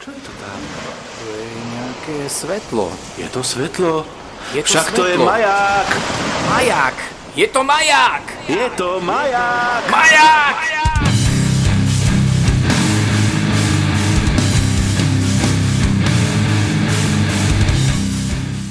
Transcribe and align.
Čo 0.00 0.16
je 0.16 0.20
to 0.24 0.32
tam? 0.40 0.60
To 1.20 1.24
je 1.28 1.48
nejaké 1.76 2.16
svetlo. 2.32 2.88
Je 3.20 3.28
to 3.28 3.44
svetlo? 3.44 4.08
Je 4.56 4.64
to 4.64 4.68
Však 4.72 4.96
to 4.96 5.04
je 5.04 5.12
svetlo. 5.12 5.28
maják! 5.28 5.88
Maják! 6.48 6.96
Je 7.36 7.46
to 7.52 7.60
maják! 7.60 8.24
Je 8.48 8.64
to 8.80 8.96
maják! 9.04 9.84
Maják! 9.92 10.56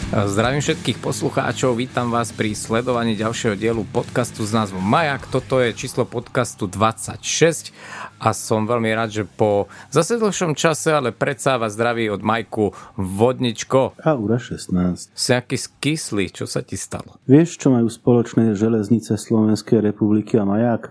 Zdravím 0.10 0.58
všetkých 0.58 1.06
poslucháčov, 1.06 1.78
vítam 1.78 2.10
vás 2.10 2.34
pri 2.34 2.58
sledovaní 2.58 3.14
ďalšieho 3.14 3.54
dielu 3.54 3.86
podcastu 3.94 4.42
s 4.42 4.50
názvom 4.50 4.82
Majak. 4.82 5.30
Toto 5.30 5.62
je 5.62 5.70
číslo 5.70 6.02
podcastu 6.02 6.66
26 6.66 7.70
a 8.18 8.34
som 8.34 8.66
veľmi 8.66 8.90
rád, 8.90 9.14
že 9.14 9.24
po 9.30 9.70
zase 9.94 10.18
dlhšom 10.18 10.58
čase, 10.58 10.98
ale 10.98 11.14
predsa 11.14 11.62
vás 11.62 11.78
zdraví 11.78 12.10
od 12.10 12.26
Majku 12.26 12.74
Vodničko. 12.98 14.02
Aura 14.02 14.42
16. 14.42 15.14
Si 15.14 15.30
aký 15.30 15.62
skyslý, 15.62 16.34
čo 16.34 16.50
sa 16.50 16.66
ti 16.66 16.74
stalo? 16.74 17.22
Vieš, 17.30 17.62
čo 17.62 17.70
majú 17.70 17.86
spoločné 17.86 18.58
železnice 18.58 19.14
Slovenskej 19.14 19.94
republiky 19.94 20.42
a 20.42 20.44
maják? 20.50 20.90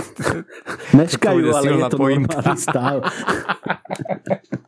Meškajú, 0.96 1.44
ale 1.52 1.76
je 1.76 1.84
to 1.92 1.98
normálny 2.00 2.56
stav. 2.56 3.04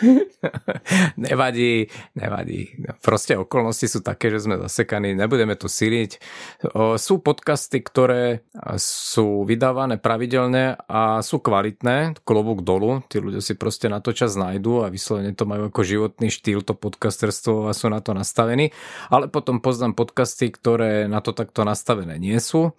Nevadí, 1.20 1.86
nevadí. 2.16 2.72
Proste 3.04 3.36
okolnosti 3.36 3.86
sú 3.86 4.00
také, 4.00 4.32
že 4.32 4.44
sme 4.44 4.56
zasekaní, 4.56 5.12
nebudeme 5.12 5.54
to 5.54 5.68
siliť. 5.68 6.16
Sú 6.96 7.20
podcasty, 7.20 7.84
ktoré 7.84 8.42
sú 8.80 9.44
vydávané 9.44 10.00
pravidelne 10.00 10.80
a 10.88 11.20
sú 11.20 11.38
kvalitné, 11.44 12.20
klobúk 12.24 12.64
dolu, 12.64 13.04
tí 13.06 13.20
ľudia 13.20 13.44
si 13.44 13.54
proste 13.54 13.92
na 13.92 14.00
to 14.00 14.16
čas 14.16 14.34
nájdú 14.34 14.82
a 14.84 14.92
vyslovene 14.92 15.36
to 15.36 15.44
majú 15.44 15.68
ako 15.68 15.82
životný 15.84 16.32
štýl, 16.32 16.64
to 16.64 16.72
podcasterstvo 16.72 17.68
a 17.68 17.76
sú 17.76 17.92
na 17.92 18.00
to 18.00 18.16
nastavení. 18.16 18.72
Ale 19.12 19.28
potom 19.28 19.60
poznám 19.60 19.92
podcasty, 19.92 20.48
ktoré 20.48 21.06
na 21.06 21.20
to 21.20 21.36
takto 21.36 21.62
nastavené 21.68 22.16
nie 22.16 22.40
sú 22.40 22.72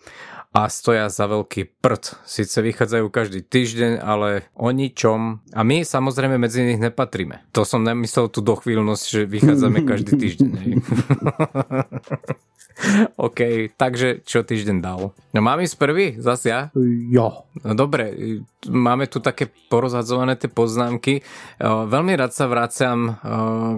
a 0.52 0.68
stoja 0.68 1.08
za 1.08 1.32
veľký 1.32 1.80
prd. 1.80 2.20
Sice 2.28 2.60
vychádzajú 2.60 3.08
každý 3.08 3.40
týždeň, 3.40 4.04
ale 4.04 4.52
o 4.52 4.68
ničom. 4.68 5.40
A 5.56 5.64
my 5.64 5.88
samozrejme 5.88 6.36
medzi 6.36 6.68
nich 6.68 6.80
nepatríme. 6.80 7.48
To 7.56 7.64
som 7.64 7.88
nemyslel 7.88 8.28
tú 8.28 8.44
dochvíľnosť, 8.44 9.04
že 9.08 9.32
vychádzame 9.32 9.88
každý 9.88 10.20
týždeň. 10.20 10.52
OK, 13.28 13.72
takže 13.76 14.24
čo 14.26 14.42
týždeň 14.42 14.78
dal? 14.82 15.14
No 15.32 15.40
mám 15.40 15.64
ísť 15.64 15.76
prvý? 15.80 16.06
Zas 16.20 16.44
ja? 16.44 16.74
Jo. 17.12 17.48
No 17.64 17.72
dobre, 17.76 18.12
máme 18.68 19.08
tu 19.08 19.24
také 19.24 19.48
porozhadzované 19.72 20.36
tie 20.36 20.52
poznámky. 20.52 21.24
Uh, 21.60 21.88
Veľmi 21.88 22.16
rád 22.20 22.36
sa 22.36 22.52
vraciam 22.52 23.00
uh, 23.08 23.16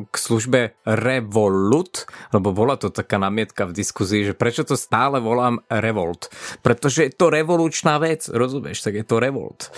k 0.09 0.15
službe 0.15 0.59
Revolut, 0.85 2.09
lebo 2.33 2.53
bola 2.53 2.77
to 2.77 2.89
taká 2.89 3.21
namietka 3.21 3.69
v 3.69 3.75
diskuzii, 3.75 4.33
že 4.33 4.37
prečo 4.37 4.65
to 4.65 4.73
stále 4.73 5.21
volám 5.21 5.61
Revolt. 5.69 6.33
Pretože 6.65 7.09
je 7.09 7.13
to 7.13 7.29
revolučná 7.29 8.01
vec, 8.01 8.25
rozumieš, 8.29 8.81
tak 8.81 8.97
je 8.97 9.05
to 9.05 9.21
Revolt. 9.21 9.69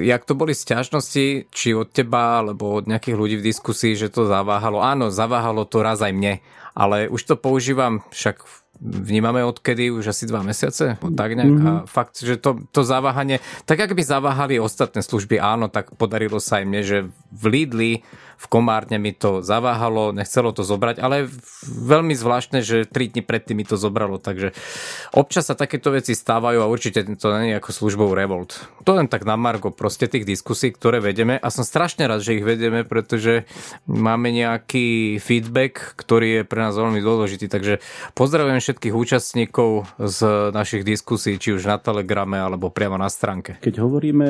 Jak 0.00 0.24
to 0.24 0.32
boli 0.32 0.56
sťažnosti, 0.56 1.50
či 1.52 1.68
od 1.76 1.92
teba, 1.92 2.40
alebo 2.40 2.78
od 2.78 2.88
nejakých 2.88 3.16
ľudí 3.18 3.36
v 3.40 3.46
diskusii, 3.52 3.98
že 3.98 4.12
to 4.12 4.24
zaváhalo. 4.24 4.80
Áno, 4.80 5.12
zaváhalo 5.12 5.68
to 5.68 5.84
raz 5.84 6.00
aj 6.00 6.14
mne, 6.14 6.40
ale 6.78 7.10
už 7.10 7.26
to 7.26 7.34
používam 7.34 8.06
však 8.14 8.46
vnímame 8.78 9.42
odkedy 9.42 9.90
už 9.90 10.14
asi 10.14 10.30
dva 10.30 10.46
mesiace, 10.46 10.94
tak 11.02 11.30
nejak. 11.34 11.50
Mm-hmm. 11.50 11.78
A 11.82 11.90
fakt, 11.90 12.22
že 12.22 12.38
to, 12.38 12.62
to 12.70 12.86
zaváhanie, 12.86 13.42
tak 13.66 13.82
ak 13.82 13.90
by 13.90 14.02
zaváhali 14.06 14.62
ostatné 14.62 15.02
služby, 15.02 15.42
áno, 15.42 15.66
tak 15.66 15.98
podarilo 15.98 16.38
sa 16.38 16.62
aj 16.62 16.64
mne, 16.70 16.82
že 16.86 16.98
v 17.34 17.44
Lidli, 17.50 17.92
v 18.38 18.46
Komárne 18.46 19.02
mi 19.02 19.10
to 19.10 19.42
zaváhalo, 19.42 20.14
nechcelo 20.14 20.54
to 20.54 20.62
zobrať, 20.62 21.02
ale 21.02 21.26
veľmi 21.66 22.14
zvláštne, 22.14 22.62
že 22.62 22.86
3 22.86 23.18
dní 23.18 23.22
predtým 23.26 23.58
mi 23.58 23.66
to 23.66 23.74
zobralo, 23.74 24.22
takže 24.22 24.54
občas 25.10 25.50
sa 25.50 25.58
takéto 25.58 25.90
veci 25.90 26.14
stávajú 26.14 26.62
a 26.62 26.70
určite 26.70 27.02
to 27.18 27.34
je 27.34 27.58
ako 27.58 27.70
službou 27.74 28.14
Revolt. 28.14 28.70
To 28.86 28.94
len 28.94 29.10
tak 29.10 29.26
na 29.26 29.34
margo 29.34 29.74
proste 29.74 30.06
tých 30.06 30.22
diskusí, 30.22 30.70
ktoré 30.70 31.02
vedeme 31.02 31.34
a 31.34 31.48
som 31.50 31.66
strašne 31.66 32.06
rád, 32.06 32.22
že 32.22 32.38
ich 32.38 32.46
vedeme, 32.46 32.86
pretože 32.86 33.44
máme 33.90 34.30
nejaký 34.30 35.18
feedback, 35.18 35.98
ktorý 35.98 36.40
je 36.40 36.42
pre 36.46 36.62
nás 36.62 36.78
veľmi 36.78 37.02
dôležitý, 37.02 37.50
takže 37.50 37.82
pozdravujem 38.14 38.62
všetkých 38.62 38.94
účastníkov 38.94 39.90
z 39.98 40.18
našich 40.54 40.86
diskusí, 40.86 41.34
či 41.42 41.58
už 41.58 41.66
na 41.66 41.82
Telegrame 41.82 42.38
alebo 42.38 42.70
priamo 42.70 42.94
na 42.94 43.10
stránke. 43.10 43.58
Keď 43.58 43.74
hovoríme, 43.82 44.28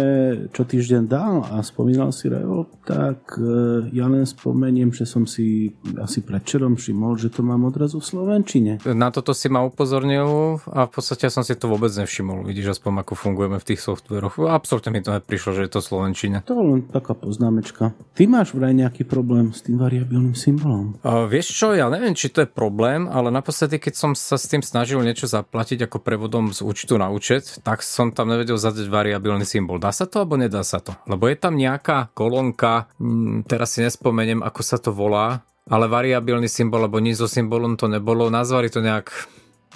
čo 0.57 0.65
týždeň 0.65 1.03
dal 1.05 1.45
a 1.45 1.61
spomínal 1.61 2.15
si 2.15 2.33
Revolt, 2.33 2.73
tak 2.89 3.37
e, 3.37 3.91
ja 3.99 4.07
len 4.07 4.23
spomeniem, 4.23 4.95
že 4.95 5.05
som 5.05 5.27
si 5.27 5.75
asi 5.99 6.23
predčerom 6.23 6.79
všimol, 6.79 7.19
že 7.19 7.35
to 7.35 7.43
mám 7.43 7.67
odrazu 7.67 7.99
v 7.99 8.07
Slovenčine. 8.07 8.73
Na 8.87 9.11
toto 9.11 9.35
si 9.35 9.51
ma 9.51 9.67
upozornil 9.67 10.63
a 10.71 10.87
v 10.87 10.91
podstate 10.95 11.27
ja 11.27 11.33
som 11.35 11.43
si 11.43 11.59
to 11.59 11.67
vôbec 11.67 11.91
nevšimol. 11.91 12.47
Vidíš 12.47 12.79
aspoň, 12.79 13.03
ako 13.03 13.15
fungujeme 13.19 13.59
v 13.59 13.67
tých 13.75 13.83
softveroch. 13.83 14.39
Absolutne 14.47 14.95
mi 14.95 15.03
to 15.03 15.11
neprišlo, 15.19 15.59
že 15.59 15.67
je 15.67 15.71
to 15.75 15.81
Slovenčina. 15.83 16.47
To 16.47 16.55
len 16.63 16.87
taká 16.87 17.19
poznámečka. 17.19 17.93
Ty 18.15 18.23
máš 18.31 18.55
vraj 18.55 18.71
nejaký 18.71 19.03
problém 19.03 19.51
s 19.51 19.67
tým 19.67 19.81
variabilným 19.81 20.39
symbolom. 20.39 20.95
Uh, 21.03 21.27
vieš 21.27 21.51
čo, 21.51 21.75
ja 21.75 21.91
neviem, 21.91 22.15
či 22.15 22.31
to 22.31 22.47
je 22.47 22.49
problém, 22.49 23.11
ale 23.11 23.35
naposledy, 23.35 23.83
keď 23.83 23.95
som 23.99 24.11
sa 24.15 24.39
s 24.39 24.47
tým 24.47 24.63
snažil 24.63 25.03
niečo 25.03 25.27
zaplatiť 25.27 25.91
ako 25.91 25.99
prevodom 25.99 26.55
z 26.55 26.63
účtu 26.63 26.95
na 26.95 27.11
účet, 27.11 27.59
tak 27.67 27.83
som 27.83 28.15
tam 28.15 28.31
nevedel 28.31 28.61
zadať 28.61 28.87
variabilný 28.87 29.43
symbol. 29.43 29.83
Dá 29.83 29.91
sa 29.91 30.07
to 30.07 30.23
alebo 30.23 30.39
nedá 30.39 30.63
sa 30.63 30.79
to? 30.79 30.95
Lebo 31.09 31.27
je 31.27 31.37
tam 31.41 31.57
nejaká 31.57 32.13
kolónka, 32.13 32.93
hm, 33.01 33.49
teraz 33.49 33.75
si 33.75 33.81
nespomeniem, 33.89 34.45
ako 34.45 34.61
sa 34.61 34.77
to 34.77 34.93
volá, 34.93 35.41
ale 35.69 35.89
variabilný 35.89 36.49
symbol, 36.49 36.85
alebo 36.85 37.01
nič 37.01 37.21
so 37.21 37.29
symbolom 37.29 37.81
to 37.81 37.89
nebolo. 37.89 38.29
Nazvali 38.29 38.69
to 38.69 38.85
nejak, 38.85 39.09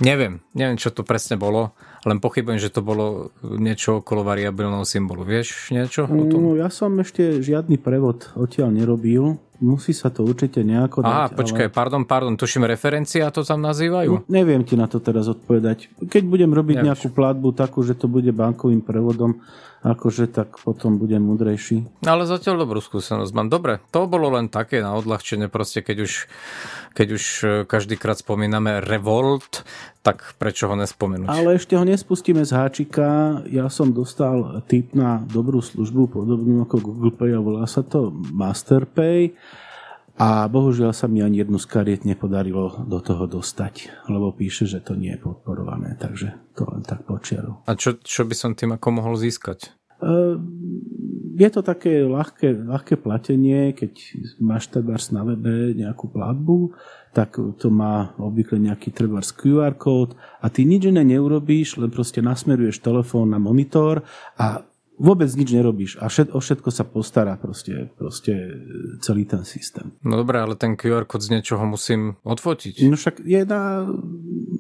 neviem, 0.04 0.44
neviem, 0.52 0.76
čo 0.76 0.92
to 0.92 1.04
presne 1.04 1.40
bolo, 1.40 1.72
len 2.04 2.18
pochybujem, 2.18 2.58
že 2.58 2.72
to 2.72 2.82
bolo 2.82 3.30
niečo 3.44 4.02
okolo 4.02 4.26
variabilného 4.26 4.82
symbolu. 4.82 5.22
Vieš 5.22 5.70
niečo 5.70 6.04
o 6.08 6.24
tom? 6.26 6.40
No, 6.40 6.58
ja 6.58 6.68
som 6.72 6.92
ešte 6.98 7.40
žiadny 7.40 7.80
prevod 7.80 8.32
odtiaľ 8.34 8.74
nerobil. 8.74 9.38
Musí 9.62 9.94
sa 9.94 10.10
to 10.10 10.26
určite 10.26 10.58
nejako 10.66 11.06
Aha, 11.06 11.30
dať. 11.30 11.38
počkaj, 11.38 11.66
ale... 11.70 11.76
pardon, 11.76 12.02
pardon, 12.02 12.34
tuším 12.34 12.66
referencia 12.66 13.30
to 13.30 13.46
tam 13.46 13.62
nazývajú? 13.62 14.26
Neviem 14.26 14.66
ti 14.66 14.74
na 14.74 14.90
to 14.90 14.98
teraz 14.98 15.30
odpovedať. 15.30 15.86
Keď 16.02 16.22
budem 16.26 16.50
robiť 16.50 16.82
Nevieš. 16.82 16.88
nejakú 16.90 17.08
platbu 17.14 17.54
takú, 17.54 17.86
že 17.86 17.94
to 17.94 18.10
bude 18.10 18.26
bankovým 18.34 18.82
prevodom, 18.82 19.38
akože 19.82 20.30
tak 20.30 20.62
potom 20.62 20.96
budem 20.96 21.18
mudrejší. 21.26 22.06
Ale 22.06 22.22
zatiaľ 22.22 22.62
dobrú 22.62 22.78
skúsenosť 22.78 23.34
mám. 23.34 23.50
Dobre, 23.50 23.82
to 23.90 24.06
bolo 24.06 24.30
len 24.30 24.46
také 24.46 24.78
na 24.78 24.94
odľahčenie, 24.94 25.50
proste 25.50 25.82
keď 25.82 26.06
už, 26.06 26.12
keď 26.94 27.08
už 27.18 27.24
e, 27.42 27.46
každýkrát 27.66 28.22
spomíname 28.22 28.78
Revolt, 28.78 29.66
tak 30.06 30.38
prečo 30.38 30.70
ho 30.70 30.78
nespomenúť? 30.78 31.26
Ale 31.26 31.58
ešte 31.58 31.74
ho 31.74 31.82
nespustíme 31.82 32.46
z 32.46 32.54
háčika. 32.54 33.42
Ja 33.50 33.66
som 33.66 33.90
dostal 33.90 34.62
tip 34.70 34.94
na 34.94 35.22
dobrú 35.26 35.58
službu, 35.58 36.14
podobnú 36.14 36.62
ako 36.62 36.76
Google 36.78 37.14
Pay 37.14 37.34
a 37.34 37.42
volá 37.42 37.66
sa 37.66 37.82
to 37.82 38.14
Masterpay. 38.14 39.34
A 40.22 40.46
bohužiaľ 40.46 40.94
sa 40.94 41.10
mi 41.10 41.18
ani 41.18 41.42
jednu 41.42 41.58
z 41.58 41.66
kariet 41.66 42.06
nepodarilo 42.06 42.86
do 42.86 43.02
toho 43.02 43.26
dostať, 43.26 44.06
lebo 44.06 44.30
píše, 44.30 44.70
že 44.70 44.78
to 44.78 44.94
nie 44.94 45.18
je 45.18 45.18
podporované, 45.18 45.98
takže 45.98 46.38
to 46.54 46.62
len 46.70 46.86
tak 46.86 47.02
počiarov. 47.02 47.66
A 47.66 47.74
čo, 47.74 47.98
čo 47.98 48.22
by 48.22 48.34
som 48.38 48.54
tým 48.54 48.70
ako 48.78 49.02
mohol 49.02 49.18
získať? 49.18 49.74
Eh, 49.98 50.38
je 51.32 51.48
to 51.50 51.66
také 51.66 52.06
ľahké, 52.06 52.54
ľahké 52.70 53.02
platenie, 53.02 53.74
keď 53.74 53.92
máš 54.38 54.70
trebárs 54.70 55.10
na 55.10 55.26
webe 55.26 55.74
nejakú 55.74 56.12
platbu, 56.12 56.76
tak 57.16 57.34
to 57.34 57.68
má 57.72 58.14
obvykle 58.20 58.60
nejaký 58.62 58.94
trebárs 58.94 59.32
QR 59.34 59.74
kód 59.74 60.14
a 60.38 60.46
ty 60.52 60.62
nič 60.68 60.86
iné 60.92 61.02
neurobíš, 61.02 61.80
len 61.80 61.88
proste 61.88 62.20
nasmeruješ 62.20 62.84
telefón 62.84 63.32
na 63.32 63.40
monitor 63.40 64.04
a 64.36 64.60
vôbec 65.00 65.28
nič 65.32 65.48
nerobíš 65.56 65.96
a 66.00 66.08
všet, 66.08 66.36
o 66.36 66.40
všetko 66.40 66.68
sa 66.68 66.84
postará 66.84 67.36
proste, 67.40 67.88
proste 67.96 68.32
celý 69.00 69.24
ten 69.24 69.44
systém. 69.48 69.96
No 70.04 70.20
dobré, 70.20 70.40
ale 70.40 70.56
ten 70.56 70.76
QR 70.76 71.08
kód 71.08 71.24
z 71.24 71.38
niečoho 71.38 71.64
musím 71.64 72.20
odfotiť. 72.22 72.84
No 72.86 72.96
však 72.96 73.24
je 73.24 73.40
na 73.48 73.88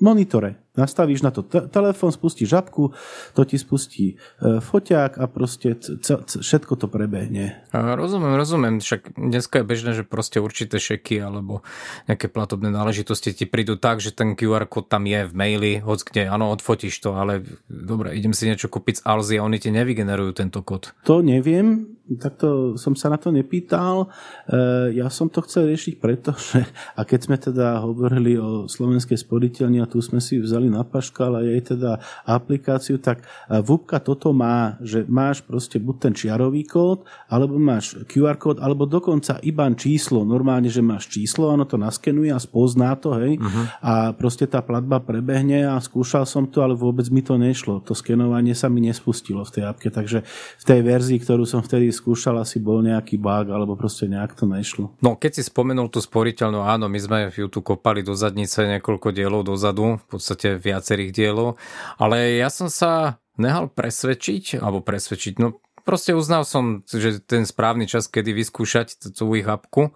monitore. 0.00 0.62
Nastavíš 0.72 1.20
na 1.20 1.28
to 1.28 1.44
te- 1.44 1.68
telefón, 1.68 2.16
spustíš 2.16 2.48
žabku, 2.48 2.96
to 3.36 3.44
ti 3.44 3.60
spustí 3.60 4.16
e, 4.40 4.58
foťák 4.58 5.20
a 5.20 5.28
proste 5.28 5.76
c- 5.76 6.00
c- 6.00 6.40
všetko 6.40 6.80
to 6.80 6.88
prebehne. 6.88 7.60
A 7.76 7.92
rozumiem, 7.92 8.32
rozumiem. 8.32 8.80
Však 8.80 9.12
dneska 9.12 9.60
je 9.60 9.68
bežné, 9.68 9.90
že 9.92 10.00
proste 10.00 10.40
určité 10.40 10.80
šeky 10.80 11.20
alebo 11.20 11.60
nejaké 12.08 12.32
platobné 12.32 12.72
náležitosti 12.72 13.36
ti 13.36 13.44
prídu 13.44 13.76
tak, 13.76 14.00
že 14.00 14.16
ten 14.16 14.32
QR 14.32 14.64
kód 14.64 14.88
tam 14.88 15.04
je 15.04 15.28
v 15.28 15.32
maili, 15.36 15.72
hoď 15.76 15.98
kde, 16.08 16.22
áno, 16.32 16.48
odfotíš 16.48 17.04
to, 17.04 17.20
ale 17.20 17.44
dobre, 17.68 18.16
idem 18.16 18.32
si 18.32 18.48
niečo 18.48 18.72
kúpiť 18.72 19.00
z 19.00 19.04
Alzy 19.04 19.34
a 19.36 19.44
oni 19.44 19.60
ti 19.60 19.68
nevygenerujú 19.68 20.32
tento 20.32 20.64
kód. 20.64 20.96
To 21.04 21.20
neviem, 21.20 22.00
takto 22.18 22.74
som 22.78 22.94
sa 22.98 23.08
na 23.10 23.18
to 23.18 23.30
nepýtal. 23.30 24.10
E, 24.48 24.96
ja 24.98 25.06
som 25.08 25.30
to 25.30 25.42
chcel 25.46 25.70
riešiť 25.70 25.94
preto, 25.98 26.34
že 26.52 26.66
a 26.98 27.06
keď 27.06 27.20
sme 27.22 27.36
teda 27.38 27.82
hovorili 27.82 28.36
o 28.36 28.66
slovenskej 28.66 29.18
sporiteľni 29.18 29.78
a 29.82 29.90
tu 29.90 30.02
sme 30.02 30.18
si 30.18 30.42
vzali 30.42 30.66
na 30.66 30.82
paškal 30.82 31.38
a 31.38 31.46
jej 31.46 31.62
teda 31.62 32.02
aplikáciu, 32.26 32.98
tak 32.98 33.22
VUPka 33.48 34.02
toto 34.02 34.34
má, 34.34 34.76
že 34.82 35.06
máš 35.06 35.44
proste 35.44 35.78
buď 35.78 35.96
ten 36.08 36.12
čiarový 36.16 36.66
kód, 36.66 37.06
alebo 37.30 37.56
máš 37.60 38.02
QR 38.10 38.36
kód, 38.40 38.58
alebo 38.58 38.88
dokonca 38.88 39.38
iba 39.46 39.64
číslo. 39.72 40.26
Normálne, 40.26 40.68
že 40.68 40.82
máš 40.82 41.08
číslo, 41.08 41.48
ono 41.48 41.64
to 41.64 41.78
naskenuje 41.78 42.34
a 42.34 42.42
spozná 42.42 42.98
to, 42.98 43.14
hej, 43.16 43.38
uh-huh. 43.38 43.64
a 43.78 43.92
proste 44.12 44.44
tá 44.44 44.58
platba 44.60 44.98
prebehne 44.98 45.64
a 45.64 45.78
skúšal 45.78 46.26
som 46.26 46.44
to, 46.50 46.60
ale 46.60 46.74
vôbec 46.74 47.06
mi 47.08 47.22
to 47.22 47.38
nešlo. 47.38 47.78
To 47.86 47.94
skenovanie 47.94 48.52
sa 48.58 48.66
mi 48.66 48.82
nespustilo 48.82 49.46
v 49.46 49.52
tej 49.54 49.64
apke, 49.70 49.88
takže 49.88 50.26
v 50.58 50.64
tej 50.64 50.80
verzii, 50.82 51.18
ktorú 51.22 51.46
som 51.46 51.62
vtedy 51.62 51.91
skúšal, 51.92 52.40
asi 52.40 52.58
bol 52.58 52.80
nejaký 52.80 53.20
bug, 53.20 53.52
alebo 53.52 53.76
proste 53.76 54.08
nejak 54.08 54.34
to 54.34 54.48
nešlo. 54.48 54.90
No, 55.04 55.14
keď 55.14 55.38
si 55.38 55.42
spomenul 55.46 55.92
tú 55.92 56.00
sporiteľnú, 56.00 56.64
áno, 56.64 56.88
my 56.88 56.98
sme 56.98 57.18
ju 57.30 57.46
tu 57.52 57.60
kopali 57.60 58.00
do 58.00 58.16
zadnice 58.16 58.64
niekoľko 58.66 59.12
dielov 59.12 59.44
dozadu, 59.46 60.00
v 60.00 60.06
podstate 60.08 60.56
viacerých 60.56 61.12
dielov, 61.12 61.60
ale 62.00 62.40
ja 62.40 62.48
som 62.48 62.72
sa 62.72 63.22
nehal 63.36 63.68
presvedčiť, 63.68 64.60
alebo 64.60 64.80
presvedčiť, 64.80 65.38
no 65.40 65.60
proste 65.82 66.14
uznal 66.14 66.46
som, 66.46 66.86
že 66.86 67.18
ten 67.22 67.42
správny 67.42 67.90
čas, 67.90 68.06
kedy 68.06 68.32
vyskúšať 68.32 69.12
tú 69.12 69.26
ich 69.34 69.46
apku. 69.46 69.90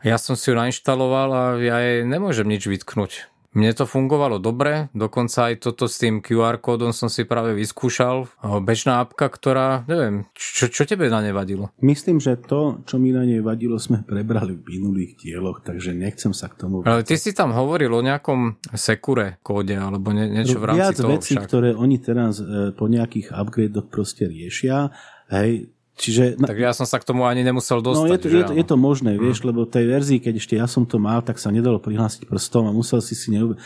Ja 0.00 0.16
som 0.16 0.34
si 0.34 0.50
ju 0.50 0.56
nainštaloval 0.56 1.28
a 1.32 1.42
ja 1.60 1.76
jej 1.80 1.98
nemôžem 2.08 2.48
nič 2.48 2.66
vytknúť. 2.66 3.28
Mne 3.56 3.72
to 3.72 3.88
fungovalo 3.88 4.36
dobre, 4.36 4.92
dokonca 4.92 5.48
aj 5.48 5.64
toto 5.64 5.88
s 5.88 5.96
tým 5.96 6.20
QR 6.20 6.60
kódom 6.60 6.92
som 6.92 7.08
si 7.08 7.24
práve 7.24 7.56
vyskúšal. 7.56 8.28
Bežná 8.60 9.00
apka, 9.00 9.32
ktorá, 9.32 9.88
neviem, 9.88 10.28
čo, 10.36 10.68
čo 10.68 10.84
tebe 10.84 11.08
na 11.08 11.24
ne 11.24 11.32
vadilo? 11.32 11.72
Myslím, 11.80 12.20
že 12.20 12.36
to, 12.36 12.84
čo 12.84 13.00
mi 13.00 13.16
na 13.16 13.24
nej 13.24 13.40
vadilo, 13.40 13.80
sme 13.80 14.04
prebrali 14.04 14.60
v 14.60 14.76
minulých 14.76 15.16
dieloch, 15.16 15.64
takže 15.64 15.96
nechcem 15.96 16.36
sa 16.36 16.52
k 16.52 16.68
tomu... 16.68 16.84
Ale 16.84 17.00
ty 17.00 17.16
si 17.16 17.32
tam 17.32 17.56
hovoril 17.56 17.88
o 17.96 18.04
nejakom 18.04 18.60
sekure 18.76 19.40
kóde, 19.40 19.72
alebo 19.72 20.12
nie, 20.12 20.28
niečo 20.28 20.60
v 20.60 20.76
rámci 20.76 20.80
Viac 20.84 20.96
toho 21.00 21.10
vecí, 21.16 21.34
však. 21.40 21.48
ktoré 21.48 21.70
oni 21.72 21.96
teraz 21.96 22.36
e, 22.44 22.76
po 22.76 22.92
nejakých 22.92 23.32
upgradeoch 23.32 23.88
proste 23.88 24.28
riešia, 24.28 24.92
hej, 25.32 25.72
Čiže, 25.96 26.36
tak 26.36 26.60
ja 26.60 26.76
som 26.76 26.84
sa 26.84 27.00
k 27.00 27.08
tomu 27.08 27.24
ani 27.24 27.40
nemusel 27.40 27.80
dostať. 27.80 28.04
No 28.04 28.12
je 28.12 28.20
to, 28.20 28.28
je 28.28 28.42
to, 28.44 28.52
je 28.52 28.64
to 28.68 28.76
možné, 28.76 29.16
vieš, 29.16 29.48
lebo 29.48 29.64
tej 29.64 29.88
verzii, 29.88 30.20
keď 30.20 30.34
ešte 30.36 30.54
ja 30.60 30.68
som 30.68 30.84
to 30.84 31.00
mal, 31.00 31.24
tak 31.24 31.40
sa 31.40 31.48
nedalo 31.48 31.80
prihlásiť 31.80 32.28
prstom 32.28 32.68
a 32.68 32.72
musel 32.76 33.00
si 33.00 33.16
si 33.16 33.32
ne, 33.32 33.56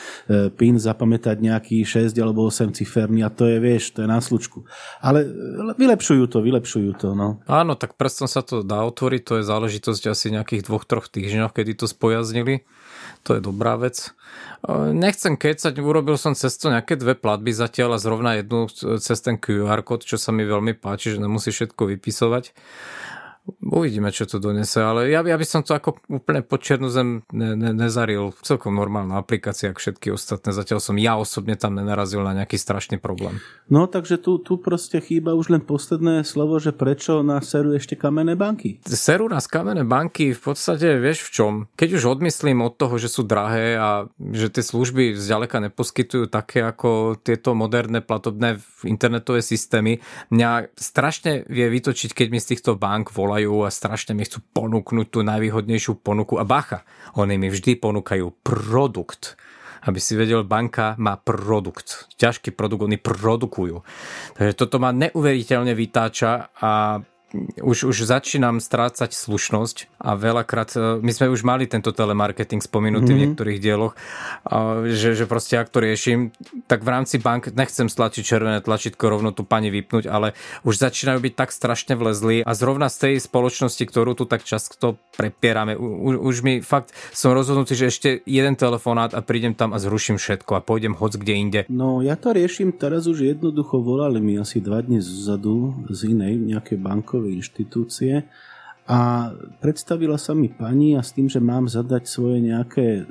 PIN 0.55 0.79
zapamätať 0.79 1.43
nejaký 1.43 1.83
6 1.83 2.15
alebo 2.23 2.47
8 2.47 2.71
ciferný 2.71 3.27
a 3.27 3.35
to 3.35 3.51
je, 3.51 3.59
vieš, 3.59 3.99
to 3.99 4.07
je 4.07 4.09
na 4.09 4.23
slučku. 4.23 4.63
Ale 5.03 5.27
vylepšujú 5.75 6.31
to, 6.31 6.39
vylepšujú 6.39 6.91
to, 7.03 7.19
no. 7.19 7.43
Áno, 7.51 7.75
tak 7.75 7.99
prstom 7.99 8.31
sa 8.31 8.47
to 8.47 8.63
dá 8.63 8.87
otvoriť, 8.87 9.23
to 9.27 9.35
je 9.43 9.45
záležitosť 9.51 10.03
asi 10.07 10.31
nejakých 10.31 10.71
dvoch, 10.71 10.87
troch 10.87 11.11
týždňoch, 11.11 11.51
kedy 11.51 11.83
to 11.83 11.91
spojaznili. 11.91 12.63
To 13.29 13.37
je 13.37 13.41
dobrá 13.45 13.77
vec. 13.77 14.17
Nechcem 14.71 15.37
kecať, 15.37 15.77
urobil 15.81 16.17
som 16.17 16.33
cez 16.33 16.57
to 16.57 16.73
nejaké 16.73 16.97
dve 16.97 17.17
platby 17.17 17.53
zatiaľ 17.53 17.97
a 17.97 18.03
zrovna 18.03 18.41
jednu 18.41 18.69
cez 19.01 19.19
ten 19.21 19.37
QR 19.37 19.85
kód, 19.85 20.05
čo 20.05 20.17
sa 20.17 20.33
mi 20.33 20.45
veľmi 20.45 20.77
páči, 20.77 21.17
že 21.17 21.23
nemusí 21.23 21.53
všetko 21.53 21.97
vypisovať. 21.97 22.53
Uvidíme, 23.61 24.13
čo 24.13 24.29
to 24.29 24.37
donese, 24.37 24.85
ale 24.85 25.09
ja, 25.09 25.25
ja 25.25 25.37
by 25.37 25.47
som 25.49 25.65
to 25.65 25.73
ako 25.73 25.97
úplne 26.13 26.45
pod 26.45 26.61
čiernu 26.61 26.93
zem 26.93 27.25
ne, 27.33 27.57
ne, 27.57 27.73
nezaril. 27.73 28.37
Celkom 28.45 28.77
normálna 28.77 29.17
aplikácia, 29.17 29.73
ako 29.73 29.81
všetky 29.81 30.13
ostatné. 30.13 30.53
Zatiaľ 30.53 30.79
som 30.79 30.97
ja 31.01 31.17
osobne 31.17 31.57
tam 31.57 31.73
nenarazil 31.73 32.21
na 32.21 32.37
nejaký 32.37 32.61
strašný 32.61 33.01
problém. 33.01 33.41
No, 33.73 33.89
takže 33.89 34.21
tu, 34.21 34.39
tu 34.45 34.61
proste 34.61 35.01
chýba 35.01 35.33
už 35.33 35.57
len 35.57 35.63
posledné 35.65 36.23
slovo, 36.29 36.61
že 36.61 36.77
prečo 36.77 37.25
nás 37.25 37.49
serú 37.49 37.73
ešte 37.73 37.97
kamenné 37.97 38.37
banky? 38.37 38.85
Serú 38.85 39.27
nás 39.33 39.49
kamenné 39.49 39.89
banky 39.89 40.37
v 40.37 40.41
podstate, 40.41 41.01
vieš 41.01 41.27
v 41.27 41.31
čom? 41.33 41.53
Keď 41.81 41.97
už 41.97 42.21
odmyslím 42.21 42.61
od 42.61 42.77
toho, 42.77 43.01
že 43.01 43.09
sú 43.09 43.25
drahé 43.25 43.81
a 43.81 44.05
že 44.21 44.53
tie 44.53 44.63
služby 44.63 45.17
zďaleka 45.17 45.65
neposkytujú 45.71 46.29
také 46.29 46.61
ako 46.61 47.17
tieto 47.25 47.57
moderné 47.57 48.05
platobné 48.05 48.61
internetové 48.85 49.41
systémy, 49.41 50.05
mňa 50.29 50.77
strašne 50.77 51.49
vie 51.49 51.67
vytočiť, 51.73 52.13
keď 52.13 52.27
mi 52.29 52.39
z 52.39 52.57
týchto 52.57 52.77
bank 52.77 53.09
volajú 53.11 53.30
volajú 53.31 53.63
a 53.63 53.71
strašne 53.71 54.19
mi 54.19 54.27
chcú 54.27 54.43
ponúknuť 54.51 55.07
tú 55.07 55.23
najvýhodnejšiu 55.23 56.03
ponuku. 56.03 56.35
A 56.35 56.43
bacha, 56.43 56.83
oni 57.15 57.39
mi 57.39 57.47
vždy 57.47 57.79
ponúkajú 57.79 58.43
produkt 58.43 59.39
aby 59.81 59.97
si 59.97 60.13
vedel, 60.13 60.45
banka 60.45 60.93
má 61.01 61.17
produkt. 61.17 62.05
Ťažký 62.21 62.53
produkt, 62.53 62.85
oni 62.85 63.01
produkujú. 63.01 63.81
Takže 64.37 64.53
toto 64.53 64.77
ma 64.77 64.93
neuveriteľne 64.93 65.73
vytáča 65.73 66.53
a 66.53 67.01
už, 67.63 67.91
už 67.91 67.97
začínam 68.11 68.59
strácať 68.59 69.15
slušnosť 69.15 70.03
a 70.03 70.19
veľakrát, 70.19 70.71
e, 70.75 70.79
my 70.99 71.13
sme 71.15 71.27
už 71.31 71.47
mali 71.47 71.71
tento 71.71 71.95
telemarketing 71.95 72.59
spomenutý 72.59 73.11
mm-hmm. 73.11 73.15
v 73.15 73.19
mhm. 73.19 73.23
niektorých 73.31 73.59
dieloch, 73.63 73.95
že, 74.91 75.15
že 75.15 75.25
proste 75.31 75.57
ak 75.59 75.71
to 75.71 75.79
riešim, 75.83 76.35
tak 76.67 76.83
v 76.83 76.91
rámci 76.91 77.23
bank 77.23 77.55
nechcem 77.55 77.87
stlačiť 77.87 78.23
červené 78.23 78.59
tlačítko 78.61 79.07
rovno 79.07 79.31
tu 79.31 79.47
pani 79.47 79.71
vypnúť, 79.71 80.11
ale 80.11 80.35
už 80.67 80.81
začínajú 80.81 81.19
byť 81.23 81.35
tak 81.37 81.51
strašne 81.55 81.95
vlezli 81.95 82.43
a 82.43 82.53
zrovna 82.53 82.91
z 82.91 82.97
tej 83.09 83.15
spoločnosti, 83.23 83.85
ktorú 83.87 84.19
tu 84.19 84.25
tak 84.27 84.43
často 84.43 84.99
prepierame, 85.15 85.79
už, 85.79 86.15
už 86.19 86.37
mi 86.43 86.55
fakt 86.65 86.91
som 87.15 87.33
rozhodnutý, 87.37 87.79
že 87.79 87.91
ešte 87.93 88.09
jeden 88.27 88.59
telefonát 88.59 89.15
a 89.15 89.21
prídem 89.23 89.55
tam 89.55 89.77
a 89.77 89.79
zruším 89.79 90.19
všetko 90.19 90.59
a 90.59 90.65
pôjdem 90.65 90.99
hoc 90.99 91.15
kde 91.15 91.35
inde. 91.37 91.61
No 91.71 92.03
ja 92.03 92.19
to 92.19 92.35
riešim 92.35 92.75
teraz 92.75 93.07
už 93.07 93.37
jednoducho, 93.37 93.79
volali 93.79 94.19
mi 94.19 94.35
asi 94.41 94.59
dva 94.59 94.83
dní 94.83 94.99
zozadu 94.99 95.77
z 95.93 96.17
inej 96.17 96.35
nejakej 96.41 96.79
bankovej 96.81 97.20
bankovej 97.21 97.37
inštitúcie 97.45 98.25
a 98.91 99.31
predstavila 99.63 100.19
sa 100.19 100.35
mi 100.35 100.51
pani 100.51 100.99
a 100.99 101.05
s 101.05 101.15
tým, 101.15 101.31
že 101.31 101.39
mám 101.39 101.71
zadať 101.71 102.11
svoje 102.11 102.43
nejaké 102.43 103.07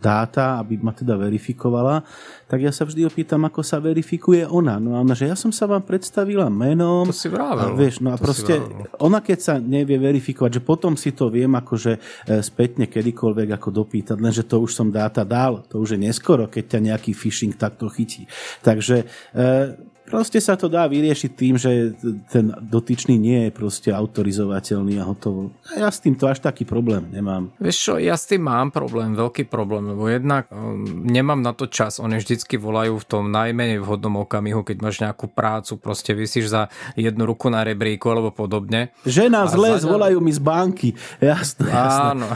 dáta, 0.00 0.64
aby 0.64 0.80
ma 0.80 0.96
teda 0.96 1.12
verifikovala, 1.20 2.00
tak 2.48 2.64
ja 2.64 2.72
sa 2.72 2.88
vždy 2.88 3.04
opýtam, 3.04 3.44
ako 3.44 3.60
sa 3.60 3.84
verifikuje 3.84 4.48
ona. 4.48 4.80
No 4.80 4.96
a 4.96 5.04
ona, 5.04 5.12
že 5.12 5.28
ja 5.28 5.36
som 5.36 5.52
sa 5.52 5.68
vám 5.68 5.84
predstavila 5.84 6.48
menom. 6.48 7.04
To 7.04 7.12
si 7.12 7.28
vravel. 7.28 7.72
A 7.72 7.76
vieš, 7.76 8.00
no 8.00 8.12
a 8.12 8.20
proste 8.20 8.64
ona 8.96 9.20
keď 9.20 9.38
sa 9.44 9.54
nevie 9.60 10.00
verifikovať, 10.00 10.56
že 10.56 10.62
potom 10.64 10.96
si 10.96 11.12
to 11.12 11.28
viem 11.28 11.52
akože 11.52 12.00
e, 12.24 12.40
spätne 12.40 12.88
kedykoľvek 12.88 13.60
ako 13.60 13.68
dopýtať, 13.84 14.16
lenže 14.16 14.48
to 14.48 14.56
už 14.56 14.72
som 14.72 14.88
dáta 14.88 15.20
dal. 15.20 15.68
To 15.68 15.84
už 15.84 15.96
je 15.96 16.00
neskoro, 16.00 16.48
keď 16.48 16.80
ťa 16.80 16.80
nejaký 16.80 17.12
phishing 17.12 17.52
takto 17.60 17.92
chytí. 17.92 18.24
Takže 18.64 19.04
e, 19.04 19.92
Proste 20.04 20.36
sa 20.36 20.52
to 20.54 20.68
dá 20.68 20.84
vyriešiť 20.84 21.30
tým, 21.32 21.54
že 21.56 21.96
ten 22.28 22.52
dotyčný 22.60 23.16
nie 23.16 23.48
je 23.48 23.50
proste 23.56 23.88
autorizovateľný 23.88 25.00
a 25.00 25.08
hotovo. 25.08 25.56
A 25.72 25.80
ja 25.80 25.88
s 25.88 26.04
týmto 26.04 26.28
až 26.28 26.44
taký 26.44 26.68
problém 26.68 27.08
nemám. 27.08 27.48
Vieš 27.56 27.76
čo, 27.80 27.92
ja 27.96 28.12
s 28.12 28.28
tým 28.28 28.44
mám 28.44 28.68
problém, 28.68 29.16
veľký 29.16 29.48
problém, 29.48 29.96
lebo 29.96 30.04
jednak 30.12 30.52
um, 30.52 31.08
nemám 31.08 31.40
na 31.40 31.56
to 31.56 31.72
čas. 31.72 31.96
Oni 31.96 32.20
vždycky 32.20 32.60
volajú 32.60 33.00
v 33.00 33.06
tom 33.08 33.32
najmenej 33.32 33.80
vhodnom 33.80 34.28
okamihu, 34.28 34.60
keď 34.60 34.76
máš 34.84 35.00
nejakú 35.00 35.32
prácu, 35.32 35.80
proste 35.80 36.12
vysíš 36.12 36.52
za 36.52 36.68
jednu 37.00 37.24
ruku 37.24 37.48
na 37.48 37.64
rebríku 37.64 38.12
alebo 38.12 38.28
podobne. 38.28 38.92
Žena 39.08 39.48
zle, 39.48 39.80
za... 39.80 39.88
volajú 39.88 40.20
mi 40.20 40.36
z 40.36 40.40
banky. 40.44 40.92
Jasné, 41.18 41.72
jasné. 41.72 42.12
Áno, 42.12 42.28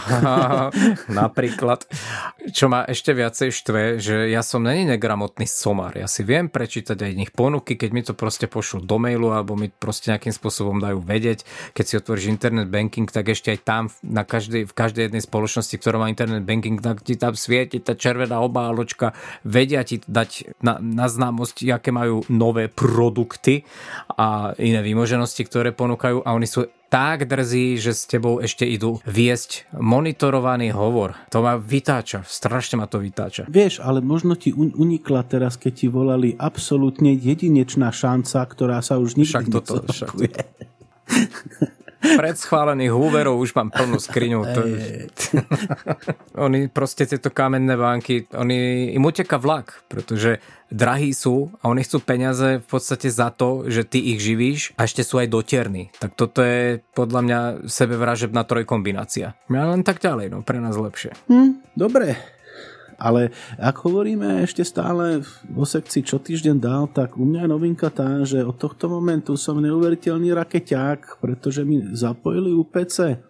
napríklad. 1.21 1.85
Čo 2.49 2.73
ma 2.73 2.89
ešte 2.89 3.13
viacej 3.13 3.49
štve, 3.53 3.83
že 4.01 4.33
ja 4.33 4.41
som 4.41 4.65
není 4.65 4.89
negramotný 4.89 5.45
somar. 5.45 5.93
Ja 6.01 6.09
si 6.09 6.25
viem 6.25 6.49
prečítať 6.49 6.97
aj 6.97 7.13
nich 7.13 7.33
ponu 7.37 7.58
ponuky, 7.59 7.75
keď 7.75 7.91
mi 7.91 8.03
to 8.07 8.15
proste 8.15 8.47
pošlú 8.47 8.87
do 8.87 9.03
mailu 9.03 9.35
alebo 9.35 9.59
mi 9.59 9.67
proste 9.67 10.15
nejakým 10.15 10.31
spôsobom 10.31 10.79
dajú 10.79 11.03
vedieť. 11.03 11.43
Keď 11.75 11.85
si 11.85 11.95
otvoríš 11.99 12.31
internet 12.31 12.71
banking, 12.71 13.11
tak 13.11 13.35
ešte 13.35 13.51
aj 13.51 13.61
tam 13.67 13.83
na 14.07 14.23
každej, 14.23 14.71
v 14.71 14.75
každej 14.79 15.11
jednej 15.11 15.23
spoločnosti, 15.27 15.75
ktorá 15.75 15.99
má 15.99 16.07
internet 16.07 16.47
banking, 16.47 16.79
tak 16.79 17.03
ti 17.03 17.19
tam 17.19 17.35
svieti 17.35 17.83
tá 17.83 17.99
červená 17.99 18.39
obáločka, 18.39 19.11
vedia 19.43 19.83
ti 19.83 19.99
dať 19.99 20.63
na, 20.63 20.79
na 20.79 21.11
známosť, 21.11 21.67
aké 21.75 21.91
majú 21.91 22.23
nové 22.31 22.71
produkty 22.71 23.67
a 24.15 24.55
iné 24.63 24.79
výmoženosti, 24.79 25.43
ktoré 25.43 25.75
ponúkajú 25.75 26.23
a 26.23 26.39
oni 26.39 26.47
sú 26.47 26.63
tak 26.89 27.29
drzí, 27.29 27.77
že 27.77 27.93
s 27.93 28.09
tebou 28.09 28.41
ešte 28.41 28.65
idú 28.65 29.01
viesť 29.05 29.69
monitorovaný 29.77 30.73
hovor. 30.73 31.21
To 31.33 31.45
ma 31.45 31.61
vytáča, 31.61 32.25
strašne 32.25 32.81
ma 32.81 32.89
to 32.89 32.99
vytáča. 33.01 33.45
Vieš, 33.49 33.85
ale 33.85 34.01
možno 34.01 34.35
ti 34.35 34.57
unikla 34.57 35.25
teraz, 35.29 35.61
keď 35.61 35.73
ti 35.73 35.87
volali 35.87 36.33
absolútne 36.41 37.13
jedinečná 37.13 37.93
šanca, 37.93 38.41
ktorá 38.49 38.81
sa 38.81 38.97
už 38.97 39.21
nikdy 39.21 39.29
však 39.29 39.47
toto, 39.53 39.85
však 39.85 40.11
to. 40.17 40.27
Predschválených 42.01 42.93
húverov 42.95 43.43
už 43.43 43.55
mám 43.59 43.75
plnú 43.75 43.99
skriňu. 43.99 44.41
To... 44.55 44.61
oni 46.47 46.71
proste 46.71 47.05
tieto 47.07 47.35
kamenné 47.35 47.75
banky, 47.75 48.31
oni, 48.35 48.93
im 48.95 49.03
uteka 49.03 49.37
vlak, 49.39 49.83
pretože 49.91 50.39
drahí 50.71 51.11
sú 51.17 51.51
a 51.65 51.73
oni 51.73 51.83
chcú 51.83 51.99
peniaze 52.05 52.61
v 52.63 52.67
podstate 52.69 53.09
za 53.11 53.35
to, 53.35 53.67
že 53.67 53.89
ty 53.89 54.15
ich 54.15 54.23
živíš 54.23 54.77
a 54.79 54.87
ešte 54.87 55.03
sú 55.03 55.19
aj 55.19 55.33
dotierni. 55.33 55.91
Tak 55.99 56.15
toto 56.15 56.45
je 56.45 56.85
podľa 56.95 57.21
mňa 57.25 57.39
sebevražebná 57.67 58.45
trojkombinácia. 58.47 59.35
Ja 59.49 59.65
len 59.67 59.83
tak 59.83 59.99
ďalej, 59.99 60.31
no 60.31 60.45
pre 60.45 60.61
nás 60.63 60.77
lepšie. 60.77 61.17
Hm, 61.27 61.65
dobre. 61.75 62.38
Ale 62.99 63.31
ak 63.55 63.87
hovoríme 63.87 64.43
ešte 64.43 64.67
stále 64.67 65.23
o 65.55 65.63
sekcii 65.63 66.03
čo 66.03 66.19
týždeň 66.19 66.57
dal, 66.59 66.91
tak 66.91 67.15
u 67.15 67.23
mňa 67.23 67.47
je 67.47 67.53
novinka 67.55 67.89
tá, 67.95 68.27
že 68.27 68.43
od 68.43 68.59
tohto 68.59 68.91
momentu 68.91 69.39
som 69.39 69.63
neuveriteľný 69.63 70.35
rakeťák, 70.35 71.23
pretože 71.23 71.63
mi 71.63 71.95
zapojili 71.95 72.51
UPC. 72.51 73.23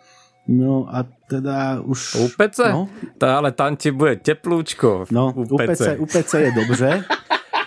No 0.48 0.88
a 0.88 1.04
teda 1.04 1.84
už... 1.84 2.32
UPC? 2.32 2.72
No, 2.72 2.88
tá, 3.20 3.36
ale 3.36 3.52
tam 3.52 3.76
ti 3.76 3.92
bude 3.92 4.16
teplúčko. 4.16 5.04
No, 5.12 5.36
UPC, 5.36 6.00
UPC 6.00 6.32
je 6.48 6.50
dobře. 6.56 7.04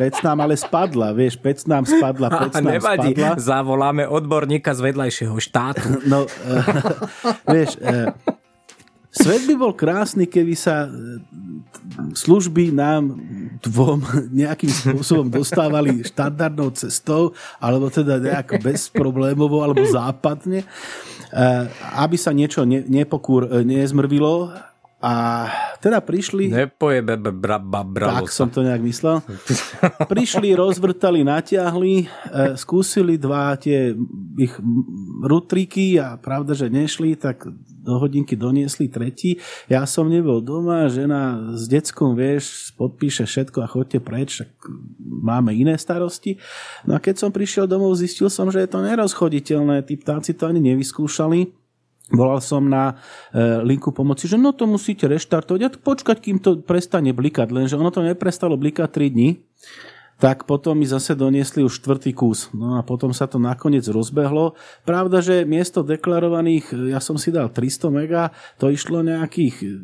Pec 0.01 0.17
nám 0.25 0.41
ale 0.41 0.57
spadla, 0.57 1.13
vieš, 1.13 1.37
pec 1.37 1.61
nám 1.69 1.85
spadla, 1.85 2.33
pec 2.41 2.57
nám 2.57 2.73
nevadí, 2.73 3.13
spadla. 3.13 3.37
zavoláme 3.37 4.03
odborníka 4.09 4.73
z 4.73 4.79
vedľajšieho 4.89 5.37
štátu. 5.37 5.87
No, 6.11 6.25
uh, 6.25 6.33
vieš, 7.53 7.77
uh, 7.77 8.09
Svet 9.11 9.43
by 9.43 9.55
bol 9.59 9.75
krásny, 9.75 10.23
keby 10.23 10.55
sa 10.55 10.87
e, 10.87 11.19
služby 12.15 12.71
nám 12.71 13.19
dvom 13.59 13.99
nejakým 14.41 14.71
spôsobom 14.71 15.27
dostávali 15.27 15.99
štandardnou 15.99 16.71
cestou, 16.71 17.35
alebo 17.59 17.91
teda 17.91 18.23
nejak 18.23 18.63
bezproblémovo, 18.63 19.59
alebo 19.67 19.83
západne, 19.83 20.63
e, 20.63 20.67
aby 21.99 22.15
sa 22.15 22.31
niečo 22.31 22.63
nepokúr, 22.63 23.51
e, 23.51 23.67
nezmrvilo 23.67 24.70
a 25.01 25.13
teda 25.81 25.97
prišli... 25.97 26.53
Nepojebe 26.53 27.17
bra, 27.17 27.57
bra, 27.57 27.81
bra, 27.81 28.21
Tak 28.21 28.29
som 28.29 28.53
to 28.53 28.61
nejak 28.61 28.85
myslel. 28.85 29.25
prišli, 30.13 30.53
rozvrtali, 30.53 31.25
natiahli, 31.25 32.05
e, 32.05 32.07
skúsili 32.53 33.17
dva 33.17 33.57
tie 33.57 33.97
ich 34.37 34.53
rutriky 35.25 35.97
a 35.97 36.21
pravda, 36.21 36.53
že 36.53 36.69
nešli, 36.69 37.17
tak 37.17 37.49
do 37.81 37.97
hodinky 37.97 38.37
doniesli 38.37 38.93
tretí. 38.93 39.41
Ja 39.65 39.89
som 39.89 40.05
nebol 40.05 40.37
doma, 40.37 40.85
žena 40.85 41.57
s 41.57 41.65
deckom, 41.65 42.13
vieš, 42.13 42.69
podpíše 42.77 43.25
všetko 43.25 43.65
a 43.65 43.71
chodte 43.71 43.97
preč, 43.97 44.45
tak 44.45 44.53
máme 45.01 45.49
iné 45.57 45.81
starosti. 45.81 46.37
No 46.85 46.93
a 46.93 47.01
keď 47.01 47.25
som 47.25 47.33
prišiel 47.33 47.65
domov, 47.65 47.97
zistil 47.97 48.29
som, 48.29 48.53
že 48.53 48.61
je 48.61 48.69
to 48.69 48.85
nerozchoditeľné. 48.85 49.81
Tí 49.81 49.97
ptáci 49.97 50.37
to 50.37 50.45
ani 50.45 50.61
nevyskúšali 50.61 51.60
volal 52.11 52.43
som 52.43 52.63
na 52.67 52.99
e, 53.31 53.63
linku 53.63 53.95
pomoci, 53.95 54.27
že 54.27 54.35
no 54.35 54.51
to 54.51 54.67
musíte 54.67 55.07
reštartovať 55.07 55.61
a 55.65 55.69
počkať, 55.75 56.17
kým 56.19 56.37
to 56.43 56.59
prestane 56.61 57.15
blikať, 57.15 57.49
lenže 57.49 57.79
ono 57.79 57.89
to 57.89 58.03
neprestalo 58.03 58.59
blikať 58.59 58.91
3 58.91 59.15
dní, 59.15 59.29
tak 60.21 60.45
potom 60.45 60.77
mi 60.77 60.85
zase 60.85 61.17
doniesli 61.17 61.65
už 61.65 61.81
štvrtý 61.81 62.13
kus. 62.13 62.53
No 62.53 62.77
a 62.77 62.85
potom 62.85 63.09
sa 63.09 63.25
to 63.25 63.41
nakoniec 63.41 63.81
rozbehlo. 63.89 64.53
Pravda, 64.85 65.17
že 65.17 65.49
miesto 65.49 65.81
deklarovaných, 65.81 66.93
ja 66.93 67.01
som 67.01 67.17
si 67.17 67.33
dal 67.33 67.49
300 67.49 67.89
mega, 67.89 68.29
to 68.61 68.69
išlo 68.69 69.01
nejakých 69.01 69.81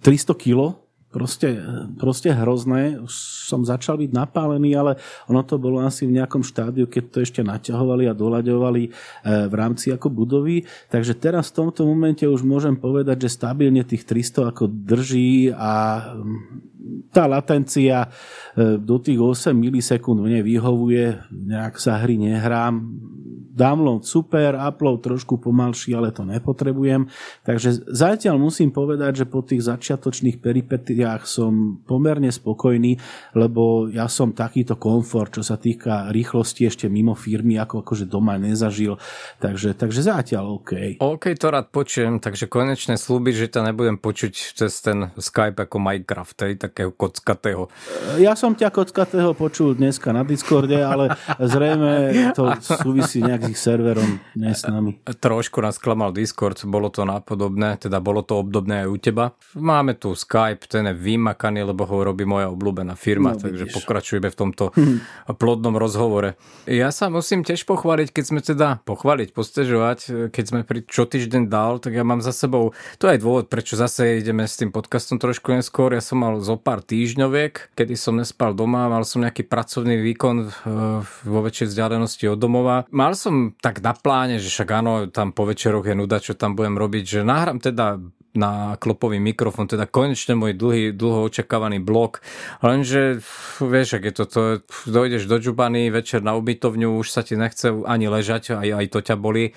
300 0.00 0.32
kilo, 0.40 0.81
proste, 1.12 1.60
proste 2.00 2.32
hrozné. 2.32 2.96
Už 3.04 3.12
som 3.46 3.62
začal 3.62 4.00
byť 4.00 4.10
napálený, 4.16 4.72
ale 4.72 4.92
ono 5.28 5.44
to 5.44 5.60
bolo 5.60 5.84
asi 5.84 6.08
v 6.08 6.16
nejakom 6.16 6.40
štádiu, 6.40 6.88
keď 6.88 7.04
to 7.12 7.18
ešte 7.20 7.40
naťahovali 7.44 8.08
a 8.08 8.16
doľaďovali 8.16 8.82
e, 8.88 8.90
v 9.46 9.54
rámci 9.54 9.92
ako 9.92 10.08
budovy. 10.08 10.64
Takže 10.88 11.12
teraz 11.20 11.52
v 11.52 11.62
tomto 11.62 11.84
momente 11.84 12.24
už 12.24 12.40
môžem 12.42 12.74
povedať, 12.74 13.28
že 13.28 13.36
stabilne 13.36 13.84
tých 13.84 14.08
300 14.08 14.50
ako 14.56 14.64
drží 14.72 15.52
a 15.52 15.72
mm, 16.16 17.12
tá 17.12 17.28
latencia 17.28 18.08
e, 18.56 18.80
do 18.80 18.96
tých 18.96 19.20
8 19.20 19.52
milisekúnd 19.52 20.24
mne 20.24 20.40
vyhovuje, 20.40 21.28
nejak 21.28 21.76
sa 21.76 22.00
hry 22.00 22.16
nehrám, 22.16 22.80
download 23.52 24.08
super, 24.08 24.56
upload 24.56 25.04
trošku 25.04 25.36
pomalší, 25.36 25.92
ale 25.92 26.10
to 26.10 26.24
nepotrebujem. 26.24 27.06
Takže 27.44 27.84
zatiaľ 27.92 28.40
musím 28.40 28.72
povedať, 28.72 29.24
že 29.24 29.26
po 29.28 29.44
tých 29.44 29.68
začiatočných 29.68 30.40
peripetiách 30.40 31.28
som 31.28 31.78
pomerne 31.84 32.32
spokojný, 32.32 32.96
lebo 33.36 33.92
ja 33.92 34.08
som 34.08 34.32
takýto 34.32 34.80
komfort, 34.80 35.36
čo 35.36 35.44
sa 35.44 35.60
týka 35.60 36.08
rýchlosti 36.08 36.66
ešte 36.66 36.86
mimo 36.88 37.12
firmy, 37.12 37.60
ako 37.60 37.84
akože 37.84 38.08
doma 38.08 38.40
nezažil. 38.40 38.96
Takže, 39.38 39.76
takže 39.76 40.00
zatiaľ 40.00 40.58
OK. 40.58 40.98
OK, 40.98 41.36
to 41.36 41.46
rád 41.52 41.68
počujem, 41.68 42.18
takže 42.18 42.48
konečne 42.48 42.96
slúbiš, 42.96 43.46
že 43.46 43.52
ťa 43.52 43.70
nebudem 43.70 44.00
počuť 44.00 44.32
cez 44.56 44.72
ten 44.80 45.12
Skype 45.14 45.60
ako 45.68 45.76
Minecraft, 45.76 46.32
tej, 46.32 46.52
takého 46.56 46.90
kockatého. 46.90 47.68
Ja 48.16 48.32
som 48.32 48.56
ťa 48.56 48.72
kockatého 48.72 49.36
počul 49.36 49.76
dneska 49.76 50.10
na 50.10 50.24
Discorde, 50.24 50.80
ale 50.80 51.12
zrejme 51.36 52.32
to 52.32 52.48
súvisí 52.62 53.20
nejak 53.20 53.41
s 53.42 53.50
ich 53.50 53.58
serverom, 53.58 54.22
nie 54.38 54.54
s 54.54 54.62
nami. 54.64 55.02
Trošku 55.02 55.58
nás 55.58 55.82
klamal 55.82 56.14
Discord, 56.14 56.62
bolo 56.64 56.88
to 56.88 57.02
napodobné, 57.02 57.76
teda 57.82 57.98
bolo 57.98 58.22
to 58.22 58.38
obdobné 58.38 58.86
aj 58.86 58.88
u 58.88 58.96
teba. 59.02 59.24
Máme 59.58 59.98
tu 59.98 60.14
Skype, 60.14 60.70
ten 60.70 60.86
je 60.86 60.94
vymakaný, 60.94 61.66
lebo 61.66 61.82
ho 61.82 62.06
robí 62.06 62.22
moja 62.22 62.48
obľúbená 62.54 62.94
firma, 62.94 63.34
no, 63.34 63.40
takže 63.42 63.74
pokračujeme 63.74 64.30
v 64.30 64.36
tomto 64.38 64.70
plodnom 65.40 65.74
rozhovore. 65.74 66.38
Ja 66.70 66.94
sa 66.94 67.10
musím 67.10 67.42
tiež 67.42 67.66
pochváliť, 67.66 68.14
keď 68.14 68.24
sme 68.24 68.40
teda 68.40 68.68
pochváliť, 68.86 69.34
postežovať, 69.34 70.30
keď 70.30 70.44
sme 70.44 70.60
pri 70.62 70.86
čo 70.86 71.08
týždeň 71.08 71.50
dal, 71.50 71.82
tak 71.82 71.96
ja 71.96 72.04
mám 72.06 72.22
za 72.22 72.30
sebou, 72.30 72.76
to 73.02 73.08
je 73.08 73.18
aj 73.18 73.20
dôvod, 73.20 73.44
prečo 73.50 73.74
zase 73.74 74.22
ideme 74.22 74.46
s 74.46 74.60
tým 74.60 74.70
podcastom 74.70 75.18
trošku 75.18 75.50
neskôr. 75.56 75.96
Ja 75.96 76.04
som 76.04 76.22
mal 76.22 76.38
zo 76.44 76.60
pár 76.60 76.84
týždňoviek, 76.84 77.74
kedy 77.74 77.94
som 77.98 78.20
nespal 78.20 78.52
doma, 78.52 78.86
mal 78.92 79.02
som 79.08 79.24
nejaký 79.24 79.48
pracovný 79.48 79.98
výkon 80.00 80.36
eh, 80.44 80.50
vo 81.04 81.40
väčšej 81.40 81.72
vzdialenosti 81.72 82.28
od 82.28 82.38
domova. 82.38 82.76
Mal 82.92 83.16
som 83.16 83.31
som 83.32 83.56
tak 83.56 83.80
na 83.80 83.96
pláne, 83.96 84.36
že 84.36 84.52
však 84.52 84.68
áno, 84.68 84.92
tam 85.08 85.32
po 85.32 85.48
večeroch 85.48 85.88
je 85.88 85.96
nuda, 85.96 86.20
čo 86.20 86.36
tam 86.36 86.52
budem 86.52 86.76
robiť, 86.76 87.04
že 87.08 87.20
nahrám 87.24 87.64
teda 87.64 87.96
na 88.32 88.80
klopový 88.80 89.20
mikrofón, 89.20 89.68
teda 89.68 89.84
konečne 89.84 90.32
môj 90.32 90.56
dlhý, 90.56 90.84
dlho 90.96 91.28
očakávaný 91.28 91.84
blok. 91.84 92.24
Lenže, 92.64 93.20
vieš, 93.60 94.00
ak 94.00 94.02
je 94.08 94.12
to, 94.16 94.24
to 94.24 94.42
dojdeš 94.88 95.28
do 95.28 95.36
Džubany 95.36 95.92
večer 95.92 96.24
na 96.24 96.32
ubytovňu, 96.40 96.96
už 96.96 97.12
sa 97.12 97.20
ti 97.20 97.36
nechce 97.36 97.68
ani 97.68 98.08
ležať, 98.08 98.56
aj, 98.56 98.68
aj 98.72 98.86
to 98.88 98.98
ťa 99.04 99.16
boli. 99.20 99.52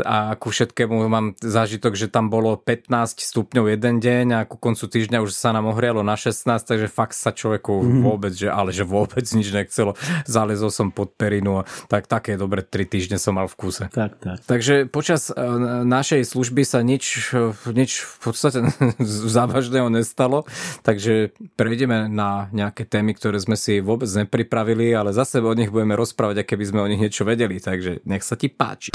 A 0.00 0.32
ku 0.40 0.48
všetkému 0.48 0.96
mám 1.12 1.36
zážitok, 1.40 1.92
že 1.92 2.08
tam 2.08 2.32
bolo 2.32 2.56
15 2.56 3.20
stupňov 3.20 3.76
jeden 3.76 4.00
deň 4.00 4.26
a 4.32 4.40
ku 4.48 4.56
koncu 4.56 4.88
týždňa 4.88 5.20
už 5.20 5.36
sa 5.36 5.52
nám 5.52 5.68
ohrialo 5.68 6.00
na 6.00 6.16
16, 6.16 6.44
takže 6.64 6.88
fakt 6.88 7.12
sa 7.12 7.36
človeku 7.36 7.72
mm-hmm. 7.84 8.00
vôbec, 8.00 8.32
že, 8.32 8.48
ale 8.48 8.72
že 8.72 8.88
vôbec 8.88 9.24
nič 9.28 9.52
nechcelo. 9.52 9.92
Zalezol 10.24 10.72
som 10.72 10.88
pod 10.88 11.12
perinu 11.16 11.60
a 11.60 11.68
tak 11.92 12.08
také 12.08 12.40
dobre 12.40 12.64
3 12.64 12.88
týždne 12.88 13.18
som 13.20 13.36
mal 13.36 13.48
v 13.48 13.56
kuse. 13.60 13.84
Tak, 13.92 14.20
tak. 14.24 14.40
Takže 14.48 14.88
počas 14.88 15.28
e, 15.28 15.36
našej 15.84 16.24
služby 16.24 16.62
sa 16.64 16.80
nič, 16.80 17.36
nič 17.68 18.05
v 18.06 18.18
podstate 18.22 18.62
závažného 19.36 19.90
nestalo, 19.90 20.46
takže 20.86 21.34
prejdeme 21.58 22.06
na 22.06 22.46
nejaké 22.54 22.86
témy, 22.86 23.18
ktoré 23.18 23.42
sme 23.42 23.58
si 23.58 23.82
vôbec 23.82 24.08
nepripravili, 24.08 24.94
ale 24.94 25.10
zase 25.10 25.42
o 25.42 25.54
nich 25.56 25.70
budeme 25.74 25.98
rozprávať, 25.98 26.46
aké 26.46 26.54
by 26.54 26.64
sme 26.64 26.80
o 26.82 26.90
nich 26.90 27.02
niečo 27.02 27.26
vedeli, 27.26 27.58
takže 27.58 28.06
nech 28.06 28.22
sa 28.22 28.38
ti 28.38 28.48
páči. 28.48 28.94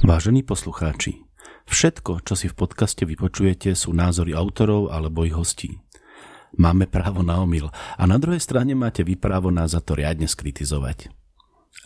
Vážení 0.00 0.40
poslucháči, 0.40 1.20
všetko, 1.68 2.24
čo 2.24 2.34
si 2.34 2.48
v 2.48 2.56
podcaste 2.56 3.04
vypočujete, 3.04 3.76
sú 3.76 3.92
názory 3.92 4.32
autorov 4.32 4.88
alebo 4.88 5.28
ich 5.28 5.36
hostí. 5.36 5.76
Máme 6.58 6.90
právo 6.90 7.22
na 7.22 7.38
omyl 7.38 7.70
a 7.70 8.02
na 8.10 8.18
druhej 8.18 8.42
strane 8.42 8.74
máte 8.74 9.06
vy 9.06 9.14
právo 9.14 9.54
nás 9.54 9.76
za 9.76 9.84
to 9.84 9.94
riadne 9.94 10.26
skritizovať. 10.26 11.14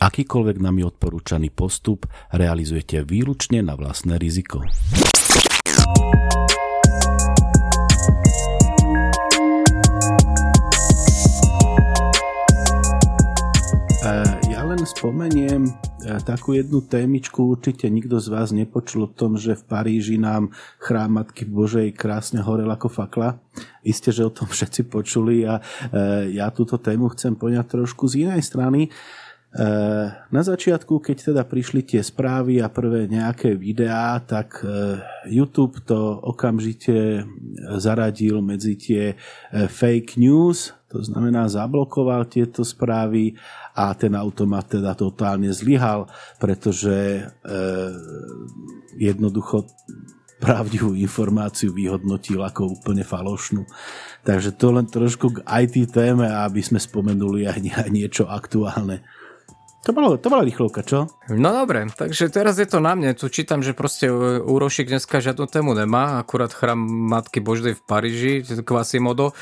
Akýkoľvek 0.00 0.56
nami 0.58 0.82
odporúčaný 0.82 1.54
postup 1.54 2.08
realizujete 2.34 3.04
výlučne 3.04 3.62
na 3.62 3.78
vlastné 3.78 4.18
riziko. 4.18 4.64
Spomeniem 15.04 15.68
e, 15.68 15.72
takú 16.24 16.56
jednu 16.56 16.80
témičku, 16.80 17.44
určite 17.44 17.92
nikto 17.92 18.16
z 18.16 18.32
vás 18.32 18.56
nepočul 18.56 19.04
o 19.04 19.12
tom, 19.12 19.36
že 19.36 19.52
v 19.52 19.66
Paríži 19.68 20.16
nám 20.16 20.48
chrám 20.80 21.20
Matky 21.20 21.44
Božej 21.44 21.92
krásne 21.92 22.40
horel 22.40 22.72
ako 22.72 22.88
fakla. 22.88 23.36
Isté, 23.84 24.16
že 24.16 24.24
o 24.24 24.32
tom 24.32 24.48
všetci 24.54 24.88
počuli 24.88 25.44
a 25.44 25.60
e, 25.60 26.32
ja 26.32 26.48
túto 26.48 26.80
tému 26.80 27.12
chcem 27.12 27.36
poňať 27.36 27.76
trošku 27.76 28.08
z 28.08 28.24
inej 28.24 28.40
strany. 28.48 28.88
Eh, 29.54 30.06
na 30.34 30.42
začiatku, 30.42 30.98
keď 30.98 31.30
teda 31.30 31.42
prišli 31.46 31.86
tie 31.86 32.02
správy 32.02 32.58
a 32.58 32.66
prvé 32.66 33.06
nejaké 33.06 33.54
videá, 33.54 34.18
tak 34.18 34.58
eh, 34.66 34.98
YouTube 35.30 35.78
to 35.86 35.94
okamžite 36.26 37.22
zaradil 37.78 38.42
medzi 38.42 38.74
tie 38.74 39.14
eh, 39.14 39.70
fake 39.70 40.18
news, 40.18 40.74
to 40.90 41.06
znamená 41.06 41.46
zablokoval 41.46 42.26
tieto 42.26 42.66
správy 42.66 43.38
a 43.78 43.94
ten 43.94 44.18
automat 44.18 44.74
teda 44.74 44.90
totálne 44.98 45.50
zlyhal, 45.50 46.06
pretože 46.38 47.26
jednoducho 48.94 49.66
pravdivú 50.38 50.94
informáciu 50.94 51.74
vyhodnotil 51.74 52.38
ako 52.46 52.78
úplne 52.78 53.02
falošnú. 53.02 53.66
Takže 54.22 54.54
to 54.54 54.70
len 54.70 54.86
trošku 54.86 55.34
k 55.34 55.42
IT 55.66 55.90
téme, 55.90 56.30
aby 56.30 56.62
sme 56.62 56.78
spomenuli 56.78 57.50
aj 57.50 57.58
niečo 57.90 58.30
aktuálne. 58.30 59.02
To, 59.84 59.92
bolo, 59.92 60.16
to 60.16 60.32
bola 60.32 60.48
rýchlovka, 60.48 60.80
čo? 60.80 61.12
No 61.28 61.52
dobre, 61.52 61.84
takže 61.92 62.32
teraz 62.32 62.56
je 62.56 62.64
to 62.64 62.80
na 62.80 62.96
mne. 62.96 63.12
Tu 63.12 63.28
čítam, 63.28 63.60
že 63.60 63.76
proste 63.76 64.08
Úrošik 64.40 64.88
dneska 64.88 65.20
žiadnu 65.20 65.44
tému 65.44 65.76
nemá, 65.76 66.24
akurát 66.24 66.56
chrám 66.56 66.80
Matky 66.80 67.44
Boždej 67.44 67.76
v 67.76 67.84
Paríži, 67.84 68.34
Quasimodo. 68.64 69.36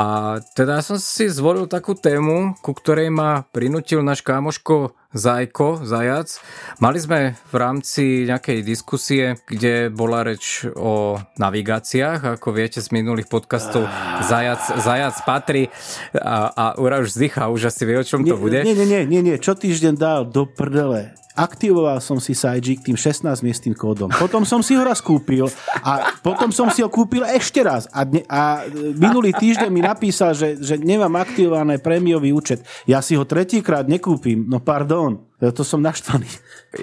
A 0.00 0.40
teda 0.56 0.80
ja 0.80 0.82
som 0.82 0.96
si 0.96 1.28
zvolil 1.28 1.68
takú 1.68 1.92
tému, 1.92 2.56
ku 2.64 2.72
ktorej 2.72 3.12
ma 3.12 3.44
prinútil 3.52 4.00
náš 4.00 4.24
kámoško 4.24 4.96
Zajko, 5.12 5.84
Zajac. 5.84 6.40
Mali 6.80 6.98
sme 7.00 7.36
v 7.52 7.54
rámci 7.60 8.24
nejakej 8.24 8.64
diskusie, 8.64 9.36
kde 9.44 9.92
bola 9.92 10.24
reč 10.24 10.64
o 10.72 11.20
navigáciách, 11.36 12.40
ako 12.40 12.48
viete 12.56 12.80
z 12.80 12.88
minulých 12.96 13.28
podcastov, 13.28 13.84
Zajac, 14.24 14.80
Zajac 14.80 15.16
patrí 15.28 15.68
a, 16.16 16.48
a 16.48 16.64
Ura 16.80 17.04
už 17.04 17.12
zdychá, 17.12 17.52
už 17.52 17.68
asi 17.68 17.84
vie, 17.84 18.00
o 18.00 18.04
čom 18.04 18.24
nie, 18.24 18.32
to 18.32 18.40
bude. 18.40 18.64
Nie, 18.64 18.72
nie, 18.72 18.88
nie, 18.88 19.02
nie, 19.04 19.20
nie, 19.20 19.36
čo 19.36 19.52
týždeň 19.52 19.94
dal 20.00 20.24
do 20.24 20.48
prdele 20.48 21.12
aktivoval 21.32 21.98
som 22.04 22.20
si 22.20 22.36
Sajik 22.36 22.84
tým 22.84 22.96
16 22.96 23.24
miestným 23.40 23.72
kódom. 23.72 24.12
Potom 24.12 24.44
som 24.44 24.60
si 24.60 24.76
ho 24.76 24.82
raz 24.84 25.00
kúpil 25.00 25.48
a 25.80 26.12
potom 26.20 26.52
som 26.52 26.68
si 26.68 26.84
ho 26.84 26.88
kúpil 26.92 27.24
ešte 27.24 27.64
raz. 27.64 27.88
A, 27.90 28.04
dne, 28.04 28.22
a 28.28 28.64
minulý 28.96 29.32
týždeň 29.32 29.70
mi 29.72 29.80
napísal, 29.80 30.36
že, 30.36 30.60
že 30.60 30.76
nemám 30.76 31.16
aktivované 31.16 31.80
prémiový 31.80 32.36
účet. 32.36 32.64
Ja 32.84 33.00
si 33.00 33.16
ho 33.16 33.24
tretíkrát 33.24 33.88
nekúpim. 33.88 34.44
No 34.44 34.60
pardon. 34.60 35.31
To 35.42 35.66
som 35.66 35.82
naštvaný. 35.82 36.30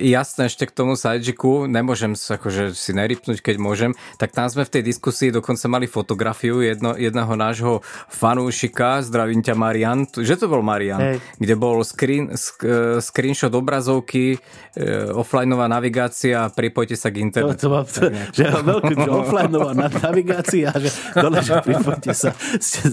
Jasné, 0.04 0.52
ešte 0.52 0.68
k 0.68 0.76
tomu 0.76 1.00
Sajjiku, 1.00 1.66
nemôžem 1.66 2.12
sa 2.14 2.36
akože 2.36 2.76
si 2.76 2.92
nerypnúť, 2.92 3.40
keď 3.40 3.56
môžem, 3.56 3.92
tak 4.20 4.36
tam 4.36 4.52
sme 4.52 4.68
v 4.68 4.74
tej 4.76 4.84
diskusii 4.86 5.32
dokonca 5.32 5.66
mali 5.72 5.88
fotografiu 5.88 6.62
jedno, 6.62 6.94
jedného 6.94 7.34
nášho 7.40 7.82
fanúšika, 8.12 9.02
zdravím 9.02 9.42
ťa 9.42 9.56
Marian, 9.58 10.06
že 10.06 10.38
to 10.38 10.46
bol 10.46 10.62
Marian, 10.62 11.00
hey. 11.00 11.18
kde 11.42 11.56
bol 11.58 11.82
screen, 11.82 12.36
sk, 12.38 12.62
e, 12.68 13.02
screenshot 13.02 13.50
obrazovky, 13.50 14.38
e, 14.76 15.10
offlineová 15.10 15.66
navigácia, 15.66 16.52
pripojte 16.54 16.94
sa 16.94 17.10
k 17.10 17.26
internetu. 17.26 17.66
To, 17.66 17.82
to, 17.82 18.12
to, 18.12 18.14
že 18.36 18.46
veľký, 18.46 18.94
že 18.94 19.10
offlineová 19.10 19.74
navigácia, 19.74 20.70
že 20.78 20.90
dole, 21.18 21.42
že 21.42 21.66
pripojte 21.66 22.14
sa 22.14 22.30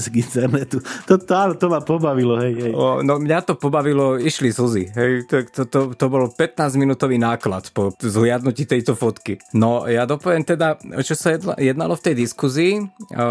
k 0.08 0.14
internetu. 0.16 0.80
To, 1.11 1.20
to, 1.20 1.61
to 1.61 1.66
ma 1.68 1.85
pobavilo, 1.85 2.40
hej, 2.40 2.54
hej. 2.56 2.73
O, 2.73 3.04
no 3.04 3.20
mňa 3.20 3.44
to 3.44 3.52
pobavilo, 3.52 4.16
išli 4.16 4.49
slzy, 4.49 4.96
hej, 4.96 5.28
tak 5.28 5.52
to, 5.56 5.64
to, 5.64 5.80
to 5.96 6.06
bol 6.12 6.28
15-minútový 6.28 7.16
náklad 7.16 7.72
po 7.72 7.96
zhliadnutí 7.96 8.68
tejto 8.68 8.92
fotky. 8.92 9.40
No 9.56 9.88
ja 9.88 10.04
dopoviem 10.04 10.44
teda, 10.44 10.76
čo 11.00 11.16
sa 11.16 11.40
jednalo 11.56 11.96
v 11.96 12.04
tej 12.04 12.14
diskuzii. 12.20 12.72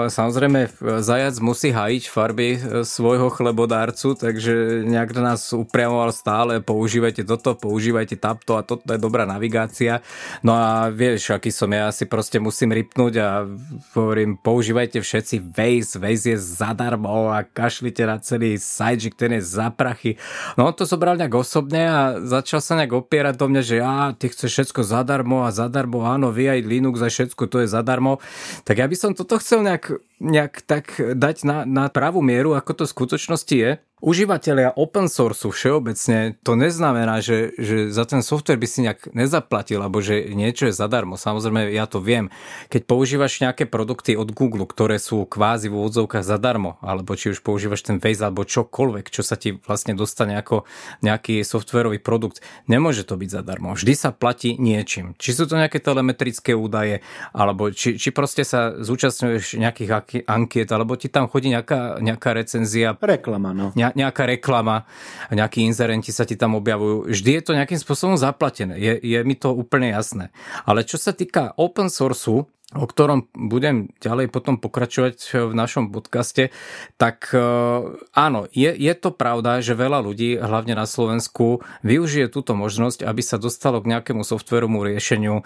Samozrejme, 0.10 0.74
zajac 1.05 1.38
musí 1.38 1.70
hájiť 1.70 2.03
farby 2.10 2.50
e, 2.55 2.60
svojho 2.82 3.29
chlebodárcu, 3.29 4.17
takže 4.17 4.82
nejak 4.89 5.13
nás 5.22 5.53
upriamoval 5.53 6.10
stále, 6.10 6.63
používajte 6.65 7.22
toto, 7.27 7.53
používajte 7.53 8.17
tamto 8.17 8.58
a 8.58 8.65
toto 8.65 8.89
je 8.89 8.98
dobrá 8.98 9.29
navigácia. 9.29 10.01
No 10.41 10.58
a 10.58 10.89
vieš, 10.89 11.29
aký 11.29 11.53
som 11.53 11.70
ja, 11.70 11.94
si 11.94 12.10
proste 12.10 12.41
musím 12.41 12.74
rypnúť 12.74 13.13
a 13.22 13.46
hovorím, 13.94 14.41
používajte 14.41 14.98
všetci 14.98 15.36
Waze, 15.53 16.01
Waze 16.01 16.34
je 16.34 16.39
zadarmo 16.41 17.29
a 17.29 17.46
kašlite 17.46 18.01
na 18.08 18.17
celý 18.17 18.58
že 18.96 19.12
ten 19.12 19.36
je 19.38 19.41
za 19.44 19.70
prachy. 19.70 20.17
No 20.55 20.72
to 20.72 20.88
zobral 20.88 21.20
nejak 21.20 21.36
osobne 21.36 21.86
začal 22.22 22.60
sa 22.62 22.78
nejak 22.78 22.94
opierať 22.94 23.36
do 23.40 23.48
mňa, 23.50 23.62
že 23.62 23.76
ja, 23.82 24.14
ty 24.14 24.30
chceš 24.30 24.52
všetko 24.52 24.82
zadarmo 24.86 25.46
a 25.46 25.54
zadarmo, 25.56 26.06
áno, 26.06 26.30
vy 26.30 26.58
aj 26.58 26.68
Linux 26.68 27.02
a 27.02 27.10
všetko 27.10 27.44
to 27.50 27.64
je 27.64 27.68
zadarmo. 27.68 28.22
Tak 28.68 28.82
ja 28.82 28.88
by 28.88 28.96
som 28.98 29.12
toto 29.18 29.42
chcel 29.42 29.66
nejak, 29.66 29.98
nejak 30.22 30.54
tak 30.66 30.96
dať 30.98 31.48
na, 31.48 31.58
na 31.66 31.86
pravú 31.90 32.22
mieru, 32.22 32.54
ako 32.54 32.72
to 32.72 32.84
v 32.86 32.94
skutočnosti 32.94 33.56
je. 33.56 33.72
Užívateľia 34.04 34.75
open 34.75 35.08
source 35.08 35.48
všeobecne, 35.48 36.36
to 36.44 36.60
neznamená, 36.60 37.24
že, 37.24 37.56
že 37.56 37.96
za 37.96 38.04
ten 38.04 38.20
software 38.20 38.60
by 38.60 38.68
si 38.68 38.84
nejak 38.84 39.16
nezaplatil, 39.16 39.80
alebo 39.80 40.04
že 40.04 40.36
niečo 40.36 40.68
je 40.68 40.75
zadarmo. 40.75 41.16
Samozrejme, 41.16 41.72
ja 41.72 41.88
to 41.88 42.04
viem. 42.04 42.28
Keď 42.68 42.92
používaš 42.92 43.40
nejaké 43.40 43.64
produkty 43.64 44.20
od 44.20 44.36
Google, 44.36 44.68
ktoré 44.68 45.00
sú 45.00 45.24
kvázi 45.24 45.72
v 45.72 45.80
úvodzovkách 45.80 46.28
zadarmo, 46.28 46.75
alebo 46.84 47.16
či 47.16 47.32
už 47.32 47.40
používaš 47.40 47.88
ten 47.88 48.04
Waze, 48.04 48.28
alebo 48.28 48.44
čokoľvek, 48.44 49.08
čo 49.08 49.24
sa 49.24 49.40
ti 49.40 49.56
vlastne 49.64 49.96
dostane 49.96 50.36
ako 50.36 50.68
nejaký 51.00 51.40
softwarový 51.48 52.04
produkt, 52.04 52.44
nemôže 52.68 53.08
to 53.08 53.16
byť 53.16 53.30
zadarmo. 53.32 53.80
Vždy 53.80 53.96
sa 53.96 54.12
platí 54.12 54.60
niečím. 54.60 55.16
Či 55.16 55.40
sú 55.40 55.44
to 55.48 55.56
nejaké 55.56 55.80
telemetrické 55.80 56.52
údaje, 56.52 57.00
alebo 57.32 57.72
či, 57.72 57.96
či 57.96 58.12
proste 58.12 58.44
sa 58.44 58.75
zúčastňuješ 58.75 59.56
nejakých 59.56 60.28
ankiet, 60.28 60.68
alebo 60.75 61.00
ti 61.00 61.08
tam 61.08 61.32
chodí 61.32 61.48
nejaká, 61.48 62.04
nejaká 62.04 62.36
recenzia. 62.36 63.00
Reklama, 63.00 63.56
no 63.56 63.72
nejaká 63.94 64.25
reklama 64.25 64.89
nejakí 65.30 65.62
inzerenti 65.62 66.10
sa 66.10 66.25
ti 66.25 66.34
tam 66.34 66.58
objavujú. 66.58 67.12
Vždy 67.12 67.32
je 67.38 67.44
to 67.44 67.58
nejakým 67.58 67.77
spôsobom 67.77 68.18
zaplatené. 68.18 68.80
Je, 68.82 68.94
je 68.98 69.20
mi 69.22 69.38
to 69.38 69.54
úplne 69.54 69.94
jasné. 69.94 70.34
Ale 70.65 70.82
čo 70.82 70.98
sa 70.98 71.13
týka 71.13 71.54
open 71.60 71.93
sourceu, 71.93 72.50
o 72.76 72.86
ktorom 72.86 73.32
budem 73.34 73.96
ďalej 74.04 74.28
potom 74.28 74.60
pokračovať 74.60 75.48
v 75.50 75.54
našom 75.56 75.90
podcaste, 75.96 76.52
tak 77.00 77.32
e, 77.32 77.40
áno, 78.12 78.40
je, 78.52 78.72
je 78.76 78.94
to 79.00 79.16
pravda, 79.16 79.64
že 79.64 79.80
veľa 79.80 80.04
ľudí, 80.04 80.36
hlavne 80.36 80.76
na 80.76 80.84
Slovensku, 80.84 81.64
využije 81.88 82.28
túto 82.28 82.52
možnosť, 82.54 83.08
aby 83.08 83.22
sa 83.24 83.40
dostalo 83.40 83.80
k 83.80 83.96
nejakému 83.96 84.28
softveromu 84.28 84.84
riešeniu 84.84 85.42
e, 85.42 85.44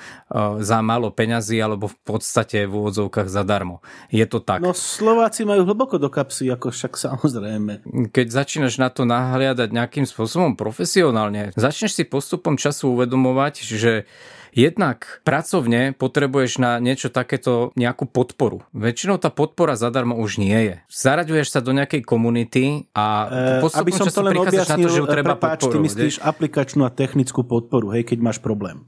za 0.59 0.81
málo 0.81 1.13
peňazí 1.13 1.61
alebo 1.61 1.93
v 1.93 1.97
podstate 2.01 2.65
v 2.65 2.73
úvodzovkách 2.73 3.29
zadarmo. 3.29 3.85
Je 4.09 4.25
to 4.25 4.41
tak. 4.41 4.65
No 4.65 4.73
Slováci 4.73 5.45
majú 5.45 5.69
hlboko 5.69 6.01
do 6.01 6.09
kapsy, 6.09 6.49
ako 6.49 6.73
však 6.73 6.97
samozrejme. 6.97 7.85
Keď 8.09 8.27
začínaš 8.33 8.81
na 8.81 8.89
to 8.89 9.05
nahliadať 9.05 9.69
nejakým 9.69 10.09
spôsobom 10.09 10.57
profesionálne, 10.57 11.53
začneš 11.53 11.93
si 11.93 12.03
postupom 12.09 12.57
času 12.57 12.97
uvedomovať, 12.97 13.53
že 13.61 14.09
Jednak 14.53 15.21
pracovne 15.21 15.93
potrebuješ 15.93 16.61
na 16.61 16.81
niečo 16.81 17.13
takéto 17.13 17.69
nejakú 17.77 18.09
podporu. 18.09 18.65
Väčšinou 18.73 19.21
tá 19.21 19.29
podpora 19.29 19.77
zadarmo 19.77 20.17
už 20.17 20.41
nie 20.41 20.57
je. 20.57 20.75
Zaraďuješ 20.89 21.47
sa 21.53 21.59
do 21.61 21.71
nejakej 21.73 22.01
komunity 22.01 22.89
a 22.93 23.29
e, 23.61 23.77
aby 23.77 23.91
som 23.93 24.09
to 24.09 24.25
len 24.25 24.37
objasnil, 24.37 24.65
na 24.65 24.77
to, 24.77 24.89
že 24.89 25.01
treba 25.05 25.33
prepáč, 25.37 25.59
podporu. 25.65 25.73
ty 25.73 25.77
myslíš 25.85 26.15
aplikačnú 26.21 26.81
a 26.85 26.91
technickú 26.91 27.41
podporu, 27.45 27.93
hej, 27.93 28.03
keď 28.05 28.17
máš 28.19 28.37
problém. 28.41 28.85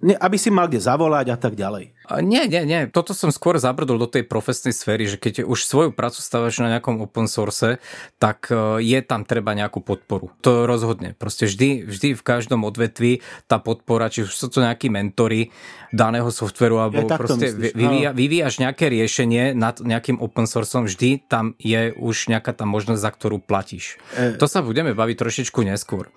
Ne, 0.00 0.16
aby 0.16 0.40
si 0.40 0.48
mal 0.48 0.64
kde 0.64 0.80
zavolať 0.80 1.28
a 1.28 1.36
tak 1.36 1.52
ďalej. 1.60 1.92
Nie, 2.18 2.50
nie, 2.50 2.66
nie. 2.66 2.90
Toto 2.90 3.14
som 3.14 3.30
skôr 3.30 3.62
zabrdol 3.62 4.02
do 4.02 4.10
tej 4.10 4.26
profesnej 4.26 4.74
sféry, 4.74 5.06
že 5.06 5.14
keď 5.14 5.46
už 5.46 5.62
svoju 5.62 5.90
prácu 5.94 6.18
stávaš 6.18 6.58
na 6.58 6.74
nejakom 6.74 6.98
open 6.98 7.30
source, 7.30 7.78
tak 8.18 8.50
e, 8.50 8.82
je 8.82 8.98
tam 9.06 9.22
treba 9.22 9.54
nejakú 9.54 9.78
podporu. 9.78 10.34
To 10.42 10.66
rozhodne. 10.66 11.14
Proste 11.14 11.46
vždy, 11.46 11.86
vždy 11.86 12.08
v 12.18 12.22
každom 12.26 12.66
odvetví 12.66 13.22
tá 13.46 13.62
podpora, 13.62 14.10
či 14.10 14.26
už 14.26 14.34
sú 14.34 14.50
to 14.50 14.58
nejakí 14.58 14.90
mentory 14.90 15.54
daného 15.94 16.30
softveru, 16.34 16.82
alebo 16.82 17.06
ja 17.06 17.18
proste 17.18 17.50
vyvíja, 17.54 18.10
vyvíjaš 18.10 18.62
nejaké 18.62 18.90
riešenie 18.90 19.54
nad 19.54 19.78
nejakým 19.78 20.18
open 20.18 20.46
sourceom, 20.50 20.86
vždy 20.86 21.26
tam 21.26 21.54
je 21.58 21.94
už 21.94 22.30
nejaká 22.30 22.54
tá 22.54 22.66
možnosť, 22.66 23.00
za 23.02 23.10
ktorú 23.10 23.38
platíš. 23.42 23.98
E... 24.14 24.34
To 24.38 24.46
sa 24.50 24.62
budeme 24.62 24.94
baviť 24.94 25.16
trošičku 25.18 25.62
neskôr. 25.66 26.10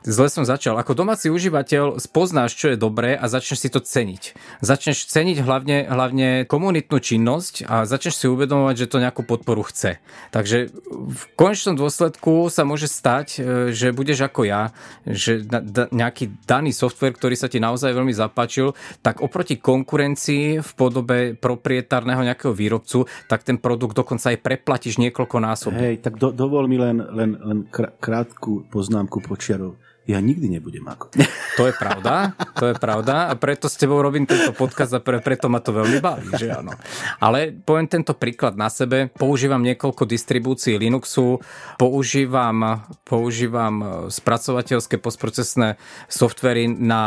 Zle 0.00 0.32
som 0.32 0.48
začal. 0.48 0.80
Ako 0.80 0.96
domáci 0.96 1.28
užívateľ 1.28 2.00
spoznáš, 2.00 2.56
čo 2.56 2.72
je 2.72 2.80
dobré 2.80 3.12
a 3.12 3.28
začneš 3.28 3.58
si 3.60 3.68
to 3.68 3.84
ceniť. 3.84 4.32
Začneš 4.64 5.04
ceniť 5.04 5.29
hlavne, 5.38 5.86
hlavne 5.86 6.28
komunitnú 6.50 6.98
činnosť 6.98 7.70
a 7.70 7.86
začneš 7.86 8.18
si 8.18 8.26
uvedomovať, 8.26 8.74
že 8.74 8.90
to 8.90 8.98
nejakú 8.98 9.22
podporu 9.22 9.62
chce. 9.62 10.02
Takže 10.34 10.74
v 10.90 11.22
konečnom 11.38 11.78
dôsledku 11.78 12.50
sa 12.50 12.66
môže 12.66 12.90
stať, 12.90 13.26
e, 13.38 13.70
že 13.70 13.94
budeš 13.94 14.26
ako 14.26 14.48
ja, 14.48 14.74
že 15.06 15.46
nejaký 15.94 16.42
daný 16.42 16.74
software, 16.74 17.14
ktorý 17.14 17.38
sa 17.38 17.46
ti 17.46 17.62
naozaj 17.62 17.94
veľmi 17.94 18.14
zapáčil, 18.14 18.74
tak 19.04 19.22
oproti 19.22 19.60
konkurencii 19.60 20.64
v 20.64 20.70
podobe 20.74 21.18
proprietárneho 21.38 22.26
nejakého 22.26 22.56
výrobcu, 22.56 23.06
tak 23.30 23.46
ten 23.46 23.60
produkt 23.60 23.94
dokonca 23.94 24.34
aj 24.34 24.42
preplatíš 24.42 24.98
niekoľko 24.98 25.36
násobov. 25.38 25.78
Hej, 25.78 26.02
tak 26.02 26.16
do, 26.16 26.34
dovol 26.34 26.66
mi 26.66 26.80
len, 26.80 26.98
len, 26.98 27.36
len 27.38 27.58
krátku 28.00 28.66
poznámku 28.72 29.20
počiarov 29.22 29.76
ja 30.08 30.18
nikdy 30.18 30.48
nebudem 30.48 30.86
ako. 30.88 31.12
To 31.58 31.68
je 31.68 31.76
pravda, 31.76 32.32
to 32.56 32.72
je 32.72 32.76
pravda 32.78 33.28
a 33.28 33.36
preto 33.36 33.68
s 33.68 33.76
tebou 33.76 34.00
robím 34.00 34.24
tento 34.24 34.56
podcast 34.56 34.96
a 34.96 35.00
pre, 35.02 35.20
preto 35.20 35.52
ma 35.52 35.60
to 35.60 35.76
veľmi 35.76 36.00
baví, 36.00 36.32
že 36.40 36.48
áno. 36.48 36.72
Ale 37.20 37.52
poviem 37.52 37.84
tento 37.84 38.16
príklad 38.16 38.56
na 38.56 38.72
sebe. 38.72 39.12
Používam 39.12 39.60
niekoľko 39.60 40.08
distribúcií 40.08 40.80
Linuxu, 40.80 41.36
používam, 41.76 42.80
používam 43.04 44.08
spracovateľské 44.08 44.96
postprocesné 44.96 45.76
softvery 46.08 46.64
na 46.70 47.02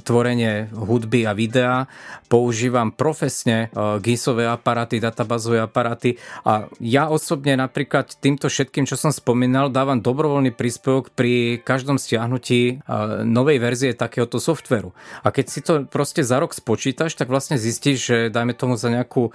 tvorenie 0.00 0.72
hudby 0.72 1.28
a 1.28 1.36
videa, 1.36 1.84
používam 2.32 2.96
profesne 2.96 3.68
e, 3.68 4.00
GISové 4.00 4.48
aparáty, 4.48 5.04
databázové 5.04 5.60
aparáty 5.60 6.16
a 6.48 6.64
ja 6.80 7.12
osobne 7.12 7.60
napríklad 7.60 8.08
týmto 8.24 8.48
všetkým, 8.48 8.88
čo 8.88 8.96
som 8.96 9.12
spomínal, 9.12 9.68
dávam 9.68 10.00
dobrovoľný 10.00 10.56
príspevok 10.56 11.12
pri 11.12 11.60
každom 11.60 12.00
stiahnutí 12.22 12.86
novej 13.26 13.58
verzie 13.58 13.90
takéhoto 13.98 14.38
softveru. 14.38 14.94
A 15.26 15.34
keď 15.34 15.46
si 15.50 15.58
to 15.58 15.82
proste 15.90 16.22
za 16.22 16.38
rok 16.38 16.54
spočítaš, 16.54 17.18
tak 17.18 17.26
vlastne 17.26 17.58
zistíš, 17.58 17.98
že 17.98 18.16
dajme 18.30 18.54
tomu 18.54 18.78
za 18.78 18.94
nejakú 18.94 19.34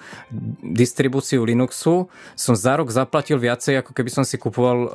distribúciu 0.63 1.43
Linuxu 1.43 2.07
som 2.39 2.55
za 2.55 2.79
rok 2.79 2.87
zaplatil 2.87 3.35
viacej, 3.43 3.83
ako 3.83 3.91
keby 3.91 4.07
som 4.07 4.23
si 4.23 4.39
kupoval 4.39 4.77
uh, 4.79 4.89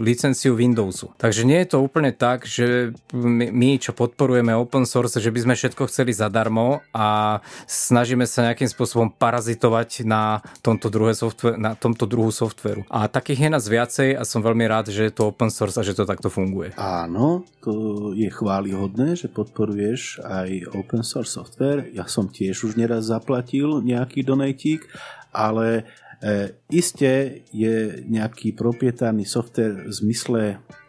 licenciu 0.00 0.56
Windowsu. 0.56 1.12
Takže 1.20 1.44
nie 1.44 1.60
je 1.60 1.76
to 1.76 1.84
úplne 1.84 2.16
tak, 2.16 2.48
že 2.48 2.96
my, 3.12 3.76
čo 3.76 3.92
podporujeme 3.92 4.56
open 4.56 4.88
source, 4.88 5.20
že 5.20 5.28
by 5.28 5.44
sme 5.44 5.54
všetko 5.54 5.84
chceli 5.92 6.16
zadarmo 6.16 6.80
a 6.96 7.38
snažíme 7.68 8.24
sa 8.24 8.48
nejakým 8.48 8.72
spôsobom 8.72 9.12
parazitovať 9.12 10.08
na 10.08 10.40
tomto, 10.64 10.88
druhé 10.88 11.12
software, 11.12 11.60
na 11.60 11.76
tomto 11.76 12.08
druhu 12.08 12.32
softveru. 12.32 12.88
A 12.88 13.04
takých 13.10 13.48
je 13.48 13.50
nás 13.52 13.64
viacej 13.68 14.08
a 14.16 14.22
som 14.24 14.40
veľmi 14.40 14.64
rád, 14.64 14.88
že 14.88 15.10
je 15.10 15.12
to 15.12 15.28
open 15.28 15.52
source 15.52 15.76
a 15.76 15.84
že 15.84 15.92
to 15.92 16.08
takto 16.08 16.30
funguje. 16.30 16.72
Áno, 16.78 17.33
to 17.64 17.74
je 18.14 18.30
chválihodné, 18.30 19.18
že 19.18 19.32
podporuješ 19.32 20.22
aj 20.22 20.70
open 20.76 21.02
source 21.02 21.34
software. 21.34 21.90
Ja 21.90 22.06
som 22.06 22.30
tiež 22.30 22.70
už 22.70 22.78
neraz 22.78 23.10
zaplatil 23.10 23.82
nejaký 23.82 24.22
donatík, 24.22 24.86
ale 25.34 25.88
e, 26.22 26.54
iste 26.70 27.42
je 27.50 28.04
nejaký 28.06 28.54
proprietárny 28.54 29.26
software 29.26 29.88
v 29.88 29.92
zmysle 29.92 30.42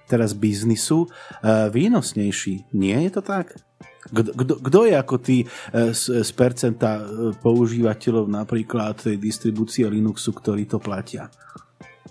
teraz 0.06 0.38
biznisu 0.38 1.08
e, 1.08 1.10
výnosnejší. 1.74 2.76
Nie 2.78 3.10
je 3.10 3.12
to 3.16 3.22
tak? 3.26 3.58
Kto 4.46 4.86
je 4.86 4.94
ako 4.94 5.16
tí 5.18 5.42
e, 5.42 5.48
z, 5.96 6.22
z 6.22 6.32
percenta 6.38 7.02
e, 7.02 7.34
používateľov 7.42 8.30
napríklad 8.30 9.02
tej 9.02 9.18
distribúcie 9.18 9.90
Linuxu, 9.90 10.30
ktorí 10.30 10.70
to 10.70 10.78
platia? 10.78 11.34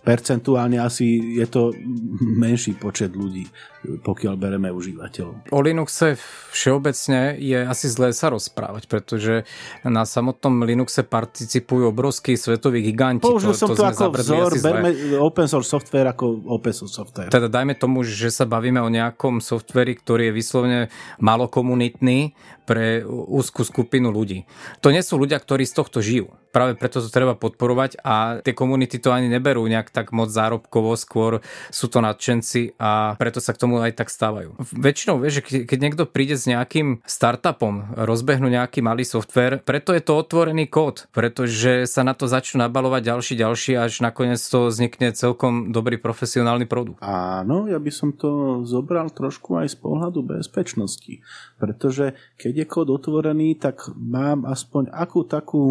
percentuálne 0.05 0.77
asi 0.77 1.41
je 1.41 1.47
to 1.49 1.73
menší 2.21 2.77
počet 2.77 3.17
ľudí, 3.17 3.49
pokiaľ 3.85 4.35
bereme 4.41 4.69
užívateľov. 4.73 5.53
O 5.53 5.61
Linuxe 5.61 6.17
všeobecne 6.51 7.37
je 7.37 7.59
asi 7.65 7.87
zlé 7.93 8.17
sa 8.17 8.33
rozprávať, 8.33 8.89
pretože 8.89 9.45
na 9.85 10.09
samotnom 10.09 10.65
Linuxe 10.65 11.05
participujú 11.05 11.93
obrovskí 11.93 12.35
svetoví 12.35 12.81
giganti. 12.83 13.25
Použil 13.25 13.53
to, 13.53 13.59
som 13.59 13.69
to, 13.73 13.81
to 13.81 13.85
ako 13.85 14.05
vzor, 14.17 14.51
berme 14.61 14.91
open 15.21 15.47
source 15.47 15.69
software 15.69 16.09
ako 16.11 16.45
open 16.49 16.73
source 16.73 16.97
software. 16.97 17.29
Teda 17.29 17.47
dajme 17.53 17.77
tomu, 17.77 18.03
že 18.03 18.33
sa 18.33 18.49
bavíme 18.49 18.81
o 18.81 18.89
nejakom 18.89 19.45
softveri, 19.45 19.95
ktorý 19.99 20.31
je 20.31 20.37
vyslovene 20.37 20.81
malokomunitný 21.21 22.33
pre 22.65 23.05
úzkú 23.09 23.61
skupinu 23.61 24.09
ľudí. 24.09 24.49
To 24.81 24.89
nie 24.89 25.05
sú 25.05 25.21
ľudia, 25.21 25.37
ktorí 25.37 25.69
z 25.69 25.77
tohto 25.77 26.01
žijú. 26.01 26.33
Práve 26.49 26.79
preto 26.79 27.03
to 27.03 27.11
treba 27.11 27.35
podporovať 27.35 27.99
a 28.01 28.39
tie 28.41 28.55
komunity 28.55 29.03
to 29.03 29.11
ani 29.11 29.27
neberú 29.27 29.67
nejak 29.67 29.91
tak 29.91 30.15
moc 30.15 30.31
zárobkovo, 30.31 30.95
skôr 30.95 31.43
sú 31.69 31.91
to 31.91 31.99
nadšenci 31.99 32.79
a 32.79 33.19
preto 33.19 33.43
sa 33.43 33.53
k 33.53 33.61
tomu 33.61 33.74
aj 33.81 33.99
tak 33.99 34.09
stávajú. 34.13 34.61
Väčšinou 34.75 35.19
vieš, 35.19 35.41
že 35.41 35.65
keď 35.65 35.79
niekto 35.81 36.05
príde 36.05 36.37
s 36.39 36.45
nejakým 36.45 37.03
startupom, 37.09 37.97
rozbehnú 37.97 38.53
nejaký 38.53 38.85
malý 38.85 39.03
software, 39.03 39.63
preto 39.65 39.97
je 39.97 40.03
to 40.05 40.19
otvorený 40.19 40.69
kód, 40.69 41.09
pretože 41.11 41.89
sa 41.89 42.05
na 42.05 42.13
to 42.13 42.29
začnú 42.29 42.63
nabalovať 42.67 43.03
ďalší, 43.11 43.35
ďalší, 43.41 43.73
až 43.79 44.05
nakoniec 44.05 44.39
to 44.39 44.69
vznikne 44.69 45.11
celkom 45.17 45.73
dobrý 45.73 45.97
profesionálny 45.97 46.69
produkt. 46.69 47.01
Áno, 47.01 47.67
ja 47.71 47.81
by 47.81 47.91
som 47.91 48.13
to 48.13 48.63
zobral 48.69 49.09
trošku 49.09 49.57
aj 49.59 49.73
z 49.73 49.77
pohľadu 49.81 50.21
bezpečnosti, 50.39 51.25
pretože 51.57 52.13
keď 52.37 52.53
je 52.63 52.67
kód 52.69 52.89
otvorený, 52.93 53.57
tak 53.57 53.89
mám 53.95 54.45
aspoň 54.45 54.93
akú 54.93 55.25
takú 55.25 55.63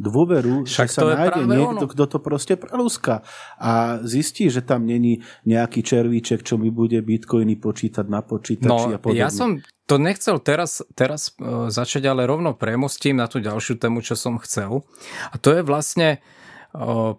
dôveru, 0.00 0.64
Však 0.64 0.88
že 0.88 0.94
sa 0.94 1.04
nájde 1.04 1.42
niekto, 1.44 1.84
kto 1.84 2.04
to 2.08 2.18
proste 2.18 2.54
prelúska 2.56 3.22
a 3.60 4.00
zistí, 4.02 4.48
že 4.48 4.64
tam 4.64 4.88
není 4.88 5.20
nejaký 5.44 5.84
červíček, 5.84 6.40
čo 6.42 6.56
mi 6.56 6.72
bude 6.72 6.98
bitcoiny 7.04 7.60
počítať 7.60 8.06
na 8.08 8.24
počítači 8.24 8.88
no, 8.88 8.96
a 8.96 8.98
podobne. 8.98 9.20
Ja 9.20 9.28
som 9.28 9.60
to 9.84 10.00
nechcel 10.00 10.40
teraz, 10.40 10.80
teraz 10.96 11.36
uh, 11.36 11.68
začať, 11.68 12.08
ale 12.08 12.24
rovno 12.24 12.56
premostím 12.56 13.20
na 13.20 13.28
tú 13.28 13.44
ďalšiu 13.44 13.76
tému, 13.76 14.00
čo 14.00 14.16
som 14.16 14.40
chcel. 14.40 14.80
A 15.28 15.36
to 15.36 15.52
je 15.52 15.60
vlastne 15.60 16.24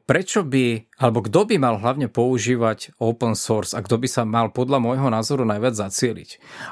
prečo 0.10 0.42
by, 0.42 0.98
alebo 0.98 1.22
kto 1.22 1.46
by 1.46 1.56
mal 1.62 1.78
hlavne 1.78 2.10
používať 2.10 2.98
open 2.98 3.38
source 3.38 3.78
a 3.78 3.86
kto 3.86 4.02
by 4.02 4.08
sa 4.10 4.26
mal 4.26 4.50
podľa 4.50 4.82
môjho 4.82 5.08
názoru 5.14 5.46
najviac 5.46 5.78
zacieliť. 5.78 6.30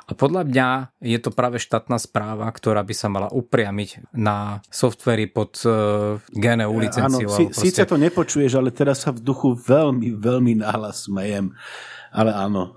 A 0.09 0.17
podľa 0.17 0.49
mňa 0.49 0.69
je 0.97 1.19
to 1.21 1.29
práve 1.29 1.61
štátna 1.61 2.01
správa, 2.01 2.49
ktorá 2.49 2.81
by 2.81 2.93
sa 2.97 3.07
mala 3.13 3.29
upriamiť 3.29 4.13
na 4.17 4.65
softvery 4.73 5.29
pod 5.29 5.61
uh, 5.61 6.17
GNU 6.33 6.73
licenciou. 6.81 7.29
Áno, 7.29 7.49
proste... 7.53 7.61
síce 7.61 7.81
to 7.85 8.01
nepočuješ, 8.01 8.57
ale 8.57 8.73
teraz 8.73 9.05
sa 9.05 9.13
v 9.13 9.21
duchu 9.21 9.53
veľmi, 9.53 10.17
veľmi 10.17 10.65
náhlas 10.65 11.05
smejem 11.05 11.53
ale 12.11 12.35
áno. 12.35 12.75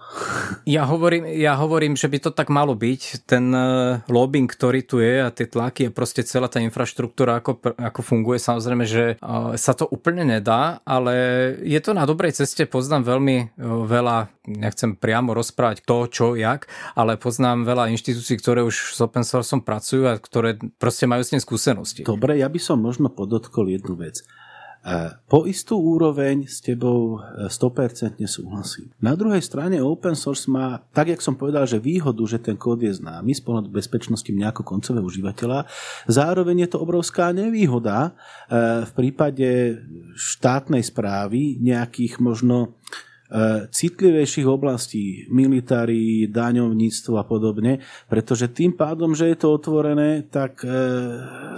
Ja 0.63 0.87
hovorím, 0.87 1.27
ja 1.27 1.59
hovorím, 1.59 1.99
že 1.99 2.07
by 2.07 2.19
to 2.23 2.31
tak 2.31 2.55
malo 2.55 2.79
byť. 2.79 3.27
Ten 3.27 3.51
uh, 3.51 3.99
lobbying, 4.07 4.47
ktorý 4.47 4.87
tu 4.87 5.03
je 5.03 5.19
a 5.19 5.35
tie 5.35 5.51
tlaky 5.51 5.91
a 5.91 5.95
proste 5.95 6.23
celá 6.23 6.47
tá 6.47 6.63
infraštruktúra, 6.63 7.43
ako, 7.43 7.59
ako 7.75 8.01
funguje, 8.01 8.39
samozrejme, 8.39 8.87
že 8.87 9.19
uh, 9.19 9.59
sa 9.59 9.75
to 9.75 9.91
úplne 9.91 10.23
nedá, 10.23 10.79
ale 10.87 11.15
je 11.67 11.81
to 11.83 11.99
na 11.99 12.07
dobrej 12.07 12.39
ceste. 12.39 12.63
Poznám 12.71 13.11
veľmi 13.11 13.37
uh, 13.59 13.83
veľa, 13.85 14.31
nechcem 14.47 14.95
priamo 14.95 15.35
rozprávať 15.35 15.83
to, 15.83 16.07
čo, 16.07 16.27
jak, 16.39 16.71
ale 16.95 17.19
poznám 17.19 17.67
veľa 17.67 17.91
inštitúcií, 17.91 18.39
ktoré 18.39 18.63
už 18.63 18.95
s 18.95 18.99
open 19.03 19.27
source 19.27 19.51
pracujú 19.59 20.07
a 20.07 20.15
ktoré 20.15 20.63
proste 20.79 21.11
majú 21.11 21.27
s 21.27 21.35
tým 21.35 21.43
skúsenosti. 21.43 22.07
Dobre, 22.07 22.39
ja 22.39 22.47
by 22.47 22.61
som 22.63 22.79
možno 22.79 23.11
podotkol 23.11 23.67
jednu 23.67 23.99
vec. 23.99 24.23
Po 25.25 25.49
istú 25.49 25.81
úroveň 25.81 26.45
s 26.45 26.61
tebou 26.61 27.17
100% 27.49 28.21
e, 28.21 28.29
súhlasím. 28.29 28.93
Na 29.01 29.17
druhej 29.17 29.41
strane 29.41 29.81
open 29.81 30.13
source 30.13 30.45
má, 30.45 30.77
tak 30.93 31.09
jak 31.09 31.25
som 31.25 31.41
povedal, 31.41 31.65
že 31.65 31.81
výhodu, 31.81 32.21
že 32.29 32.37
ten 32.37 32.61
kód 32.61 32.85
je 32.85 32.93
známy 32.93 33.33
z 33.33 33.41
pohľadu 33.41 33.73
bezpečnosti 33.73 34.29
mňa 34.29 34.53
ako 34.53 34.61
koncového 34.61 35.09
užívateľa, 35.09 35.65
zároveň 36.05 36.69
je 36.69 36.77
to 36.77 36.85
obrovská 36.85 37.33
nevýhoda 37.33 38.13
e, 38.13 38.85
v 38.85 38.93
prípade 38.93 39.81
štátnej 40.21 40.85
správy 40.85 41.57
nejakých 41.65 42.21
možno 42.21 42.77
citlivejších 43.71 44.47
oblastí, 44.47 45.27
militári, 45.27 46.31
daňovníctvo 46.31 47.15
a 47.19 47.25
podobne, 47.27 47.83
pretože 48.07 48.55
tým 48.55 48.79
pádom, 48.79 49.11
že 49.11 49.35
je 49.35 49.37
to 49.43 49.49
otvorené, 49.51 50.23
tak 50.31 50.63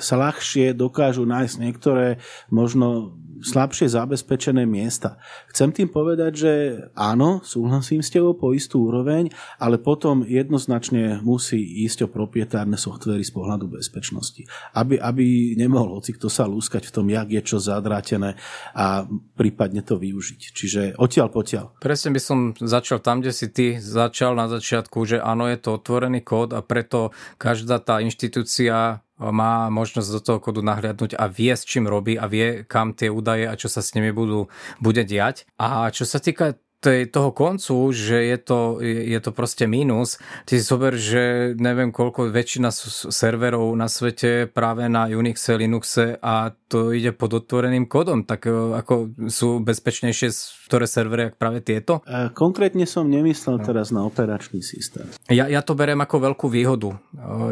sa 0.01 0.15
ľahšie 0.17 0.73
dokážu 0.73 1.29
nájsť 1.29 1.57
niektoré 1.61 2.17
možno 2.49 3.12
slabšie 3.40 3.88
zabezpečené 3.88 4.68
miesta. 4.68 5.16
Chcem 5.53 5.72
tým 5.72 5.88
povedať, 5.88 6.33
že 6.37 6.53
áno, 6.92 7.40
súhlasím 7.40 8.05
s 8.05 8.12
tebou 8.12 8.37
po 8.37 8.53
istú 8.53 8.88
úroveň, 8.88 9.33
ale 9.57 9.81
potom 9.81 10.27
jednoznačne 10.27 11.25
musí 11.25 11.59
ísť 11.87 12.07
o 12.07 12.12
proprietárne 12.12 12.77
softvery 12.77 13.25
z 13.25 13.33
pohľadu 13.33 13.72
bezpečnosti. 13.72 14.44
Aby, 14.77 15.01
aby 15.01 15.57
nemohol 15.57 15.99
hoci 15.99 16.12
kto 16.16 16.29
sa 16.29 16.44
lúskať 16.44 16.88
v 16.88 16.94
tom, 16.94 17.07
jak 17.09 17.29
je 17.33 17.42
čo 17.42 17.59
zadrátené 17.62 18.37
a 18.77 19.09
prípadne 19.37 19.81
to 19.81 19.96
využiť. 19.96 20.40
Čiže 20.53 20.81
odtiaľ 21.01 21.29
potiaľ. 21.33 21.81
Presne 21.81 22.12
by 22.12 22.20
som 22.20 22.38
začal 22.57 23.01
tam, 23.01 23.22
kde 23.22 23.33
si 23.33 23.46
ty 23.53 23.66
začal 23.79 24.37
na 24.37 24.51
začiatku, 24.51 25.07
že 25.07 25.22
áno, 25.22 25.49
je 25.49 25.59
to 25.61 25.79
otvorený 25.79 26.20
kód 26.27 26.53
a 26.53 26.61
preto 26.61 27.14
každá 27.38 27.79
tá 27.81 28.03
inštitúcia 28.03 29.06
má 29.19 29.73
možnosť 29.73 30.09
do 30.13 30.21
toho 30.21 30.39
kodu 30.39 30.61
nahliadnúť 30.61 31.17
a 31.17 31.27
vie, 31.29 31.53
s 31.53 31.65
čím 31.65 31.89
robí 31.89 32.21
a 32.21 32.29
vie, 32.29 32.69
kam 32.69 32.93
tie 32.93 33.09
údaje 33.09 33.49
a 33.49 33.57
čo 33.57 33.73
sa 33.73 33.81
s 33.81 33.97
nimi 33.97 34.13
budú, 34.13 34.53
bude 34.81 35.03
diať. 35.03 35.49
A 35.57 35.89
čo 35.89 36.05
sa 36.05 36.21
týka 36.21 36.61
tej, 36.87 37.09
toho 37.11 37.33
koncu, 37.33 37.91
že 37.91 38.31
je 38.31 38.39
to, 38.39 38.79
je 38.85 39.19
to 39.19 39.31
proste 39.33 39.65
mínus. 39.67 40.21
Ty 40.45 40.61
si 40.61 40.63
zober, 40.63 40.95
že 40.95 41.57
neviem 41.57 41.91
koľko, 41.91 42.29
väčšina 42.31 42.71
serverov 43.11 43.73
na 43.75 43.89
svete 43.89 44.47
práve 44.47 44.87
na 44.87 45.09
Unixe, 45.09 45.57
Linuxe 45.57 46.21
a 46.21 46.53
to 46.71 46.93
ide 46.93 47.11
pod 47.17 47.33
otvoreným 47.33 47.91
kódom, 47.91 48.23
tak 48.23 48.47
e, 48.47 48.53
ako 48.53 49.17
sú 49.27 49.63
bezpečnejšie 49.63 50.29
ktoré 50.67 50.87
servery, 50.91 51.31
ak 51.31 51.39
práve 51.39 51.63
tieto? 51.63 52.03
E, 52.07 52.31
konkrétne 52.35 52.85
som 52.85 53.07
nemyslel 53.07 53.63
no. 53.63 53.65
teraz 53.65 53.95
na 53.95 54.03
operačný 54.03 54.61
systém. 54.61 55.07
Ja, 55.31 55.47
ja 55.47 55.63
to 55.63 55.79
beriem 55.79 56.03
ako 56.03 56.23
veľkú 56.23 56.47
výhodu. 56.51 56.95
E, 56.95 56.97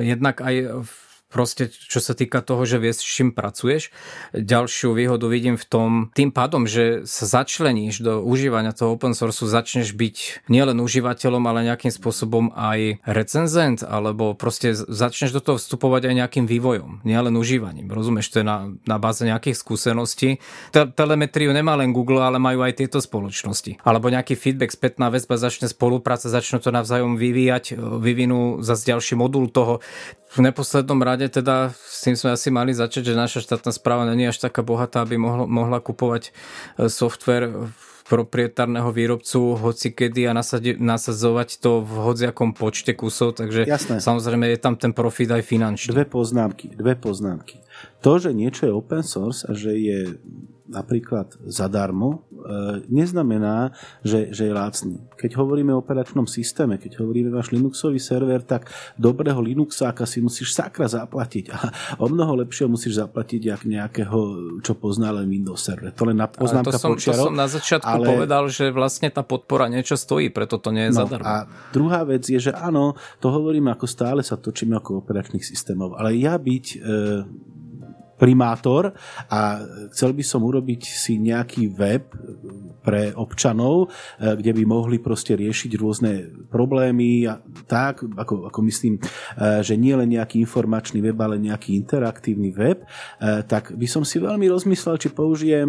jednak 0.03 0.43
aj 0.43 0.55
v 0.83 1.04
proste 1.35 1.67
čo 1.67 1.99
sa 1.99 2.15
týka 2.15 2.39
toho, 2.47 2.63
že 2.63 2.79
vieš, 2.79 3.03
s 3.03 3.11
čím 3.11 3.35
pracuješ. 3.35 3.91
Ďalšiu 4.31 4.95
výhodu 4.95 5.27
vidím 5.27 5.59
v 5.59 5.67
tom, 5.67 5.91
tým 6.15 6.31
pádom, 6.31 6.71
že 6.71 7.03
sa 7.11 7.27
začleníš 7.27 7.99
do 8.07 8.23
užívania 8.23 8.71
toho 8.71 8.95
open 8.95 9.19
source, 9.19 9.43
začneš 9.43 9.99
byť 9.99 10.47
nielen 10.47 10.79
užívateľom, 10.79 11.43
ale 11.51 11.67
nejakým 11.67 11.91
spôsobom 11.91 12.55
aj 12.55 13.03
recenzent, 13.03 13.83
alebo 13.83 14.39
proste 14.39 14.79
začneš 14.79 15.35
do 15.35 15.43
toho 15.43 15.59
vstupovať 15.59 16.07
aj 16.07 16.15
nejakým 16.23 16.47
vývojom, 16.47 17.03
nielen 17.03 17.35
užívaním. 17.35 17.91
Rozumieš, 17.91 18.31
to 18.31 18.41
je 18.41 18.47
na, 18.47 18.71
na 18.87 19.03
báze 19.03 19.27
nejakých 19.27 19.59
skúseností. 19.59 20.39
Te- 20.71 20.87
telemetriu 20.87 21.51
nemá 21.51 21.75
len 21.75 21.91
Google, 21.91 22.23
ale 22.23 22.39
majú 22.39 22.63
aj 22.63 22.79
tieto 22.79 23.03
spoločnosti. 23.03 23.83
Alebo 23.83 24.13
nejaký 24.13 24.39
feedback, 24.39 24.71
spätná 24.71 25.11
väzba, 25.11 25.41
začne 25.41 25.67
spolupráca, 25.67 26.31
začnú 26.31 26.61
to 26.61 26.71
navzájom 26.71 27.17
vyvíjať, 27.19 27.75
vyvinú 27.79 28.61
zase 28.61 28.93
ďalší 28.93 29.17
modul 29.17 29.49
toho. 29.49 29.81
V 30.35 30.43
neposlednom 30.43 30.99
rade 30.99 31.24
teda 31.29 31.73
s 31.75 32.05
tým 32.05 32.17
sme 32.17 32.35
asi 32.35 32.49
mali 32.49 32.75
začať, 32.75 33.13
že 33.13 33.15
naša 33.17 33.41
štátna 33.45 33.73
správa 33.73 34.09
není 34.09 34.29
až 34.29 34.41
taká 34.41 34.65
bohatá, 34.65 35.05
aby 35.05 35.17
mohla, 35.17 35.45
mohla 35.47 35.79
kupovať 35.79 36.31
e, 36.31 36.33
software 36.89 37.73
proprietárneho 38.05 38.93
výrobcu 38.93 39.57
hoci 39.57 39.89
kedy 39.97 40.29
a 40.29 40.37
nasadzovať 40.77 41.49
to 41.57 41.81
v 41.81 41.93
hociakom 42.05 42.53
počte 42.53 42.93
kusov, 42.93 43.41
takže 43.41 43.65
Jasné. 43.65 43.97
samozrejme 43.97 44.45
je 44.53 44.59
tam 44.61 44.77
ten 44.77 44.93
profit 44.93 45.33
aj 45.33 45.41
finančný. 45.41 45.97
Dve 45.97 46.05
poznámky, 46.05 46.77
dve 46.77 47.01
poznámky. 47.01 47.65
To, 48.05 48.21
že 48.21 48.37
niečo 48.37 48.69
je 48.69 48.73
open 48.77 49.01
source 49.01 49.49
a 49.49 49.57
že 49.57 49.73
je 49.73 50.01
napríklad 50.65 51.37
zadarmo, 51.45 52.25
e, 52.33 52.81
neznamená, 52.89 53.77
že, 54.01 54.33
že 54.33 54.49
je 54.49 54.53
lacný. 54.57 54.97
Keď 55.21 55.37
hovoríme 55.37 55.77
o 55.77 55.85
operačnom 55.85 56.25
systéme, 56.25 56.81
keď 56.81 57.05
hovoríme 57.05 57.29
váš 57.29 57.53
Linuxový 57.53 58.01
server, 58.01 58.41
tak 58.41 58.73
dobrého 58.97 59.45
Linuxáka 59.45 60.09
si 60.09 60.25
musíš 60.25 60.57
sakra 60.57 60.89
zaplatiť 60.89 61.45
a 61.53 61.59
o 62.01 62.09
mnoho 62.09 62.41
lepšie 62.45 62.65
musíš 62.65 62.97
zaplatiť 62.97 63.41
jak 63.45 63.63
nejakého, 63.69 64.19
čo 64.65 64.73
pozná 64.73 65.13
len 65.13 65.29
Windows 65.29 65.61
server. 65.61 65.93
To 65.93 66.09
len 66.09 66.17
na 66.17 66.33
poznámka 66.33 66.73
to 66.73 66.81
som, 66.81 66.91
počiarov, 66.97 67.29
to 67.29 67.29
som 67.29 67.37
na 67.37 67.49
začiatku 67.49 67.95
ale... 68.01 68.07
povedal, 68.17 68.45
že 68.49 68.73
vlastne 68.73 69.13
tá 69.13 69.21
podpora 69.21 69.69
niečo 69.69 70.01
stojí, 70.01 70.33
preto 70.33 70.57
to 70.57 70.73
nie 70.73 70.89
je 70.89 70.93
no, 70.97 70.99
zadarmo. 71.05 71.29
A 71.29 71.45
druhá 71.77 72.09
vec 72.09 72.25
je, 72.25 72.41
že 72.41 72.53
áno, 72.57 72.97
to 73.21 73.29
hovorím 73.29 73.69
ako 73.69 73.85
stále 73.85 74.25
sa 74.25 74.41
točíme 74.41 74.81
ako 74.81 75.05
operačných 75.05 75.45
systémov, 75.45 76.01
ale 76.01 76.17
ja 76.17 76.41
byť 76.41 76.67
e, 76.73 76.77
primátor 78.15 78.95
a 79.31 79.63
chcel 79.91 80.15
by 80.15 80.25
som 80.25 80.43
urobiť 80.47 80.83
si 80.87 81.19
nejaký 81.19 81.71
web 81.75 82.07
pre 82.85 83.17
občanov, 83.17 83.89
e, 84.21 84.37
kde 84.37 84.53
by 84.53 84.63
mohli 84.69 85.01
proste 85.01 85.33
riešiť 85.33 85.71
rôzne 85.81 86.13
problémy 86.53 87.25
a 87.25 87.41
tak, 87.65 88.05
ako, 88.05 88.53
ako 88.53 88.61
myslím, 88.69 89.01
e, 89.01 89.03
že 89.65 89.81
nie 89.81 89.97
len 89.97 90.13
nejaký 90.13 90.45
informačný 90.45 91.01
web, 91.01 91.17
ale 91.17 91.41
nejaký 91.41 91.73
interaktívny 91.81 92.53
web, 92.53 92.85
e, 92.85 93.41
tak 93.49 93.73
by 93.73 93.89
som 93.89 94.05
si 94.05 94.21
veľmi 94.21 94.45
rozmyslel, 94.53 95.01
či 95.01 95.09
použijem 95.09 95.67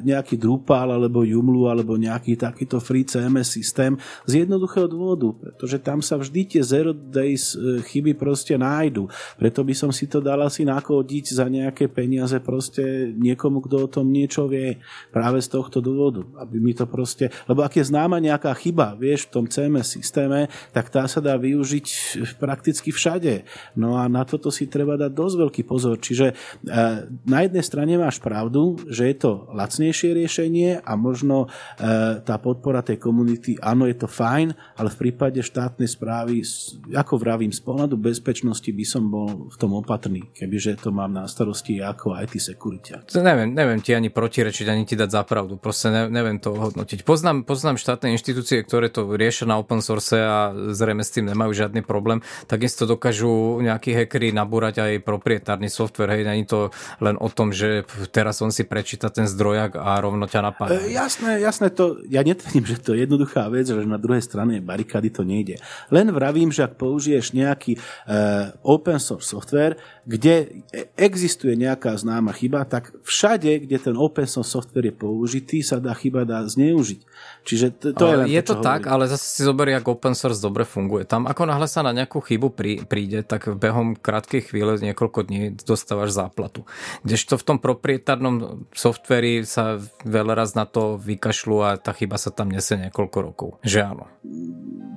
nejaký 0.00 0.40
Drupal 0.40 0.96
alebo 0.96 1.26
Joomla 1.26 1.76
alebo 1.76 1.98
nejaký 2.00 2.38
takýto 2.40 2.80
free 2.80 3.04
CMS 3.04 3.52
systém 3.52 3.98
z 4.24 4.46
jednoduchého 4.46 4.88
dôvodu, 4.88 5.36
pretože 5.36 5.76
tam 5.82 6.00
sa 6.00 6.16
vždy 6.16 6.56
tie 6.56 6.62
zero 6.64 6.96
days 6.96 7.52
chyby 7.92 8.16
proste 8.16 8.56
nájdu. 8.56 9.10
Preto 9.36 9.60
by 9.60 9.74
som 9.76 9.90
si 9.92 10.08
to 10.08 10.24
dal 10.24 10.40
asi 10.40 10.64
nakódiť 10.64 11.36
za 11.36 11.50
nejaké 11.50 11.75
peniaze 11.84 12.40
proste 12.40 13.12
niekomu, 13.12 13.60
kto 13.60 13.84
o 13.84 13.92
tom 13.92 14.08
niečo 14.08 14.48
vie 14.48 14.80
práve 15.12 15.44
z 15.44 15.52
tohto 15.52 15.84
dôvodu. 15.84 16.24
Aby 16.40 16.56
mi 16.64 16.72
to 16.72 16.88
proste, 16.88 17.28
lebo 17.44 17.60
ak 17.60 17.76
je 17.76 17.84
známa 17.84 18.16
nejaká 18.16 18.56
chyba, 18.56 18.96
vieš, 18.96 19.28
v 19.28 19.32
tom 19.36 19.44
CMS 19.44 20.00
systéme, 20.00 20.48
tak 20.72 20.88
tá 20.88 21.04
sa 21.04 21.20
dá 21.20 21.36
využiť 21.36 21.86
prakticky 22.40 22.88
všade. 22.88 23.44
No 23.76 24.00
a 24.00 24.08
na 24.08 24.24
toto 24.24 24.48
si 24.48 24.64
treba 24.64 24.96
dať 24.96 25.12
dosť 25.12 25.36
veľký 25.36 25.62
pozor. 25.68 26.00
Čiže 26.00 26.32
e, 26.32 26.34
na 27.28 27.38
jednej 27.44 27.64
strane 27.66 28.00
máš 28.00 28.22
pravdu, 28.22 28.78
že 28.86 29.10
je 29.10 29.16
to 29.20 29.50
lacnejšie 29.52 30.14
riešenie 30.14 30.80
a 30.80 30.92
možno 30.94 31.50
e, 31.76 32.18
tá 32.22 32.38
podpora 32.38 32.86
tej 32.86 33.02
komunity, 33.02 33.58
áno, 33.58 33.90
je 33.90 33.98
to 33.98 34.06
fajn, 34.06 34.54
ale 34.78 34.88
v 34.94 35.00
prípade 35.02 35.42
štátnej 35.42 35.90
správy, 35.90 36.46
ako 36.94 37.18
vravím, 37.18 37.50
z 37.50 37.58
pohľadu 37.66 37.98
bezpečnosti 37.98 38.70
by 38.70 38.84
som 38.86 39.10
bol 39.10 39.50
v 39.50 39.56
tom 39.58 39.74
opatrný, 39.74 40.30
kebyže 40.30 40.78
to 40.78 40.94
mám 40.94 41.10
na 41.10 41.26
starosti 41.26 41.65
ja 41.68 41.90
ako 41.90 42.14
IT 42.14 42.38
security. 42.38 42.94
Neviem, 43.18 43.50
neviem 43.50 43.80
ti 43.82 43.96
ani 43.96 44.12
protirečiť, 44.12 44.66
ani 44.70 44.86
ti 44.86 44.94
dať 44.94 45.10
zapravdu. 45.10 45.58
Proste 45.58 45.90
ne, 45.90 46.02
neviem 46.06 46.38
to 46.38 46.54
hodnotiť. 46.54 47.02
Poznám, 47.02 47.42
poznám 47.42 47.80
štátne 47.80 48.14
inštitúcie, 48.14 48.62
ktoré 48.62 48.86
to 48.92 49.10
riešia 49.18 49.50
na 49.50 49.58
open 49.58 49.82
source 49.82 50.14
a 50.14 50.54
zrejme 50.54 51.02
s 51.02 51.10
tým 51.10 51.26
nemajú 51.26 51.52
žiadny 51.56 51.82
problém. 51.82 52.22
Takisto 52.46 52.86
dokážu 52.86 53.58
nejakí 53.64 53.90
hackery 53.96 54.30
nabúrať 54.30 54.84
aj 54.84 54.92
proprietárny 55.02 55.66
software. 55.66 56.14
Hej, 56.14 56.22
není 56.28 56.44
to 56.46 56.70
len 57.02 57.18
o 57.18 57.26
tom, 57.26 57.50
že 57.50 57.82
teraz 58.14 58.38
on 58.44 58.54
si 58.54 58.62
prečíta 58.62 59.10
ten 59.10 59.26
zdrojak 59.26 59.74
a 59.80 59.98
rovno 59.98 60.28
ťa 60.30 60.40
napáda. 60.44 60.78
E, 60.78 60.94
jasné, 60.94 61.42
jasné, 61.42 61.72
to, 61.72 62.00
ja 62.06 62.20
netvrdím, 62.22 62.64
že 62.68 62.76
to 62.78 62.94
je 62.94 63.08
jednoduchá 63.08 63.48
vec, 63.48 63.66
že 63.66 63.82
na 63.86 63.98
druhej 63.98 64.22
strane 64.22 64.60
barikády 64.60 65.08
to 65.08 65.24
nejde. 65.24 65.58
Len 65.88 66.12
vravím, 66.12 66.52
že 66.52 66.68
ak 66.68 66.76
použiješ 66.76 67.32
nejaký 67.32 67.76
e, 67.76 67.80
open 68.62 69.00
source 69.00 69.32
software, 69.32 69.78
kde 70.06 70.62
existuje 70.94 71.58
nejaká 71.58 71.98
známa 71.98 72.30
chyba, 72.30 72.62
tak 72.62 72.94
všade, 73.02 73.66
kde 73.66 73.76
ten 73.90 73.98
open 73.98 74.30
source 74.30 74.54
software 74.54 74.86
je 74.86 74.94
použitý, 74.94 75.66
sa 75.66 75.82
dá 75.82 75.90
chyba 75.98 76.22
dá 76.22 76.46
zneužiť. 76.46 77.02
Čiže 77.42 77.66
to, 77.74 77.86
to 77.90 78.06
je 78.06 78.16
len 78.22 78.26
Je 78.30 78.42
to, 78.46 78.54
to 78.54 78.62
tak, 78.62 78.86
ale 78.86 79.10
zase 79.10 79.26
si 79.26 79.42
zoberie, 79.42 79.74
ako 79.74 79.98
open 79.98 80.14
source 80.14 80.38
dobre 80.38 80.62
funguje. 80.62 81.10
Tam 81.10 81.26
ako 81.26 81.50
náhle 81.50 81.66
sa 81.66 81.82
na 81.82 81.90
nejakú 81.90 82.22
chybu 82.22 82.54
prí, 82.54 82.86
príde, 82.86 83.26
tak 83.26 83.50
behom 83.58 83.98
krátkej 83.98 84.46
chvíle, 84.46 84.78
niekoľko 84.78 85.26
dní 85.26 85.58
dostávaš 85.66 86.14
záplatu. 86.14 86.62
Kdežto 87.02 87.34
v 87.34 87.42
tom 87.42 87.58
proprietárnom 87.58 88.62
softveri 88.70 89.42
sa 89.42 89.82
veľa 90.06 90.38
raz 90.38 90.54
na 90.54 90.70
to 90.70 91.02
vykašľú 91.02 91.56
a 91.66 91.82
tá 91.82 91.90
chyba 91.90 92.14
sa 92.14 92.30
tam 92.30 92.54
nesie 92.54 92.78
niekoľko 92.78 93.18
rokov. 93.18 93.48
Že 93.66 93.80
áno 93.82 94.06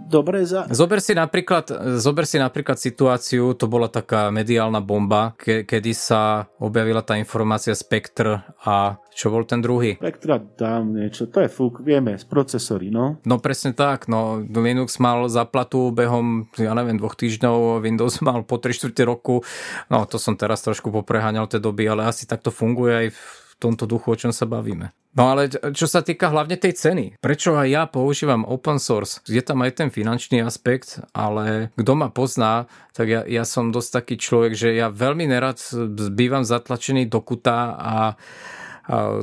dobre 0.10 0.42
za... 0.44 0.66
Zober 0.74 0.98
si 1.00 1.14
napríklad, 1.14 1.70
zober 2.02 2.26
si 2.26 2.42
napríklad 2.42 2.82
situáciu, 2.82 3.54
to 3.54 3.70
bola 3.70 3.86
taká 3.86 4.34
mediálna 4.34 4.82
bomba, 4.82 5.38
ke, 5.38 5.64
kedy 5.64 5.94
sa 5.94 6.50
objavila 6.58 7.06
tá 7.06 7.16
informácia 7.16 7.78
Spectre 7.78 8.42
a 8.66 8.98
čo 9.14 9.30
bol 9.30 9.46
ten 9.46 9.62
druhý? 9.62 10.02
Spectra 10.02 10.42
tam 10.42 10.98
niečo, 10.98 11.30
to 11.30 11.46
je 11.46 11.50
fúk, 11.52 11.86
vieme, 11.86 12.18
z 12.18 12.26
procesory, 12.26 12.90
no. 12.90 13.22
No 13.28 13.38
presne 13.38 13.78
tak, 13.78 14.10
no 14.10 14.42
Linux 14.42 14.98
mal 14.98 15.30
zaplatu 15.30 15.94
behom, 15.94 16.50
ja 16.58 16.74
neviem, 16.74 16.98
dvoch 16.98 17.14
týždňov, 17.14 17.86
Windows 17.86 18.20
mal 18.28 18.42
po 18.42 18.58
3 18.58 18.74
čtvrte 18.74 19.06
roku, 19.06 19.46
no 19.94 20.10
to 20.10 20.18
som 20.18 20.34
teraz 20.34 20.66
trošku 20.66 20.90
popreháňal 20.90 21.46
tie 21.46 21.62
doby, 21.62 21.86
ale 21.86 22.10
asi 22.10 22.26
takto 22.26 22.50
funguje 22.50 22.94
aj 23.06 23.08
v 23.14 23.49
tomto 23.60 23.86
duchu, 23.86 24.16
o 24.16 24.20
čom 24.20 24.32
sa 24.32 24.48
bavíme. 24.48 24.96
No 25.10 25.34
ale 25.34 25.50
čo 25.50 25.90
sa 25.90 26.06
týka 26.06 26.30
hlavne 26.30 26.54
tej 26.54 26.78
ceny, 26.78 27.06
prečo 27.18 27.58
aj 27.58 27.68
ja 27.68 27.84
používam 27.90 28.46
open 28.46 28.78
source? 28.78 29.26
Je 29.26 29.42
tam 29.42 29.66
aj 29.66 29.82
ten 29.82 29.90
finančný 29.90 30.46
aspekt, 30.46 31.02
ale 31.18 31.74
kto 31.74 31.92
ma 31.98 32.14
pozná, 32.14 32.70
tak 32.94 33.10
ja, 33.10 33.22
ja 33.26 33.42
som 33.42 33.74
dosť 33.74 33.90
taký 33.90 34.16
človek, 34.22 34.54
že 34.54 34.70
ja 34.78 34.94
veľmi 34.94 35.26
nerad 35.26 35.58
bývam 36.14 36.46
zatlačený 36.46 37.10
do 37.10 37.26
kuta 37.26 37.74
a, 37.74 37.74
a 37.74 37.96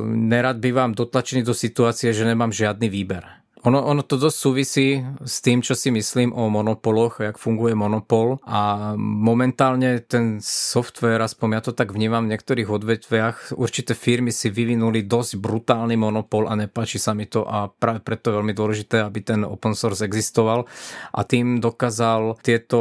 nerad 0.05 0.59
bývam 0.59 0.91
dotlačený 0.91 1.47
do 1.47 1.55
situácie, 1.55 2.11
že 2.11 2.27
nemám 2.27 2.51
žiadny 2.51 2.91
výber. 2.91 3.46
Ono, 3.65 3.81
ono 3.81 4.05
to 4.05 4.21
dosť 4.21 4.37
súvisí 4.37 5.01
s 5.25 5.41
tým, 5.41 5.65
čo 5.65 5.73
si 5.73 5.89
myslím 5.89 6.29
o 6.29 6.45
monopoloch, 6.45 7.25
jak 7.25 7.41
funguje 7.41 7.73
monopol. 7.73 8.37
A 8.45 8.93
momentálne 8.97 9.97
ten 10.05 10.37
software, 10.43 11.25
aspoň 11.25 11.47
ja 11.57 11.61
to 11.65 11.73
tak 11.73 11.89
vnímam 11.89 12.29
v 12.29 12.37
niektorých 12.37 12.69
odvetviach, 12.69 13.37
určité 13.57 13.97
firmy 13.97 14.29
si 14.29 14.53
vyvinuli 14.53 15.09
dosť 15.09 15.41
brutálny 15.41 15.97
monopol 15.97 16.45
a 16.45 16.53
nepáči 16.53 17.01
sa 17.01 17.17
mi 17.17 17.25
to 17.25 17.49
a 17.49 17.67
práve 17.73 18.05
preto 18.05 18.29
je 18.29 18.37
veľmi 18.37 18.53
dôležité, 18.53 19.01
aby 19.01 19.25
ten 19.25 19.41
open 19.41 19.73
source 19.73 20.05
existoval. 20.05 20.69
A 21.17 21.25
tým 21.25 21.57
dokázal 21.57 22.37
tieto 22.45 22.79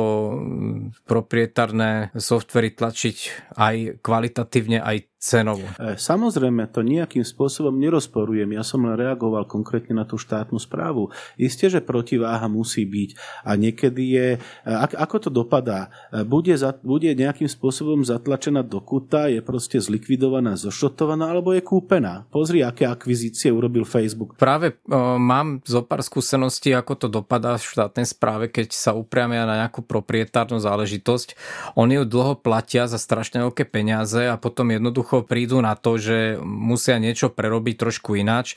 proprietárne 1.09 2.13
softvery 2.13 2.77
tlačiť 2.77 3.17
aj 3.57 4.05
kvalitatívne, 4.05 4.85
aj 4.85 5.16
cenovo. 5.27 5.67
E, 5.83 5.99
samozrejme, 5.99 6.71
to 6.71 6.87
nejakým 6.87 7.27
spôsobom 7.27 7.75
nerozporujem. 7.75 8.55
Ja 8.55 8.63
som 8.63 8.87
len 8.87 8.95
reagoval 8.95 9.51
konkrétne 9.51 9.99
na 9.99 10.07
tú 10.07 10.15
štátnu 10.15 10.63
správu. 10.63 11.11
Isté, 11.35 11.67
že 11.67 11.83
protiváha 11.83 12.47
musí 12.47 12.87
byť 12.87 13.43
a 13.43 13.59
niekedy 13.59 14.03
je... 14.15 14.29
E, 14.39 14.71
ako 14.95 15.27
to 15.27 15.31
dopadá? 15.35 15.91
E, 16.15 16.23
bude, 16.23 16.55
za, 16.55 16.79
bude 16.79 17.11
nejakým 17.11 17.51
spôsobom 17.51 18.07
zatlačená 18.07 18.63
do 18.63 18.79
kuta, 18.79 19.27
je 19.27 19.43
proste 19.43 19.83
zlikvidovaná, 19.83 20.55
zošotovaná 20.55 21.35
alebo 21.35 21.51
je 21.51 21.67
kúpená. 21.67 22.23
Pozri, 22.31 22.63
aké 22.63 22.87
akvizície 22.87 23.51
urobil 23.51 23.83
Facebook. 23.83 24.39
Práve 24.39 24.79
o, 24.87 25.19
mám 25.19 25.59
zo 25.67 25.83
pár 25.83 26.07
skúseností, 26.07 26.71
ako 26.71 26.93
to 26.95 27.07
dopadá 27.11 27.59
v 27.59 27.67
štátnej 27.67 28.07
správe, 28.07 28.47
keď 28.53 28.71
sa 28.71 28.95
upriamia 28.95 29.43
na 29.43 29.67
nejakú 29.67 29.83
proprietárnu 29.83 30.63
záležitosť. 30.63 31.35
Oni 31.75 31.99
ju 31.99 32.05
dlho 32.07 32.39
platia 32.39 32.87
za 32.87 33.01
strašne 33.01 33.43
veľké 33.43 33.67
peniaze 33.67 34.29
a 34.29 34.37
potom 34.37 34.69
jednoducho 34.69 35.16
jednoducho 35.17 35.29
prídu 35.29 35.57
na 35.65 35.75
to, 35.77 35.97
že 35.97 36.37
musia 36.45 37.01
niečo 37.01 37.33
prerobiť 37.33 37.75
trošku 37.81 38.21
ináč, 38.21 38.57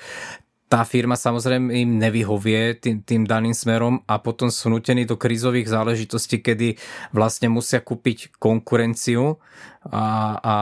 tá 0.70 0.86
firma 0.86 1.18
samozrejme 1.18 1.74
im 1.82 1.98
nevyhovie 1.98 2.78
tým, 2.78 3.02
tým 3.02 3.26
daným 3.26 3.58
smerom 3.58 4.06
a 4.06 4.22
potom 4.22 4.54
sú 4.54 4.70
nutení 4.70 5.02
do 5.02 5.18
krízových 5.18 5.66
záležitostí, 5.66 6.46
kedy 6.46 6.78
vlastne 7.10 7.50
musia 7.50 7.82
kúpiť 7.82 8.38
konkurenciu 8.38 9.42
a, 9.90 10.06
a 10.38 10.54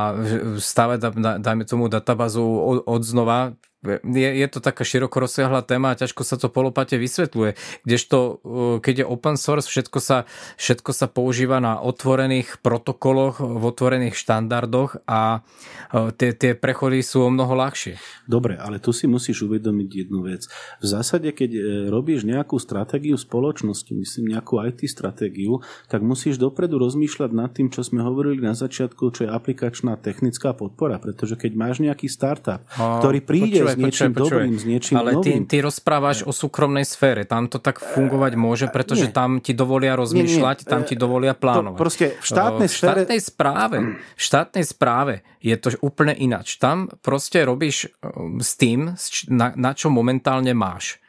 stavať, 0.57 0.97
dajme 1.43 1.63
tomu, 1.67 1.91
databázu 1.91 2.41
od, 2.41 2.77
od 2.87 3.01
znova, 3.03 3.53
je, 3.85 4.29
je 4.41 4.47
to 4.49 4.59
taká 4.59 4.81
široko 4.81 5.21
rozsiahla 5.21 5.61
téma 5.61 5.93
a 5.93 5.99
ťažko 5.99 6.21
sa 6.25 6.35
to 6.35 6.49
polopate 6.49 6.97
vysvetľuje. 6.97 7.53
Kdežto, 7.85 8.17
uh, 8.17 8.35
keď 8.81 9.03
je 9.03 9.05
open 9.05 9.37
source, 9.37 9.69
všetko 9.69 9.99
sa, 10.01 10.25
všetko 10.57 10.91
sa 10.91 11.05
používa 11.05 11.61
na 11.61 11.77
otvorených 11.79 12.59
protokoloch, 12.65 13.37
v 13.39 13.63
otvorených 13.63 14.17
štandardoch 14.17 15.05
a 15.05 15.39
uh, 15.39 16.09
tie, 16.09 16.33
tie 16.33 16.57
prechody 16.57 17.05
sú 17.05 17.23
o 17.23 17.29
mnoho 17.29 17.53
ľahšie. 17.53 18.01
Dobre, 18.25 18.57
ale 18.57 18.81
tu 18.81 18.91
si 18.91 19.05
musíš 19.05 19.45
uvedomiť 19.47 19.89
jednu 20.09 20.25
vec. 20.25 20.49
V 20.83 20.85
zásade, 20.85 21.31
keď 21.31 21.51
e, 21.55 21.61
robíš 21.87 22.27
nejakú 22.27 22.59
stratégiu 22.59 23.15
spoločnosti, 23.15 23.87
myslím 23.95 24.35
nejakú 24.35 24.59
IT 24.67 24.83
stratégiu, 24.91 25.63
tak 25.87 26.03
musíš 26.03 26.35
dopredu 26.35 26.75
rozmýšľať 26.75 27.31
nad 27.31 27.47
tým, 27.55 27.71
čo 27.71 27.87
sme 27.87 28.03
hovorili 28.03 28.43
na 28.43 28.51
začiatku, 28.51 29.15
čo 29.17 29.25
je 29.25 29.29
aplikačná 29.33 29.97
technická 29.97 30.53
podpora, 30.53 31.01
pretože 31.01 31.33
keď 31.33 31.51
máš 31.57 31.81
nejaký 31.81 32.05
startup, 32.05 32.61
ktorý 32.77 33.25
príde 33.25 33.65
s 33.65 33.73
niečím 33.73 34.13
počúvaj, 34.13 34.45
dobrým, 34.45 34.53
s 34.53 34.63
niečím 34.69 34.95
Ale 35.01 35.17
ty, 35.25 35.33
novým. 35.33 35.49
ty 35.49 35.57
rozprávaš 35.65 36.21
o 36.29 36.31
súkromnej 36.31 36.85
sfére. 36.85 37.25
Tam 37.25 37.49
to 37.49 37.57
tak 37.57 37.81
fungovať 37.81 38.33
môže, 38.37 38.65
pretože 38.69 39.09
nie. 39.09 39.15
tam 39.17 39.41
ti 39.41 39.57
dovolia 39.57 39.97
rozmýšľať, 39.97 40.69
tam 40.69 40.85
ti 40.85 40.93
dovolia 40.93 41.33
plánovať. 41.33 41.79
proste 41.81 42.05
v 42.13 42.25
štátnej 42.29 42.69
v 42.69 42.73
sfére- 42.77 43.01
štátnej 43.01 43.19
správe, 43.25 43.77
v 43.97 44.21
štátnej 44.21 44.65
správe 44.69 45.13
je 45.41 45.55
to 45.57 45.73
úplne 45.81 46.13
ináč. 46.13 46.61
Tam 46.61 46.85
proste 47.01 47.41
robíš 47.41 47.89
um, 48.05 48.37
s 48.37 48.53
tým, 48.53 48.93
na, 49.33 49.57
na 49.57 49.71
čo 49.73 49.89
momentálne 49.89 50.53
máš. 50.53 51.01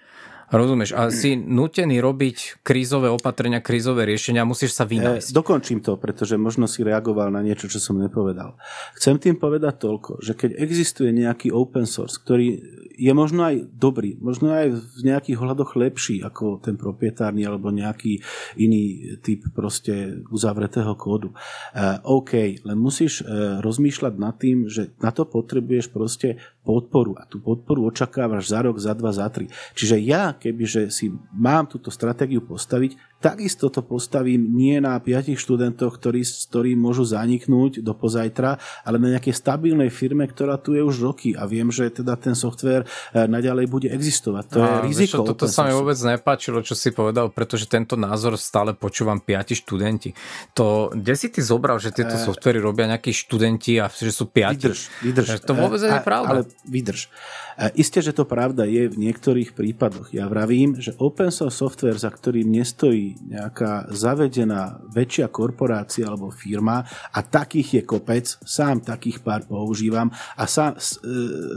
Rozumieš? 0.49 0.97
A 0.97 1.13
si 1.13 1.37
nutený 1.37 2.01
robiť 2.01 2.65
krízové 2.65 3.13
opatrenia, 3.13 3.61
krízové 3.61 4.09
riešenia, 4.09 4.49
musíš 4.49 4.73
sa 4.73 4.89
E, 4.89 4.97
vynájsť. 4.97 5.29
dokončím 5.37 5.85
to, 5.85 6.01
pretože 6.01 6.41
možno 6.41 6.65
si 6.65 6.81
reagoval 6.81 7.29
na 7.29 7.45
niečo, 7.45 7.69
čo 7.69 7.77
som 7.77 8.01
nepovedal. 8.01 8.57
Chcem 8.97 9.21
tým 9.21 9.37
povedať 9.37 9.85
toľko, 9.85 10.25
že 10.25 10.33
keď 10.33 10.57
existuje 10.57 11.13
nejaký 11.13 11.53
open 11.53 11.85
source, 11.85 12.17
ktorý 12.17 12.57
je 12.99 13.13
možno 13.15 13.47
aj 13.47 13.71
dobrý, 13.79 14.19
možno 14.19 14.51
aj 14.51 14.75
v 14.75 15.01
nejakých 15.07 15.39
hľadoch 15.39 15.79
lepší 15.79 16.19
ako 16.25 16.59
ten 16.59 16.75
proprietárny 16.75 17.47
alebo 17.47 17.71
nejaký 17.71 18.19
iný 18.59 19.15
typ 19.23 19.47
proste 19.55 20.25
uzavretého 20.35 20.99
kódu. 20.99 21.31
Uh, 21.71 22.03
OK, 22.03 22.59
len 22.59 22.79
musíš 22.79 23.23
uh, 23.23 23.63
rozmýšľať 23.63 24.15
nad 24.19 24.35
tým, 24.35 24.67
že 24.67 24.91
na 24.99 25.15
to 25.15 25.23
potrebuješ 25.31 25.95
proste 25.95 26.43
podporu 26.67 27.17
a 27.17 27.25
tú 27.25 27.39
podporu 27.39 27.87
očakávaš 27.89 28.51
za 28.51 28.61
rok, 28.67 28.77
za 28.83 28.93
dva, 28.99 29.15
za 29.15 29.31
tri. 29.31 29.47
Čiže 29.79 29.97
ja, 30.03 30.35
kebyže 30.39 30.89
si 30.95 31.11
mám 31.35 31.67
túto 31.67 31.91
stratégiu 31.91 32.41
postaviť, 32.41 33.19
takisto 33.19 33.67
to 33.67 33.83
postavím 33.83 34.55
nie 34.55 34.79
na 34.79 34.95
piatich 35.03 35.43
študentoch, 35.43 35.99
ktorí, 35.99 36.23
ktorí 36.23 36.79
môžu 36.79 37.03
zaniknúť 37.03 37.83
do 37.83 37.93
pozajtra, 37.93 38.63
ale 38.87 38.97
na 39.03 39.19
nejakej 39.19 39.35
stabilnej 39.35 39.91
firme, 39.91 40.23
ktorá 40.31 40.55
tu 40.55 40.79
je 40.79 40.83
už 40.87 41.03
roky 41.03 41.35
a 41.35 41.45
viem, 41.51 41.69
že 41.75 41.91
teda 41.91 42.15
ten 42.15 42.39
software 42.39 42.87
eh, 42.87 43.27
naďalej 43.27 43.67
bude 43.67 43.89
existovať. 43.91 44.45
To 44.55 44.59
je 44.63 44.71
A 44.71 44.81
riziko. 44.87 45.03
Vieš, 45.03 45.27
čo, 45.27 45.31
toto 45.35 45.47
sa 45.51 45.67
mi 45.67 45.75
vôbec 45.75 45.99
nepáčilo, 45.99 46.63
čo 46.63 46.79
si 46.79 46.95
povedal, 46.95 47.35
pretože 47.35 47.67
tento 47.67 47.99
názor 47.99 48.39
stále 48.39 48.73
počúvam 48.79 49.19
piati 49.19 49.59
študenti. 49.59 50.15
To, 50.55 50.95
kde 50.95 51.15
si 51.19 51.27
ty 51.35 51.43
zobral, 51.43 51.83
že 51.83 51.91
tieto 51.91 52.15
softvery 52.15 52.63
robia 52.63 52.87
nejakí 52.87 53.11
študenti 53.11 53.83
a 53.83 53.91
že 53.91 54.15
sú 54.15 54.31
piati? 54.31 54.71
Vydrž, 54.71 54.81
vydrž. 55.03 55.27
Že 55.27 55.37
To 55.43 55.55
vôbec 55.59 55.81
nie 55.83 55.91
je 55.91 56.07
pravda. 56.07 56.31
Ale 56.31 56.41
vydrž. 56.71 57.11
A 57.59 57.75
Isté, 57.75 57.99
že 57.99 58.15
to 58.15 58.23
pravda 58.23 58.63
je 58.71 58.87
v 58.87 58.95
niektorých 58.95 59.51
prípadoch. 59.59 60.15
Ja 60.15 60.28
vravím, 60.29 60.79
že 60.79 60.97
open 60.97 61.29
source 61.29 61.59
software, 61.59 61.99
za 61.99 62.09
ktorým 62.09 62.47
nestojí 62.49 63.19
nejaká 63.29 63.91
zavedená 63.91 64.79
väčšia 64.89 65.27
korporácia 65.29 66.07
alebo 66.07 66.31
firma 66.31 66.87
a 67.11 67.21
takých 67.21 67.69
je 67.81 67.83
kopec, 67.83 68.25
sám 68.47 68.87
takých 68.87 69.21
pár 69.21 69.45
používam 69.45 70.09
a 70.39 70.47
sám, 70.47 70.79
e, 70.79 70.83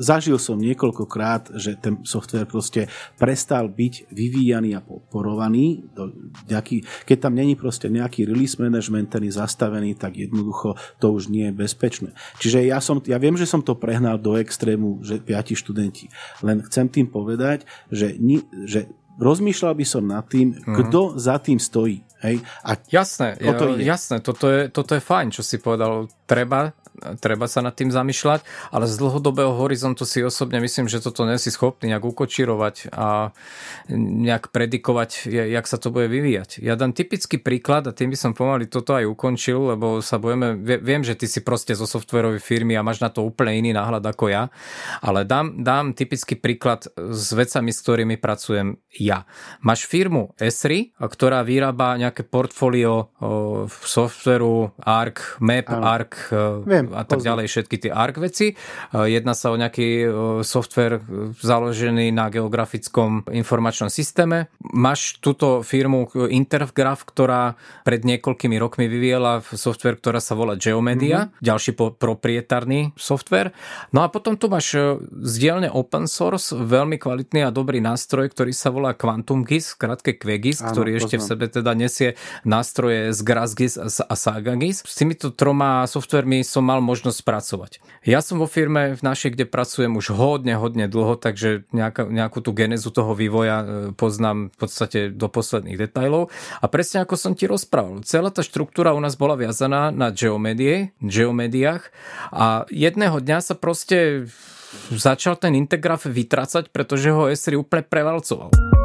zažil 0.02 0.42
som 0.42 0.58
niekoľkokrát, 0.58 1.54
že 1.56 1.78
ten 1.78 2.02
software 2.02 2.50
proste 2.50 2.90
prestal 3.16 3.70
byť 3.70 4.10
vyvíjaný 4.10 4.74
a 4.74 4.82
podporovaný. 4.82 5.86
Do, 5.94 6.10
nejaký, 6.50 6.84
keď 7.06 7.18
tam 7.30 7.38
není 7.38 7.54
proste 7.54 7.88
nejaký 7.88 8.26
release 8.26 8.58
management, 8.58 9.14
ten 9.14 9.24
je 9.30 9.38
zastavený, 9.38 9.96
tak 9.96 10.18
jednoducho 10.18 10.76
to 10.98 11.14
už 11.14 11.30
nie 11.30 11.48
je 11.52 11.54
bezpečné. 11.54 12.10
Čiže 12.42 12.66
ja, 12.66 12.82
som, 12.82 13.00
ja 13.06 13.22
viem, 13.22 13.38
že 13.38 13.46
som 13.46 13.62
to 13.62 13.78
prehnal 13.78 14.18
do 14.18 14.34
extrému, 14.36 15.06
že 15.06 15.22
piati 15.22 15.54
študenti. 15.54 16.10
Len 16.42 16.64
chcem 16.66 16.90
tým 16.90 17.08
povedať, 17.08 17.70
že, 17.94 18.18
ni, 18.18 18.42
že 18.64 18.86
rozmýšľal 19.18 19.74
by 19.74 19.86
som 19.86 20.04
nad 20.04 20.26
tým, 20.26 20.56
Mhm. 20.56 20.76
kto 20.78 21.02
za 21.16 21.38
tým 21.38 21.58
stojí. 21.58 22.02
Hej? 22.22 22.38
A 22.62 22.78
Jasné, 22.88 23.34
O 23.40 23.52
to 23.52 23.74
ide. 23.74 23.82
jasné 23.84 24.20
toto, 24.20 24.46
je, 24.46 24.70
toto 24.70 24.94
je 24.94 25.02
fajn, 25.02 25.28
čo 25.32 25.42
si 25.42 25.58
povedal. 25.58 26.06
Treba, 26.24 26.70
treba 27.20 27.50
sa 27.50 27.66
nad 27.66 27.74
tým 27.74 27.90
zamýšľať, 27.90 28.46
ale 28.72 28.86
z 28.86 28.96
dlhodobého 28.98 29.58
horizontu 29.58 30.06
si 30.06 30.22
osobne 30.22 30.62
myslím, 30.62 30.86
že 30.86 31.02
toto 31.02 31.26
nie 31.26 31.38
si 31.42 31.50
schopný 31.50 31.92
nejak 31.92 32.06
ukočírovať 32.06 32.94
a 32.94 33.34
nejak 33.92 34.54
predikovať, 34.54 35.26
ja- 35.28 35.50
jak 35.50 35.66
sa 35.66 35.78
to 35.82 35.90
bude 35.90 36.08
vyvíjať. 36.08 36.62
Ja 36.62 36.78
dám 36.78 36.94
typický 36.94 37.42
príklad 37.42 37.90
a 37.90 37.96
tým 37.96 38.14
by 38.14 38.18
som 38.18 38.32
pomaly 38.32 38.70
toto 38.70 38.94
aj 38.94 39.10
ukončil, 39.10 39.74
lebo 39.76 40.00
sa 40.00 40.22
budeme, 40.22 40.56
vie- 40.56 40.82
viem, 40.82 41.02
že 41.02 41.18
ty 41.18 41.26
si 41.26 41.42
proste 41.42 41.74
zo 41.74 41.90
softwarovej 41.90 42.40
firmy 42.40 42.78
a 42.78 42.86
máš 42.86 43.02
na 43.02 43.10
to 43.10 43.26
úplne 43.26 43.58
iný 43.58 43.72
náhľad 43.74 44.06
ako 44.06 44.30
ja, 44.30 44.48
ale 45.02 45.26
dám, 45.26 45.64
dám 45.64 45.98
typický 45.98 46.38
príklad 46.38 46.86
s 46.96 47.34
vecami, 47.34 47.74
s 47.74 47.82
ktorými 47.82 48.16
pracujem 48.22 48.78
ja. 49.00 49.26
Máš 49.64 49.88
firmu 49.88 50.36
Esri, 50.38 50.94
ktorá 51.00 51.42
vyrába 51.42 51.96
nejaké 51.98 52.28
portfólio 52.28 53.10
softveru 53.70 54.72
ARC, 54.78 55.40
Map, 55.40 55.68
Áno. 55.72 55.84
ARC 55.88 56.14
o, 56.32 56.64
Viem, 56.68 56.91
a 56.92 57.08
tak 57.08 57.24
poznám. 57.24 57.40
ďalej, 57.40 57.46
všetky 57.48 57.76
tie 57.88 57.92
ARC 57.96 58.16
veci. 58.20 58.48
E, 58.52 58.56
Jedná 59.08 59.32
sa 59.32 59.50
o 59.54 59.56
nejaký 59.56 59.88
o, 59.88 60.10
software 60.44 61.00
e, 61.00 61.32
založený 61.40 62.12
na 62.12 62.28
geografickom 62.28 63.24
informačnom 63.32 63.88
systéme. 63.88 64.52
Máš 64.60 65.24
túto 65.24 65.64
firmu 65.64 66.12
Intergraph, 66.28 67.08
ktorá 67.08 67.56
pred 67.88 68.04
niekoľkými 68.04 68.60
rokmi 68.60 68.92
vyvíjala 68.92 69.40
software, 69.42 69.96
ktorá 69.96 70.20
sa 70.20 70.36
volá 70.36 70.60
Geomedia, 70.60 71.32
mm-hmm. 71.32 71.40
ďalší 71.40 71.72
proprietárny 71.96 72.92
software. 73.00 73.56
No 73.96 74.04
a 74.04 74.12
potom 74.12 74.36
tu 74.36 74.52
máš 74.52 74.76
e, 74.76 75.00
z 75.24 75.34
dielne 75.40 75.72
open 75.72 76.12
source 76.12 76.52
veľmi 76.52 77.00
kvalitný 77.00 77.48
a 77.48 77.56
dobrý 77.56 77.80
nástroj, 77.80 78.28
ktorý 78.36 78.52
sa 78.52 78.76
volá 78.76 78.92
Quantum 78.92 79.48
GIS, 79.48 79.80
krátke 79.80 80.20
QGIS, 80.20 80.60
Áno, 80.60 80.76
ktorý 80.76 81.00
ešte 81.00 81.16
v 81.16 81.24
poznám. 81.24 81.30
sebe 81.32 81.46
teda 81.48 81.72
nesie 81.72 82.10
nástroje 82.44 83.16
z 83.16 83.20
GrassGIS 83.24 83.76
a 83.80 84.12
a 84.12 84.16
SagaGIS. 84.16 84.84
S 84.84 84.96
týmito 85.00 85.32
troma 85.32 85.88
softvermi 85.88 86.44
som 86.44 86.68
mal 86.68 86.81
možnosť 86.82 87.22
pracovať. 87.22 87.72
Ja 88.04 88.20
som 88.20 88.42
vo 88.42 88.50
firme 88.50 88.98
v 88.98 89.02
našej, 89.02 89.38
kde 89.38 89.46
pracujem 89.46 89.94
už 89.96 90.12
hodne, 90.18 90.58
hodne 90.58 90.90
dlho, 90.90 91.16
takže 91.16 91.70
nejaká, 91.70 92.10
nejakú 92.10 92.42
tú 92.42 92.52
genezu 92.52 92.90
toho 92.90 93.14
vývoja 93.14 93.58
e, 93.62 93.66
poznám 93.94 94.50
v 94.52 94.58
podstate 94.58 95.00
do 95.14 95.30
posledných 95.30 95.78
detajlov. 95.78 96.34
A 96.60 96.66
presne 96.66 97.06
ako 97.06 97.16
som 97.16 97.38
ti 97.38 97.46
rozprával, 97.46 98.02
celá 98.04 98.34
tá 98.34 98.42
štruktúra 98.42 98.98
u 98.98 99.00
nás 99.00 99.14
bola 99.14 99.38
viazaná 99.38 99.94
na 99.94 100.10
geomedie, 100.10 100.92
geomediách 101.00 101.94
a 102.34 102.66
jedného 102.74 103.22
dňa 103.22 103.40
sa 103.46 103.54
proste 103.54 104.26
začal 104.92 105.38
ten 105.38 105.54
integraf 105.54 106.08
vytracať, 106.08 106.72
pretože 106.72 107.12
ho 107.12 107.28
Esri 107.30 107.60
úplne 107.60 107.86
prevalcoval. 107.86 108.81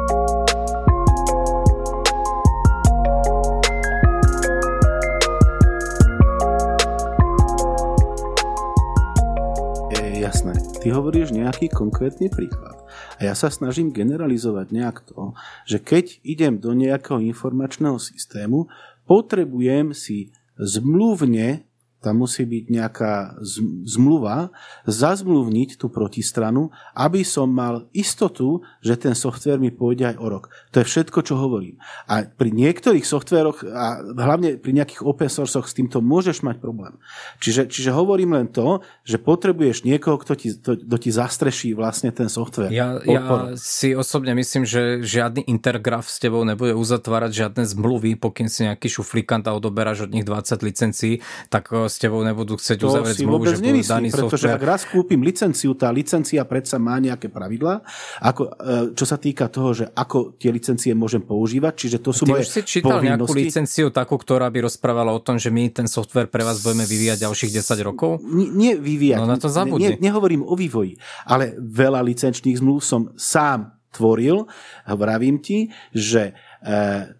Ty 10.87 11.03
hovoríš 11.03 11.35
nejaký 11.35 11.67
konkrétny 11.67 12.31
príklad. 12.31 12.79
A 13.19 13.27
ja 13.27 13.35
sa 13.35 13.51
snažím 13.51 13.91
generalizovať 13.91 14.71
nejak 14.71 15.03
to, 15.03 15.35
že 15.67 15.83
keď 15.83 16.23
idem 16.23 16.63
do 16.63 16.71
nejakého 16.71 17.19
informačného 17.27 17.99
systému, 17.99 18.71
potrebujem 19.03 19.91
si 19.91 20.31
zmluvne 20.55 21.66
tam 22.07 22.23
musí 22.23 22.47
byť 22.47 22.65
nejaká 22.71 23.43
zmluva, 23.83 24.55
zazmluvniť 24.87 25.75
tú 25.75 25.91
protistranu, 25.91 26.71
aby 26.95 27.27
som 27.27 27.51
mal 27.51 27.91
istotu, 27.91 28.63
že 28.79 28.95
ten 28.95 29.11
software 29.11 29.59
mi 29.59 29.75
pôjde 29.75 30.15
aj 30.15 30.17
o 30.23 30.27
rok. 30.31 30.47
To 30.71 30.79
je 30.79 30.87
všetko, 30.87 31.19
čo 31.27 31.35
hovorím. 31.35 31.75
A 32.07 32.23
pri 32.23 32.55
niektorých 32.55 33.03
softveroch, 33.03 33.67
a 33.67 33.99
hlavne 33.99 34.55
pri 34.55 34.71
nejakých 34.71 35.03
open 35.03 35.27
sourcoch 35.27 35.67
s 35.67 35.75
týmto 35.75 35.99
môžeš 35.99 36.47
mať 36.47 36.63
problém. 36.63 36.95
Čiže, 37.43 37.67
čiže 37.67 37.91
hovorím 37.91 38.39
len 38.39 38.47
to, 38.47 38.79
že 39.03 39.19
potrebuješ 39.19 39.83
niekoho, 39.83 40.15
kto 40.23 40.33
ti, 40.39 40.55
to, 40.55 40.79
kto 40.79 40.95
ti 40.95 41.11
zastreší 41.11 41.75
vlastne 41.75 42.15
ten 42.15 42.31
software. 42.31 42.71
Ja, 42.71 43.03
ja 43.03 43.51
si 43.59 43.91
osobne 43.91 44.31
myslím, 44.31 44.63
že 44.63 45.03
žiadny 45.03 45.43
intergraf 45.51 46.07
s 46.07 46.23
tebou 46.23 46.47
nebude 46.47 46.71
uzatvárať 46.71 47.31
žiadne 47.35 47.63
zmluvy, 47.67 48.15
pokým 48.15 48.47
si 48.47 48.63
nejaký 48.63 48.87
šuflikant 48.87 49.43
a 49.43 49.57
odoberáš 49.57 50.07
od 50.07 50.15
nich 50.15 50.23
20 50.23 50.55
licencií, 50.63 51.19
tak 51.51 51.67
o, 51.73 51.91
s 51.97 52.05
tebou 52.05 52.21
nebudú 52.21 52.61
chcieť 52.61 52.77
To 52.77 52.93
uzavrieť 52.93 53.25
zmluvu, 53.25 53.43
že 53.49 53.57
budú 53.57 53.65
daný 53.65 53.81
nemyslím, 53.81 54.13
pretože 54.13 54.45
ak 54.45 54.61
software. 54.61 54.69
raz 54.69 54.81
kúpim 54.85 55.21
licenciu, 55.25 55.73
tá 55.73 55.89
licencia 55.89 56.45
predsa 56.45 56.77
má 56.77 57.01
nejaké 57.01 57.33
pravidlá, 57.33 57.81
ako, 58.21 58.41
e, 58.45 58.93
čo 58.93 59.05
sa 59.09 59.17
týka 59.17 59.49
toho, 59.49 59.73
že 59.73 59.89
ako 59.97 60.37
tie 60.37 60.53
licencie 60.53 60.93
môžem 60.93 61.25
používať, 61.25 61.73
čiže 61.73 61.97
to 62.05 62.13
sú 62.13 62.29
Ty 62.29 62.37
moje 62.37 62.45
už 62.45 62.49
si 62.53 62.61
čítal 62.69 63.01
nejakú 63.01 63.25
povinnosti. 63.25 63.49
licenciu 63.49 63.89
takú, 63.89 64.13
ktorá 64.21 64.53
by 64.53 64.69
rozprávala 64.69 65.09
o 65.09 65.17
tom, 65.17 65.41
že 65.41 65.49
my 65.49 65.73
ten 65.73 65.89
software 65.89 66.29
pre 66.29 66.45
vás 66.45 66.61
budeme 66.61 66.85
vyvíjať 66.85 67.25
ďalších 67.25 67.51
10 67.57 67.81
rokov? 67.81 68.21
Nie, 68.21 68.47
nie 68.53 68.73
vyvíjať. 68.77 69.17
No 69.17 69.25
na 69.25 69.41
to 69.41 69.49
zabudni. 69.49 69.97
Nie, 69.97 70.13
nehovorím 70.13 70.45
o 70.45 70.53
vývoji, 70.53 71.01
ale 71.25 71.57
veľa 71.57 72.05
licenčných 72.05 72.61
zmluv 72.61 72.77
som 72.85 73.09
sám 73.17 73.73
tvoril. 73.97 74.45
Vravím 74.85 75.41
ti, 75.41 75.73
že 75.89 76.37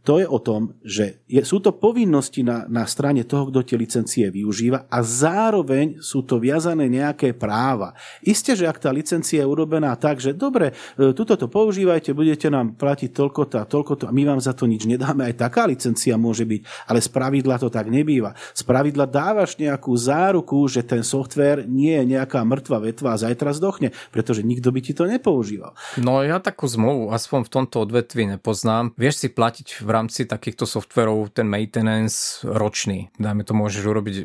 to 0.04 0.14
je 0.18 0.26
o 0.26 0.40
tom, 0.42 0.74
že 0.82 1.22
je, 1.30 1.46
sú 1.46 1.62
to 1.62 1.76
povinnosti 1.78 2.42
na, 2.42 2.66
na 2.66 2.90
strane 2.90 3.22
toho, 3.22 3.54
kto 3.54 3.62
tie 3.62 3.78
licencie 3.78 4.26
využíva 4.34 4.90
a 4.90 5.00
zároveň 5.06 6.02
sú 6.02 6.26
to 6.26 6.42
viazané 6.42 6.90
nejaké 6.90 7.38
práva. 7.38 7.94
Isté, 8.26 8.58
že 8.58 8.66
ak 8.66 8.82
tá 8.82 8.90
licencia 8.90 9.46
je 9.46 9.48
urobená 9.48 9.94
tak, 9.96 10.18
že 10.18 10.34
dobre, 10.34 10.74
e, 10.98 11.14
tuto 11.14 11.38
to 11.38 11.46
používajte, 11.46 12.18
budete 12.18 12.50
nám 12.50 12.74
platiť 12.76 13.14
toľko 13.14 13.42
a 13.54 13.64
toľko 13.70 13.94
to 14.02 14.06
a 14.10 14.16
my 14.16 14.24
vám 14.26 14.42
za 14.42 14.58
to 14.58 14.66
nič 14.66 14.90
nedáme, 14.90 15.30
aj 15.30 15.38
taká 15.38 15.70
licencia 15.70 16.18
môže 16.18 16.44
byť, 16.44 16.90
ale 16.90 17.00
z 17.00 17.10
pravidla 17.14 17.56
to 17.62 17.70
tak 17.70 17.88
nebýva. 17.94 18.34
Z 18.58 18.66
pravidla 18.66 19.06
dávaš 19.06 19.56
nejakú 19.62 19.94
záruku, 19.94 20.66
že 20.66 20.82
ten 20.82 21.06
software 21.06 21.64
nie 21.70 21.94
je 21.94 22.18
nejaká 22.18 22.42
mŕtva 22.42 22.82
vetva 22.82 23.14
a 23.14 23.22
zajtra 23.22 23.54
zdochne, 23.54 23.94
pretože 24.10 24.42
nikto 24.42 24.74
by 24.74 24.80
ti 24.82 24.98
to 24.98 25.06
nepoužíval. 25.06 25.78
No 26.02 26.26
ja 26.26 26.42
takú 26.42 26.66
zmluvu 26.66 27.14
aspoň 27.14 27.46
v 27.46 27.54
tomto 27.54 27.86
odvetvi 27.86 28.38
nepoznám. 28.38 28.98
Vieš 28.98 29.16
si 29.24 29.28
platiť 29.38 29.86
v 29.86 29.90
rámci 29.94 30.26
takýchto 30.26 30.66
softverov 30.66 31.30
ten 31.38 31.46
maintenance 31.46 32.42
ročný. 32.42 33.14
Dajme 33.22 33.46
to, 33.46 33.54
môžeš 33.54 33.84
urobiť 33.86 34.16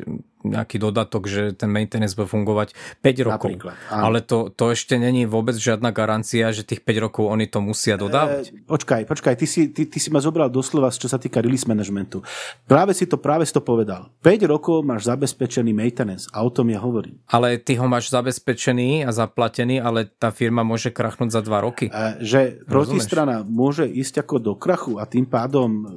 nejaký 0.43 0.77
dodatok, 0.77 1.25
že 1.25 1.41
ten 1.55 1.71
maintenance 1.71 2.13
bude 2.13 2.27
fungovať 2.27 2.75
5 2.99 3.27
rokov. 3.27 3.49
Ale 3.87 4.19
to, 4.19 4.51
to 4.51 4.75
ešte 4.75 4.99
není 4.99 5.23
vôbec 5.23 5.55
žiadna 5.55 5.95
garancia, 5.95 6.51
že 6.51 6.67
tých 6.67 6.83
5 6.83 7.05
rokov 7.09 7.23
oni 7.31 7.47
to 7.47 7.63
musia 7.63 7.95
dodávať. 7.95 8.51
E, 8.51 8.67
počkaj, 8.67 9.01
počkaj, 9.07 9.33
ty 9.39 9.45
si, 9.47 9.71
ty, 9.71 9.87
ty 9.87 9.97
si 9.97 10.11
ma 10.11 10.19
zobral 10.19 10.51
doslova, 10.51 10.91
čo 10.91 11.07
sa 11.07 11.17
týka 11.17 11.39
release 11.39 11.65
managementu. 11.65 12.21
Práve 12.67 12.91
si 12.91 13.07
to, 13.07 13.15
práve 13.15 13.47
si 13.47 13.55
to 13.55 13.63
povedal. 13.63 14.11
5 14.21 14.51
rokov 14.51 14.83
máš 14.83 15.07
zabezpečený 15.07 15.71
maintenance 15.71 16.27
a 16.35 16.43
o 16.43 16.51
tom 16.51 16.67
ja 16.69 16.83
hovorím. 16.83 17.17
Ale 17.31 17.55
ty 17.57 17.79
ho 17.79 17.87
máš 17.87 18.11
zabezpečený 18.11 19.07
a 19.07 19.11
zaplatený, 19.15 19.79
ale 19.79 20.05
tá 20.05 20.29
firma 20.29 20.61
môže 20.67 20.91
krachnúť 20.91 21.31
za 21.31 21.41
2 21.41 21.65
roky. 21.65 21.85
E, 21.87 22.19
že 22.19 22.59
protistrana 22.67 23.47
môže 23.47 23.87
ísť 23.87 24.27
ako 24.27 24.35
do 24.43 24.53
krachu 24.59 24.99
a 24.99 25.07
tým 25.07 25.23
pádom 25.23 25.87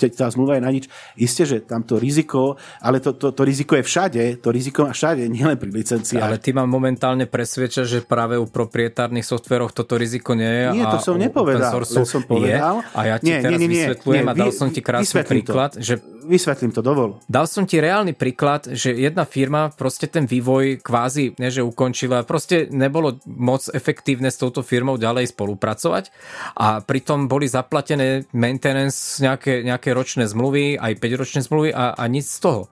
e, 0.00 0.08
tá 0.14 0.30
zmluva 0.30 0.56
je 0.56 0.62
na 0.64 0.70
nič. 0.70 0.84
Isté, 1.18 1.44
že 1.44 1.60
tamto 1.62 1.98
riziko, 1.98 2.56
ale 2.78 3.02
to, 3.02 3.12
to, 3.14 3.34
to 3.34 3.41
to 3.42 3.50
riziko 3.50 3.74
je 3.74 3.82
všade, 3.82 4.22
to 4.38 4.54
riziko 4.54 4.86
má 4.86 4.94
všade, 4.94 5.26
nielen 5.26 5.58
pri 5.58 5.74
licenciách. 5.74 6.22
Ale 6.22 6.38
ty 6.38 6.54
ma 6.54 6.62
momentálne 6.62 7.26
presvedča, 7.26 7.82
že 7.82 7.98
práve 7.98 8.38
u 8.38 8.46
proprietárnych 8.46 9.26
softveroch 9.26 9.74
toto 9.74 9.98
riziko 9.98 10.38
nie 10.38 10.46
je. 10.46 10.78
Nie, 10.78 10.86
to 10.86 11.02
som 11.02 11.18
nepovedal. 11.18 11.74
Ja 11.74 12.06
som 12.06 12.22
povedal. 12.22 12.86
Je, 12.86 12.94
a 12.94 13.00
ja 13.02 13.16
ti 13.18 13.34
nie, 13.34 13.42
teraz 13.42 13.58
nie, 13.58 13.66
nie, 13.66 13.74
vysvetľujem 13.74 14.22
nie, 14.22 14.30
a 14.30 14.34
dal 14.38 14.50
som 14.54 14.70
ti 14.70 14.78
krásny 14.78 15.26
príklad, 15.26 15.74
to. 15.74 15.82
že 15.82 15.98
vysvetlím 16.22 16.70
to, 16.70 16.86
dovol. 16.86 17.18
Dal 17.26 17.50
som 17.50 17.66
ti 17.66 17.82
reálny 17.82 18.14
príklad, 18.14 18.70
že 18.70 18.94
jedna 18.94 19.26
firma 19.26 19.74
proste 19.74 20.06
ten 20.06 20.26
vývoj 20.26 20.78
kvázi, 20.78 21.34
ne 21.42 21.50
že 21.50 21.66
ukončila, 21.66 22.22
proste 22.22 22.70
nebolo 22.70 23.18
moc 23.26 23.66
efektívne 23.74 24.30
s 24.30 24.38
touto 24.38 24.62
firmou 24.62 24.96
ďalej 24.96 25.34
spolupracovať 25.34 26.14
a 26.54 26.78
pritom 26.80 27.26
boli 27.26 27.50
zaplatené 27.50 28.30
maintenance 28.32 29.18
nejaké, 29.18 29.66
nejaké 29.66 29.90
ročné 29.90 30.30
zmluvy, 30.30 30.78
aj 30.78 30.92
5 31.02 31.20
ročné 31.20 31.40
zmluvy 31.42 31.70
a, 31.74 31.98
a 31.98 32.04
nič 32.06 32.26
z 32.30 32.38
toho. 32.38 32.62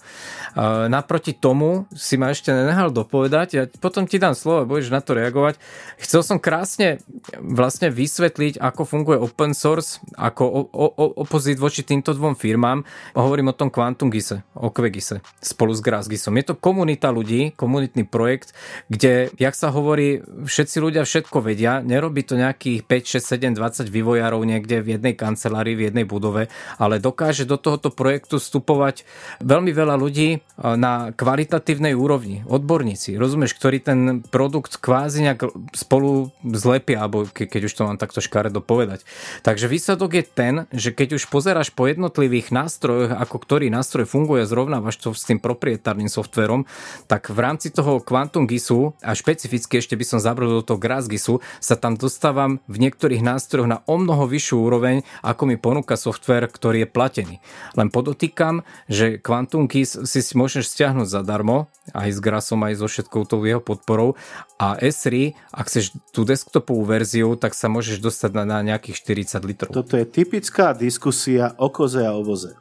Naproti 0.60 1.32
tomu 1.32 1.88
si 1.96 2.20
ma 2.20 2.28
ešte 2.28 2.52
nenehal 2.52 2.92
dopovedať, 2.92 3.48
ja 3.56 3.64
potom 3.80 4.04
ti 4.04 4.20
dám 4.20 4.36
slovo, 4.36 4.68
budeš 4.68 4.92
na 4.92 5.00
to 5.00 5.16
reagovať. 5.16 5.56
Chcel 5.96 6.20
som 6.20 6.36
krásne 6.36 7.00
vlastne 7.40 7.88
vysvetliť, 7.88 8.60
ako 8.60 8.82
funguje 8.84 9.16
open 9.16 9.56
source, 9.56 10.04
ako 10.20 10.42
o, 10.44 10.60
o, 10.68 11.06
opozit 11.24 11.56
voči 11.56 11.80
týmto 11.80 12.12
dvom 12.12 12.36
firmám. 12.36 12.84
Hovorím 13.16 13.52
o 13.52 13.56
tom 13.56 13.72
Quantum 13.72 14.12
Gise, 14.12 14.44
o 14.52 14.68
Kvegise, 14.68 15.24
spolu 15.40 15.72
s 15.72 15.80
Grasgisom. 15.80 16.36
Je 16.36 16.52
to 16.52 16.60
komunita 16.60 17.08
ľudí, 17.08 17.56
komunitný 17.56 18.04
projekt, 18.04 18.52
kde, 18.92 19.32
jak 19.40 19.56
sa 19.56 19.72
hovorí, 19.72 20.20
všetci 20.44 20.76
ľudia 20.76 21.08
všetko 21.08 21.40
vedia, 21.40 21.80
nerobí 21.80 22.20
to 22.20 22.36
nejakých 22.36 22.84
5, 22.84 23.16
6, 23.16 23.56
7, 23.56 23.56
20 23.56 23.88
vývojárov 23.88 24.44
niekde 24.44 24.84
v 24.84 25.00
jednej 25.00 25.16
kancelárii, 25.16 25.72
v 25.72 25.88
jednej 25.88 26.04
budove, 26.04 26.52
ale 26.76 27.00
dokáže 27.00 27.48
do 27.48 27.56
tohoto 27.56 27.88
projektu 27.88 28.36
vstupovať 28.36 29.08
veľmi 29.40 29.72
veľa 29.72 29.96
ľudí, 29.96 30.49
na 30.58 31.14
kvalitatívnej 31.16 31.96
úrovni, 31.96 32.44
odborníci, 32.44 33.16
rozumieš, 33.16 33.56
ktorí 33.56 33.80
ten 33.80 34.20
produkt 34.28 34.76
kvázi 34.76 35.24
nejak 35.24 35.48
spolu 35.72 36.34
zlepia, 36.44 37.06
alebo 37.06 37.24
ke, 37.28 37.48
keď 37.48 37.70
už 37.70 37.74
to 37.74 37.86
mám 37.88 37.96
takto 37.96 38.20
škaredo 38.20 38.60
povedať. 38.60 39.08
Takže 39.40 39.70
výsledok 39.70 40.10
je 40.20 40.24
ten, 40.24 40.54
že 40.74 40.92
keď 40.92 41.16
už 41.16 41.32
pozeráš 41.32 41.72
po 41.72 41.88
jednotlivých 41.88 42.52
nástrojoch, 42.52 43.16
ako 43.16 43.36
ktorý 43.40 43.72
nástroj 43.72 44.04
funguje, 44.04 44.44
zrovnávaš 44.44 45.00
to 45.00 45.08
s 45.16 45.24
tým 45.24 45.40
proprietárnym 45.40 46.12
softverom, 46.12 46.68
tak 47.08 47.32
v 47.32 47.38
rámci 47.40 47.72
toho 47.72 48.04
Quantum 48.04 48.44
GISu 48.44 48.92
a 49.00 49.16
špecificky 49.16 49.80
ešte 49.80 49.96
by 49.96 50.04
som 50.04 50.18
zabrodol 50.20 50.60
do 50.60 50.74
toho 50.74 50.82
Grass 50.82 51.08
GISu, 51.08 51.40
sa 51.58 51.76
tam 51.76 51.96
dostávam 51.96 52.60
v 52.68 52.76
niektorých 52.84 53.24
nástrojoch 53.24 53.68
na 53.70 53.78
o 53.88 53.96
mnoho 53.96 54.28
vyššiu 54.28 54.56
úroveň, 54.60 55.02
ako 55.24 55.42
mi 55.48 55.56
ponúka 55.56 55.96
software, 55.96 56.46
ktorý 56.48 56.84
je 56.84 56.88
platený. 56.88 57.36
Len 57.80 57.88
podotýkam, 57.88 58.62
že 58.86 59.16
Quantum 59.16 59.64
GIS 59.64 60.04
si 60.04 60.20
si 60.30 60.38
môžeš 60.38 60.70
stiahnuť 60.70 61.10
zadarmo, 61.10 61.66
aj 61.90 62.14
s 62.14 62.18
Grasom, 62.22 62.62
aj 62.62 62.78
so 62.78 62.86
všetkou 62.86 63.26
tou 63.26 63.42
jeho 63.42 63.58
podporou. 63.58 64.14
A 64.62 64.78
S3, 64.78 65.34
ak 65.50 65.66
chceš 65.66 65.98
tú 66.14 66.22
desktopovú 66.22 66.86
verziu, 66.86 67.34
tak 67.34 67.58
sa 67.58 67.66
môžeš 67.66 67.98
dostať 67.98 68.30
na, 68.38 68.44
na 68.46 68.58
nejakých 68.62 69.26
40 69.26 69.50
litrov. 69.50 69.74
Toto 69.74 69.98
je 69.98 70.06
typická 70.06 70.70
diskusia 70.70 71.58
o 71.58 71.66
koze 71.74 72.06
a 72.06 72.14
o 72.14 72.22
voze. 72.22 72.54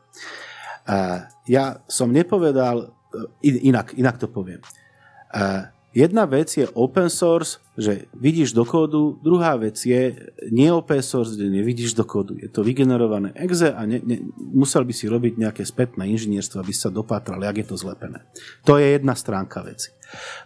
Ja 1.45 1.85
som 1.85 2.09
nepovedal, 2.09 2.89
e, 3.45 3.61
inak, 3.61 3.93
inak 3.93 4.17
to 4.17 4.25
poviem. 4.25 4.65
Jedna 5.89 6.29
vec 6.29 6.53
je 6.53 6.69
open 6.77 7.09
source, 7.09 7.57
že 7.73 8.05
vidíš 8.13 8.53
do 8.53 8.61
kódu, 8.61 9.17
druhá 9.25 9.57
vec 9.57 9.73
je 9.81 10.29
nie 10.53 10.69
open 10.69 11.01
source, 11.01 11.33
kde 11.33 11.49
nevidíš 11.49 11.97
do 11.97 12.05
kódu. 12.05 12.37
Je 12.37 12.45
to 12.45 12.61
vygenerované 12.61 13.33
exe 13.33 13.73
a 13.73 13.81
ne, 13.89 13.97
ne, 14.05 14.21
musel 14.37 14.85
by 14.85 14.93
si 14.93 15.09
robiť 15.09 15.41
nejaké 15.41 15.65
spätné 15.65 16.05
inžinierstvo, 16.13 16.61
aby 16.61 16.73
sa 16.77 16.93
dopátral, 16.93 17.41
jak 17.41 17.65
je 17.65 17.67
to 17.73 17.75
zlepené. 17.75 18.21
To 18.69 18.77
je 18.77 19.01
jedna 19.01 19.17
stránka 19.17 19.65
veci. 19.65 19.89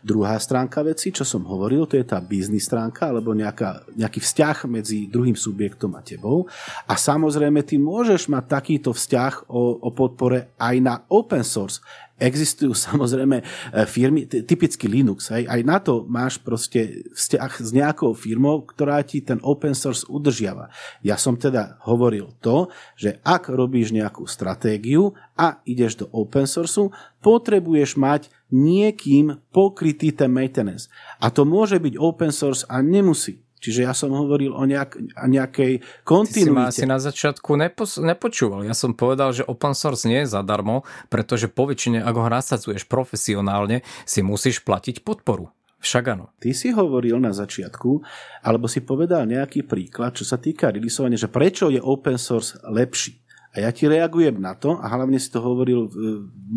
Druhá 0.03 0.35
stránka 0.39 0.83
veci, 0.83 1.11
čo 1.15 1.23
som 1.23 1.47
hovoril, 1.47 1.87
to 1.87 1.95
je 1.95 2.05
tá 2.05 2.19
biznis 2.19 2.67
stránka, 2.67 3.09
alebo 3.11 3.31
nejaká, 3.31 3.87
nejaký 3.95 4.19
vzťah 4.19 4.57
medzi 4.67 5.07
druhým 5.07 5.35
subjektom 5.35 5.95
a 5.95 6.01
tebou. 6.03 6.45
A 6.87 6.93
samozrejme, 6.99 7.63
ty 7.63 7.79
môžeš 7.79 8.27
mať 8.27 8.43
takýto 8.47 8.91
vzťah 8.91 9.47
o, 9.47 9.79
o 9.83 9.89
podpore 9.91 10.53
aj 10.59 10.75
na 10.83 10.95
open 11.07 11.43
source. 11.43 11.79
Existujú 12.23 12.77
samozrejme 12.87 13.41
e, 13.41 13.43
firmy, 13.89 14.29
typicky 14.29 14.85
Linux, 14.87 15.33
hej, 15.33 15.49
aj 15.49 15.61
na 15.65 15.77
to 15.81 16.05
máš 16.05 16.37
proste 16.39 17.03
vzťah 17.11 17.51
s 17.59 17.69
nejakou 17.73 18.13
firmou, 18.13 18.63
ktorá 18.63 19.01
ti 19.01 19.19
ten 19.19 19.41
open 19.41 19.73
source 19.73 20.05
udržiava. 20.07 20.69
Ja 21.01 21.17
som 21.17 21.35
teda 21.35 21.81
hovoril 21.83 22.31
to, 22.39 22.69
že 22.95 23.19
ak 23.25 23.49
robíš 23.49 23.91
nejakú 23.91 24.29
stratégiu 24.29 25.17
a 25.33 25.61
ideš 25.65 26.03
do 26.03 26.05
open 26.13 26.45
source, 26.45 26.93
potrebuješ 27.25 27.97
mať 27.97 28.29
niekým 28.53 29.41
pokrytý 29.49 30.13
ten 30.13 30.29
maintenance. 30.29 30.89
A 31.17 31.33
to 31.33 31.43
môže 31.43 31.81
byť 31.81 31.97
open 31.97 32.29
source 32.29 32.65
a 32.69 32.81
nemusí. 32.85 33.41
Čiže 33.63 33.87
ja 33.87 33.95
som 33.95 34.11
hovoril 34.11 34.51
o, 34.51 34.63
nejak, 34.67 34.99
o 34.99 35.27
nejakej 35.31 36.03
kontinuite. 36.03 36.51
Ty 36.51 36.51
si 36.51 36.59
ma 36.59 36.67
asi 36.67 36.83
na 36.83 36.99
začiatku 36.99 37.55
nepos- 37.55 37.95
nepočúval. 37.95 38.67
Ja 38.67 38.75
som 38.75 38.91
povedal, 38.91 39.31
že 39.31 39.47
open 39.47 39.71
source 39.71 40.03
nie 40.03 40.27
je 40.27 40.35
zadarmo, 40.35 40.83
pretože 41.07 41.47
po 41.47 41.71
väčšine, 41.71 42.03
ak 42.03 42.11
ho 42.11 42.27
nasadzuješ 42.27 42.91
profesionálne, 42.91 43.79
si 44.03 44.19
musíš 44.19 44.59
platiť 44.67 45.07
podporu. 45.07 45.47
Však 45.79 46.03
áno. 46.11 46.31
Ty 46.43 46.51
si 46.51 46.75
hovoril 46.75 47.19
na 47.23 47.31
začiatku, 47.31 48.03
alebo 48.43 48.67
si 48.67 48.83
povedal 48.83 49.27
nejaký 49.27 49.63
príklad, 49.63 50.15
čo 50.15 50.27
sa 50.27 50.39
týka 50.39 50.71
releaseovania, 50.71 51.19
že 51.19 51.31
prečo 51.31 51.71
je 51.71 51.79
open 51.79 52.19
source 52.19 52.59
lepší. 52.67 53.22
A 53.53 53.61
ja 53.61 53.69
ti 53.69 53.85
reagujem 53.85 54.41
na 54.41 54.57
to, 54.57 54.81
a 54.81 54.89
hlavne 54.89 55.21
si 55.21 55.29
to 55.29 55.37
hovoril 55.37 55.85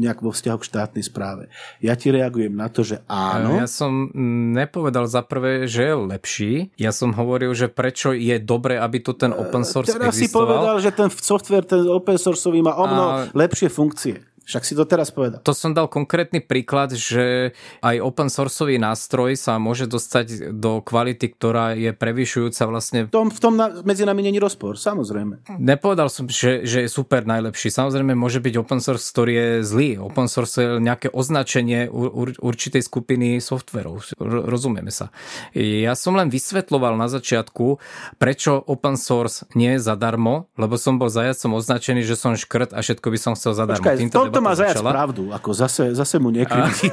nejak 0.00 0.24
vo 0.24 0.32
vzťahu 0.32 0.56
k 0.56 0.68
štátnej 0.72 1.04
správe. 1.04 1.52
Ja 1.84 1.92
ti 1.92 2.08
reagujem 2.08 2.56
na 2.56 2.72
to, 2.72 2.88
že 2.88 3.04
áno. 3.04 3.52
Ja 3.60 3.68
som 3.68 4.08
nepovedal 4.56 5.04
za 5.04 5.20
prvé, 5.20 5.68
že 5.68 5.92
je 5.92 5.94
lepší. 5.94 6.52
Ja 6.80 6.96
som 6.96 7.12
hovoril, 7.12 7.52
že 7.52 7.68
prečo 7.68 8.16
je 8.16 8.40
dobre, 8.40 8.80
aby 8.80 9.04
tu 9.04 9.12
ten 9.12 9.36
open 9.36 9.68
source 9.68 9.92
Teraz 9.92 10.16
existoval. 10.16 10.24
si 10.24 10.32
povedal, 10.32 10.76
že 10.80 10.90
ten 10.96 11.08
software, 11.12 11.68
ten 11.68 11.84
open 11.84 12.16
sourceový 12.16 12.64
má 12.64 12.72
o 12.80 12.88
mnoho 12.88 13.10
a... 13.12 13.18
lepšie 13.36 13.68
funkcie. 13.68 14.24
Však 14.46 14.62
si 14.62 14.78
to 14.78 14.86
teraz 14.86 15.10
povedal. 15.10 15.42
To 15.42 15.50
som 15.50 15.74
dal 15.74 15.90
konkrétny 15.90 16.38
príklad, 16.38 16.94
že 16.94 17.50
aj 17.82 17.98
open 17.98 18.30
sourceový 18.30 18.78
nástroj 18.78 19.34
sa 19.34 19.58
môže 19.58 19.90
dostať 19.90 20.54
do 20.54 20.78
kvality, 20.86 21.34
ktorá 21.34 21.74
je 21.74 21.90
prevyšujúca 21.90 22.62
vlastne. 22.70 23.10
V 23.10 23.12
tom, 23.12 23.28
v 23.34 23.40
tom 23.42 23.58
na, 23.58 23.82
medzi 23.82 24.06
nami 24.06 24.22
není 24.22 24.38
rozpor, 24.38 24.78
samozrejme. 24.78 25.58
Nepovedal 25.58 26.06
som, 26.06 26.30
že, 26.30 26.62
že 26.62 26.86
je 26.86 26.88
super 26.88 27.26
najlepší. 27.26 27.74
Samozrejme 27.74 28.14
môže 28.14 28.38
byť 28.38 28.54
open 28.54 28.78
source, 28.78 29.10
ktorý 29.10 29.32
je 29.34 29.48
zlý. 29.66 29.90
Open 29.98 30.30
source 30.30 30.62
je 30.62 30.78
nejaké 30.78 31.10
označenie 31.10 31.90
ur, 31.90 32.30
určitej 32.38 32.86
skupiny 32.86 33.42
softverov. 33.42 34.14
Rozumieme 34.22 34.94
sa. 34.94 35.10
Ja 35.58 35.98
som 35.98 36.14
len 36.14 36.30
vysvetloval 36.30 36.94
na 36.94 37.10
začiatku, 37.10 37.82
prečo 38.22 38.62
open 38.62 38.94
source 38.94 39.42
nie 39.58 39.74
je 39.74 39.82
zadarmo, 39.82 40.46
lebo 40.54 40.78
som 40.78 41.02
bol 41.02 41.10
zajacom 41.10 41.58
označený, 41.58 42.06
že 42.06 42.14
som 42.14 42.38
škrt 42.38 42.70
a 42.70 42.78
všetko 42.78 43.10
by 43.10 43.18
som 43.18 43.32
chcel 43.34 43.58
zadarmo. 43.58 43.82
Počkaj, 43.82 43.98
Týmto 44.06 44.35
to 44.36 44.44
má 44.44 44.52
zajac 44.52 44.84
pravdu, 44.84 45.32
ako 45.32 45.50
zase, 45.56 45.96
zase 45.96 46.20
mu 46.20 46.28
nekrytí. 46.28 46.92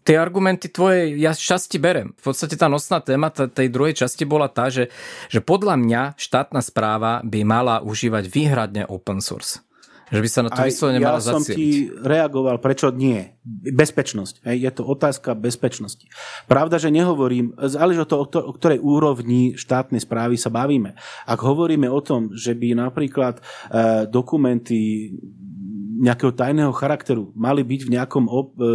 Tie 0.00 0.16
argumenty 0.18 0.66
tvoje 0.72 1.14
ja 1.20 1.30
časti 1.36 1.78
berem. 1.78 2.16
V 2.18 2.22
podstate 2.32 2.56
tá 2.58 2.66
nosná 2.66 2.98
téma 3.04 3.30
tej 3.30 3.68
druhej 3.70 3.94
časti 3.94 4.26
bola 4.26 4.50
tá, 4.50 4.66
že, 4.72 4.90
že 5.30 5.38
podľa 5.44 5.76
mňa 5.78 6.02
štátna 6.18 6.60
správa 6.64 7.20
by 7.22 7.40
mala 7.46 7.78
užívať 7.84 8.24
výhradne 8.26 8.82
open 8.88 9.22
source. 9.22 9.62
Že 10.10 10.20
by 10.20 10.28
sa 10.28 10.40
na 10.42 10.50
to 10.50 10.60
vyslovene 10.66 10.98
ja 10.98 11.06
mala 11.06 11.22
som 11.22 11.38
zacieliť. 11.38 11.56
ti 11.56 11.68
reagoval, 12.02 12.58
prečo 12.58 12.90
nie. 12.90 13.30
Bezpečnosť. 13.70 14.42
Hej, 14.42 14.56
je 14.66 14.70
to 14.74 14.82
otázka 14.82 15.38
bezpečnosti. 15.38 16.10
Pravda, 16.50 16.82
že 16.82 16.90
nehovorím, 16.90 17.54
záleží 17.54 18.02
o 18.02 18.08
to, 18.10 18.16
o, 18.18 18.26
to, 18.26 18.38
o 18.42 18.52
ktorej 18.58 18.82
úrovni 18.82 19.54
štátnej 19.54 20.02
správy 20.02 20.34
sa 20.34 20.50
bavíme. 20.50 20.98
Ak 21.30 21.40
hovoríme 21.40 21.86
o 21.86 22.02
tom, 22.02 22.34
že 22.34 22.58
by 22.58 22.74
napríklad 22.74 23.38
e, 23.38 23.42
dokumenty 24.10 25.14
nejakého 26.00 26.32
tajného 26.32 26.72
charakteru 26.72 27.28
mali 27.36 27.60
byť 27.60 27.80
v 27.84 27.92
nejakom 28.00 28.24
op- 28.26 28.56
e, 28.56 28.66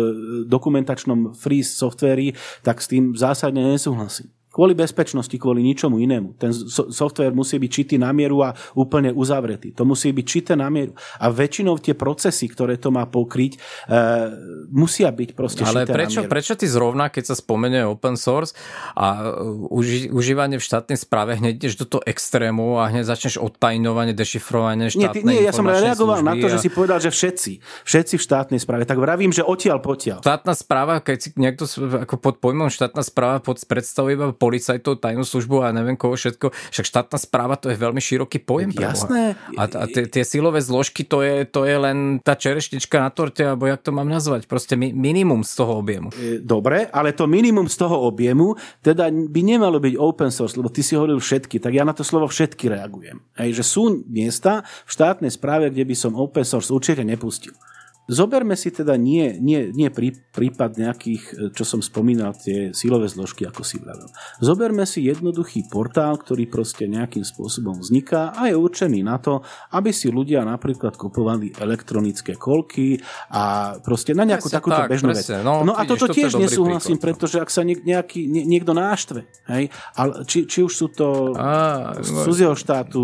dokumentačnom 0.45 1.33
free 1.33 1.65
softveri, 1.65 2.37
tak 2.61 2.79
s 2.79 2.87
tým 2.87 3.17
zásadne 3.17 3.75
nesúhlasím. 3.75 4.34
Kvôli 4.55 4.71
bezpečnosti, 4.71 5.35
kvôli 5.35 5.59
ničomu 5.67 5.99
inému. 5.99 6.39
Ten 6.39 6.55
so- 6.55 6.87
software 6.87 7.35
musí 7.35 7.59
byť 7.59 7.67
čitý 7.67 7.95
na 7.99 8.15
mieru 8.15 8.39
a 8.39 8.55
úplne 8.71 9.11
uzavretý. 9.11 9.75
To 9.75 9.83
musí 9.83 10.15
byť 10.15 10.23
čité 10.23 10.53
na 10.55 10.71
mieru. 10.71 10.95
A 11.19 11.27
väčšinou 11.27 11.75
tie 11.83 11.91
procesy, 11.91 12.47
ktoré 12.47 12.79
to 12.79 12.87
má 12.87 13.03
pokryť, 13.03 13.59
e, 13.59 13.99
musia 14.71 15.11
byť 15.11 15.35
proste 15.35 15.67
Ale 15.67 15.83
prečo, 15.83 16.23
na 16.23 16.31
mieru. 16.31 16.31
prečo 16.31 16.55
ty 16.55 16.71
zrovna, 16.71 17.11
keď 17.11 17.23
sa 17.27 17.35
spomenie 17.35 17.83
open 17.83 18.15
source 18.15 18.55
a 18.95 19.35
uži, 19.67 20.07
užívanie 20.07 20.55
v 20.55 20.63
štátnej 20.63 20.95
správe, 20.95 21.35
hneď 21.35 21.59
ideš 21.59 21.75
do 21.83 21.85
toho 21.91 22.01
extrému 22.07 22.79
a 22.79 22.87
hneď 22.87 23.11
začneš 23.11 23.35
odtajnovanie, 23.35 24.15
dešifrovanie 24.15 24.87
Nie, 24.95 25.11
ty, 25.11 25.19
štátnej 25.19 25.35
nie, 25.35 25.43
ja 25.43 25.51
som 25.51 25.67
reagoval 25.67 26.23
na 26.23 26.31
to, 26.39 26.47
že 26.47 26.57
a- 26.57 26.63
si 26.63 26.69
povedal, 26.71 27.03
že 27.03 27.11
všetci. 27.11 27.51
Všetci 27.83 28.15
v 28.15 28.23
štátnej 28.23 28.59
správe. 28.63 28.87
Tak 28.87 28.95
vravím, 28.95 29.35
že 29.35 29.43
odtiaľ 29.43 29.83
potiaľ. 29.83 30.23
Štátna 30.23 30.53
správa, 30.55 31.03
keď 31.03 31.17
si 31.19 31.29
niekto 31.35 31.67
ako 32.07 32.15
pod 32.15 32.39
pojmom 32.39 32.71
štátna 32.71 33.03
správa 33.03 33.43
pod 33.43 33.59
predstavuje 33.65 34.15
iba 34.15 34.31
policajtov, 34.45 35.01
tajnú 35.01 35.25
službu 35.25 35.65
a 35.65 35.73
neviem 35.73 35.97
koho 35.97 36.13
všetko, 36.13 36.53
však 36.53 36.85
štátna 36.85 37.17
správa 37.17 37.57
to 37.57 37.73
je 37.73 37.77
veľmi 37.81 37.97
široký 37.97 38.45
pojem. 38.45 38.69
Jasné. 38.77 39.33
A, 39.57 39.65
a 39.65 39.85
tie, 39.89 40.05
tie 40.05 40.21
silové 40.21 40.61
zložky 40.61 41.01
to 41.01 41.25
je, 41.25 41.49
to 41.49 41.65
je 41.65 41.73
len 41.73 42.21
tá 42.21 42.37
čerešnička 42.37 43.01
na 43.01 43.09
torte, 43.09 43.41
alebo 43.41 43.65
jak 43.65 43.81
to 43.81 43.89
mám 43.89 44.05
nazvať, 44.05 44.45
proste 44.45 44.77
mi, 44.77 44.93
minimum 44.93 45.41
z 45.41 45.53
toho 45.57 45.81
objemu. 45.81 46.13
E, 46.13 46.37
Dobre, 46.37 46.85
ale 46.93 47.17
to 47.17 47.25
minimum 47.25 47.65
z 47.65 47.81
toho 47.81 48.05
objemu 48.05 48.53
teda 48.85 49.09
by 49.09 49.41
nemalo 49.41 49.81
byť 49.81 49.95
open 49.97 50.29
source, 50.29 50.53
lebo 50.53 50.69
ty 50.69 50.85
si 50.85 50.93
hovoril 50.93 51.17
všetky, 51.17 51.57
tak 51.57 51.73
ja 51.73 51.81
na 51.81 51.97
to 51.97 52.05
slovo 52.05 52.29
všetky 52.29 52.69
reagujem. 52.69 53.17
Hej, 53.33 53.57
že 53.57 53.63
sú 53.65 54.05
miesta 54.05 54.61
v 54.85 54.91
štátnej 54.93 55.33
správe, 55.33 55.73
kde 55.73 55.89
by 55.89 55.95
som 55.97 56.13
open 56.13 56.45
source 56.45 56.69
určite 56.69 57.01
nepustil. 57.01 57.57
Zoberme 58.05 58.53
si 58.53 58.69
teda 58.69 58.95
nie, 58.95 59.35
nie, 59.41 59.73
nie 59.73 59.89
prí, 59.89 60.13
prípad 60.13 60.77
nejakých, 60.77 61.23
e, 61.33 61.33
čo 61.51 61.65
som 61.65 61.81
spomínal, 61.81 62.37
tie 62.37 62.69
sílové 62.71 63.09
zložky, 63.09 63.49
ako 63.49 63.65
si 63.65 63.81
vravel. 63.81 64.07
Zoberme 64.39 64.85
si 64.85 65.03
jednoduchý 65.05 65.67
portál, 65.67 66.15
ktorý 66.21 66.45
proste 66.45 66.85
nejakým 66.85 67.25
spôsobom 67.25 67.81
vzniká 67.81 68.31
a 68.37 68.47
je 68.47 68.55
určený 68.55 69.01
na 69.01 69.17
to, 69.17 69.41
aby 69.73 69.89
si 69.89 70.13
ľudia 70.13 70.45
napríklad 70.45 70.93
kupovali 70.95 71.57
elektronické 71.57 72.37
kolky 72.37 73.01
a 73.33 73.75
proste 73.81 74.13
na 74.13 74.23
nejakú 74.23 74.47
Presne 74.47 74.57
takúto 74.61 74.81
tak, 74.85 74.89
bežnú 74.89 75.09
vec. 75.11 75.25
No, 75.41 75.65
No, 75.65 75.73
a 75.73 75.81
toto 75.89 76.05
tiež 76.05 76.37
nesúhlasím, 76.37 77.01
príklad. 77.01 77.17
pretože 77.17 77.37
ak 77.41 77.49
sa 77.49 77.65
nejaký, 77.65 78.29
nie, 78.29 78.45
niekto 78.45 78.77
náštve, 78.77 79.25
hej, 79.49 79.73
ale 79.97 80.11
či, 80.29 80.45
či 80.45 80.61
už 80.61 80.73
sú 80.73 80.87
to 80.93 81.33
Á, 81.33 81.97
z 82.05 82.09
cudzieho 82.21 82.53
štátu, 82.53 83.01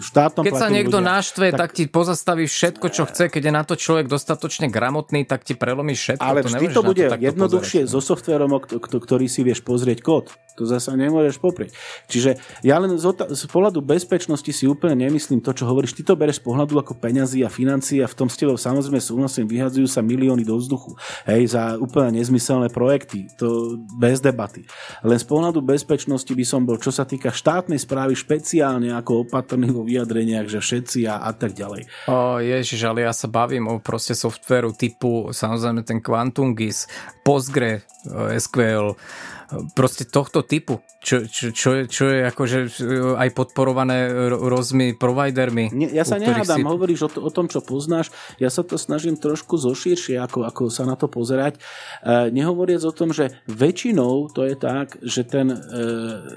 štátnom 0.00 0.48
Keď 0.48 0.54
sa 0.56 0.72
niekto 0.72 0.98
ľudia, 0.98 1.12
naštve, 1.12 1.46
tak... 1.52 1.58
tak 1.60 1.70
ti 1.76 1.84
pozastaví 1.86 2.48
všetko, 2.48 2.86
čo 2.88 3.04
chce. 3.04 3.28
Keď 3.28 3.42
je 3.44 3.52
na 3.52 3.62
to 3.68 3.76
človek 3.76 4.08
dostatočne 4.30 4.70
gramotný, 4.70 5.26
tak 5.26 5.42
ti 5.42 5.58
prelomí 5.58 5.98
všetko. 5.98 6.22
Ale 6.22 6.46
to 6.46 6.54
vždy 6.54 6.66
to 6.70 6.82
bude 6.86 7.02
takto 7.02 7.26
jednoduchšie 7.26 7.80
pozerať. 7.82 7.90
so 7.90 7.98
softverom, 7.98 8.50
o 8.54 8.58
kto- 8.62 8.78
kto- 8.78 9.02
ktorý 9.02 9.26
si 9.26 9.42
vieš 9.42 9.66
pozrieť 9.66 10.06
kód. 10.06 10.30
To 10.54 10.68
zase 10.68 10.92
nemôžeš 10.92 11.40
poprieť. 11.40 11.72
Čiže 12.06 12.36
ja 12.62 12.76
len 12.78 12.94
z, 13.00 13.06
z 13.32 13.42
pohľadu 13.48 13.80
bezpečnosti 13.80 14.50
si 14.52 14.68
úplne 14.68 15.08
nemyslím 15.08 15.40
to, 15.40 15.56
čo 15.56 15.64
hovoríš. 15.66 15.96
Ty 15.98 16.12
to 16.12 16.14
bereš 16.20 16.38
z 16.38 16.46
pohľadu 16.46 16.78
ako 16.78 16.92
peňazí 17.00 17.40
a 17.42 17.50
financií 17.50 17.98
a 18.04 18.06
v 18.06 18.14
tom 18.14 18.28
s 18.28 18.36
tebou 18.36 18.60
samozrejme 18.60 19.00
súhlasím, 19.00 19.48
vyhadzujú 19.48 19.88
sa 19.88 20.04
milióny 20.04 20.44
do 20.44 20.60
vzduchu. 20.60 20.94
Hej, 21.24 21.56
za 21.56 21.80
úplne 21.80 22.20
nezmyselné 22.20 22.68
projekty. 22.68 23.32
To 23.40 23.80
bez 23.96 24.20
debaty. 24.20 24.68
Len 25.00 25.18
z 25.18 25.24
pohľadu 25.24 25.64
bezpečnosti 25.64 26.28
by 26.28 26.44
som 26.44 26.68
bol, 26.68 26.76
čo 26.76 26.92
sa 26.92 27.08
týka 27.08 27.32
štátnej 27.32 27.80
správy, 27.80 28.12
špeciálne 28.12 28.92
ako 28.92 29.26
opatrný 29.26 29.72
vo 29.72 29.80
vyjadreniach, 29.82 30.44
že 30.44 30.60
všetci 30.60 31.08
a, 31.08 31.24
a 31.24 31.32
tak 31.32 31.56
ďalej. 31.56 31.88
O, 32.04 32.36
ježiš, 32.36 32.84
ale 32.84 33.08
ja 33.08 33.16
sa 33.16 33.32
bavím 33.32 33.64
o 33.64 33.80
proste 33.80 34.12
softvéru 34.20 34.76
typu, 34.76 35.32
samozrejme 35.32 35.80
ten 35.82 36.04
Quantum 36.04 36.52
GIS, 36.52 36.84
Postgre, 37.24 37.80
eh, 37.80 38.36
SQL, 38.36 38.92
proste 39.72 40.04
tohto 40.04 40.40
typu, 40.40 40.78
čo, 41.00 41.24
čo, 41.24 41.50
čo, 41.50 41.68
je, 41.74 41.82
čo 41.88 42.04
je 42.06 42.18
akože 42.28 42.58
aj 43.16 43.28
podporované 43.32 43.96
ro- 44.28 44.46
rôznymi 44.46 44.94
providermi. 44.94 45.72
Nie, 45.72 45.88
ja 45.90 46.04
sa 46.04 46.20
nehádam, 46.20 46.60
si- 46.60 46.66
hovoríš 46.66 47.00
o, 47.06 47.10
to, 47.10 47.18
o 47.24 47.30
tom, 47.32 47.48
čo 47.48 47.58
poznáš. 47.58 48.12
Ja 48.36 48.52
sa 48.52 48.60
to 48.60 48.76
snažím 48.76 49.16
trošku 49.16 49.56
zoširšie, 49.56 50.20
ako, 50.20 50.44
ako 50.44 50.62
sa 50.68 50.84
na 50.84 50.94
to 50.94 51.08
pozerať. 51.08 51.56
E, 52.04 52.28
nehovoriac 52.28 52.84
o 52.84 52.92
tom, 52.92 53.10
že 53.10 53.32
väčšinou 53.48 54.28
to 54.30 54.44
je 54.44 54.54
tak, 54.54 55.00
že 55.00 55.24
ten, 55.24 55.50
e, 55.50 55.58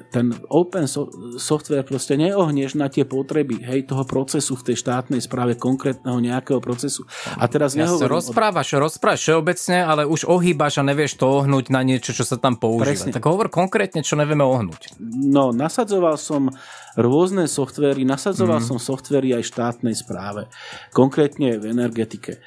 ten 0.09 0.31
open 0.47 0.87
so, 0.87 1.11
software 1.35 1.83
proste 1.83 2.15
neohneš 2.15 2.79
na 2.79 2.87
tie 2.87 3.03
potreby 3.03 3.59
hej, 3.61 3.85
toho 3.91 4.07
procesu 4.07 4.55
v 4.55 4.71
tej 4.71 4.79
štátnej 4.79 5.19
správe, 5.19 5.59
konkrétneho 5.59 6.17
nejakého 6.23 6.63
procesu. 6.63 7.03
A 7.35 7.51
teraz 7.51 7.75
Ja 7.75 7.83
nehovorím... 7.83 8.07
o- 8.07 8.15
rozprávaš, 8.15 8.79
rozprávaš 8.79 9.19
všeobecne, 9.27 9.77
ale 9.83 10.07
už 10.07 10.23
ohýbaš 10.23 10.79
a 10.79 10.87
nevieš 10.87 11.19
to 11.19 11.27
ohnúť 11.43 11.67
na 11.67 11.83
niečo, 11.83 12.15
čo 12.15 12.23
sa 12.23 12.39
tam 12.39 12.55
používa. 12.55 12.87
Presne. 12.95 13.02
Tak 13.11 13.27
hovor 13.27 13.51
konkrétne, 13.51 14.05
čo 14.05 14.15
nevieme 14.15 14.45
ohnúť. 14.45 14.95
No, 15.03 15.51
nasadzoval 15.51 16.15
som 16.15 16.53
rôzne 16.95 17.49
softvery, 17.49 18.07
nasadzoval 18.07 18.63
mm. 18.63 18.67
som 18.69 18.77
softvery 18.79 19.35
aj 19.35 19.49
štátnej 19.49 19.97
správe, 19.97 20.47
konkrétne 20.95 21.59
v 21.59 21.73
energetike. 21.73 22.39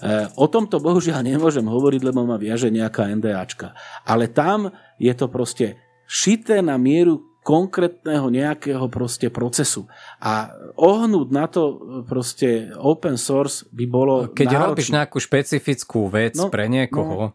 E, 0.00 0.26
o 0.34 0.48
tomto 0.48 0.80
bohužiaľ 0.80 1.20
nemôžem 1.20 1.68
hovoriť, 1.68 2.00
lebo 2.02 2.24
ma 2.24 2.40
viaže 2.40 2.72
nejaká 2.72 3.06
NDAčka. 3.12 3.76
Ale 4.08 4.32
tam 4.32 4.72
je 4.96 5.12
to 5.12 5.28
proste 5.28 5.76
šité 6.08 6.64
na 6.64 6.80
mieru 6.80 7.30
konkrétneho 7.40 8.28
nejakého 8.28 8.84
proste 8.92 9.32
procesu. 9.32 9.88
A 10.20 10.52
ohnúť 10.76 11.28
na 11.32 11.48
to 11.48 11.62
proste 12.04 12.68
open 12.76 13.16
source 13.16 13.64
by 13.72 13.84
bolo 13.88 14.14
Keď 14.28 14.48
náročné. 14.48 14.68
robíš 14.68 14.88
nejakú 14.92 15.18
špecifickú 15.18 16.06
vec 16.12 16.36
No, 16.36 16.52
pre 16.52 16.68
niekoho, 16.68 17.32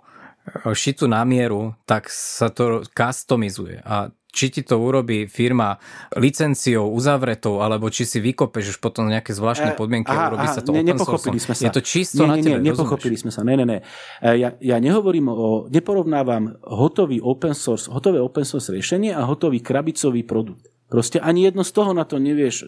šitú 0.73 1.09
na 1.09 1.25
mieru, 1.25 1.73
tak 1.85 2.09
sa 2.09 2.53
to 2.53 2.85
customizuje. 2.93 3.81
A 3.81 4.13
či 4.35 4.51
ti 4.51 4.61
to 4.67 4.75
urobí 4.75 5.31
firma 5.31 5.79
licenciou, 6.19 6.91
uzavretou, 6.91 7.63
alebo 7.63 7.87
či 7.87 8.03
si 8.03 8.19
vykopeš 8.19 8.75
už 8.75 8.77
potom 8.83 9.07
nejaké 9.07 9.31
zvláštne 9.31 9.71
E, 9.71 9.79
podmienky 9.79 10.11
a 10.11 10.27
urobí 10.27 10.47
sa 10.51 10.59
to 10.59 10.75
ne, 10.75 10.83
open 10.83 10.99
source. 10.99 11.31
sme 11.39 11.55
sa. 11.55 11.63
Je 11.63 11.71
to 11.71 11.79
čisto 11.79 12.27
nie, 12.27 12.29
na 12.29 12.35
nie, 12.35 12.43
tebe, 12.43 12.59
nie, 12.59 12.67
nepochopili 12.75 13.15
sme 13.15 13.31
sa. 13.31 13.47
Ne, 13.47 13.55
ne, 13.55 13.63
ne. 13.63 13.79
E, 14.19 14.35
Ja, 14.35 14.51
ja 14.59 14.77
nehovorím 14.83 15.31
o, 15.31 15.71
neporovnávam 15.71 16.59
hotový 16.67 17.23
open 17.23 17.55
source, 17.55 17.87
hotové 17.87 18.19
open 18.19 18.43
source 18.43 18.75
riešenie 18.75 19.15
a 19.15 19.23
hotový 19.23 19.63
krabicový 19.63 20.27
produkt. 20.27 20.67
Proste 20.91 21.17
ani 21.23 21.47
jedno 21.47 21.63
z 21.63 21.71
toho 21.71 21.95
na 21.95 22.03
to 22.03 22.19
nevieš 22.19 22.67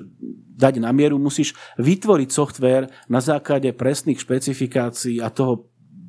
dať 0.57 0.82
na 0.82 0.89
mieru, 0.95 1.19
musíš 1.21 1.53
vytvoriť 1.78 2.30
software 2.32 2.89
na 3.11 3.19
základe 3.21 3.69
presných 3.75 4.17
špecifikácií 4.23 5.19
a 5.21 5.30
toho 5.30 5.67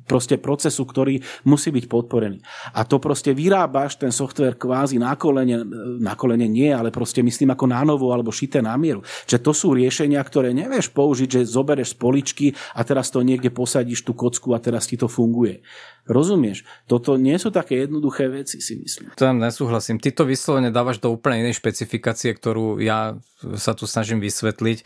proste 0.09 0.41
procesu, 0.41 0.89
ktorý 0.89 1.21
musí 1.45 1.69
byť 1.69 1.85
podporený. 1.85 2.41
A 2.73 2.89
to 2.89 2.97
proste 2.97 3.37
vyrábaš 3.37 4.01
ten 4.01 4.09
software 4.09 4.57
kvázi 4.57 4.97
na 4.97 5.13
kolene, 5.21 5.61
na 6.01 6.17
kolene 6.17 6.49
nie, 6.49 6.73
ale 6.73 6.89
proste 6.89 7.21
myslím 7.21 7.53
ako 7.53 7.69
na 7.69 7.85
novo 7.85 8.09
alebo 8.09 8.33
šité 8.33 8.65
na 8.65 8.73
mieru. 8.81 9.05
Čiže 9.29 9.45
to 9.45 9.53
sú 9.53 9.77
riešenia, 9.77 10.25
ktoré 10.25 10.57
nevieš 10.57 10.89
použiť, 10.97 11.29
že 11.29 11.41
zobereš 11.45 11.93
z 11.93 11.99
poličky 12.01 12.47
a 12.73 12.81
teraz 12.83 13.13
to 13.13 13.21
niekde 13.21 13.53
posadíš 13.53 14.09
tú 14.09 14.17
kocku 14.17 14.57
a 14.57 14.63
teraz 14.65 14.89
ti 14.89 14.97
to 14.97 15.07
funguje. 15.07 15.61
Rozumieš? 16.07 16.63
Toto 16.87 17.19
nie 17.19 17.35
sú 17.37 17.51
také 17.51 17.85
jednoduché 17.85 18.31
veci, 18.31 18.63
si 18.63 18.79
myslím. 18.79 19.13
Tam 19.19 19.43
nesúhlasím. 19.43 19.99
Ty 19.99 20.15
to 20.15 20.23
vyslovene 20.25 20.71
dávaš 20.71 21.03
do 21.03 21.11
úplne 21.11 21.43
inej 21.43 21.59
špecifikácie, 21.59 22.33
ktorú 22.33 22.79
ja 22.79 23.19
sa 23.55 23.73
tu 23.77 23.87
snažím 23.87 24.19
vysvetliť. 24.19 24.83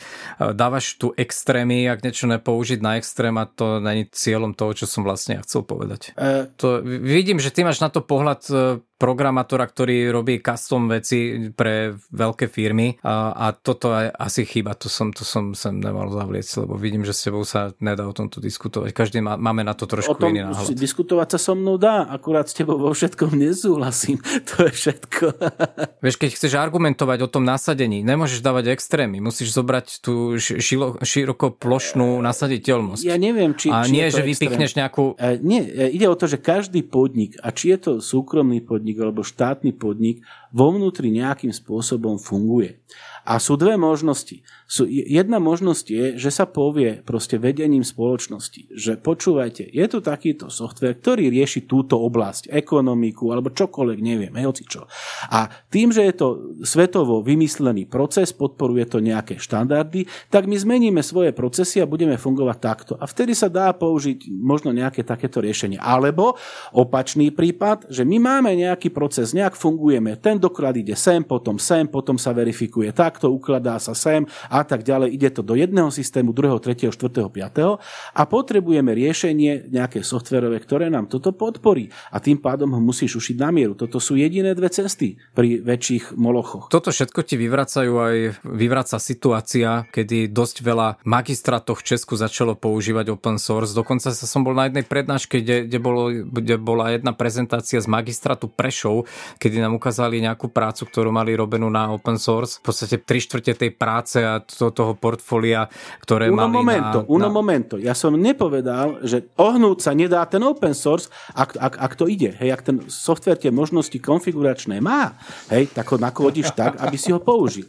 Dávaš 0.52 1.00
tu 1.00 1.16
extrémy, 1.16 1.88
ak 1.88 2.04
niečo 2.04 2.28
nepoužiť 2.28 2.84
na 2.84 3.00
extrém 3.00 3.32
a 3.40 3.48
to 3.48 3.80
není 3.80 4.04
cieľom 4.12 4.52
toho, 4.52 4.76
čo 4.76 4.84
som 4.84 5.06
vlastne 5.06 5.40
ja 5.40 5.42
chcel 5.46 5.64
povedať. 5.64 6.12
E, 6.12 6.52
To, 6.60 6.84
vidím, 6.84 7.40
že 7.40 7.48
ty 7.48 7.64
máš 7.64 7.80
na 7.80 7.88
to 7.88 8.04
pohľad 8.04 8.42
e, 8.52 8.54
programátora, 9.02 9.66
ktorý 9.66 10.14
robí 10.14 10.38
custom 10.38 10.86
veci 10.86 11.50
pre 11.50 11.98
veľké 12.14 12.46
firmy 12.46 13.02
a, 13.02 13.34
a 13.34 13.46
toto 13.50 13.90
je 13.98 14.14
asi 14.14 14.46
chyba, 14.46 14.78
to 14.78 14.86
som, 14.86 15.10
to 15.10 15.26
som 15.26 15.58
sem 15.58 15.82
nemal 15.82 16.06
zavliecť, 16.06 16.62
lebo 16.62 16.78
vidím, 16.78 17.02
že 17.02 17.10
s 17.10 17.26
tebou 17.26 17.42
sa 17.42 17.74
nedá 17.82 18.06
o 18.06 18.14
tomto 18.14 18.38
diskutovať. 18.38 18.94
Každý 18.94 19.18
má, 19.18 19.34
máme 19.34 19.66
na 19.66 19.74
to 19.74 19.90
trošku 19.90 20.14
o 20.14 20.22
tom 20.22 20.30
iný 20.30 20.46
náhľad. 20.46 20.78
diskutovať 20.78 21.34
sa 21.34 21.38
so 21.50 21.58
mnou 21.58 21.82
dá, 21.82 22.06
akurát 22.06 22.46
s 22.46 22.54
tebou 22.54 22.78
vo 22.78 22.94
všetkom 22.94 23.34
nesúhlasím. 23.34 24.22
To 24.52 24.68
je 24.68 24.72
všetko. 24.74 25.24
Vieš, 26.04 26.16
keď 26.20 26.30
chceš 26.36 26.52
argumentovať 26.60 27.24
o 27.24 27.28
tom 27.30 27.46
nasadení, 27.46 28.04
nemôžeš 28.04 28.44
dávať 28.44 28.74
extrémy, 28.76 29.22
musíš 29.22 29.56
zobrať 29.56 30.02
tú 30.04 30.36
šilo, 30.36 31.00
široko 31.00 31.56
plošnú 31.56 32.20
nasaditeľnosť. 32.20 33.02
Ja 33.06 33.16
neviem, 33.16 33.56
či... 33.56 33.72
A 33.72 33.86
či 33.86 33.96
nie, 33.96 34.04
je 34.04 34.12
to 34.12 34.16
že 34.20 34.22
vypichneš 34.28 34.72
nejakú... 34.76 35.16
E, 35.16 35.40
nie, 35.40 35.64
e, 35.64 35.88
ide 35.94 36.10
o 36.10 36.16
to, 36.18 36.28
že 36.28 36.36
každý 36.42 36.84
podnik, 36.84 37.40
a 37.40 37.48
či 37.54 37.72
je 37.72 37.78
to 37.80 37.92
súkromný 38.04 38.60
podnik 38.60 38.91
alebo 39.00 39.22
štátny 39.24 39.72
podnik, 39.72 40.20
vo 40.52 40.68
vnútri 40.70 41.08
nejakým 41.08 41.50
spôsobom 41.50 42.20
funguje. 42.20 42.78
A 43.22 43.38
sú 43.38 43.54
dve 43.54 43.78
možnosti. 43.78 44.42
Sú, 44.66 44.84
jedna 44.90 45.38
možnosť 45.38 45.86
je, 45.86 46.06
že 46.18 46.30
sa 46.34 46.42
povie 46.42 47.06
proste 47.06 47.38
vedením 47.38 47.86
spoločnosti, 47.86 48.74
že 48.74 48.98
počúvajte, 48.98 49.62
je 49.62 49.86
tu 49.86 50.02
takýto 50.02 50.50
software, 50.50 50.98
ktorý 50.98 51.30
rieši 51.30 51.70
túto 51.70 52.02
oblasť, 52.02 52.50
ekonomiku 52.50 53.30
alebo 53.30 53.54
čokoľvek, 53.54 53.98
neviem, 54.02 54.34
hoci 54.42 54.66
čo. 54.66 54.90
A 55.30 55.46
tým, 55.70 55.94
že 55.94 56.02
je 56.02 56.14
to 56.18 56.28
svetovo 56.66 57.22
vymyslený 57.22 57.86
proces, 57.86 58.34
podporuje 58.34 58.90
to 58.90 58.98
nejaké 58.98 59.38
štandardy, 59.38 60.10
tak 60.26 60.50
my 60.50 60.58
zmeníme 60.58 61.00
svoje 61.00 61.30
procesy 61.30 61.78
a 61.78 61.86
budeme 61.86 62.18
fungovať 62.18 62.58
takto. 62.58 62.92
A 62.98 63.06
vtedy 63.06 63.38
sa 63.38 63.46
dá 63.46 63.70
použiť 63.70 64.34
možno 64.34 64.74
nejaké 64.74 65.06
takéto 65.06 65.38
riešenie. 65.38 65.78
Alebo 65.78 66.34
opačný 66.74 67.30
prípad, 67.30 67.86
že 67.86 68.02
my 68.02 68.18
máme 68.18 68.50
nejaký 68.58 68.90
proces, 68.90 69.30
nejak 69.30 69.54
fungujeme, 69.54 70.18
ten 70.18 70.41
doklad 70.42 70.74
ide 70.74 70.98
sem, 70.98 71.22
potom 71.22 71.62
sem, 71.62 71.86
potom 71.86 72.18
sa 72.18 72.34
verifikuje 72.34 72.90
tak, 72.90 73.12
takto, 73.12 73.28
ukladá 73.28 73.76
sa 73.76 73.92
sem 73.92 74.24
a 74.48 74.64
tak 74.64 74.80
ďalej. 74.88 75.12
Ide 75.12 75.28
to 75.36 75.42
do 75.44 75.52
jedného 75.52 75.92
systému, 75.92 76.32
druhého, 76.32 76.56
tretieho, 76.56 76.88
štvrtého, 76.88 77.28
piatého 77.28 77.76
a 78.16 78.22
potrebujeme 78.24 78.88
riešenie 78.96 79.68
nejaké 79.68 80.00
softverové, 80.00 80.56
ktoré 80.64 80.88
nám 80.88 81.12
toto 81.12 81.36
podporí 81.36 81.92
a 82.08 82.16
tým 82.16 82.40
pádom 82.40 82.72
ho 82.72 82.80
musíš 82.80 83.20
ušiť 83.20 83.36
na 83.36 83.52
mieru. 83.52 83.76
Toto 83.76 84.00
sú 84.00 84.16
jediné 84.16 84.56
dve 84.56 84.72
cesty 84.72 85.20
pri 85.36 85.60
väčších 85.60 86.16
molochoch. 86.16 86.72
Toto 86.72 86.88
všetko 86.88 87.20
ti 87.28 87.36
vyvracajú 87.36 87.92
aj 88.00 88.16
vyvraca 88.48 88.96
situácia, 88.96 89.84
kedy 89.92 90.32
dosť 90.32 90.56
veľa 90.64 90.88
magistratov 91.04 91.84
v 91.84 91.92
Česku 91.92 92.16
začalo 92.16 92.56
používať 92.56 93.12
open 93.12 93.36
source. 93.36 93.76
Dokonca 93.76 94.08
sa 94.08 94.24
som 94.24 94.40
bol 94.40 94.56
na 94.56 94.72
jednej 94.72 94.88
prednáške, 94.88 95.44
kde, 95.44 95.68
kde, 95.68 95.78
bolo, 95.82 96.08
kde 96.08 96.56
bola 96.56 96.96
jedna 96.96 97.12
prezentácia 97.12 97.76
z 97.76 97.88
magistratu 97.92 98.48
Prešov, 98.48 99.04
kedy 99.36 99.60
nám 99.60 99.76
ukázali 99.76 100.24
nejakú 100.24 100.31
prácu, 100.36 100.88
ktorú 100.88 101.10
mali 101.10 101.34
robenú 101.34 101.68
na 101.68 101.90
open 101.92 102.16
source. 102.16 102.62
V 102.62 102.70
podstate 102.70 103.02
tri 103.02 103.18
štvrte 103.18 103.52
tej 103.56 103.70
práce 103.74 104.22
a 104.22 104.40
to, 104.40 104.72
toho 104.72 104.94
portfólia, 104.96 105.68
ktoré 106.00 106.30
uno 106.30 106.48
mali 106.48 106.56
momento, 106.62 106.98
na, 107.02 107.08
uno 107.08 107.28
na... 107.28 107.32
momento. 107.32 107.74
Ja 107.76 107.92
som 107.92 108.14
nepovedal, 108.14 109.02
že 109.04 109.28
ohnúť 109.36 109.78
sa 109.84 109.92
nedá 109.92 110.24
ten 110.24 110.40
open 110.42 110.72
source, 110.72 111.10
ak, 111.36 111.58
ak, 111.58 111.74
ak 111.76 111.92
to 111.98 112.06
ide. 112.08 112.32
Hej, 112.38 112.50
ak 112.54 112.62
ten 112.62 112.76
software 112.88 113.36
tie 113.36 113.52
možnosti 113.52 113.96
konfiguračné 113.98 114.78
má, 114.78 115.18
hej, 115.50 115.68
tak 115.70 115.88
ho 115.92 115.96
nakodíš 115.98 116.54
tak, 116.56 116.78
aby 116.78 116.96
si 116.96 117.10
ho 117.10 117.20
použil. 117.20 117.68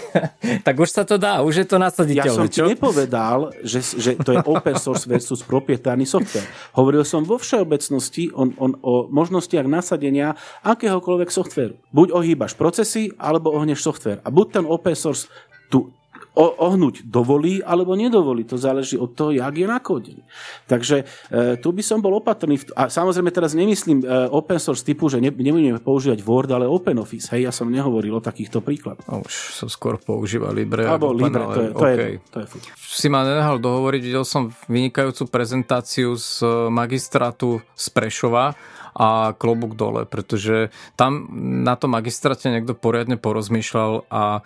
tak 0.66 0.74
už 0.78 0.88
sa 0.88 1.02
to 1.04 1.20
dá, 1.20 1.44
už 1.44 1.64
je 1.64 1.66
to 1.68 1.76
nasaditeľné. 1.76 2.28
Ja 2.28 2.36
som 2.36 2.48
ti 2.48 2.60
nepovedal, 2.64 3.52
že, 3.62 3.84
že 3.84 4.16
to 4.18 4.34
je 4.34 4.40
open 4.44 4.76
source 4.80 5.04
versus 5.04 5.44
proprietárny 5.44 6.08
software. 6.08 6.46
Hovoril 6.72 7.04
som 7.04 7.22
vo 7.22 7.36
všeobecnosti 7.36 8.32
on, 8.32 8.56
on, 8.56 8.72
o 8.80 9.06
možnostiach 9.12 9.66
nasadenia 9.68 10.34
akéhokoľvek 10.64 11.28
softveru. 11.28 11.74
Buď 11.92 12.16
ohýbaš 12.16 12.56
procesy, 12.56 13.12
alebo 13.20 13.52
ohneš 13.52 13.84
software. 13.84 14.24
A 14.24 14.32
buď 14.32 14.46
ten 14.60 14.64
open 14.64 14.96
source 14.96 15.28
tu 15.68 15.92
ohnúť 16.36 17.04
dovolí 17.04 17.60
alebo 17.60 17.92
nedovolí. 17.92 18.48
To 18.48 18.56
záleží 18.56 18.96
od 18.96 19.12
toho, 19.12 19.36
jak 19.36 19.52
je 19.52 19.66
nakódený. 19.68 20.22
Takže 20.64 21.04
e, 21.04 21.60
tu 21.60 21.76
by 21.76 21.82
som 21.84 22.00
bol 22.00 22.16
opatrný. 22.16 22.56
A 22.72 22.88
samozrejme 22.88 23.28
teraz 23.28 23.52
nemyslím 23.52 24.00
e, 24.00 24.06
open 24.32 24.56
source 24.56 24.80
typu, 24.80 25.12
že 25.12 25.20
ne, 25.20 25.28
nebudeme 25.28 25.76
používať 25.76 26.24
Word, 26.24 26.48
ale 26.56 26.64
Open 26.64 26.96
Office. 26.96 27.28
Hej, 27.36 27.48
ja 27.48 27.52
som 27.52 27.68
nehovoril 27.68 28.16
o 28.16 28.22
takýchto 28.24 28.64
príkladoch. 28.64 29.04
Už 29.04 29.34
som 29.52 29.68
skôr 29.68 30.00
používal 30.00 30.56
Libre. 30.56 30.88
Alebo 30.88 31.12
Libre, 31.12 31.44
to 31.52 31.60
je, 31.60 31.70
to, 31.76 31.84
okay. 31.84 31.96
je, 31.96 32.06
to 32.32 32.38
je. 32.40 32.46
Si 32.80 33.12
ma 33.12 33.28
nenehal 33.28 33.60
dohovoriť, 33.60 34.00
videl 34.00 34.24
som 34.24 34.48
vynikajúcu 34.72 35.28
prezentáciu 35.28 36.16
z 36.16 36.48
magistrátu 36.72 37.60
z 37.76 37.86
Prešova 37.92 38.56
a 38.92 39.32
klobúk 39.36 39.74
dole, 39.74 40.04
pretože 40.04 40.68
tam 40.96 41.28
na 41.64 41.76
tom 41.76 41.96
magistráte 41.96 42.52
niekto 42.52 42.76
poriadne 42.76 43.16
porozmýšľal 43.16 44.08
a 44.12 44.44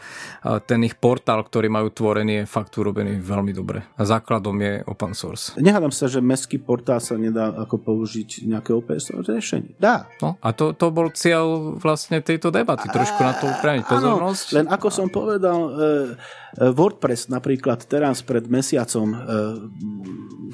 ten 0.67 0.81
ich 0.87 0.95
portál, 0.99 1.43
ktorý 1.43 1.67
majú 1.71 1.91
tvorený, 1.91 2.43
je 2.43 2.51
fakt 2.51 2.75
urobený 2.79 3.19
veľmi 3.19 3.51
dobre. 3.51 3.83
A 3.99 4.03
základom 4.07 4.55
je 4.63 4.83
open 4.87 5.13
source. 5.15 5.55
Nehádam 5.59 5.91
sa, 5.91 6.07
že 6.07 6.23
mestský 6.23 6.63
portál 6.63 7.03
sa 7.03 7.19
nedá 7.19 7.51
ako 7.55 7.83
použiť 7.83 8.47
nejaké 8.47 8.71
open 8.71 9.03
source 9.03 9.31
riešenie. 9.31 9.79
Dá. 9.79 10.07
No, 10.23 10.39
a 10.39 10.49
to, 10.55 10.73
to 10.73 10.95
bol 10.95 11.11
cieľ 11.11 11.77
vlastne 11.79 12.23
tejto 12.23 12.55
debaty, 12.55 12.87
trošku 12.89 13.21
na 13.21 13.35
to 13.35 13.51
upriamiť 13.51 13.85
pozornosť. 13.87 14.47
Áno, 14.53 14.57
len 14.63 14.67
ako 14.71 14.89
som 14.89 15.09
povedal, 15.11 15.59
e, 15.59 15.71
e, 15.75 16.71
WordPress 16.73 17.29
napríklad 17.29 17.85
teraz 17.87 18.23
pred 18.23 18.47
mesiacom 18.47 19.09
e, 19.13 19.17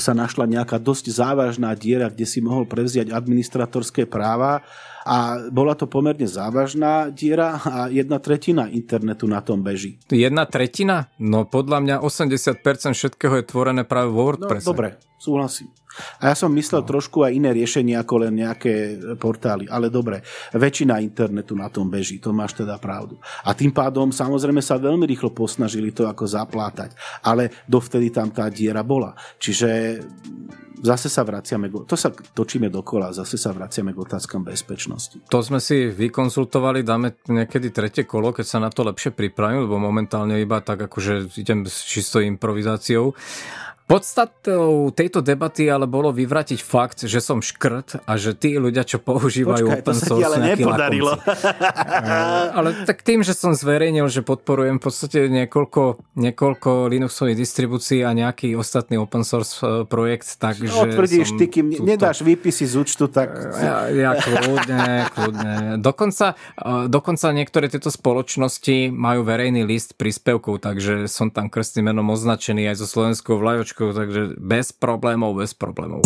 sa 0.00 0.16
našla 0.16 0.48
nejaká 0.48 0.80
dosť 0.80 1.12
závažná 1.12 1.74
diera, 1.76 2.08
kde 2.08 2.24
si 2.24 2.40
mohol 2.40 2.64
prevziať 2.64 3.12
administratorské 3.82 4.06
práva 4.06 4.62
a 5.02 5.50
bola 5.50 5.74
to 5.74 5.90
pomerne 5.90 6.30
závažná 6.30 7.10
diera 7.10 7.58
a 7.58 7.90
jedna 7.90 8.22
tretina 8.22 8.70
internetu 8.70 9.26
na 9.26 9.42
tom 9.42 9.58
beží. 9.58 9.98
Jedna 10.06 10.46
tretina? 10.46 11.10
No 11.18 11.42
podľa 11.42 11.82
mňa 11.82 11.96
80% 12.06 12.62
všetkého 12.94 13.42
je 13.42 13.44
tvorené 13.50 13.82
práve 13.82 14.14
vo 14.14 14.30
WordPresse. 14.30 14.62
No, 14.62 14.70
dobre, 14.70 15.02
súhlasím. 15.22 15.70
A 16.18 16.32
ja 16.32 16.34
som 16.34 16.50
myslel 16.50 16.82
no. 16.82 16.88
trošku 16.88 17.22
aj 17.22 17.36
iné 17.36 17.52
riešenie 17.52 17.94
ako 18.00 18.26
len 18.26 18.42
nejaké 18.42 18.96
portály, 19.20 19.68
ale 19.68 19.92
dobre, 19.92 20.24
väčšina 20.56 20.98
internetu 20.98 21.52
na 21.54 21.68
tom 21.68 21.92
beží, 21.92 22.18
to 22.18 22.32
máš 22.34 22.58
teda 22.58 22.80
pravdu. 22.80 23.20
A 23.44 23.52
tým 23.52 23.70
pádom 23.70 24.10
samozrejme 24.10 24.64
sa 24.64 24.80
veľmi 24.80 25.04
rýchlo 25.04 25.30
posnažili 25.30 25.92
to 25.92 26.08
ako 26.08 26.24
zaplátať, 26.26 26.96
ale 27.22 27.52
dovtedy 27.68 28.08
tam 28.10 28.32
tá 28.32 28.48
diera 28.48 28.80
bola. 28.82 29.12
Čiže 29.36 30.00
zase 30.82 31.06
sa 31.06 31.22
vraciame, 31.22 31.70
to 31.86 31.94
sa 31.94 32.10
točíme 32.10 32.66
dokola, 32.66 33.14
zase 33.14 33.38
sa 33.38 33.54
vraciame 33.54 33.94
k 33.94 34.02
otázkam 34.02 34.42
bezpečnosti. 34.42 35.22
To 35.30 35.38
sme 35.38 35.62
si 35.62 35.88
vykonzultovali, 35.88 36.82
dáme 36.82 37.22
niekedy 37.30 37.70
tretie 37.70 38.02
kolo, 38.02 38.34
keď 38.34 38.46
sa 38.46 38.58
na 38.58 38.68
to 38.68 38.82
lepšie 38.82 39.14
pripravím, 39.14 39.70
lebo 39.70 39.78
momentálne 39.78 40.42
iba 40.42 40.58
tak 40.58 40.90
akože 40.90 41.38
idem 41.38 41.62
s 41.64 41.86
čistou 41.86 42.20
improvizáciou. 42.26 43.14
Podstatou 43.90 44.94
tejto 44.94 45.20
debaty 45.20 45.68
ale 45.68 45.90
bolo 45.90 46.14
vyvratiť 46.14 46.64
fakt, 46.64 47.04
že 47.04 47.20
som 47.20 47.44
škrt 47.44 48.06
a 48.08 48.16
že 48.16 48.32
tí 48.32 48.56
ľudia, 48.56 48.88
čo 48.88 49.02
používajú 49.02 49.66
Počkaj, 49.68 49.82
open 49.84 49.96
source, 49.98 50.24
ale 50.24 50.36
nepodarilo. 50.54 51.12
ale 52.56 52.68
tak 52.88 53.04
tým, 53.04 53.20
že 53.26 53.36
som 53.36 53.52
zverejnil, 53.52 54.08
že 54.08 54.24
podporujem 54.24 54.80
v 54.80 54.82
podstate 54.82 55.28
niekoľko, 55.28 56.00
niekoľko 56.14 56.88
Linuxových 56.88 57.36
distribúcií 57.36 58.00
a 58.06 58.14
nejaký 58.16 58.54
ostatný 58.56 58.96
open 58.96 59.26
source 59.28 59.60
e, 59.60 59.84
projekt, 59.84 60.40
takže 60.40 60.72
Otvrdíš, 60.72 61.36
ty, 61.36 61.50
kým 61.50 61.74
túto... 61.74 61.84
nedáš 61.84 62.24
výpisy 62.24 62.64
z 62.64 62.74
účtu, 62.80 63.10
tak... 63.12 63.34
Ja, 63.60 63.92
ja 63.92 64.10
kľudne, 64.16 65.10
kľudne. 65.12 65.52
Dokonca, 65.82 66.38
dokonca 66.88 67.26
niektoré 67.34 67.68
tieto 67.68 67.92
spoločnosti 67.92 68.88
majú 68.88 69.26
verejný 69.26 69.66
list 69.68 70.00
príspevkov, 70.00 70.64
takže 70.64 71.10
som 71.10 71.28
tam 71.28 71.52
krstným 71.52 71.92
menom 71.92 72.08
označený 72.14 72.72
aj 72.72 72.80
so 72.80 72.86
slovenskou 72.88 73.36
vlajočkou 73.36 73.71
Slovensku, 73.72 73.96
takže 73.96 74.22
bez 74.36 74.68
problémov, 74.76 75.40
bez 75.40 75.56
problémov. 75.56 76.04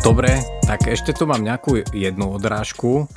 Dobre, 0.00 0.40
tak 0.64 0.88
ešte 0.88 1.12
tu 1.12 1.28
mám 1.28 1.44
nejakú 1.44 1.84
jednu 1.92 2.32
odrážku. 2.32 3.08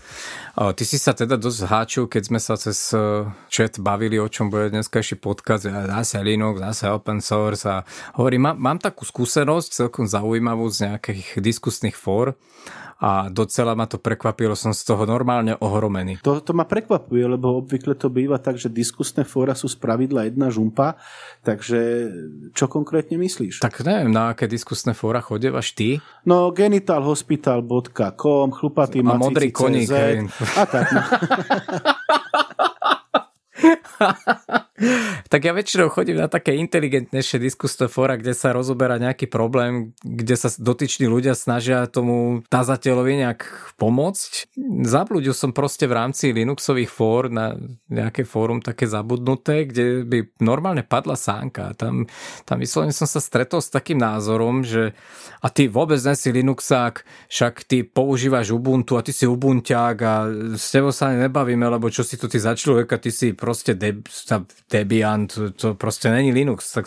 Ty 0.58 0.84
si 0.89 0.97
sa 0.97 1.14
teda 1.14 1.38
dosť 1.38 1.70
háčil, 1.70 2.10
keď 2.10 2.34
sme 2.34 2.41
sa 2.41 2.58
cez 2.58 2.89
e, 2.89 3.30
chat 3.45 3.78
bavili, 3.78 4.18
o 4.18 4.26
čom 4.26 4.49
bude 4.49 4.74
dneskajší 4.74 5.22
podcast, 5.22 5.70
zase 5.70 6.18
Linux, 6.26 6.58
zase 6.58 6.89
open 6.89 7.22
source 7.22 7.70
a 7.70 7.86
hovorím, 8.18 8.49
mám, 8.49 8.58
mám 8.58 8.78
takú 8.82 9.05
skúsenosť 9.05 9.86
celkom 9.86 10.10
zaujímavú 10.10 10.66
z 10.74 10.89
nejakých 10.89 11.45
diskusných 11.45 11.93
fór 11.93 12.34
a 12.97 13.30
docela 13.30 13.78
ma 13.78 13.86
to 13.86 14.01
prekvapilo, 14.01 14.58
som 14.58 14.74
z 14.74 14.82
toho 14.82 15.05
normálne 15.05 15.53
ohromený. 15.62 16.18
To, 16.26 16.41
to 16.41 16.58
ma 16.58 16.66
prekvapuje, 16.66 17.30
lebo 17.30 17.62
obvykle 17.62 17.93
to 17.93 18.10
býva 18.10 18.41
tak, 18.41 18.58
že 18.58 18.74
diskusné 18.74 19.22
fóra 19.22 19.53
sú 19.53 19.70
spravidla 19.70 20.26
jedna 20.26 20.49
žumpa, 20.49 20.97
takže 21.45 22.10
čo 22.58 22.66
konkrétne 22.66 23.22
myslíš? 23.22 23.62
Tak 23.62 23.86
neviem, 23.86 24.10
na 24.10 24.34
aké 24.34 24.49
diskusné 24.49 24.97
fóra 24.97 25.22
chodevaš 25.22 25.78
ty? 25.78 26.01
No 26.26 26.49
genitalhospital.com, 26.49 28.58
chlupatý 28.58 29.05
a 29.05 29.14
modrý 29.14 29.53
koník. 29.53 29.93
A 30.56 30.66
tak. 30.66 30.88
No. 34.00 34.66
Tak 35.34 35.41
ja 35.41 35.57
väčšinou 35.57 35.89
chodím 35.89 36.21
na 36.21 36.30
také 36.30 36.53
inteligentnejšie 36.53 37.41
diskusné 37.41 37.89
fóra, 37.89 38.13
kde 38.13 38.38
sa 38.38 38.53
rozoberá 38.53 39.01
nejaký 39.01 39.25
problém, 39.25 39.97
kde 40.05 40.38
sa 40.38 40.53
dotyční 40.53 41.09
ľudia 41.09 41.34
snažia 41.34 41.89
tomu 41.89 42.45
tazateľovi 42.45 43.25
nejak 43.25 43.73
pomôcť. 43.82 44.53
Zabludil 44.86 45.34
som 45.34 45.49
proste 45.49 45.89
v 45.89 45.97
rámci 45.97 46.30
Linuxových 46.30 46.93
fór 46.93 47.34
na 47.34 47.57
nejaké 47.89 48.21
fórum 48.21 48.61
také 48.61 48.86
zabudnuté, 48.86 49.65
kde 49.65 50.05
by 50.05 50.17
normálne 50.45 50.86
padla 50.86 51.17
sánka. 51.17 51.73
Tam, 51.73 52.05
tam 52.45 52.57
vyslovene 52.61 52.93
som 52.93 53.09
sa 53.09 53.17
stretol 53.17 53.65
s 53.65 53.73
takým 53.73 53.97
názorom, 53.97 54.61
že 54.61 54.93
a 55.41 55.49
ty 55.49 55.65
vôbec 55.65 55.97
nesi 56.05 56.30
Linuxák, 56.30 57.01
však 57.34 57.65
ty 57.65 57.82
používaš 57.82 58.53
Ubuntu 58.53 58.93
a 58.97 59.01
ty 59.01 59.09
si 59.09 59.25
Ubuntiak 59.25 59.97
a 60.05 60.13
s 60.53 60.69
tebou 60.69 60.93
sa 60.93 61.09
nebavíme, 61.09 61.65
lebo 61.65 61.89
čo 61.89 62.05
si 62.05 62.13
tu 62.17 62.30
ty 62.30 62.38
za 62.38 62.53
človeka, 62.53 63.01
ty 63.01 63.09
si 63.09 63.34
proste 63.34 63.73
deb, 63.73 64.05
Debian, 64.68 65.32
to, 65.32 65.55
to 65.55 65.80
proste 65.80 66.11
není 66.11 66.36
Linux. 66.36 66.76
Tak 66.76 66.86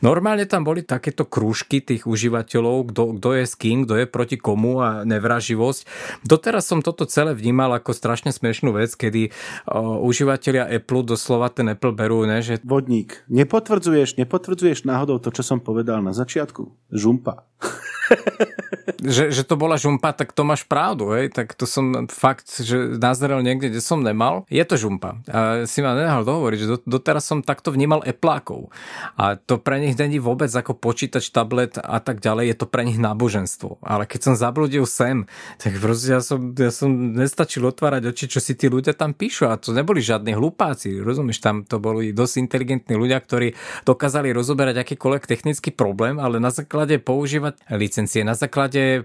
normálne 0.00 0.48
tam 0.48 0.64
boli 0.64 0.80
takéto 0.80 1.28
krúžky 1.28 1.84
tých 1.84 2.08
užívateľov, 2.08 2.92
kto, 2.92 3.28
je 3.36 3.44
s 3.44 3.54
kým, 3.54 3.84
kto 3.84 4.00
je 4.00 4.06
proti 4.08 4.40
komu 4.40 4.80
a 4.80 5.04
nevraživosť. 5.04 5.80
Doteraz 6.24 6.64
som 6.64 6.80
toto 6.80 7.04
celé 7.04 7.36
vnímal 7.36 7.76
ako 7.76 7.92
strašne 7.92 8.32
smiešnú 8.32 8.72
vec, 8.72 8.96
kedy 8.96 9.28
uh, 9.28 10.00
užívateľia 10.00 10.72
Apple 10.72 11.04
doslova 11.04 11.52
ten 11.52 11.68
Apple 11.68 11.92
berú, 11.92 12.24
ne, 12.24 12.40
že... 12.40 12.64
Vodník, 12.64 13.28
nepotvrdzuješ, 13.28 14.16
nepotvrdzuješ 14.16 14.88
náhodou 14.88 15.20
to, 15.20 15.28
čo 15.28 15.44
som 15.44 15.60
povedal 15.60 16.00
na 16.00 16.16
začiatku? 16.16 16.72
Žumpa. 16.92 17.44
že, 19.00 19.30
že 19.30 19.42
to 19.46 19.54
bola 19.56 19.78
žumpa, 19.78 20.12
tak 20.12 20.34
to 20.36 20.42
máš 20.44 20.66
pravdu, 20.66 21.14
hej? 21.16 21.32
tak 21.32 21.54
to 21.54 21.64
som 21.64 22.08
fakt, 22.10 22.60
že 22.60 22.98
nazrel 22.98 23.40
niekde, 23.40 23.72
kde 23.72 23.82
som 23.82 24.02
nemal. 24.04 24.44
Je 24.52 24.62
to 24.64 24.76
žumpa. 24.76 25.20
A 25.28 25.64
si 25.64 25.80
ma 25.80 25.96
nenahal 25.96 26.24
dohovoriť, 26.26 26.58
že 26.58 26.66
doteraz 26.84 27.24
som 27.24 27.44
takto 27.44 27.72
vnímal 27.72 28.04
Appleákov. 28.04 28.70
A 29.16 29.38
to 29.38 29.58
pre 29.58 29.80
nich 29.80 29.96
není 29.96 30.20
vôbec 30.20 30.50
ako 30.52 30.76
počítač, 30.76 31.30
tablet 31.32 31.80
a 31.80 31.98
tak 32.02 32.20
ďalej, 32.20 32.54
je 32.54 32.56
to 32.58 32.66
pre 32.68 32.82
nich 32.84 33.00
náboženstvo. 33.00 33.80
Ale 33.82 34.04
keď 34.04 34.32
som 34.32 34.34
zabludil 34.34 34.84
sem, 34.84 35.24
tak 35.56 35.78
proste 35.80 36.18
ja 36.18 36.22
som, 36.22 36.52
ja 36.54 36.72
som 36.74 36.90
nestačil 37.14 37.64
otvárať 37.64 38.10
oči, 38.12 38.26
čo 38.28 38.40
si 38.42 38.52
tí 38.58 38.68
ľudia 38.68 38.92
tam 38.92 39.14
píšu. 39.14 39.48
A 39.48 39.56
to 39.56 39.72
neboli 39.72 40.02
žiadni 40.04 40.34
hlupáci, 40.34 40.98
rozumieš, 41.00 41.40
tam 41.40 41.64
to 41.64 41.80
boli 41.80 42.10
dosť 42.12 42.34
inteligentní 42.42 42.94
ľudia, 42.98 43.18
ktorí 43.22 43.54
dokázali 43.86 44.34
rozoberať 44.34 44.82
akýkoľvek 44.84 45.24
technický 45.24 45.70
problém, 45.70 46.18
ale 46.18 46.42
na 46.42 46.50
základe 46.50 46.98
používať 46.98 47.62
licencie, 47.72 48.26
na 48.26 48.34
základe 48.34 48.57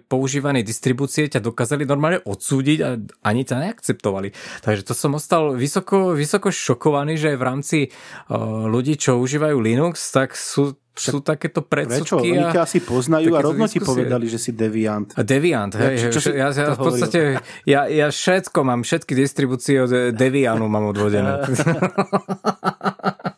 používanej 0.10 0.66
distribúcie 0.66 1.30
ťa 1.30 1.43
dokázali 1.43 1.86
normálne 1.86 2.24
odsúdiť 2.26 2.80
a 2.82 2.97
ani 3.28 3.45
ťa 3.45 3.70
neakceptovali. 3.70 4.34
Takže 4.66 4.82
to 4.88 4.93
som 4.97 5.14
ostal 5.14 5.54
vysoko, 5.54 6.18
vysoko 6.18 6.49
šokovaný, 6.49 7.20
že 7.22 7.38
v 7.38 7.43
rámci 7.43 7.78
uh, 7.88 8.66
ľudí, 8.66 8.97
čo 8.97 9.22
užívajú 9.22 9.58
Linux, 9.62 10.10
tak 10.10 10.34
sú 10.34 10.78
sú 10.93 11.26
takéto 11.26 11.66
predsudky. 11.66 12.06
Prečo? 12.06 12.22
Oni 12.22 12.54
ťa 12.54 12.62
asi 12.70 12.78
poznajú 12.78 13.34
a 13.34 13.41
rovno 13.41 13.66
ti 13.66 13.82
povedali, 13.82 14.30
že 14.30 14.38
si 14.38 14.54
deviant. 14.54 15.10
Deviant, 15.18 15.74
hej. 15.74 15.97
Ja, 15.97 16.10
čo, 16.14 16.22
čo 16.22 16.30
ja, 16.30 16.54
ja, 16.54 16.78
v 16.78 16.80
podstate, 16.86 17.20
ja, 17.66 17.89
ja 17.89 18.08
všetko 18.14 18.62
mám, 18.62 18.86
všetky 18.86 19.18
distribúcie 19.18 19.82
od 19.82 20.14
Devianu 20.14 20.70
mám 20.70 20.93
odvodené. 20.93 21.41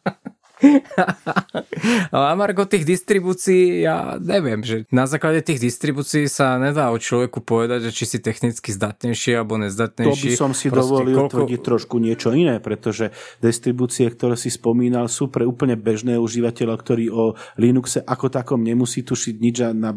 a 2.16 2.34
Margo 2.34 2.66
tých 2.66 2.86
distribúcií, 2.86 3.86
ja 3.86 4.18
neviem, 4.18 4.62
že 4.66 4.86
na 4.90 5.06
základe 5.06 5.42
tých 5.46 5.62
distribúcií 5.62 6.26
sa 6.30 6.58
nedá 6.58 6.90
o 6.92 6.98
človeku 6.98 7.42
povedať, 7.42 7.90
že 7.90 7.92
či 7.94 8.06
si 8.06 8.18
technicky 8.20 8.74
zdatnejší 8.74 9.38
alebo 9.38 9.60
nezdatnejší. 9.62 10.30
To 10.30 10.34
by 10.34 10.40
som 10.40 10.52
si 10.58 10.68
Proste, 10.70 10.82
dovolil 10.82 11.16
koľko... 11.16 11.34
tvrdiť 11.34 11.62
trošku 11.62 11.96
niečo 12.02 12.30
iné, 12.34 12.58
pretože 12.60 13.14
distribúcie, 13.40 14.08
ktoré 14.10 14.36
si 14.40 14.50
spomínal, 14.50 15.08
sú 15.12 15.30
pre 15.30 15.46
úplne 15.46 15.78
bežné 15.78 16.18
užívateľa, 16.18 16.76
ktorý 16.76 17.06
o 17.14 17.24
Linuxe 17.62 18.02
ako 18.02 18.32
takom 18.32 18.62
nemusí 18.62 19.06
tušiť 19.06 19.36
nič 19.38 19.56
a 19.62 19.70
na, 19.72 19.92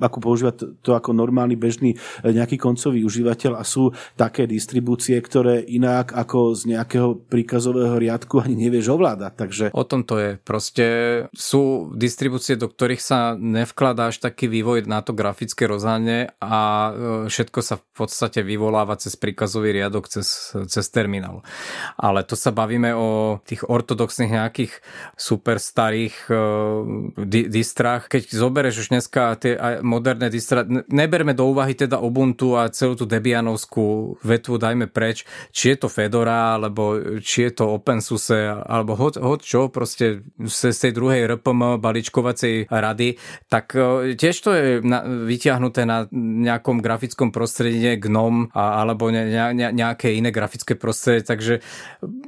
ako 0.00 0.18
používať 0.20 0.54
to 0.82 0.92
ako 0.92 1.16
normálny 1.16 1.56
bežný 1.56 1.94
e, 1.94 1.96
nejaký 2.30 2.60
koncový 2.60 3.02
užívateľ 3.06 3.56
a 3.56 3.64
sú 3.64 3.94
také 4.18 4.44
distribúcie, 4.44 5.16
ktoré 5.18 5.64
inak 5.64 6.12
ako 6.12 6.52
z 6.54 6.76
nejakého 6.76 7.16
príkazového 7.28 7.96
riadku 7.96 8.42
ani 8.42 8.68
nevieš 8.68 8.92
ovládať. 8.92 9.32
Takže... 9.34 9.64
O 9.72 9.86
tom 9.94 10.02
to 10.02 10.18
je. 10.18 10.30
Proste 10.42 10.86
sú 11.30 11.94
distribúcie, 11.94 12.58
do 12.58 12.66
ktorých 12.66 12.98
sa 12.98 13.38
nevkladá 13.38 14.10
až 14.10 14.18
taký 14.18 14.50
vývoj 14.50 14.90
na 14.90 15.06
to 15.06 15.14
grafické 15.14 15.70
rozhanie 15.70 16.34
a 16.42 16.90
e, 16.90 16.90
všetko 17.30 17.60
sa 17.62 17.78
v 17.78 17.84
podstate 17.94 18.42
vyvoláva 18.42 18.98
cez 18.98 19.14
príkazový 19.14 19.70
riadok, 19.70 20.10
cez, 20.10 20.50
cez 20.66 20.86
terminál. 20.90 21.46
Ale 21.94 22.26
to 22.26 22.34
sa 22.34 22.50
bavíme 22.50 22.90
o 22.90 23.38
tých 23.46 23.62
ortodoxných 23.70 24.34
nejakých 24.34 24.72
super 25.14 25.62
starých 25.62 26.16
uh, 26.26 26.82
di- 27.22 27.46
distrách. 27.46 28.10
Keď 28.10 28.34
zoberieš 28.34 28.86
už 28.86 28.88
dneska 28.90 29.38
tie 29.38 29.54
moderné 29.84 30.32
distra, 30.32 30.66
neberme 30.90 31.36
do 31.36 31.46
úvahy 31.46 31.76
teda 31.76 32.02
Ubuntu 32.02 32.58
a 32.58 32.72
celú 32.72 32.98
tú 32.98 33.06
Debianovskú 33.06 34.18
vetvu 34.24 34.56
dajme 34.58 34.90
preč, 34.90 35.22
či 35.54 35.74
je 35.74 35.86
to 35.86 35.88
Fedora, 35.92 36.58
alebo 36.58 36.98
či 37.20 37.46
je 37.46 37.62
to 37.62 37.78
OpenSUSE, 37.78 38.64
alebo 38.64 38.96
hod 38.98 39.40
čo, 39.44 39.68
z 39.84 40.76
tej 40.80 40.92
druhej 40.92 41.28
RPM 41.38 41.78
balíčkovacej 41.78 42.72
rady, 42.72 43.16
tak 43.48 43.76
e, 43.76 44.18
tiež 44.18 44.36
to 44.40 44.50
je 44.52 44.66
na, 44.82 45.04
vyťahnuté 45.04 45.84
na 45.84 46.08
nejakom 46.12 46.80
grafickom 46.80 47.30
prostredí 47.30 47.96
GNOME 48.00 48.50
a, 48.52 48.82
alebo 48.82 49.12
ne, 49.12 49.28
ne, 49.52 49.68
nejaké 49.70 50.12
iné 50.16 50.34
grafické 50.34 50.74
prostredie, 50.74 51.22
takže 51.24 51.60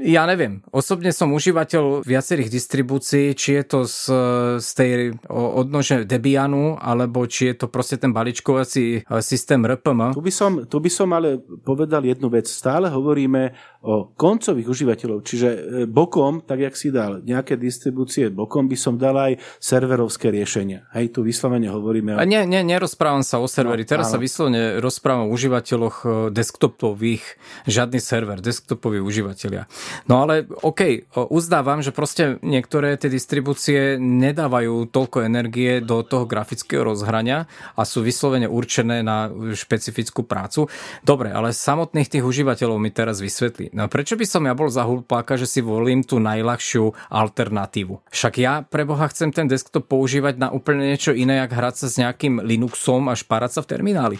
ja 0.00 0.28
neviem. 0.28 0.62
Osobne 0.70 1.10
som 1.10 1.32
užívateľ 1.32 2.04
viacerých 2.04 2.52
distribúcií, 2.52 3.32
či 3.32 3.60
je 3.60 3.64
to 3.64 3.78
z, 3.84 3.98
z 4.60 4.68
tej 4.76 4.92
odnože 5.32 6.04
Debianu, 6.04 6.76
alebo 6.76 7.24
či 7.26 7.52
je 7.52 7.64
to 7.64 7.66
proste 7.72 8.00
ten 8.00 8.12
balíčkovací 8.12 8.84
e, 8.86 9.20
systém 9.20 9.60
RPM. 9.64 10.14
Tu 10.14 10.22
by 10.22 10.32
som, 10.32 10.50
tu 10.64 10.78
by 10.78 10.90
som 10.90 11.08
ale 11.12 11.40
povedal 11.64 12.04
jednu 12.04 12.28
vec. 12.30 12.46
Stále 12.46 12.92
hovoríme 12.92 13.52
o 13.86 14.12
koncových 14.14 14.68
užívateľov, 14.68 15.18
čiže 15.22 15.48
e, 15.48 15.58
bokom, 15.86 16.42
tak 16.42 16.60
jak 16.60 16.74
si 16.74 16.90
dal 16.90 17.22
nejaké 17.36 17.60
distribúcie 17.60 18.32
bokom, 18.32 18.66
by 18.66 18.76
som 18.76 18.96
dal 18.96 19.16
aj 19.20 19.36
serverovské 19.60 20.32
riešenia. 20.32 20.88
Hej, 20.96 21.12
tu 21.12 21.20
vyslovene 21.20 21.68
hovoríme 21.68 22.16
o... 22.16 22.20
A 22.20 22.24
nie, 22.24 22.42
nie, 22.48 22.64
nerozprávam 22.64 23.20
sa 23.20 23.38
o 23.38 23.46
serveri, 23.46 23.84
no, 23.84 23.90
teraz 23.92 24.08
áno. 24.10 24.16
sa 24.16 24.18
vyslovene 24.18 24.80
rozprávam 24.80 25.28
o 25.28 25.32
užívateľoch 25.36 25.96
e, 26.02 26.08
desktopových, 26.32 27.24
žiadny 27.68 28.00
server, 28.00 28.40
desktopoví 28.40 28.98
užívateľia. 29.04 29.68
No 30.08 30.24
ale 30.24 30.48
OK, 30.64 31.12
uzdávam, 31.28 31.84
že 31.84 31.92
proste 31.92 32.40
niektoré 32.40 32.96
tie 32.96 33.12
distribúcie 33.12 34.00
nedávajú 34.00 34.88
toľko 34.88 35.28
energie 35.28 35.84
do 35.84 36.00
toho 36.00 36.24
grafického 36.24 36.86
rozhrania 36.86 37.44
a 37.76 37.82
sú 37.84 38.00
vyslovene 38.00 38.48
určené 38.48 39.04
na 39.04 39.28
špecifickú 39.52 40.24
prácu. 40.24 40.70
Dobre, 41.04 41.34
ale 41.34 41.52
samotných 41.52 42.08
tých 42.08 42.24
užívateľov 42.24 42.78
mi 42.80 42.90
teraz 42.94 43.20
vysvetlí. 43.20 43.74
No 43.76 43.90
prečo 43.90 44.14
by 44.14 44.26
som 44.26 44.46
ja 44.46 44.54
bol 44.54 44.70
za 44.72 44.86
hulpáka, 44.86 45.36
že 45.36 45.44
si 45.44 45.60
volím 45.60 46.06
tú 46.06 46.22
najľahšiu 46.22 47.12
alternatívu? 47.26 48.06
Však 48.14 48.34
ja 48.38 48.62
pre 48.62 48.86
Boha 48.86 49.10
chcem 49.10 49.34
ten 49.34 49.50
desktop 49.50 49.90
používať 49.90 50.38
na 50.38 50.48
úplne 50.54 50.94
niečo 50.94 51.10
iné, 51.10 51.42
jak 51.42 51.50
hrať 51.50 51.74
sa 51.74 51.86
s 51.90 51.98
nejakým 51.98 52.38
Linuxom 52.40 53.10
a 53.10 53.18
špárať 53.18 53.58
sa 53.58 53.60
v 53.66 53.70
termináli. 53.74 54.16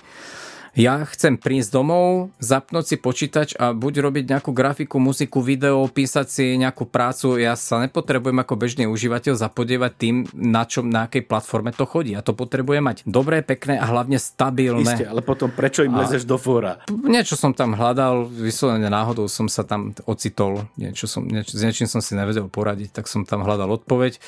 Ja 0.77 1.09
chcem 1.09 1.41
prísť 1.41 1.73
domov, 1.73 2.37
zapnúť 2.37 2.85
si 2.85 2.97
počítač 3.01 3.57
a 3.57 3.73
buď 3.73 4.05
robiť 4.05 4.25
nejakú 4.29 4.53
grafiku, 4.53 5.01
muziku, 5.01 5.41
video, 5.41 5.89
písať 5.89 6.27
si 6.29 6.45
nejakú 6.61 6.85
prácu. 6.85 7.41
Ja 7.41 7.57
sa 7.57 7.81
nepotrebujem 7.81 8.37
ako 8.45 8.55
bežný 8.61 8.85
užívateľ 8.85 9.41
zapodievať 9.41 9.93
tým, 9.97 10.29
na 10.37 10.69
čom, 10.69 10.93
na 10.93 11.09
akej 11.09 11.25
platforme 11.25 11.73
to 11.73 11.89
chodí. 11.89 12.13
Ja 12.13 12.21
to 12.21 12.37
potrebujem 12.37 12.85
mať 12.85 13.09
dobré, 13.09 13.41
pekné 13.41 13.81
a 13.81 13.89
hlavne 13.89 14.21
stabilné. 14.21 14.85
Isté, 14.85 15.09
ale 15.09 15.25
potom 15.25 15.49
prečo 15.49 15.81
im 15.81 15.97
lezeš 15.97 16.29
do 16.29 16.37
fóra? 16.37 16.85
Niečo 16.93 17.41
som 17.41 17.57
tam 17.57 17.73
hľadal, 17.73 18.29
vyslovene 18.29 18.93
náhodou 18.93 19.33
som 19.33 19.49
sa 19.49 19.65
tam 19.65 19.97
ocitol, 20.05 20.69
niečo 20.77 21.09
som, 21.09 21.25
nieč, 21.25 21.57
s 21.57 21.61
niečím 21.65 21.89
som 21.89 22.05
si 22.05 22.13
nevedel 22.13 22.53
poradiť, 22.53 23.01
tak 23.01 23.09
som 23.09 23.25
tam 23.25 23.49
hľadal 23.49 23.81
odpoveď. 23.81 24.21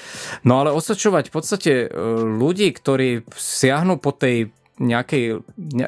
No 0.48 0.64
ale 0.64 0.72
osočovať 0.72 1.28
v 1.28 1.34
podstate 1.36 1.72
e, 1.84 1.86
ľudí, 2.24 2.72
ktorí 2.72 3.28
siahnu 3.36 4.00
po 4.00 4.16
tej 4.16 4.48
nejakej, 4.78 5.42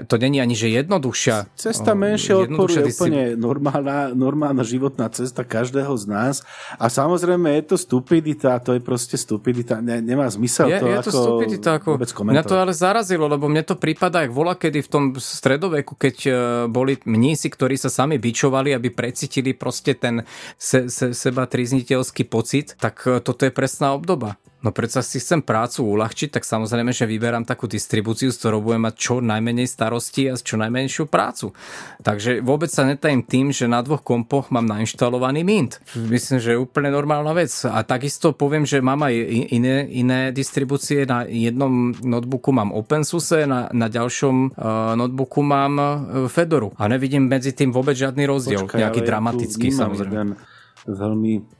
to 0.06 0.14
není 0.18 0.42
ani 0.42 0.58
že 0.58 0.68
jednoduchšia. 0.68 1.54
Cesta 1.54 1.94
menšie 1.94 2.46
odporu 2.46 2.82
je 2.82 2.84
úplne 2.90 3.22
normálna, 3.38 4.12
normálna 4.12 4.66
životná 4.66 5.06
cesta 5.14 5.46
každého 5.46 5.94
z 5.94 6.04
nás 6.10 6.34
a 6.76 6.90
samozrejme 6.90 7.54
je 7.62 7.74
to 7.74 7.76
stupidita, 7.78 8.58
to 8.58 8.76
je 8.76 8.80
proste 8.82 9.14
stupidita, 9.14 9.78
ne, 9.78 10.02
nemá 10.02 10.26
zmysel 10.26 10.68
je, 10.68 10.78
to, 10.82 10.86
je 10.86 10.96
to 10.98 11.00
ako 11.00 11.22
stupidita, 11.22 11.70
ako, 11.78 11.90
mňa 12.26 12.42
to 12.42 12.56
ale 12.58 12.74
zarazilo, 12.74 13.30
lebo 13.30 13.46
mne 13.46 13.62
to 13.62 13.78
prípada, 13.78 14.26
ak 14.26 14.34
vola, 14.34 14.58
kedy 14.58 14.82
v 14.82 14.90
tom 14.90 15.04
stredoveku, 15.16 15.94
keď 15.94 16.16
e, 16.26 16.30
boli 16.66 16.98
mnísi, 17.06 17.48
ktorí 17.48 17.78
sa 17.78 17.88
sami 17.88 18.18
bičovali, 18.18 18.74
aby 18.74 18.90
precítili 18.90 19.54
proste 19.54 19.94
ten 19.94 20.26
se, 20.58 20.90
se, 20.90 21.14
seba 21.14 21.46
trizniteľský 21.46 22.26
pocit, 22.26 22.74
tak 22.76 23.06
e, 23.06 23.22
toto 23.22 23.46
je 23.46 23.52
presná 23.54 23.94
obdoba. 23.94 24.36
No 24.60 24.76
predsa 24.76 25.00
si 25.00 25.16
chcem 25.16 25.40
prácu 25.40 25.88
uľahčiť, 25.88 26.36
tak 26.36 26.44
samozrejme, 26.44 26.92
že 26.92 27.08
vyberám 27.08 27.48
takú 27.48 27.64
distribúciu, 27.64 28.28
s 28.28 28.36
ktorou 28.36 28.60
budem 28.60 28.84
mať 28.84 28.94
čo 29.00 29.14
najmenej 29.24 29.64
starosti 29.64 30.28
a 30.28 30.36
čo 30.36 30.60
najmenšiu 30.60 31.08
prácu. 31.08 31.56
Takže 32.04 32.44
vôbec 32.44 32.68
sa 32.68 32.84
netajím 32.84 33.24
tým, 33.24 33.46
že 33.56 33.64
na 33.64 33.80
dvoch 33.80 34.04
kompoch 34.04 34.52
mám 34.52 34.68
nainštalovaný 34.68 35.40
Mint. 35.48 35.80
Myslím, 35.96 36.44
že 36.44 36.52
je 36.56 36.58
úplne 36.60 36.92
normálna 36.92 37.32
vec. 37.32 37.52
A 37.64 37.80
takisto 37.80 38.36
poviem, 38.36 38.68
že 38.68 38.84
mám 38.84 39.00
aj 39.00 39.14
iné, 39.48 39.88
iné 39.88 40.20
distribúcie. 40.28 41.08
Na 41.08 41.24
jednom 41.24 41.96
notebooku 41.96 42.52
mám 42.52 42.76
OpenSUSE, 42.76 43.48
na, 43.48 43.72
na 43.72 43.88
ďalšom 43.88 44.52
uh, 44.52 44.92
notebooku 44.92 45.40
mám 45.40 45.72
uh, 45.80 45.88
Fedoru. 46.28 46.76
A 46.76 46.84
nevidím 46.84 47.24
medzi 47.24 47.56
tým 47.56 47.72
vôbec 47.72 47.96
žiadny 47.96 48.28
rozdiel. 48.28 48.68
Počkaj, 48.68 48.76
nejaký 48.76 49.00
dramatický 49.08 49.68
samozrejme. 49.72 50.36
veľmi 50.84 51.59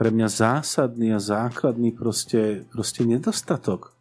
pre 0.00 0.08
mňa 0.08 0.32
zásadný 0.32 1.12
a 1.12 1.20
základný 1.20 1.92
proste, 1.92 2.64
proste 2.72 3.04
nedostatok. 3.04 3.92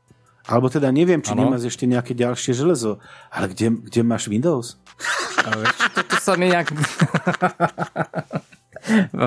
Alebo 0.47 0.71
teda 0.71 0.87
neviem, 0.95 1.19
či 1.19 1.35
ano. 1.35 1.51
nemáš 1.51 1.67
ešte 1.67 1.83
nejaké 1.83 2.15
ďalšie 2.15 2.55
železo, 2.55 3.03
ale 3.27 3.51
kde, 3.51 3.83
kde 3.83 4.01
máš 4.07 4.31
Windows? 4.31 4.79
Ale 5.43 5.67
toto 5.91 6.15
sa 6.23 6.39
mi 6.39 6.47
nejak... 6.47 6.71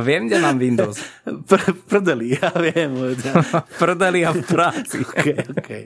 Viem, 0.03 0.27
kde 0.27 0.39
mám 0.41 0.59
Windows. 0.59 0.99
Pr- 1.51 1.75
prdeli, 1.87 2.35
ja 2.35 2.51
viem. 2.59 3.15
prdeli 3.83 4.27
a 4.27 4.35
v 4.35 4.43
práci. 4.43 5.03
okay, 5.07 5.39
okay. 5.55 5.83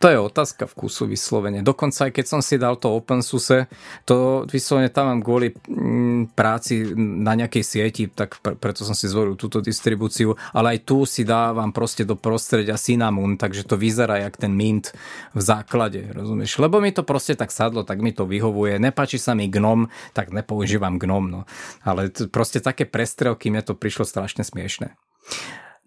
To 0.00 0.06
je 0.08 0.18
otázka 0.18 0.64
vkusu 0.64 1.04
vyslovene. 1.04 1.60
Dokonca 1.60 2.08
aj 2.08 2.12
keď 2.16 2.26
som 2.26 2.40
si 2.40 2.56
dal 2.56 2.80
to 2.80 2.92
OpenSUSE, 2.96 3.68
to 4.08 4.48
vyslovene 4.48 4.88
tam 4.88 5.12
mám 5.12 5.20
kvôli 5.20 5.52
mm, 5.52 6.32
práci 6.32 6.96
na 6.96 7.36
nejakej 7.36 7.64
sieti, 7.64 8.04
tak 8.08 8.40
pre, 8.40 8.56
preto 8.56 8.82
som 8.88 8.96
si 8.96 9.06
zvolil 9.06 9.36
túto 9.36 9.60
distribúciu, 9.60 10.34
ale 10.56 10.76
aj 10.76 10.88
tu 10.88 11.04
si 11.04 11.22
dávam 11.22 11.70
proste 11.70 12.08
do 12.08 12.16
prostredia 12.16 12.80
Cinnamon, 12.80 13.36
takže 13.36 13.68
to 13.68 13.76
vyzerá 13.76 14.24
jak 14.24 14.40
ten 14.40 14.52
Mint 14.56 14.96
v 15.36 15.40
základe, 15.40 16.08
rozumieš? 16.16 16.56
Lebo 16.56 16.80
mi 16.80 16.90
to 16.94 17.04
proste 17.04 17.36
tak 17.36 17.52
sadlo, 17.52 17.84
tak 17.84 18.00
mi 18.00 18.16
to 18.16 18.24
vyhovuje. 18.24 18.80
Nepáči 18.80 19.20
sa 19.20 19.36
mi 19.36 19.52
GNOME, 19.52 19.92
tak 20.16 20.32
nepoužívam 20.32 20.96
GNOME, 20.96 21.28
no. 21.28 21.40
Ale 21.84 22.08
proste 22.32 22.64
také 22.64 22.88
pres 22.88 23.09
prestrelky, 23.10 23.50
mne 23.50 23.66
to 23.66 23.74
prišlo 23.74 24.06
strašne 24.06 24.46
smiešne. 24.46 24.94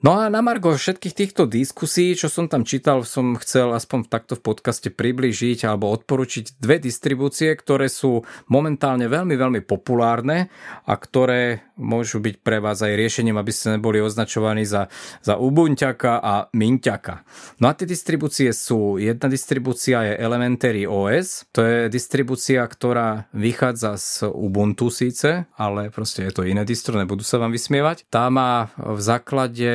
No 0.03 0.19
a 0.19 0.28
na 0.28 0.43
Margo 0.43 0.76
všetkých 0.76 1.15
týchto 1.15 1.47
diskusí, 1.47 2.11
čo 2.11 2.28
som 2.28 2.51
tam 2.51 2.67
čítal, 2.67 3.07
som 3.07 3.39
chcel 3.39 3.71
aspoň 3.71 4.11
takto 4.11 4.36
v 4.36 4.43
podcaste 4.51 4.91
približiť 4.91 5.63
alebo 5.63 5.95
odporučiť 5.95 6.59
dve 6.59 6.84
distribúcie, 6.84 7.55
ktoré 7.55 7.88
sú 7.88 8.28
momentálne 8.51 9.07
veľmi, 9.07 9.39
veľmi 9.39 9.61
populárne 9.63 10.51
a 10.84 10.93
ktoré 10.99 11.63
môžu 11.78 12.21
byť 12.21 12.36
pre 12.41 12.61
vás 12.61 12.82
aj 12.82 12.93
riešením, 12.93 13.38
aby 13.38 13.51
ste 13.53 13.78
neboli 13.78 13.99
označovaní 13.99 14.63
za, 14.65 14.88
za 15.26 15.38
Ubunťaka 15.38 16.13
a 16.21 16.34
Minťaka. 16.53 17.15
No 17.59 17.69
a 17.69 17.74
tie 17.74 17.89
distribúcie 17.89 18.53
sú, 18.53 19.01
jedna 19.01 19.30
distribúcia 19.30 20.05
je 20.05 20.13
Elementary 20.21 20.86
OS, 20.86 21.49
to 21.49 21.65
je 21.65 21.78
distribúcia, 21.89 22.61
ktorá 22.65 23.26
vychádza 23.34 23.97
z 23.97 24.30
Ubuntu 24.30 24.93
síce, 24.93 25.49
ale 25.57 25.89
proste 25.89 26.26
je 26.30 26.34
to 26.34 26.45
iné 26.45 26.61
distro, 26.61 26.97
nebudú 26.97 27.26
sa 27.26 27.41
vám 27.41 27.49
vysmievať. 27.53 28.05
Tá 28.09 28.30
má 28.30 28.69
v 28.78 29.01
základe 29.01 29.71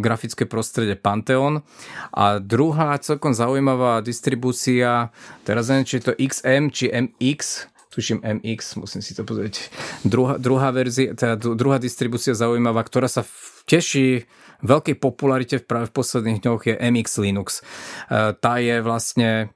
grafické 0.00 0.46
prostredie 0.46 0.94
Pantheon. 0.94 1.62
A 2.14 2.38
druhá 2.38 2.96
celkom 3.02 3.34
zaujímavá 3.34 4.00
distribúcia, 4.00 5.10
teraz 5.42 5.68
neviem, 5.68 5.86
či 5.86 5.96
je 5.98 6.04
to 6.04 6.14
XM 6.16 6.64
či 6.70 6.86
MX, 6.90 7.73
tuším 7.94 8.18
MX, 8.20 8.82
musím 8.82 9.00
si 9.00 9.14
to 9.14 9.22
pozrieť. 9.22 9.70
Druhá, 10.02 10.34
druhá 10.36 10.74
verzia, 10.74 11.14
teda 11.14 11.38
druhá 11.38 11.78
distribúcia 11.78 12.34
zaujímavá, 12.34 12.82
ktorá 12.82 13.06
sa 13.06 13.22
teší 13.64 14.26
veľkej 14.64 14.96
popularite 14.98 15.56
práve 15.62 15.92
v 15.92 15.96
posledných 15.96 16.40
dňoch 16.42 16.62
je 16.66 16.74
MX 16.74 17.08
Linux. 17.22 17.48
E, 17.60 17.62
tá 18.34 18.58
je 18.58 18.76
vlastne 18.80 19.30
e, 19.30 19.46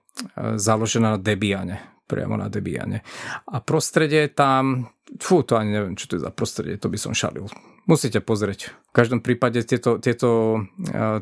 založená 0.60 1.16
na 1.16 1.20
Debiane, 1.20 2.04
priamo 2.06 2.36
na 2.36 2.46
Debiane. 2.46 3.02
A 3.48 3.58
prostredie 3.64 4.30
tam, 4.30 4.92
fú, 5.18 5.42
to 5.42 5.56
ani 5.56 5.74
neviem, 5.74 5.96
čo 5.96 6.06
to 6.06 6.16
je 6.20 6.24
za 6.24 6.32
prostredie, 6.32 6.76
to 6.76 6.92
by 6.92 6.98
som 7.00 7.16
šalil. 7.16 7.48
Musíte 7.88 8.20
pozrieť. 8.20 8.76
Každom 8.98 9.22
prípade 9.22 9.62
tieto, 9.62 10.02
tieto, 10.02 10.58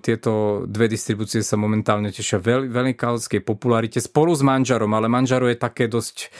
tieto 0.01 0.65
dve 0.65 0.89
distribúcie 0.89 1.45
sa 1.45 1.61
momentálne 1.61 2.09
tešia 2.09 2.41
veľ, 2.41 2.73
veľkej 2.73 3.45
popularite 3.45 4.01
spolu 4.01 4.33
s 4.33 4.41
manžarom, 4.41 4.89
ale 4.97 5.13
manžaro 5.13 5.45
je 5.45 5.61
také 5.61 5.85
dosť 5.85 6.33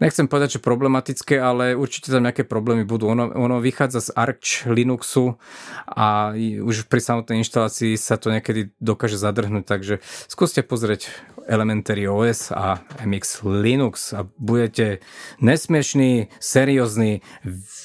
nechcem 0.00 0.28
povedať, 0.28 0.58
že 0.58 0.64
problematické, 0.64 1.40
ale 1.40 1.72
určite 1.72 2.12
tam 2.12 2.28
nejaké 2.28 2.44
problémy 2.44 2.84
budú. 2.84 3.08
Ono, 3.08 3.32
ono 3.32 3.56
vychádza 3.60 4.00
z 4.04 4.14
Arch 4.16 4.68
Linuxu 4.68 5.40
a 5.88 6.36
už 6.36 6.88
pri 6.88 7.00
samotnej 7.00 7.40
inštalácii 7.40 7.96
sa 7.96 8.20
to 8.20 8.28
niekedy 8.28 8.72
dokáže 8.80 9.16
zadrhnúť, 9.16 9.64
takže 9.64 9.94
skúste 10.28 10.60
pozrieť 10.60 11.08
Elementary 11.46 12.10
OS 12.10 12.50
a 12.50 12.82
MX 13.06 13.46
Linux 13.46 14.10
a 14.10 14.26
budete 14.34 14.98
nesmiešný, 15.38 16.34
seriózny, 16.42 17.22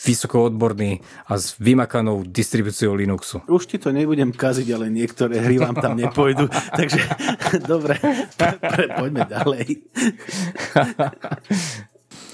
vysokoodborný 0.01 1.05
a 1.29 1.37
s 1.37 1.53
vymakanou 1.61 2.25
distribúciou 2.25 2.80
Linuxu. 2.89 3.45
Už 3.45 3.69
ti 3.69 3.77
to 3.77 3.93
nebudem 3.93 4.34
kaziť, 4.34 4.67
ale 4.73 4.89
niektoré 4.89 5.38
hry 5.43 5.61
vám 5.61 5.77
tam 5.77 5.93
nepôjdu, 5.93 6.49
takže 6.79 7.01
dobre, 7.71 8.01
poďme 8.99 9.23
ďalej. 9.29 9.67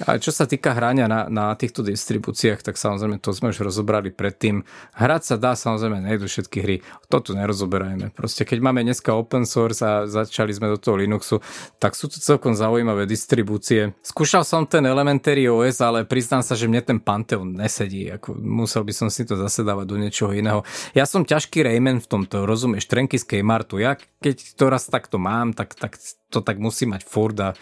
A 0.05 0.21
čo 0.21 0.29
sa 0.29 0.45
týka 0.45 0.77
hrania 0.77 1.09
na, 1.09 1.25
na 1.25 1.49
týchto 1.57 1.81
distribúciách, 1.81 2.61
tak 2.61 2.77
samozrejme 2.77 3.17
to 3.17 3.33
sme 3.33 3.49
už 3.49 3.65
rozobrali 3.65 4.13
predtým. 4.13 4.61
Hrať 4.93 5.21
sa 5.33 5.35
dá, 5.41 5.57
samozrejme 5.57 6.05
nejdu 6.05 6.29
všetky 6.29 6.57
hry. 6.61 6.75
To 7.09 7.17
tu 7.17 7.33
nerozoberajme. 7.33 8.13
Proste 8.13 8.45
keď 8.45 8.61
máme 8.61 8.85
dneska 8.85 9.17
open 9.17 9.49
source 9.49 9.81
a 9.81 10.05
začali 10.05 10.53
sme 10.53 10.69
do 10.69 10.77
toho 10.77 11.01
Linuxu, 11.01 11.41
tak 11.81 11.97
sú 11.97 12.05
tu 12.05 12.21
celkom 12.21 12.53
zaujímavé 12.53 13.09
distribúcie. 13.09 13.97
Skúšal 14.05 14.45
som 14.45 14.69
ten 14.69 14.85
Elementary 14.85 15.49
OS, 15.49 15.81
ale 15.81 16.05
priznám 16.05 16.45
sa, 16.45 16.53
že 16.53 16.69
mne 16.69 16.85
ten 16.85 17.01
Pantheon 17.01 17.57
nesedí. 17.57 18.13
Ako, 18.13 18.37
musel 18.37 18.85
by 18.85 18.93
som 18.93 19.09
si 19.09 19.25
to 19.25 19.33
zase 19.33 19.65
dávať 19.65 19.85
do 19.89 19.97
niečoho 19.97 20.29
iného. 20.29 20.61
Ja 20.93 21.09
som 21.09 21.25
ťažký 21.25 21.65
Rayman 21.65 22.05
v 22.05 22.07
tomto, 22.07 22.45
rozumieš, 22.45 22.85
trenky 22.85 23.17
z 23.17 23.25
Kmartu. 23.25 23.81
Ja 23.81 23.97
keď 24.17 24.37
to 24.57 24.65
raz 24.73 24.89
takto 24.89 25.21
mám, 25.21 25.53
tak, 25.53 25.77
tak 25.77 25.97
to 26.27 26.41
tak 26.41 26.57
musí 26.57 26.89
mať 26.89 27.05
furt 27.05 27.37
a, 27.39 27.53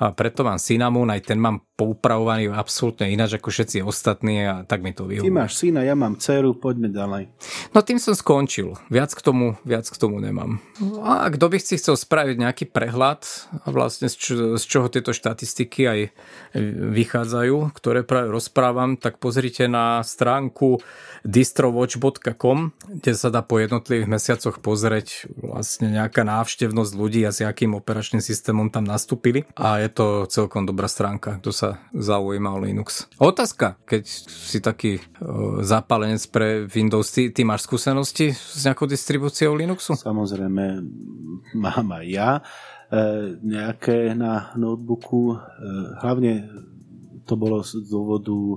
a 0.00 0.10
preto 0.16 0.42
mám 0.42 0.58
Cinnamon, 0.58 1.12
aj 1.12 1.22
ten 1.28 1.38
mám 1.38 1.62
poupravovaný 1.78 2.50
absolútne 2.50 3.06
ináč 3.06 3.38
ako 3.38 3.54
všetci 3.54 3.86
ostatní 3.86 4.42
a 4.42 4.66
tak 4.66 4.82
mi 4.82 4.90
to 4.90 5.06
vyhovuje. 5.06 5.30
Ty 5.30 5.38
máš 5.38 5.62
syna, 5.62 5.86
ja 5.86 5.94
mám 5.94 6.18
dceru, 6.18 6.58
poďme 6.58 6.90
ďalej. 6.90 7.30
No 7.70 7.86
tým 7.86 8.02
som 8.02 8.18
skončil. 8.18 8.74
Viac 8.90 9.14
k 9.14 9.20
tomu, 9.22 9.54
viac 9.62 9.86
k 9.86 9.94
tomu 9.94 10.18
nemám. 10.18 10.58
A 11.06 11.30
kto 11.30 11.46
by 11.46 11.62
si 11.62 11.78
chcel 11.78 11.94
spraviť 11.94 12.36
nejaký 12.42 12.64
prehľad 12.66 13.22
a 13.62 13.70
vlastne 13.70 14.10
z, 14.10 14.16
čo, 14.18 14.34
z 14.58 14.64
čoho 14.66 14.90
tieto 14.90 15.14
štatistiky 15.14 15.80
aj 15.86 16.00
vychádzajú, 16.98 17.70
ktoré 17.70 18.02
práve 18.02 18.34
rozprávam, 18.34 18.98
tak 18.98 19.22
pozrite 19.22 19.70
na 19.70 20.02
stránku 20.02 20.82
distrowatch.com, 21.22 22.74
kde 22.90 23.12
sa 23.14 23.30
dá 23.30 23.46
po 23.46 23.62
jednotlivých 23.62 24.10
mesiacoch 24.10 24.58
pozrieť 24.58 25.30
vlastne 25.38 25.94
nejaká 25.94 26.26
návštevnosť 26.26 26.92
ľudí 26.98 27.22
a 27.22 27.30
s 27.30 27.46
akým 27.46 27.78
operačným 27.78 28.22
systémom 28.22 28.66
tam 28.66 28.82
nastúpili. 28.82 29.46
A 29.54 29.78
je 29.78 29.90
to 29.94 30.06
celkom 30.26 30.66
dobrá 30.66 30.90
stránka, 30.90 31.38
kto 31.38 31.54
sa 31.54 31.67
zaujíma 31.92 32.54
o 32.54 32.58
Linux. 32.62 33.10
Otázka, 33.18 33.80
keď 33.84 34.02
si 34.28 34.58
taký 34.62 34.98
uh, 34.98 35.60
zapálenec 35.64 36.22
pre 36.30 36.64
Windows, 36.70 37.10
ty, 37.10 37.34
ty 37.34 37.42
máš 37.42 37.66
skúsenosti 37.66 38.32
s 38.32 38.62
nejakou 38.64 38.86
distribúciou 38.86 39.56
Linuxu? 39.56 39.98
Samozrejme, 39.98 40.80
mám 41.54 41.88
aj 41.92 42.06
ja 42.06 42.30
e, 42.38 42.42
nejaké 43.40 44.12
na 44.12 44.52
notebooku, 44.56 45.34
e, 45.34 45.36
hlavne 46.00 46.32
to 47.28 47.36
bolo 47.36 47.60
z 47.60 47.84
dôvodu 47.84 48.32
e, 48.32 48.56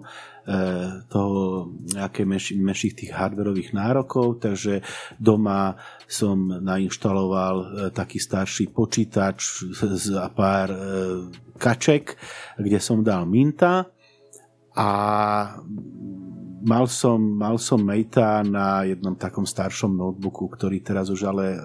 toho 1.12 1.68
nejaké 1.92 2.24
menších 2.56 2.96
tých 2.96 3.12
hardverových 3.12 3.76
nárokov, 3.76 4.40
takže 4.40 4.80
doma 5.20 5.76
som 6.08 6.48
nainštaloval 6.48 7.56
e, 7.60 7.66
taký 7.92 8.24
starší 8.24 8.72
počítač 8.72 9.68
a 10.16 10.32
pár 10.32 10.72
e, 10.72 10.80
kaček, 11.62 12.18
kde 12.58 12.82
som 12.82 13.06
dal 13.06 13.30
Minta 13.30 13.86
a 14.74 14.90
mal 16.62 16.86
som, 16.86 17.18
mal 17.18 17.58
som 17.58 17.82
Mate'a 17.82 18.46
na 18.46 18.86
jednom 18.86 19.18
takom 19.18 19.46
staršom 19.46 19.98
notebooku, 19.98 20.46
ktorý 20.52 20.82
teraz 20.86 21.10
už 21.10 21.22
ale 21.26 21.58
e, 21.58 21.60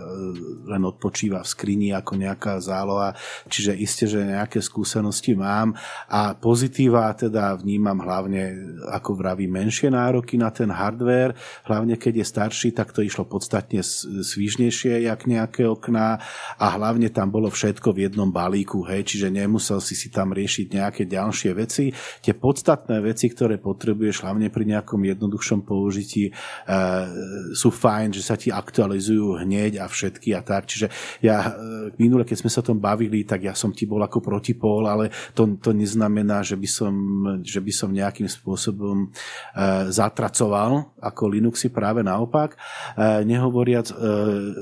len 0.67 0.83
odpočíva 0.85 1.45
v 1.45 1.49
skrini 1.49 1.89
ako 1.93 2.17
nejaká 2.17 2.57
záloha, 2.59 3.13
čiže 3.47 3.77
iste, 3.77 4.09
že 4.09 4.25
nejaké 4.25 4.65
skúsenosti 4.65 5.37
mám. 5.37 5.77
A 6.09 6.33
pozitíva 6.33 7.13
teda 7.13 7.55
vnímam 7.61 8.01
hlavne, 8.01 8.57
ako 8.91 9.19
vraví, 9.19 9.45
menšie 9.47 9.93
nároky 9.93 10.41
na 10.41 10.49
ten 10.49 10.73
hardware, 10.73 11.37
hlavne 11.69 12.01
keď 12.01 12.25
je 12.25 12.27
starší, 12.27 12.69
tak 12.73 12.97
to 12.97 13.05
išlo 13.05 13.29
podstatne 13.29 13.85
svížnejšie, 14.23 15.05
jak 15.05 15.29
nejaké 15.29 15.69
okná. 15.69 16.19
A 16.57 16.67
hlavne 16.79 17.13
tam 17.13 17.29
bolo 17.29 17.53
všetko 17.53 17.93
v 17.93 18.09
jednom 18.09 18.31
balíku, 18.33 18.81
hej, 18.89 19.05
čiže 19.05 19.29
nemusel 19.29 19.79
si 19.83 19.99
si 19.99 20.09
tam 20.09 20.31
riešiť 20.33 20.67
nejaké 20.73 21.03
ďalšie 21.05 21.51
veci. 21.53 21.91
Tie 22.23 22.33
podstatné 22.33 23.03
veci, 23.03 23.27
ktoré 23.29 23.59
potrebuješ 23.59 24.23
hlavne 24.23 24.49
pri 24.49 24.65
nejakom 24.71 24.86
takom 24.87 25.03
jednoduchšom 25.03 25.67
použití 25.67 26.31
sú 27.51 27.75
fajn, 27.75 28.15
že 28.15 28.23
sa 28.23 28.39
ti 28.39 28.55
aktualizujú 28.55 29.43
hneď 29.43 29.83
a 29.83 29.91
všetky 29.91 30.31
a 30.39 30.47
tak. 30.47 30.71
Čiže 30.71 30.87
ja 31.27 31.51
minule, 31.99 32.23
keď 32.23 32.47
sme 32.47 32.51
sa 32.55 32.63
o 32.63 32.69
tom 32.71 32.79
bavili, 32.79 33.27
tak 33.27 33.43
ja 33.43 33.59
som 33.59 33.75
ti 33.75 33.83
bol 33.83 33.99
ako 33.99 34.23
protipol, 34.23 34.87
ale 34.87 35.11
to, 35.35 35.59
to 35.59 35.75
neznamená, 35.75 36.47
že 36.47 36.55
by 36.55 36.69
som, 36.71 36.95
že 37.43 37.59
by 37.59 37.73
som 37.75 37.91
nejakým 37.91 38.31
spôsobom 38.31 39.11
zatracoval 39.91 40.95
ako 41.03 41.23
Linuxy 41.35 41.75
práve 41.75 42.07
naopak, 42.07 42.55
nehovoriac 43.27 43.91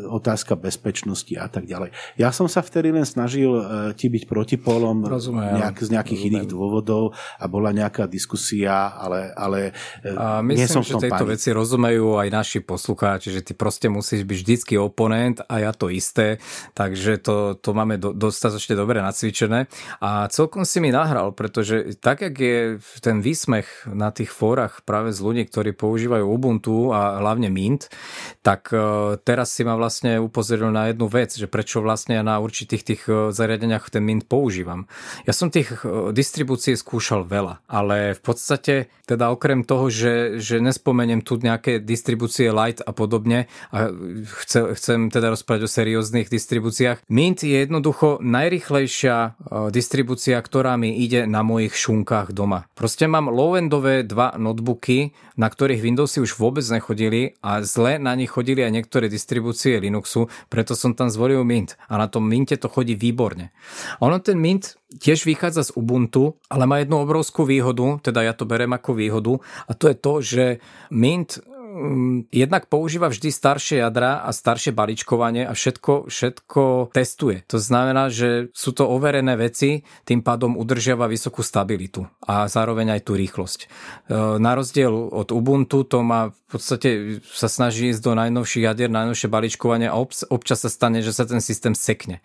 otázka 0.08 0.56
bezpečnosti 0.56 1.36
a 1.36 1.52
tak 1.52 1.68
ďalej. 1.68 1.92
Ja 2.16 2.32
som 2.32 2.48
sa 2.48 2.64
vtedy 2.64 2.94
len 2.94 3.04
snažil 3.04 3.50
ti 3.98 4.08
byť 4.08 4.24
protipolom 4.24 5.04
nejak, 5.04 5.84
z 5.84 5.92
nejakých 5.92 6.20
Rozumiem. 6.24 6.40
iných 6.40 6.46
dôvodov 6.48 7.12
a 7.36 7.44
bola 7.50 7.74
nejaká 7.74 8.06
diskusia, 8.06 8.94
ale, 8.94 9.34
ale 9.34 9.74
a 10.14 10.40
myslím, 10.40 10.58
nie 10.58 10.70
som 10.70 10.82
že 10.86 10.96
tejto 10.96 11.24
pani. 11.26 11.32
veci 11.34 11.48
rozumejú 11.50 12.18
aj 12.18 12.28
naši 12.30 12.58
poslucháči, 12.62 13.34
že 13.34 13.44
ty 13.44 13.52
proste 13.52 13.90
musíš 13.90 14.24
byť 14.24 14.38
vždycky 14.40 14.74
oponent 14.78 15.42
a 15.44 15.54
ja 15.60 15.72
to 15.74 15.90
isté, 15.90 16.38
takže 16.72 17.18
to, 17.20 17.58
to 17.58 17.70
máme 17.74 17.98
do, 17.98 18.14
dostatočne 18.14 18.78
dobre 18.78 19.02
nacvičené 19.02 19.66
a 20.00 20.30
celkom 20.30 20.62
si 20.64 20.78
mi 20.78 20.94
nahral, 20.94 21.34
pretože 21.34 21.98
tak, 22.00 22.24
jak 22.24 22.34
je 22.38 22.56
ten 23.02 23.20
výsmech 23.20 23.90
na 23.90 24.14
tých 24.14 24.30
fórach 24.30 24.82
práve 24.86 25.10
z 25.10 25.20
ľudí, 25.20 25.42
ktorí 25.48 25.74
používajú 25.76 26.24
Ubuntu 26.24 26.94
a 26.94 27.20
hlavne 27.20 27.50
Mint, 27.50 27.90
tak 28.44 28.70
uh, 28.74 29.16
teraz 29.22 29.54
si 29.54 29.62
ma 29.62 29.74
vlastne 29.78 30.20
upozoril 30.20 30.70
na 30.70 30.90
jednu 30.90 31.06
vec, 31.08 31.34
že 31.34 31.48
prečo 31.50 31.80
vlastne 31.80 32.18
ja 32.18 32.24
na 32.26 32.38
určitých 32.40 32.82
tých 32.82 33.02
uh, 33.06 33.30
zariadeniach 33.30 33.90
ten 33.90 34.04
Mint 34.04 34.28
používam. 34.28 34.86
Ja 35.24 35.32
som 35.32 35.48
tých 35.48 35.84
uh, 35.84 36.10
distribúcií 36.12 36.76
skúšal 36.76 37.24
veľa, 37.24 37.64
ale 37.68 38.16
v 38.16 38.20
podstate 38.20 38.74
teda 39.04 39.28
okrem 39.32 39.64
toho, 39.64 39.92
že, 39.92 40.03
že 40.38 40.56
nespomeniem 40.60 41.24
tu 41.24 41.40
nejaké 41.40 41.80
distribúcie 41.80 42.52
Light 42.52 42.84
a 42.84 42.92
podobne 42.92 43.48
a 43.72 43.88
chcem, 44.44 44.76
chcem 44.76 44.98
teda 45.08 45.32
rozprávať 45.32 45.64
o 45.64 45.70
serióznych 45.70 46.28
distribúciách, 46.28 47.06
Mint 47.08 47.42
je 47.42 47.64
jednoducho 47.64 48.20
najrychlejšia 48.20 49.36
distribúcia, 49.72 50.36
ktorá 50.38 50.76
mi 50.76 51.00
ide 51.00 51.24
na 51.24 51.40
mojich 51.40 51.74
šunkách 51.74 52.36
doma. 52.36 52.68
Proste 52.76 53.08
mám 53.08 53.32
low-endové 53.32 54.04
dva 54.04 54.36
notebooky, 54.36 55.16
na 55.34 55.50
ktorých 55.50 55.82
Windowsy 55.82 56.22
už 56.22 56.38
vôbec 56.38 56.62
nechodili 56.70 57.34
a 57.42 57.64
zle 57.66 57.98
na 57.98 58.14
nich 58.14 58.30
chodili 58.30 58.62
aj 58.62 58.70
niektoré 58.70 59.10
distribúcie 59.10 59.80
Linuxu, 59.82 60.30
preto 60.46 60.78
som 60.78 60.94
tam 60.94 61.10
zvolil 61.10 61.42
Mint 61.42 61.74
a 61.90 61.98
na 61.98 62.06
tom 62.06 62.26
Minte 62.28 62.54
to 62.54 62.70
chodí 62.70 62.94
výborne. 62.94 63.50
Ono 63.98 64.18
ten 64.22 64.38
Mint 64.38 64.78
tiež 64.98 65.24
vychádza 65.26 65.64
z 65.64 65.74
Ubuntu, 65.76 66.34
ale 66.50 66.66
má 66.66 66.78
jednu 66.78 67.02
obrovskú 67.02 67.44
výhodu, 67.44 67.98
teda 68.02 68.22
ja 68.22 68.32
to 68.34 68.46
berem 68.46 68.72
ako 68.72 68.94
výhodu 68.94 69.32
a 69.68 69.72
to 69.74 69.90
je 69.90 69.96
to, 69.98 70.12
že 70.22 70.44
Mint 70.90 71.40
jednak 72.30 72.70
používa 72.70 73.10
vždy 73.10 73.28
staršie 73.30 73.82
jadra 73.82 74.22
a 74.22 74.30
staršie 74.30 74.70
balíčkovanie 74.70 75.44
a 75.44 75.52
všetko, 75.52 76.08
všetko 76.08 76.94
testuje. 76.94 77.42
To 77.50 77.58
znamená, 77.58 78.08
že 78.08 78.52
sú 78.54 78.70
to 78.76 78.86
overené 78.86 79.34
veci, 79.34 79.82
tým 80.06 80.22
pádom 80.22 80.54
udržiava 80.54 81.10
vysokú 81.10 81.42
stabilitu 81.42 82.06
a 82.22 82.46
zároveň 82.46 82.98
aj 82.98 83.00
tú 83.06 83.18
rýchlosť. 83.18 83.60
E, 83.64 83.66
na 84.38 84.52
rozdiel 84.54 84.92
od 84.92 85.34
Ubuntu 85.34 85.82
to 85.84 86.04
má 86.04 86.30
v 86.54 86.62
podstate 86.62 86.90
sa 87.26 87.50
snaží 87.50 87.90
ísť 87.90 87.98
do 88.04 88.12
najnovších 88.14 88.62
jadier, 88.68 88.86
najnovšie 88.86 89.26
balíčkovanie 89.26 89.90
a 89.90 89.98
občas 90.30 90.62
sa 90.62 90.70
stane, 90.70 91.02
že 91.02 91.10
sa 91.10 91.26
ten 91.26 91.42
systém 91.42 91.74
sekne. 91.74 92.22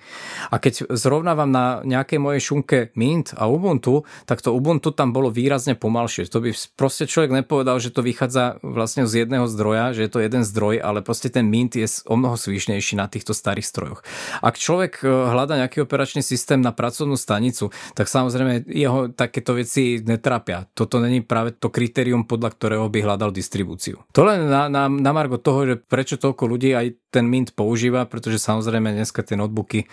A 0.54 0.62
keď 0.62 0.86
zrovnávam 0.94 1.50
na 1.50 1.82
nejakej 1.82 2.20
mojej 2.22 2.42
šunke 2.44 2.94
Mint 2.94 3.34
a 3.34 3.50
Ubuntu, 3.50 4.06
tak 4.30 4.46
to 4.46 4.54
Ubuntu 4.54 4.94
tam 4.94 5.16
bolo 5.16 5.34
výrazne 5.34 5.74
pomalšie. 5.74 6.30
To 6.30 6.46
by 6.46 6.54
proste 6.76 7.10
človek 7.10 7.42
nepovedal, 7.42 7.80
že 7.82 7.90
to 7.90 8.06
vychádza 8.06 8.60
vlastne 8.62 9.10
z 9.10 9.26
jedného 9.26 9.39
jedného 9.40 9.56
zdroja, 9.56 9.96
že 9.96 10.04
je 10.04 10.12
to 10.12 10.20
jeden 10.20 10.44
zdroj, 10.44 10.84
ale 10.84 11.00
proste 11.00 11.32
ten 11.32 11.48
Mint 11.48 11.80
je 11.80 11.88
o 12.12 12.20
mnoho 12.20 12.36
svišnejší 12.36 13.00
na 13.00 13.08
týchto 13.08 13.32
starých 13.32 13.64
strojoch. 13.64 14.04
Ak 14.44 14.60
človek 14.60 15.00
e, 15.00 15.08
hľada 15.08 15.56
nejaký 15.64 15.88
operačný 15.88 16.20
systém 16.20 16.60
na 16.60 16.76
pracovnú 16.76 17.16
stanicu, 17.16 17.72
tak 17.96 18.12
samozrejme 18.12 18.68
jeho 18.68 19.08
takéto 19.16 19.56
veci 19.56 20.04
netrápia. 20.04 20.68
Toto 20.76 21.00
není 21.00 21.24
práve 21.24 21.56
to 21.56 21.72
kritérium, 21.72 22.28
podľa 22.28 22.52
ktorého 22.52 22.86
by 22.92 23.00
hľadal 23.00 23.32
distribúciu. 23.32 24.04
To 24.12 24.28
len 24.28 24.52
na, 24.52 24.68
na, 24.68 24.92
na 24.92 25.12
margo 25.16 25.40
toho, 25.40 25.64
že 25.64 25.76
prečo 25.80 26.20
toľko 26.20 26.44
ľudí 26.44 26.76
aj 26.76 27.00
ten 27.16 27.24
Mint 27.24 27.56
používa, 27.56 28.04
pretože 28.04 28.44
samozrejme 28.44 28.92
dneska 28.92 29.24
tie 29.24 29.40
notebooky 29.40 29.88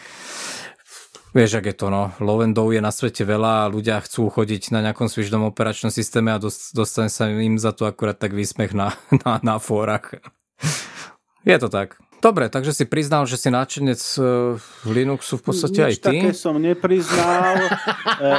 Vieš, 1.37 1.61
ak 1.61 1.69
je 1.69 1.77
to, 1.77 1.93
no. 1.93 2.17
Lovendov 2.17 2.73
je 2.73 2.81
na 2.81 2.89
svete 2.89 3.21
veľa 3.29 3.69
a 3.69 3.71
ľudia 3.71 4.01
chcú 4.01 4.33
chodiť 4.33 4.73
na 4.73 4.81
nejakom 4.81 5.05
svižnom 5.05 5.45
operačnom 5.53 5.93
systéme 5.93 6.33
a 6.33 6.41
dostane 6.73 7.13
sa 7.13 7.29
im 7.29 7.61
za 7.61 7.77
to 7.77 7.85
akurát 7.85 8.17
tak 8.17 8.33
výsmech 8.33 8.73
na, 8.73 8.97
na, 9.21 9.37
na 9.45 9.61
fórach. 9.61 10.17
Je 11.45 11.57
to 11.61 11.69
tak. 11.69 12.01
Dobre, 12.25 12.49
takže 12.49 12.73
si 12.73 12.85
priznal, 12.89 13.29
že 13.29 13.37
si 13.37 13.53
náčenec 13.53 14.01
e, 14.17 14.57
Linuxu 14.89 15.37
v 15.37 15.45
podstate 15.45 15.79
Nič 15.85 15.87
aj 15.87 15.95
ty. 16.01 16.17
také 16.25 16.33
som 16.33 16.57
nepriznal 16.57 17.61
e, 17.61 17.71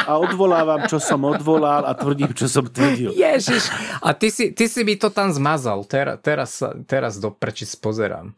a 0.01 0.17
odvolávam, 0.17 0.89
čo 0.89 0.97
som 0.97 1.21
odvolal 1.21 1.85
a 1.85 1.93
tvrdím, 1.93 2.33
čo 2.33 2.49
som 2.49 2.65
tvrdil. 2.65 3.13
Ježiš, 3.13 3.69
a 4.01 4.17
ty 4.17 4.33
si, 4.33 4.49
ty 4.57 4.65
si 4.65 4.81
by 4.81 4.97
to 4.97 5.13
tam 5.13 5.29
zmazal. 5.29 5.85
Teraz, 5.85 6.17
teraz, 6.25 6.51
teraz 6.89 7.21
do 7.21 7.29
preči 7.29 7.69
pozerám. 7.77 8.33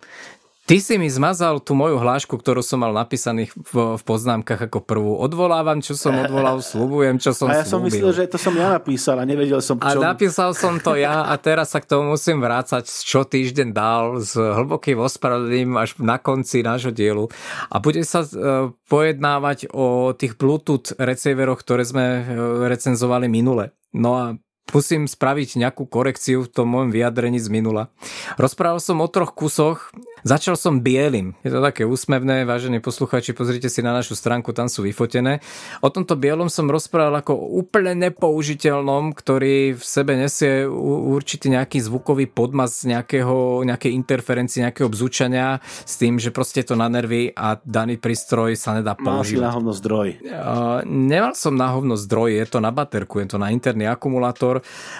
Ty 0.70 0.78
si 0.78 1.01
mi 1.01 1.09
zmazal 1.09 1.65
tú 1.65 1.74
moju 1.74 1.97
hlášku, 1.97 2.38
ktorú 2.38 2.61
som 2.61 2.86
mal 2.86 2.93
napísaných 2.93 3.57
v, 3.57 3.97
v 3.97 4.01
poznámkach 4.05 4.70
ako 4.70 4.86
prvú. 4.86 5.17
Odvolávam, 5.17 5.82
čo 5.82 5.97
som 5.97 6.13
odvolal, 6.13 6.61
slúbujem, 6.70 7.17
čo 7.17 7.34
som 7.34 7.49
A 7.49 7.57
ja 7.57 7.65
som 7.65 7.82
myslel, 7.82 8.13
že 8.13 8.30
to 8.30 8.38
som 8.38 8.53
ja 8.53 8.70
napísal 8.70 9.17
a 9.17 9.26
nevedel 9.26 9.65
som, 9.65 9.82
čo... 9.82 9.89
A 9.89 9.97
napísal 9.97 10.53
som 10.53 10.78
to 10.78 10.93
ja 10.93 11.26
a 11.26 11.34
teraz 11.41 11.74
sa 11.74 11.82
k 11.82 11.89
tomu 11.89 12.13
musím 12.13 12.38
vrácať, 12.38 12.86
čo 12.86 13.26
týždeň 13.26 13.74
dal 13.74 14.22
s 14.22 14.38
hlbokým 14.38 15.01
ospravedlím 15.01 15.74
až 15.74 15.97
na 15.97 16.22
konci 16.22 16.61
nášho 16.61 16.93
dielu. 16.93 17.26
A 17.74 17.82
bude 17.82 18.05
sa 18.05 18.22
uh, 18.22 18.70
pojednávať 18.86 19.74
o 19.74 20.13
tých 20.13 20.38
Bluetooth 20.38 20.93
receiveroch, 21.01 21.65
ktoré 21.65 21.82
sme 21.82 22.05
uh, 22.05 22.24
recenzovali 22.70 23.26
minule. 23.26 23.74
No 23.97 24.22
a 24.22 24.38
musím 24.74 25.09
spraviť 25.09 25.59
nejakú 25.59 25.86
korekciu 25.89 26.45
v 26.45 26.51
tom 26.51 26.72
môjom 26.72 26.89
vyjadrení 26.93 27.39
z 27.41 27.49
minula. 27.49 27.89
Rozprával 28.38 28.82
som 28.82 29.01
o 29.01 29.07
troch 29.09 29.34
kusoch 29.34 29.91
Začal 30.24 30.59
som 30.59 30.84
bielým. 30.84 31.36
Je 31.47 31.51
to 31.51 31.63
také 31.63 31.88
úsmevné, 31.88 32.43
vážení 32.43 32.84
posluchači, 32.84 33.32
pozrite 33.32 33.72
si 33.72 33.80
na 33.80 33.95
našu 33.95 34.20
stránku, 34.20 34.51
tam 34.51 34.67
sú 34.67 34.84
vyfotené. 34.84 35.39
O 35.80 35.88
tomto 35.88 36.20
bielom 36.20 36.51
som 36.51 36.67
rozprával 36.67 37.24
ako 37.24 37.39
úplne 37.39 37.95
nepoužiteľnom, 38.09 39.15
ktorý 39.15 39.80
v 39.80 39.84
sebe 39.84 40.20
nesie 40.20 40.67
určitý 40.67 41.55
nejaký 41.55 41.80
zvukový 41.80 42.28
podmaz 42.28 42.84
nejakého, 42.84 43.63
nejakej 43.63 43.95
interferencie, 43.95 44.63
nejakého 44.63 44.91
bzúčania 44.91 45.63
s 45.63 45.95
tým, 45.95 46.20
že 46.20 46.36
proste 46.36 46.63
je 46.63 46.76
to 46.76 46.76
na 46.76 46.91
nervy 46.91 47.32
a 47.32 47.55
daný 47.63 47.95
prístroj 47.95 48.59
sa 48.59 48.76
nedá 48.76 48.99
používať. 48.99 49.15
Mal 49.15 49.24
si 49.24 49.39
na 49.39 49.51
hovno 49.55 49.72
zdroj. 49.72 50.07
Uh, 50.20 50.84
nemal 50.84 51.34
som 51.39 51.55
na 51.55 51.72
hovno 51.72 51.95
zdroj, 51.95 52.43
je 52.43 52.45
to 52.51 52.59
na 52.59 52.76
baterku, 52.76 53.24
je 53.24 53.36
to 53.36 53.38
na 53.39 53.55
interný 53.55 53.88
akumulátor. 53.88 54.59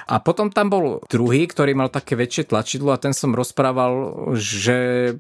A 0.10 0.22
potom 0.22 0.50
tam 0.50 0.68
bol 0.72 1.04
druhý, 1.08 1.46
ktorý 1.46 1.76
mal 1.78 1.90
také 1.92 2.18
väčšie 2.18 2.52
tlačidlo 2.52 2.94
a 2.94 3.02
ten 3.02 3.14
som 3.14 3.36
rozprával, 3.36 4.34
že 4.38 4.78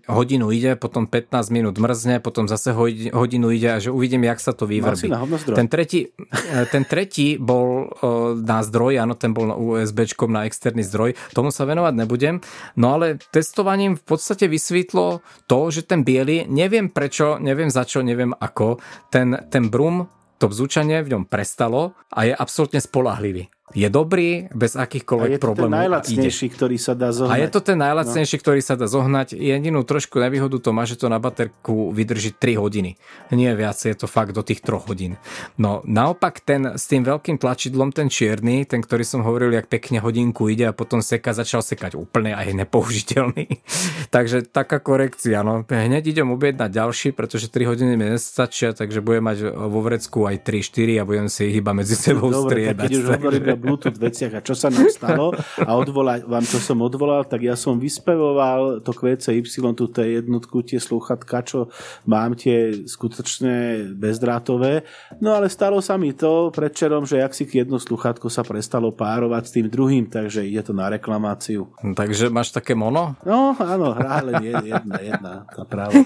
hodinu 0.09 0.49
ide, 0.49 0.75
potom 0.75 1.05
15 1.05 1.49
minút 1.53 1.75
mrzne, 1.77 2.21
potom 2.23 2.49
zase 2.49 2.73
hodinu 3.13 3.47
ide 3.53 3.69
a 3.75 3.81
že 3.81 3.93
uvidím, 3.93 4.25
jak 4.25 4.39
sa 4.41 4.51
to 4.51 4.65
vyvrbí. 4.65 5.09
Ten 5.55 5.67
tretí, 5.67 6.09
e, 6.09 6.65
ten 6.69 6.83
tretí 6.83 7.39
bol 7.39 7.87
e, 7.87 8.05
na 8.39 8.59
zdroj, 8.65 9.01
áno, 9.01 9.13
ten 9.15 9.31
bol 9.31 9.45
na 9.49 9.55
USB 9.55 10.09
na 10.29 10.45
externý 10.45 10.83
zdroj, 10.85 11.15
tomu 11.33 11.49
sa 11.49 11.65
venovať 11.65 11.93
nebudem, 11.95 12.35
no 12.77 12.97
ale 12.97 13.19
testovaním 13.33 13.95
v 13.95 14.03
podstate 14.03 14.45
vysvetlo 14.47 15.23
to, 15.45 15.59
že 15.69 15.85
ten 15.85 16.05
biely, 16.05 16.45
neviem 16.49 16.89
prečo, 16.89 17.37
neviem 17.41 17.69
za 17.69 17.83
čo, 17.83 18.01
neviem 18.05 18.31
ako, 18.35 18.79
ten, 19.09 19.35
ten 19.49 19.67
brum, 19.67 20.07
to 20.39 20.47
vzúčanie 20.47 21.03
v 21.03 21.11
ňom 21.13 21.23
prestalo 21.27 21.93
a 22.15 22.23
je 22.23 22.33
absolútne 22.33 22.79
spolahlivý 22.79 23.51
je 23.73 23.87
dobrý, 23.87 24.49
bez 24.49 24.73
akýchkoľvek 24.73 25.37
problémov. 25.37 25.77
A 25.77 25.85
je 25.85 25.93
to 25.93 26.01
ten 26.01 26.09
najlacnejší, 26.09 26.45
ide. 26.49 26.55
ktorý 26.57 26.77
sa 26.81 26.93
dá 26.97 27.09
zohnať. 27.13 27.33
A 27.33 27.35
je 27.37 27.49
to 27.53 27.59
ten 27.61 27.77
najlacnejší, 27.77 28.35
no. 28.35 28.41
ktorý 28.41 28.61
sa 28.65 28.73
dá 28.73 28.87
zohnať. 28.89 29.27
Jedinú 29.37 29.79
trošku 29.85 30.17
nevýhodu 30.17 30.57
to 30.57 30.69
má, 30.73 30.89
že 30.89 30.97
to 30.97 31.05
na 31.05 31.21
baterku 31.21 31.93
vydrží 31.93 32.33
3 32.33 32.57
hodiny. 32.57 32.97
Nie 33.29 33.53
viac, 33.53 33.77
je 33.77 33.93
to 33.93 34.09
fakt 34.09 34.33
do 34.33 34.41
tých 34.41 34.65
3 34.65 34.89
hodín. 34.89 35.21
No 35.61 35.85
naopak 35.85 36.41
ten 36.41 36.73
s 36.73 36.89
tým 36.89 37.05
veľkým 37.05 37.37
tlačidlom, 37.37 37.93
ten 37.93 38.09
čierny, 38.09 38.65
ten, 38.65 38.81
ktorý 38.81 39.05
som 39.05 39.21
hovoril, 39.21 39.53
jak 39.53 39.69
pekne 39.69 40.01
hodinku 40.01 40.49
ide 40.49 40.65
a 40.65 40.73
potom 40.73 41.05
seka, 41.05 41.37
začal 41.37 41.61
sekať 41.61 41.93
úplne 41.93 42.33
a 42.33 42.41
je 42.41 42.57
nepoužiteľný. 42.57 43.61
takže 44.15 44.49
taká 44.49 44.81
korekcia. 44.81 45.45
No. 45.45 45.61
Hneď 45.69 46.09
idem 46.09 46.33
objednať 46.33 46.69
ďalší, 46.73 47.09
pretože 47.13 47.53
3 47.53 47.69
hodiny 47.69 47.93
mi 47.93 48.17
nestačia, 48.17 48.73
takže 48.73 49.05
budem 49.05 49.29
mať 49.29 49.37
vo 49.53 49.79
vrecku 49.85 50.25
aj 50.25 50.41
3-4 50.41 51.01
a 51.01 51.03
budem 51.05 51.27
si 51.29 51.53
ich 51.53 51.61
iba 51.61 51.71
medzi 51.77 51.93
sebou 51.93 52.33
Dobre, 52.33 52.65
striedať. 52.65 52.89
keď 52.89 52.97
už 52.97 53.05
hovoríme 53.13 53.58
Bluetooth 53.59 53.99
veciach 53.99 54.39
a 54.39 54.45
čo 54.45 54.55
sa 54.55 54.71
nám 54.71 54.87
stalo 54.87 55.35
a 55.59 55.71
odvolať 55.75 56.23
vám, 56.23 56.45
čo 56.47 56.63
som 56.63 56.79
odvolal, 56.79 57.27
tak 57.27 57.43
ja 57.43 57.59
som 57.59 57.75
vyspevoval 57.75 58.79
to 58.79 58.95
QCY, 58.95 59.43
túto 59.75 59.99
jednotku, 59.99 60.63
tie 60.63 60.79
sluchatka, 60.79 61.43
čo 61.43 61.67
mám 62.07 62.39
tie 62.39 62.87
skutočné 62.87 63.89
bezdrátové. 63.97 64.87
No 65.19 65.35
ale 65.35 65.51
stalo 65.51 65.81
sa 65.83 65.99
mi 65.99 66.15
to 66.15 66.53
predčerom, 66.53 67.03
že 67.03 67.19
jak 67.19 67.33
si 67.35 67.43
jedno 67.49 67.81
sluchatko 67.81 68.29
sa 68.29 68.45
prestalo 68.45 68.93
párovať 68.93 69.43
s 69.43 69.53
tým 69.57 69.67
druhým, 69.67 70.05
takže 70.05 70.45
ide 70.45 70.61
to 70.61 70.71
na 70.71 70.87
reklamáciu. 70.87 71.67
Takže 71.81 72.29
máš 72.29 72.53
také 72.53 72.77
mono? 72.77 73.17
No 73.25 73.57
áno, 73.57 73.91
hrá 73.97 74.21
len 74.21 74.39
jedna, 74.45 74.97
jedna 75.01 75.33
tá 75.49 75.65
práva 75.65 76.05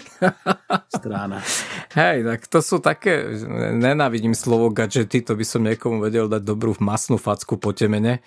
strana. 0.87 1.43
Hej, 1.91 2.23
tak 2.23 2.39
to 2.47 2.59
sú 2.63 2.79
také, 2.79 3.35
nenávidím 3.75 4.31
slovo 4.31 4.71
gadgety, 4.71 5.19
to 5.19 5.35
by 5.35 5.43
som 5.43 5.67
niekomu 5.67 5.99
vedel 5.99 6.31
dať 6.31 6.41
dobrú 6.41 6.71
masnú 6.79 7.19
facku 7.19 7.42
po 7.45 7.75
temene, 7.75 8.23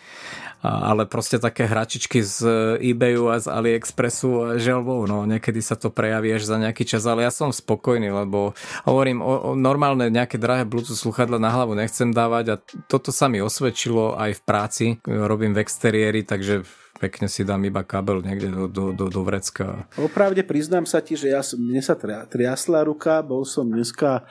ale 0.67 1.07
proste 1.07 1.39
také 1.39 1.69
hračičky 1.69 2.21
z 2.25 2.39
eBayu 2.81 3.31
a 3.31 3.39
z 3.39 3.47
AliExpressu 3.49 4.29
a 4.43 4.47
želbou, 4.59 5.07
no 5.07 5.23
niekedy 5.29 5.61
sa 5.63 5.79
to 5.79 5.93
prejaví 5.93 6.35
až 6.35 6.49
za 6.49 6.57
nejaký 6.59 6.83
čas, 6.83 7.07
ale 7.07 7.25
ja 7.25 7.33
som 7.33 7.55
spokojný, 7.55 8.11
lebo 8.11 8.57
hovorím, 8.89 9.23
o, 9.23 9.53
o 9.53 9.59
normálne 9.59 10.11
nejaké 10.11 10.41
drahé 10.41 10.67
Bluetooth 10.67 10.99
sluchadla 10.99 11.39
na 11.39 11.53
hlavu 11.53 11.79
nechcem 11.79 12.11
dávať 12.11 12.45
a 12.53 12.57
toto 12.91 13.15
sa 13.15 13.31
mi 13.31 13.39
osvedčilo 13.39 14.17
aj 14.19 14.31
v 14.37 14.43
práci, 14.43 14.87
robím 15.07 15.55
v 15.55 15.63
exteriéri, 15.63 16.27
takže 16.27 16.67
pekne 16.97 17.29
si 17.29 17.45
dám 17.45 17.61
iba 17.69 17.85
kabel 17.85 18.25
niekde 18.25 18.49
do, 18.49 18.65
do, 18.67 18.85
do, 18.97 19.07
do 19.13 19.21
vrecka. 19.23 19.85
Opravde 20.01 20.41
priznám 20.41 20.89
sa 20.89 21.05
ti, 21.05 21.15
že 21.15 21.31
ja, 21.31 21.45
mne 21.55 21.85
sa 21.85 21.95
triasla 22.27 22.89
ruka, 22.89 23.21
bol 23.21 23.45
som 23.45 23.69
dneska 23.69 24.25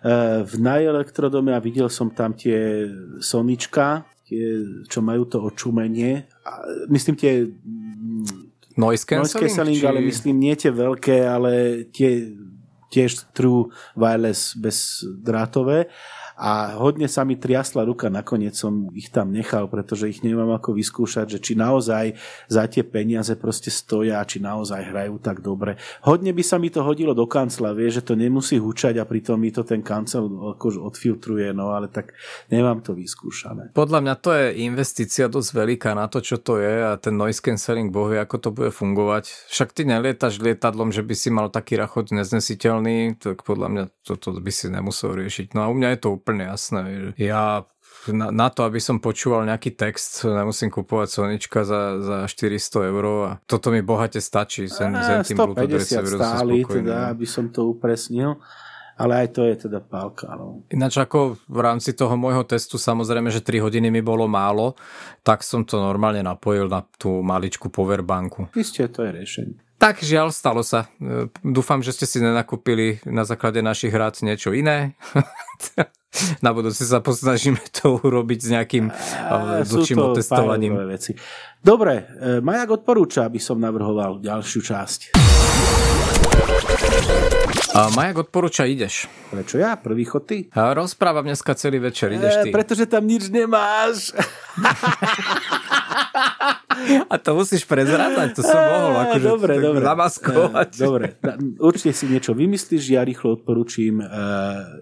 e, 0.00 0.46
v 0.46 0.54
najelektrodome 0.54 1.50
a 1.52 1.60
videl 1.60 1.90
som 1.90 2.08
tam 2.14 2.32
tie 2.32 2.86
sonička, 3.18 4.06
tie, 4.32 4.48
čo 4.88 5.04
majú 5.04 5.28
to 5.28 5.44
očumenie. 5.44 6.24
A, 6.48 6.64
myslím 6.88 7.20
tie 7.20 7.52
noise 8.80 9.04
cancelling, 9.04 9.28
noise 9.28 9.36
cancelling 9.36 9.78
či... 9.78 9.86
ale 9.86 10.00
myslím 10.00 10.36
nie 10.40 10.54
tie 10.56 10.72
veľké, 10.72 11.16
ale 11.28 11.52
tie 11.92 12.32
tiež 12.92 13.32
true 13.32 13.72
wireless 13.96 14.52
bezdrátové 14.52 15.88
a 16.42 16.74
hodne 16.74 17.06
sa 17.06 17.22
mi 17.22 17.38
triasla 17.38 17.86
ruka, 17.86 18.10
nakoniec 18.10 18.58
som 18.58 18.90
ich 18.90 19.14
tam 19.14 19.30
nechal, 19.30 19.70
pretože 19.70 20.10
ich 20.10 20.26
nemám 20.26 20.58
ako 20.58 20.74
vyskúšať, 20.74 21.38
že 21.38 21.38
či 21.38 21.54
naozaj 21.54 22.18
za 22.50 22.66
tie 22.66 22.82
peniaze 22.82 23.38
proste 23.38 23.70
stoja, 23.70 24.18
či 24.26 24.42
naozaj 24.42 24.90
hrajú 24.90 25.22
tak 25.22 25.38
dobre. 25.38 25.78
Hodne 26.02 26.34
by 26.34 26.42
sa 26.42 26.58
mi 26.58 26.66
to 26.66 26.82
hodilo 26.82 27.14
do 27.14 27.30
kancla, 27.30 27.70
vie, 27.70 27.94
že 27.94 28.02
to 28.02 28.18
nemusí 28.18 28.58
hučať 28.58 28.98
a 28.98 29.06
pritom 29.06 29.38
mi 29.38 29.54
to 29.54 29.62
ten 29.62 29.86
kancel 29.86 30.26
akož 30.58 30.82
odfiltruje, 30.82 31.54
no 31.54 31.70
ale 31.70 31.86
tak 31.86 32.10
nemám 32.50 32.82
to 32.82 32.98
vyskúšané. 32.98 33.70
Podľa 33.70 34.02
mňa 34.02 34.14
to 34.18 34.34
je 34.34 34.46
investícia 34.66 35.30
dosť 35.30 35.50
veľká 35.54 35.94
na 35.94 36.10
to, 36.10 36.18
čo 36.18 36.42
to 36.42 36.58
je 36.58 36.74
a 36.90 36.98
ten 36.98 37.14
noise 37.14 37.38
cancelling 37.38 37.94
bohvie, 37.94 38.18
ako 38.18 38.36
to 38.42 38.50
bude 38.50 38.74
fungovať. 38.74 39.30
Však 39.46 39.70
ty 39.70 39.86
nelietaš 39.86 40.42
lietadlom, 40.42 40.90
že 40.90 41.06
by 41.06 41.14
si 41.14 41.30
mal 41.30 41.54
taký 41.54 41.78
rachot 41.78 42.10
neznesiteľný, 42.10 43.22
tak 43.22 43.46
podľa 43.46 43.68
mňa 43.70 43.84
toto 44.02 44.34
by 44.34 44.50
si 44.50 44.66
nemusel 44.66 45.14
riešiť. 45.14 45.54
No 45.54 45.62
a 45.62 45.70
u 45.70 45.78
mňa 45.78 45.94
je 45.94 46.00
to 46.02 46.08
úplne 46.18 46.31
úplne 46.32 46.48
jasné. 46.48 46.80
Ja 47.20 47.68
na, 48.10 48.34
na 48.34 48.48
to, 48.50 48.66
aby 48.66 48.82
som 48.82 48.98
počúval 48.98 49.46
nejaký 49.46 49.78
text, 49.78 50.26
nemusím 50.26 50.74
kupovať 50.74 51.08
Sonička 51.12 51.62
za, 51.62 52.02
za 52.02 52.18
400 52.26 52.90
eur 52.90 53.04
a 53.28 53.32
toto 53.46 53.70
mi 53.70 53.78
bohate 53.84 54.18
stačí. 54.18 54.66
Sem, 54.66 54.90
sem 54.90 55.22
tým 55.22 55.38
150 55.38 56.18
stáli, 56.18 56.66
teda, 56.66 57.14
aby 57.14 57.26
som 57.28 57.52
to 57.52 57.70
upresnil. 57.70 58.42
Ale 58.92 59.24
aj 59.24 59.28
to 59.34 59.48
je 59.48 59.66
teda 59.66 59.80
pálka. 59.80 60.28
No. 60.36 60.68
Ináč 60.68 61.00
ako 61.00 61.40
v 61.48 61.60
rámci 61.64 61.96
toho 61.96 62.12
môjho 62.14 62.44
testu 62.44 62.76
samozrejme, 62.76 63.32
že 63.32 63.40
3 63.40 63.64
hodiny 63.64 63.88
mi 63.88 64.04
bolo 64.04 64.28
málo, 64.28 64.76
tak 65.24 65.40
som 65.46 65.64
to 65.64 65.80
normálne 65.80 66.20
napojil 66.20 66.68
na 66.68 66.84
tú 67.00 67.24
maličku 67.24 67.72
powerbanku. 67.72 68.52
Isté, 68.52 68.90
to 68.92 69.02
je 69.06 69.10
riešenie. 69.16 69.56
Tak 69.80 69.98
žiaľ, 69.98 70.30
stalo 70.30 70.62
sa. 70.62 70.86
Dúfam, 71.42 71.82
že 71.82 71.90
ste 71.90 72.06
si 72.06 72.22
nenakúpili 72.22 73.02
na 73.02 73.26
základe 73.26 73.58
našich 73.64 73.90
hrad 73.90 74.14
niečo 74.22 74.54
iné. 74.54 74.94
na 76.44 76.50
budúce 76.52 76.84
sa 76.84 77.00
posnažíme 77.00 77.62
to 77.72 77.96
urobiť 78.00 78.38
s 78.38 78.48
nejakým 78.52 78.86
uh, 78.92 79.64
dlhším 79.64 79.98
otestovaním. 80.00 80.76
Veci. 80.88 81.16
Dobre, 81.62 81.94
e, 82.18 82.42
Majak 82.42 82.82
odporúča, 82.82 83.30
aby 83.30 83.38
som 83.38 83.54
navrhoval 83.54 84.18
ďalšiu 84.18 84.60
časť. 84.66 85.00
A 87.72 87.88
Majak 87.94 88.26
odporúča, 88.26 88.66
ideš. 88.66 89.06
Prečo 89.30 89.62
ja? 89.62 89.78
Prvý 89.78 90.02
chod 90.02 90.26
ty? 90.26 90.50
A 90.58 90.74
rozprávam 90.74 91.22
dneska 91.22 91.54
celý 91.54 91.78
večer, 91.78 92.12
ideš 92.12 92.42
ty. 92.42 92.50
E, 92.50 92.52
pretože 92.52 92.90
tam 92.90 93.06
nič 93.06 93.30
nemáš. 93.30 94.10
A 97.12 97.14
to 97.20 97.36
musíš 97.36 97.64
prezrátať, 97.64 98.36
to 98.36 98.42
som 98.42 98.58
mohol 98.58 98.92
akože 99.08 99.26
dobre, 99.28 99.52
dobre. 99.60 99.84
namaskovať. 99.84 100.70
Dobre, 100.76 101.06
určite 101.60 101.92
si 101.94 102.04
niečo 102.08 102.32
vymyslíš, 102.32 102.84
ja 102.92 103.02
rýchlo 103.04 103.40
odporúčim 103.40 104.00
uh, 104.02 104.08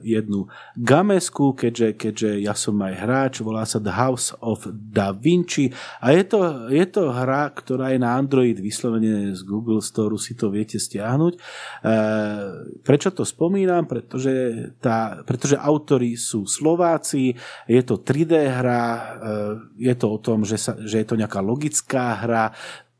jednu 0.03 0.49
gamesku, 0.79 1.55
keďže, 1.55 1.99
keďže 1.99 2.31
ja 2.43 2.55
som 2.57 2.79
aj 2.81 2.95
hráč, 2.97 3.35
volá 3.45 3.67
sa 3.67 3.83
The 3.83 3.95
House 3.95 4.33
of 4.41 4.67
Da 4.71 5.13
Vinci 5.13 5.71
a 6.01 6.15
je 6.15 6.25
to, 6.27 6.71
je 6.71 6.87
to 6.89 7.11
hra, 7.11 7.51
ktorá 7.53 7.93
je 7.93 7.99
na 8.01 8.17
Android 8.17 8.57
vyslovene 8.59 9.35
z 9.35 9.43
Google 9.45 9.83
Store, 9.85 10.15
si 10.21 10.35
to 10.37 10.51
viete 10.53 10.79
stiahnuť. 10.79 11.33
Uh, 11.37 12.81
prečo 12.85 13.13
to 13.13 13.27
spomínam? 13.27 13.85
Pretože, 13.87 14.33
tá, 14.79 15.21
pretože 15.25 15.57
autori 15.57 16.15
sú 16.15 16.45
Slováci, 16.47 17.35
je 17.67 17.83
to 17.83 18.01
3D 18.01 18.33
hra, 18.49 18.85
uh, 18.85 19.55
je 19.77 19.95
to 19.97 20.07
o 20.09 20.19
tom, 20.21 20.45
že, 20.45 20.61
sa, 20.61 20.77
že 20.81 21.03
je 21.03 21.07
to 21.07 21.17
nejaká 21.17 21.41
logická 21.41 21.80
hra, 21.89 22.53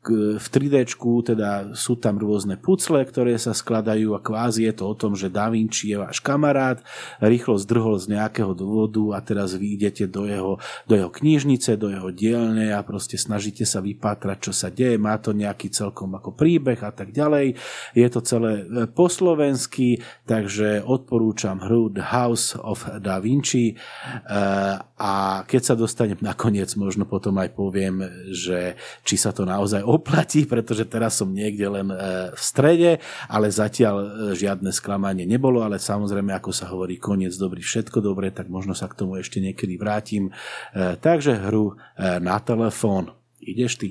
v 0.09 0.47
3D 0.49 0.97
teda 1.21 1.77
sú 1.77 1.93
tam 1.93 2.17
rôzne 2.17 2.57
pucle, 2.57 3.05
ktoré 3.05 3.37
sa 3.37 3.53
skladajú 3.53 4.17
a 4.17 4.23
kvázi 4.23 4.65
je 4.65 4.73
to 4.73 4.89
o 4.89 4.97
tom, 4.97 5.13
že 5.13 5.29
Da 5.29 5.53
Vinci 5.53 5.93
je 5.93 6.01
váš 6.01 6.17
kamarát, 6.17 6.81
rýchlo 7.21 7.61
zdrhol 7.61 8.01
z 8.01 8.17
nejakého 8.17 8.57
dôvodu 8.57 9.13
a 9.13 9.21
teraz 9.21 9.53
vy 9.53 9.77
idete 9.77 10.09
do 10.09 10.25
jeho, 10.25 10.57
do 10.89 10.93
jeho 10.97 11.13
knižnice, 11.13 11.77
do 11.77 11.93
jeho 11.93 12.09
dielne 12.09 12.73
a 12.73 12.81
proste 12.81 13.13
snažíte 13.13 13.61
sa 13.61 13.77
vypátrať, 13.77 14.49
čo 14.49 14.53
sa 14.57 14.73
deje, 14.73 14.97
má 14.97 15.21
to 15.21 15.37
nejaký 15.37 15.69
celkom 15.69 16.17
ako 16.17 16.33
príbeh 16.33 16.81
a 16.81 16.89
tak 16.89 17.13
ďalej. 17.13 17.61
Je 17.93 18.07
to 18.09 18.25
celé 18.25 18.65
e, 18.65 18.89
po 18.89 19.05
slovensky, 19.05 20.01
takže 20.25 20.81
odporúčam 20.81 21.61
hru 21.61 21.93
The 21.93 22.09
House 22.09 22.57
of 22.57 22.89
Da 22.97 23.21
Vinci 23.21 23.73
e, 23.73 23.75
a 24.81 25.13
keď 25.45 25.61
sa 25.61 25.75
dostanem 25.77 26.17
nakoniec, 26.25 26.73
možno 26.73 27.05
potom 27.05 27.37
aj 27.37 27.53
poviem, 27.53 28.01
že 28.33 28.73
či 29.05 29.13
sa 29.13 29.29
to 29.29 29.45
naozaj 29.45 29.90
oplatí, 29.91 30.47
pretože 30.47 30.87
teraz 30.87 31.19
som 31.19 31.27
niekde 31.27 31.67
len 31.67 31.87
e, 31.91 31.97
v 32.31 32.41
strede, 32.41 32.91
ale 33.27 33.51
zatiaľ 33.51 33.95
e, 33.99 34.07
žiadne 34.39 34.71
sklamanie 34.71 35.27
nebolo, 35.27 35.59
ale 35.59 35.77
samozrejme, 35.77 36.31
ako 36.31 36.51
sa 36.55 36.71
hovorí, 36.71 36.95
koniec 36.95 37.35
dobrý, 37.35 37.59
všetko 37.59 37.99
dobré, 37.99 38.31
tak 38.31 38.47
možno 38.47 38.71
sa 38.71 38.87
k 38.87 38.95
tomu 39.03 39.19
ešte 39.19 39.43
niekedy 39.43 39.75
vrátim. 39.75 40.31
E, 40.71 40.95
takže 40.95 41.43
hru 41.43 41.75
na 41.99 42.39
telefón. 42.41 43.11
Ideš 43.41 43.73
ty? 43.77 43.89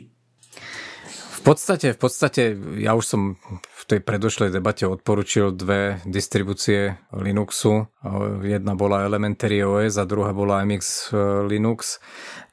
V 1.41 1.57
podstate, 1.57 1.97
v 1.97 2.01
podstate, 2.01 2.43
ja 2.85 2.93
už 2.93 3.05
som 3.09 3.23
v 3.57 3.85
tej 3.89 4.01
predošlej 4.05 4.53
debate 4.53 4.85
odporučil 4.85 5.57
dve 5.57 5.97
distribúcie 6.05 7.01
Linuxu. 7.17 7.89
Jedna 8.45 8.77
bola 8.77 9.09
Elementary 9.09 9.65
OS 9.65 9.97
a 9.97 10.05
druhá 10.05 10.37
bola 10.37 10.61
MX 10.61 11.17
Linux. 11.49 11.97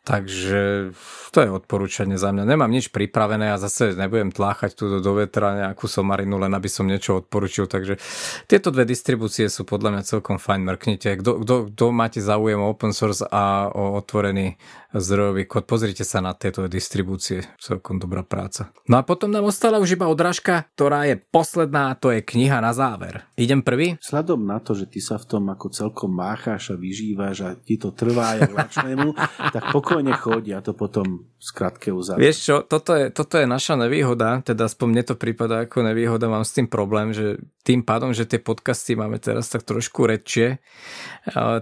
Takže 0.08 0.95
to 1.36 1.43
je 1.43 1.51
odporúčanie 1.51 2.16
za 2.16 2.32
mňa. 2.32 2.47
Nemám 2.47 2.72
nič 2.72 2.95
pripravené 2.95 3.51
a 3.51 3.60
zase 3.60 3.91
nebudem 3.91 4.32
tláchať 4.32 4.72
tu 4.80 5.03
do 5.03 5.12
vetra 5.12 5.68
nejakú 5.68 5.84
somarinu, 5.84 6.39
len 6.39 6.55
aby 6.55 6.72
som 6.72 6.88
niečo 6.88 7.20
odporučil. 7.20 7.68
Takže 7.68 7.99
tieto 8.47 8.72
dve 8.72 8.88
distribúcie 8.88 9.51
sú 9.51 9.68
podľa 9.68 9.99
mňa 9.99 10.03
celkom 10.08 10.39
fajn. 10.39 10.64
Mrknite. 10.64 11.20
Kto 11.20 11.86
máte 11.91 12.24
záujem 12.24 12.55
o 12.55 12.72
open 12.72 12.95
source 12.95 13.28
a 13.28 13.68
o 13.68 13.99
otvorený 13.99 14.55
zdrojový 14.95 15.43
kód, 15.45 15.68
pozrite 15.68 16.08
sa 16.08 16.24
na 16.24 16.32
tieto 16.32 16.64
distribúcie. 16.72 17.43
Celkom 17.60 17.99
dobrá 17.99 18.24
práca. 18.24 18.72
No 18.88 18.95
a 18.99 19.03
potom 19.03 19.28
nám 19.28 19.43
ostala 19.43 19.84
už 19.84 19.99
iba 19.99 20.08
odrážka, 20.08 20.66
ktorá 20.80 21.03
je 21.03 21.20
posledná, 21.20 21.91
to 21.99 22.16
je 22.16 22.24
kniha 22.24 22.64
na 22.64 22.72
záver. 22.72 23.28
Idem 23.36 23.60
prvý? 23.60 23.99
Sladom 23.99 24.47
na 24.47 24.64
to, 24.64 24.74
že 24.74 24.88
ty 24.88 25.03
sa 25.03 25.20
v 25.20 25.28
tom 25.28 25.43
ako 25.51 25.68
celkom 25.70 26.12
mácháš 26.16 26.72
a 26.72 26.80
vyžívaš 26.80 27.38
a 27.43 27.49
ti 27.60 27.76
to 27.76 27.91
trvá 27.91 28.39
jak 28.39 28.51
lačnému, 28.55 29.12
tak 29.55 29.64
pokoj 29.76 29.97
spokojne 29.98 30.14
chodí 30.22 30.52
a 30.54 30.62
to 30.62 30.78
potom 30.78 31.26
skratke 31.41 31.89
uzavrieť. 31.89 32.22
Vieš 32.22 32.38
čo, 32.38 32.56
toto 32.62 32.93
je, 32.93 33.10
toto 33.10 33.41
je 33.41 33.50
naša 33.50 33.78
nevýhoda, 33.78 34.45
teda 34.45 34.70
aspoň 34.70 34.88
mne 34.89 35.04
to 35.06 35.16
prípada 35.18 35.66
ako 35.66 35.86
nevýhoda, 35.86 36.30
mám 36.30 36.45
s 36.45 36.54
tým 36.54 36.70
problém, 36.70 37.14
že 37.14 37.41
tým 37.66 37.84
pádom, 37.84 38.16
že 38.16 38.30
tie 38.30 38.39
podcasty 38.39 38.95
máme 38.95 39.20
teraz 39.20 39.52
tak 39.52 39.68
trošku 39.68 40.08
redšie, 40.08 40.64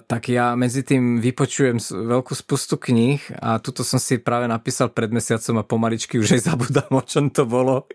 tak 0.06 0.30
ja 0.30 0.54
medzi 0.54 0.86
tým 0.86 1.18
vypočujem 1.18 1.82
veľkú 1.82 2.34
spustu 2.38 2.78
kníh 2.78 3.20
a 3.42 3.58
tuto 3.58 3.82
som 3.82 3.98
si 3.98 4.22
práve 4.22 4.46
napísal 4.46 4.94
pred 4.94 5.10
mesiacom 5.10 5.60
a 5.60 5.68
pomaličky 5.68 6.22
už 6.22 6.38
aj 6.38 6.42
zabudám, 6.52 6.92
o 6.94 7.04
čom 7.04 7.34
to 7.34 7.50
bolo, 7.50 7.90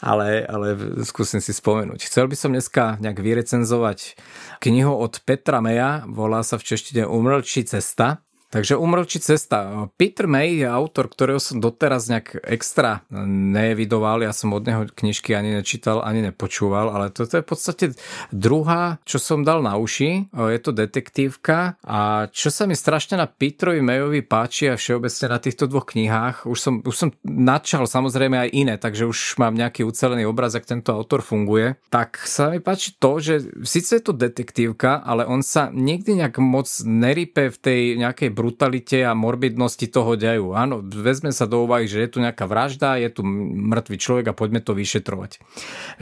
ale, 0.00 0.46
ale 0.48 0.74
skúsim 1.04 1.44
si 1.44 1.52
spomenúť. 1.52 2.08
Chcel 2.08 2.30
by 2.30 2.36
som 2.38 2.50
dneska 2.54 2.96
nejak 3.02 3.20
vyrecenzovať 3.20 4.16
knihu 4.64 4.96
od 4.96 5.20
Petra 5.26 5.60
Meja, 5.60 6.08
volá 6.08 6.40
sa 6.40 6.56
v 6.56 6.66
češtine 6.72 7.04
Umrlčí 7.04 7.68
cesta 7.68 8.21
Takže 8.52 8.76
umrlčí 8.76 9.16
cesta. 9.16 9.88
Peter 9.96 10.28
May 10.28 10.60
je 10.60 10.68
autor, 10.68 11.08
ktorého 11.08 11.40
som 11.40 11.56
doteraz 11.56 12.12
nejak 12.12 12.44
extra 12.44 13.00
nevidoval, 13.08 14.20
ja 14.20 14.36
som 14.36 14.52
od 14.52 14.68
neho 14.68 14.84
knižky 14.92 15.32
ani 15.32 15.56
nečítal, 15.56 16.04
ani 16.04 16.20
nepočúval, 16.20 16.92
ale 16.92 17.08
toto 17.08 17.40
je 17.40 17.44
v 17.44 17.48
podstate 17.48 17.84
druhá, 18.28 19.00
čo 19.08 19.16
som 19.16 19.40
dal 19.40 19.64
na 19.64 19.80
uši. 19.80 20.28
Je 20.36 20.60
to 20.60 20.76
detektívka 20.76 21.80
a 21.80 22.28
čo 22.28 22.52
sa 22.52 22.68
mi 22.68 22.76
strašne 22.76 23.16
na 23.16 23.24
Petrovi 23.24 23.80
Mayovi 23.80 24.20
páči 24.20 24.68
a 24.68 24.76
všeobecne 24.76 25.32
na 25.32 25.40
týchto 25.40 25.64
dvoch 25.64 25.88
knihách, 25.88 26.44
už 26.44 26.58
som, 26.60 26.74
už 26.84 26.92
som 26.92 27.08
načal 27.24 27.88
samozrejme 27.88 28.36
aj 28.36 28.50
iné, 28.52 28.74
takže 28.76 29.08
už 29.08 29.40
mám 29.40 29.56
nejaký 29.56 29.80
ucelený 29.80 30.28
obraz, 30.28 30.52
ak 30.52 30.68
tento 30.68 30.92
autor 30.92 31.24
funguje, 31.24 31.80
tak 31.88 32.20
sa 32.28 32.52
mi 32.52 32.60
páči 32.60 33.00
to, 33.00 33.16
že 33.16 33.48
síce 33.64 33.96
je 33.96 34.04
to 34.04 34.12
detektívka, 34.12 35.00
ale 35.00 35.24
on 35.24 35.40
sa 35.40 35.72
nikdy 35.72 36.20
nejak 36.20 36.36
moc 36.36 36.68
nerype 36.84 37.48
v 37.48 37.56
tej 37.56 37.80
nejakej 37.96 38.41
brutalite 38.42 39.06
a 39.06 39.14
morbidnosti 39.14 39.86
toho 39.86 40.18
dejú. 40.18 40.58
Áno, 40.58 40.82
vezme 40.82 41.30
sa 41.30 41.46
do 41.46 41.62
úvahy, 41.62 41.86
že 41.86 42.02
je 42.02 42.10
tu 42.10 42.18
nejaká 42.18 42.50
vražda, 42.50 42.98
je 42.98 43.06
tu 43.14 43.22
mŕtvý 43.22 43.96
človek 44.02 44.26
a 44.26 44.34
poďme 44.34 44.58
to 44.58 44.74
vyšetrovať. 44.74 45.38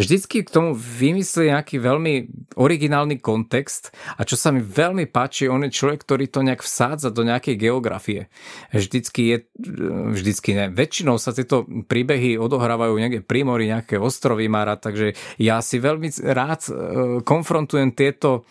Vždycky 0.00 0.40
k 0.40 0.48
tomu 0.48 0.72
vymyslí 0.72 1.52
nejaký 1.52 1.76
veľmi 1.76 2.14
originálny 2.56 3.20
kontext 3.20 3.92
a 4.16 4.24
čo 4.24 4.40
sa 4.40 4.48
mi 4.48 4.64
veľmi 4.64 5.04
páči, 5.12 5.52
on 5.52 5.68
je 5.68 5.76
človek, 5.76 6.00
ktorý 6.00 6.32
to 6.32 6.40
nejak 6.40 6.64
vsádza 6.64 7.12
do 7.12 7.28
nejakej 7.28 7.60
geografie. 7.60 8.32
Vždycky 8.72 9.20
je, 9.28 9.36
vždycky 10.16 10.56
ne, 10.56 10.72
väčšinou 10.72 11.20
sa 11.20 11.36
tieto 11.36 11.68
príbehy 11.68 12.40
odohrávajú 12.40 12.96
niekde 12.96 13.20
pri 13.20 13.44
mori, 13.44 13.68
nejaké 13.68 14.00
ostrovy 14.00 14.48
Mara, 14.48 14.80
takže 14.80 15.12
ja 15.36 15.60
si 15.60 15.76
veľmi 15.76 16.08
rád 16.24 16.60
e, 16.64 16.72
konfrontujem 17.20 17.92
tieto 17.92 18.48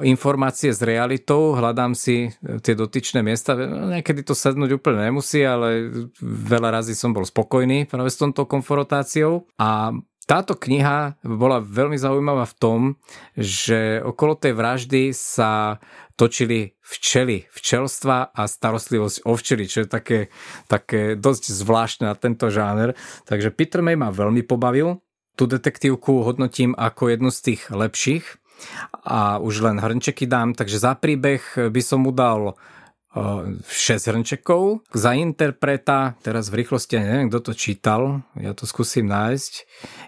informácie 0.00 0.72
s 0.72 0.80
realitou, 0.80 1.52
hľadám 1.52 1.92
si 1.92 2.32
e, 2.32 2.58
tie 2.64 2.72
dotyčné 2.72 3.20
miesta. 3.20 3.52
Niekedy 3.58 4.24
to 4.24 4.32
sednúť 4.32 4.80
úplne 4.80 5.12
nemusí, 5.12 5.44
ale 5.44 5.92
veľa 6.22 6.80
razy 6.80 6.96
som 6.96 7.12
bol 7.12 7.28
spokojný 7.28 7.84
práve 7.84 8.08
s 8.08 8.16
tomto 8.16 8.48
konfrontáciou. 8.48 9.44
A 9.60 9.92
táto 10.22 10.54
kniha 10.54 11.18
bola 11.26 11.58
veľmi 11.58 11.98
zaujímavá 11.98 12.46
v 12.46 12.58
tom, 12.58 12.80
že 13.34 13.98
okolo 14.00 14.38
tej 14.38 14.54
vraždy 14.54 15.02
sa 15.10 15.82
točili 16.14 16.78
včely, 16.78 17.50
včelstva 17.50 18.30
a 18.30 18.42
starostlivosť 18.46 19.26
o 19.26 19.32
včely, 19.34 19.64
čo 19.66 19.82
je 19.82 19.88
také, 19.88 20.18
také 20.70 21.18
dosť 21.18 21.50
zvláštne 21.50 22.04
na 22.06 22.14
tento 22.14 22.52
žáner. 22.52 22.94
Takže 23.26 23.50
Peter 23.50 23.82
May 23.82 23.98
ma 23.98 24.14
veľmi 24.14 24.46
pobavil. 24.46 25.02
Tú 25.32 25.48
detektívku 25.48 26.22
hodnotím 26.22 26.76
ako 26.76 27.08
jednu 27.08 27.30
z 27.32 27.40
tých 27.52 27.62
lepších 27.72 28.41
a 29.02 29.38
už 29.42 29.64
len 29.66 29.76
hrnčeky 29.78 30.26
dám, 30.26 30.54
takže 30.54 30.78
za 30.78 30.94
príbeh 30.94 31.42
by 31.70 31.82
som 31.82 32.06
mu 32.06 32.14
dal 32.14 32.54
6 33.12 33.68
hrnčekov. 34.08 34.88
Za 34.96 35.12
interpreta, 35.12 36.16
teraz 36.24 36.48
v 36.48 36.64
rýchlosti, 36.64 36.96
neviem, 36.96 37.28
kto 37.28 37.52
to 37.52 37.52
čítal, 37.52 38.24
ja 38.40 38.56
to 38.56 38.64
skúsim 38.64 39.04
nájsť. 39.04 39.52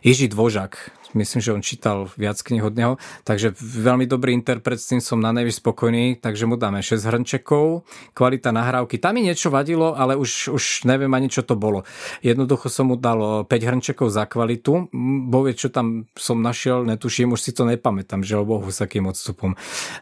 Jiži 0.01 0.32
Dvožak, 0.32 0.89
myslím, 1.14 1.40
že 1.42 1.54
on 1.54 1.62
čítal 1.62 2.10
viac 2.14 2.38
knih 2.38 2.64
od 2.64 2.74
neho, 2.74 2.92
takže 3.26 3.54
veľmi 3.58 4.06
dobrý 4.06 4.34
interpret, 4.34 4.78
s 4.78 4.90
tým 4.90 5.00
som 5.00 5.18
na 5.18 5.30
nejvyš 5.30 5.62
spokojný, 5.62 6.18
takže 6.20 6.46
mu 6.46 6.58
dáme 6.58 6.82
6 6.82 7.00
hrnčekov, 7.00 7.86
kvalita 8.14 8.50
nahrávky, 8.50 8.98
tam 8.98 9.16
mi 9.16 9.26
niečo 9.26 9.50
vadilo, 9.50 9.94
ale 9.94 10.18
už, 10.18 10.50
už 10.50 10.64
neviem 10.86 11.10
ani 11.14 11.30
čo 11.30 11.46
to 11.46 11.54
bolo. 11.54 11.86
Jednoducho 12.20 12.66
som 12.68 12.90
mu 12.90 12.96
dal 12.98 13.46
5 13.46 13.50
hrnčekov 13.50 14.10
za 14.10 14.26
kvalitu, 14.26 14.90
bo 15.30 15.46
vie, 15.46 15.54
čo 15.54 15.70
tam 15.70 16.10
som 16.18 16.42
našiel, 16.42 16.82
netuším, 16.84 17.34
už 17.34 17.40
si 17.40 17.50
to 17.54 17.64
nepamätám, 17.64 18.26
že 18.26 18.34
Bohu 18.44 18.68
s 18.68 18.82
akým 18.82 19.08
odstupom. 19.08 19.54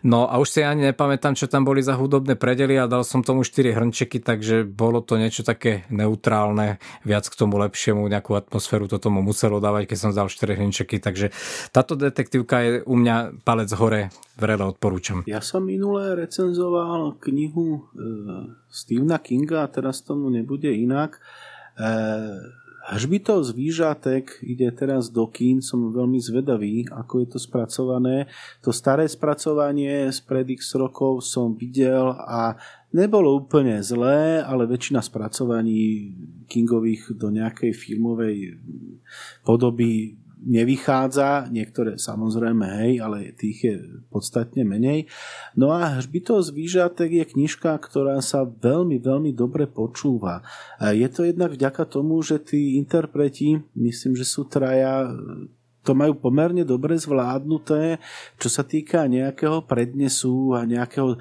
No 0.03 0.27
a 0.27 0.41
už 0.41 0.49
si 0.49 0.61
ani 0.65 0.91
nepamätám, 0.91 1.37
čo 1.37 1.47
tam 1.47 1.63
boli 1.69 1.85
za 1.85 1.95
hudobné 1.95 2.35
predely 2.35 2.81
a 2.81 2.89
dal 2.89 3.05
som 3.05 3.21
tomu 3.21 3.45
4 3.45 3.77
hrnčeky, 3.77 4.19
takže 4.25 4.65
bolo 4.65 5.05
to 5.05 5.21
niečo 5.21 5.45
také 5.45 5.85
neutrálne, 5.93 6.81
viac 7.05 7.29
k 7.29 7.35
tomu 7.37 7.61
lepšiemu, 7.61 8.09
nejakú 8.09 8.35
atmosféru 8.35 8.89
to 8.89 8.97
tomu 8.97 9.21
muselo 9.21 9.61
dávať, 9.61 9.93
keď 9.93 9.99
som 9.99 10.11
dal 10.11 10.33
4 10.33 10.59
hrnčeky, 10.59 11.02
takže 11.03 11.35
táto 11.75 11.99
detektívka 11.99 12.63
je 12.63 12.71
u 12.87 12.95
mňa 12.95 13.43
palec 13.43 13.71
hore, 13.75 14.15
vrele 14.39 14.63
odporúčam. 14.63 15.27
Ja 15.27 15.43
som 15.43 15.67
minulé 15.67 16.15
recenzoval 16.15 17.19
knihu 17.19 17.67
e, 17.77 17.81
Stephena 18.71 19.19
Kinga 19.19 19.67
a 19.67 19.73
teraz 19.73 20.07
tomu 20.07 20.31
nebude 20.31 20.71
inak. 20.71 21.19
E, 21.75 21.91
Hřbitov 22.83 23.47
z 23.47 23.55
výžatek 23.55 24.43
ide 24.43 24.67
teraz 24.75 25.07
do 25.07 25.31
kín, 25.31 25.63
som 25.63 25.95
veľmi 25.95 26.19
zvedavý, 26.19 26.83
ako 26.91 27.23
je 27.23 27.27
to 27.31 27.39
spracované. 27.39 28.27
To 28.67 28.75
staré 28.75 29.07
spracovanie 29.07 30.11
z 30.11 30.19
pred 30.27 30.51
x 30.51 30.75
rokov 30.75 31.23
som 31.23 31.55
videl 31.55 32.11
a 32.11 32.59
nebolo 32.91 33.39
úplne 33.39 33.79
zlé, 33.87 34.43
ale 34.43 34.67
väčšina 34.67 34.99
spracovaní 34.99 36.11
Kingových 36.51 37.15
do 37.15 37.31
nejakej 37.31 37.71
filmovej 37.71 38.59
podoby 39.47 40.19
nevychádza, 40.43 41.49
niektoré 41.49 41.97
samozrejme 41.97 42.67
hej, 42.83 42.93
ale 42.99 43.31
tých 43.33 43.59
je 43.63 43.77
podstatne 44.11 44.67
menej. 44.67 45.07
No 45.55 45.71
a 45.71 45.99
Hřbitov 45.99 46.43
z 46.43 46.51
výžatek 46.51 47.11
je 47.23 47.25
knižka, 47.31 47.79
ktorá 47.79 48.19
sa 48.19 48.43
veľmi, 48.43 48.99
veľmi 48.99 49.31
dobre 49.33 49.71
počúva. 49.71 50.43
Je 50.83 51.07
to 51.07 51.25
jednak 51.25 51.55
vďaka 51.55 51.87
tomu, 51.87 52.19
že 52.21 52.43
tí 52.43 52.75
interpreti, 52.75 53.63
myslím, 53.79 54.19
že 54.19 54.27
sú 54.27 54.51
traja 54.51 55.09
to 55.83 55.99
majú 55.99 56.15
pomerne 56.15 56.63
dobre 56.63 56.95
zvládnuté, 56.95 57.99
čo 58.39 58.49
sa 58.49 58.63
týka 58.63 59.11
nejakého 59.11 59.67
prednesu 59.67 60.55
a 60.55 60.63
nejakého 60.63 61.15
e, 61.15 61.17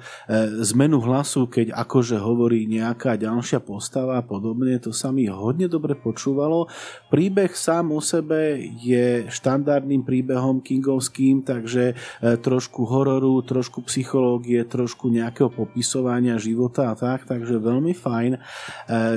zmenu 0.70 1.02
hlasu, 1.02 1.50
keď 1.50 1.74
akože 1.74 2.22
hovorí 2.22 2.70
nejaká 2.70 3.18
ďalšia 3.18 3.58
postava 3.58 4.22
a 4.22 4.24
podobne, 4.24 4.78
to 4.78 4.94
sa 4.94 5.10
mi 5.10 5.26
hodne 5.26 5.66
dobre 5.66 5.98
počúvalo. 5.98 6.70
Príbeh 7.10 7.50
sám 7.52 7.90
o 7.90 7.98
sebe 7.98 8.62
je 8.78 9.26
štandardným 9.26 10.06
príbehom 10.06 10.62
kingovským, 10.62 11.42
takže 11.42 11.92
e, 11.92 11.94
trošku 12.38 12.86
hororu, 12.86 13.42
trošku 13.42 13.82
psychológie, 13.90 14.62
trošku 14.62 15.10
nejakého 15.10 15.50
popisovania 15.50 16.38
života 16.38 16.90
a 16.90 16.94
tak, 16.94 17.26
takže 17.26 17.58
veľmi 17.58 17.92
fajn. 17.98 18.32
E, 18.38 18.40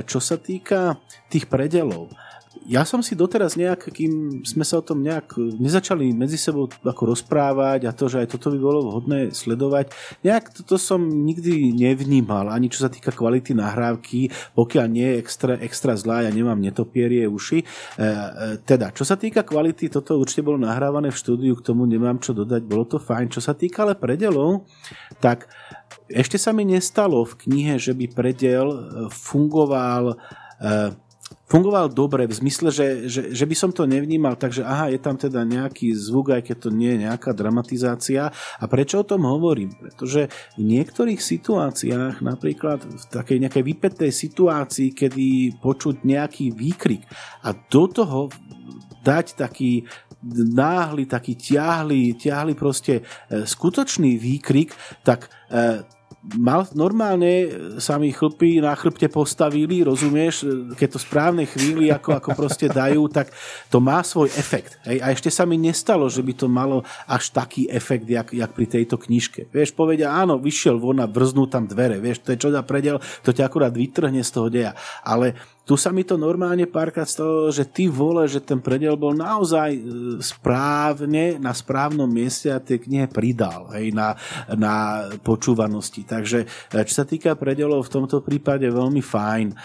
čo 0.09 0.17
sa 0.17 0.41
týka 0.41 0.97
tých 1.29 1.45
predelov, 1.45 2.09
ja 2.65 2.81
som 2.81 3.05
si 3.05 3.13
doteraz 3.13 3.53
nejak, 3.53 3.93
kým 3.93 4.41
sme 4.41 4.65
sa 4.65 4.81
o 4.81 4.85
tom 4.85 5.05
nejak 5.05 5.37
nezačali 5.37 6.09
medzi 6.17 6.37
sebou 6.41 6.65
ako 6.81 7.13
rozprávať 7.13 7.85
a 7.85 7.93
to, 7.93 8.09
že 8.09 8.25
aj 8.25 8.27
toto 8.33 8.49
by 8.49 8.59
bolo 8.59 8.79
vhodné 8.89 9.29
sledovať, 9.29 9.93
nejak 10.25 10.49
toto 10.49 10.81
som 10.81 11.01
nikdy 11.01 11.73
nevnímal, 11.77 12.49
ani 12.49 12.73
čo 12.73 12.85
sa 12.85 12.89
týka 12.89 13.13
kvality 13.13 13.53
nahrávky, 13.53 14.33
pokiaľ 14.57 14.85
nie 14.89 15.07
je 15.13 15.19
extra, 15.21 15.53
extra 15.61 15.93
zlá, 15.93 16.25
ja 16.25 16.31
nemám 16.33 16.57
netopierie 16.57 17.29
uši. 17.29 17.61
E, 17.61 17.65
e, 17.65 18.07
teda, 18.65 18.89
čo 18.91 19.05
sa 19.05 19.13
týka 19.15 19.45
kvality, 19.45 19.93
toto 19.93 20.17
určite 20.17 20.41
bolo 20.41 20.57
nahrávané 20.57 21.13
v 21.13 21.21
štúdiu, 21.21 21.53
k 21.53 21.65
tomu 21.65 21.85
nemám 21.85 22.17
čo 22.17 22.33
dodať, 22.33 22.65
bolo 22.65 22.89
to 22.89 22.97
fajn. 22.97 23.29
Čo 23.29 23.41
sa 23.45 23.53
týka 23.53 23.85
ale 23.85 23.93
predelov, 23.93 24.65
tak 25.21 25.45
ešte 26.09 26.41
sa 26.41 26.49
mi 26.49 26.65
nestalo 26.65 27.21
v 27.25 27.37
knihe, 27.45 27.77
že 27.77 27.93
by 27.93 28.05
predel 28.09 28.67
fungoval 29.13 30.17
e, 30.61 31.04
fungoval 31.45 31.93
dobre 31.93 32.25
v 32.25 32.33
zmysle, 32.33 32.69
že, 32.73 32.87
že, 33.05 33.21
že 33.33 33.45
by 33.45 33.55
som 33.55 33.71
to 33.71 33.85
nevnímal, 33.85 34.33
takže 34.37 34.65
aha, 34.65 34.89
je 34.89 34.99
tam 35.01 35.15
teda 35.17 35.45
nejaký 35.45 35.93
zvuk, 35.93 36.33
aj 36.33 36.41
keď 36.41 36.57
to 36.57 36.69
nie 36.73 36.97
je 36.97 37.05
nejaká 37.05 37.31
dramatizácia. 37.37 38.33
A 38.33 38.65
prečo 38.65 39.01
o 39.01 39.07
tom 39.07 39.29
hovorím? 39.29 39.73
Pretože 39.77 40.27
v 40.57 40.63
niektorých 40.65 41.21
situáciách, 41.21 42.21
napríklad 42.25 42.81
v 42.81 43.03
takej 43.13 43.37
nejakej 43.45 43.63
vypetej 43.63 44.11
situácii, 44.11 44.89
kedy 44.97 45.57
počuť 45.61 46.01
nejaký 46.01 46.53
výkrik 46.53 47.05
a 47.45 47.53
do 47.53 47.83
toho 47.89 48.33
dať 49.05 49.37
taký 49.37 49.85
náhly, 50.33 51.05
taký 51.05 51.37
ťahli, 51.37 52.17
ťahli 52.17 52.57
proste 52.57 53.05
e, 53.29 53.45
skutočný 53.45 54.17
výkrik, 54.17 54.73
tak 55.05 55.29
e, 55.53 55.85
mal, 56.33 56.65
normálne 56.73 57.47
sa 57.77 58.01
mi 58.01 58.09
chlpy 58.09 58.57
na 58.57 58.73
chrbte 58.73 59.05
postavili, 59.05 59.85
rozumieš, 59.85 60.45
keď 60.73 60.97
to 60.97 60.99
správnej 60.99 61.45
chvíli 61.45 61.93
ako, 61.93 62.17
ako 62.17 62.29
proste 62.33 62.65
dajú, 62.65 63.05
tak 63.13 63.29
to 63.69 63.77
má 63.77 64.01
svoj 64.01 64.33
efekt. 64.33 64.81
Hej? 64.89 64.97
A 65.05 65.13
ešte 65.13 65.29
sa 65.29 65.45
mi 65.45 65.61
nestalo, 65.61 66.09
že 66.09 66.25
by 66.25 66.33
to 66.33 66.47
malo 66.49 66.81
až 67.05 67.29
taký 67.29 67.69
efekt, 67.69 68.09
jak, 68.09 68.33
jak 68.33 68.51
pri 68.51 68.65
tejto 68.65 68.97
knižke. 68.97 69.53
Vieš, 69.53 69.77
povedia, 69.77 70.09
áno, 70.09 70.41
vyšiel 70.41 70.81
von 70.81 70.97
a 71.01 71.05
vrznú 71.05 71.45
tam 71.45 71.69
dvere, 71.69 72.01
vieš, 72.01 72.25
to 72.25 72.33
je 72.33 72.41
čo 72.41 72.49
za 72.49 72.65
predel, 72.65 72.97
to 73.21 73.29
ťa 73.29 73.45
akurát 73.45 73.73
vytrhne 73.73 74.25
z 74.25 74.31
toho 74.33 74.49
deja. 74.49 74.73
Ale 75.05 75.37
tu 75.65 75.73
sa 75.73 75.89
mi 75.89 76.05
to 76.05 76.13
normálne 76.13 76.69
párkrát 76.69 77.09
stalo, 77.09 77.49
že 77.49 77.65
ty 77.65 77.89
vole, 77.89 78.29
že 78.29 78.37
ten 78.37 78.61
predel 78.61 78.93
bol 78.93 79.17
naozaj 79.17 79.73
e, 79.73 79.81
správne, 80.21 81.41
na 81.41 81.57
správnom 81.57 82.05
mieste 82.05 82.53
a 82.53 82.61
tie 82.61 82.77
knihe 82.77 83.09
pridal 83.09 83.73
hej, 83.73 83.89
na, 83.89 84.13
na 84.53 85.09
počúvanosti. 85.25 86.05
Takže 86.05 86.45
e, 86.45 86.85
čo 86.85 86.93
sa 87.01 87.05
týka 87.09 87.33
predelov 87.33 87.89
v 87.89 87.93
tomto 87.97 88.21
prípade 88.21 88.69
veľmi 88.69 89.01
fajn. 89.01 89.47
E, 89.49 89.55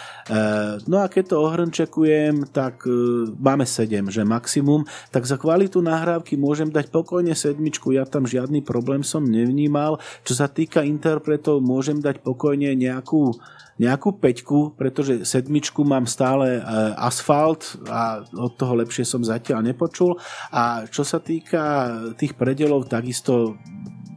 no 0.89 1.05
a 1.05 1.07
keď 1.13 1.37
to 1.37 1.45
ohrnčekujem, 1.45 2.49
tak 2.49 2.89
máme 3.37 3.69
7, 3.69 4.09
že 4.09 4.25
maximum, 4.25 4.89
tak 5.13 5.29
za 5.29 5.37
kvalitu 5.37 5.85
nahrávky 5.85 6.41
môžem 6.41 6.73
dať 6.73 6.89
pokojne 6.89 7.37
sedmičku, 7.37 7.93
ja 7.93 8.09
tam 8.09 8.25
žiadny 8.25 8.65
problém 8.65 9.05
som 9.05 9.21
nevnímal. 9.21 10.01
Čo 10.25 10.33
sa 10.33 10.49
týka 10.49 10.81
interpretov, 10.81 11.61
môžem 11.61 12.01
dať 12.01 12.25
pokojne 12.25 12.73
nejakú 12.73 13.37
nejakú 13.81 14.21
peťku, 14.21 14.77
pretože 14.77 15.25
sedmičku 15.25 15.81
mám 15.89 16.05
stále 16.05 16.61
e, 16.61 16.63
asfalt 17.01 17.81
a 17.89 18.21
od 18.37 18.53
toho 18.61 18.77
lepšie 18.77 19.09
som 19.09 19.25
zatiaľ 19.25 19.65
nepočul. 19.65 20.21
A 20.53 20.85
čo 20.85 21.01
sa 21.01 21.17
týka 21.17 21.89
tých 22.21 22.37
predelov, 22.37 22.93
takisto 22.93 23.57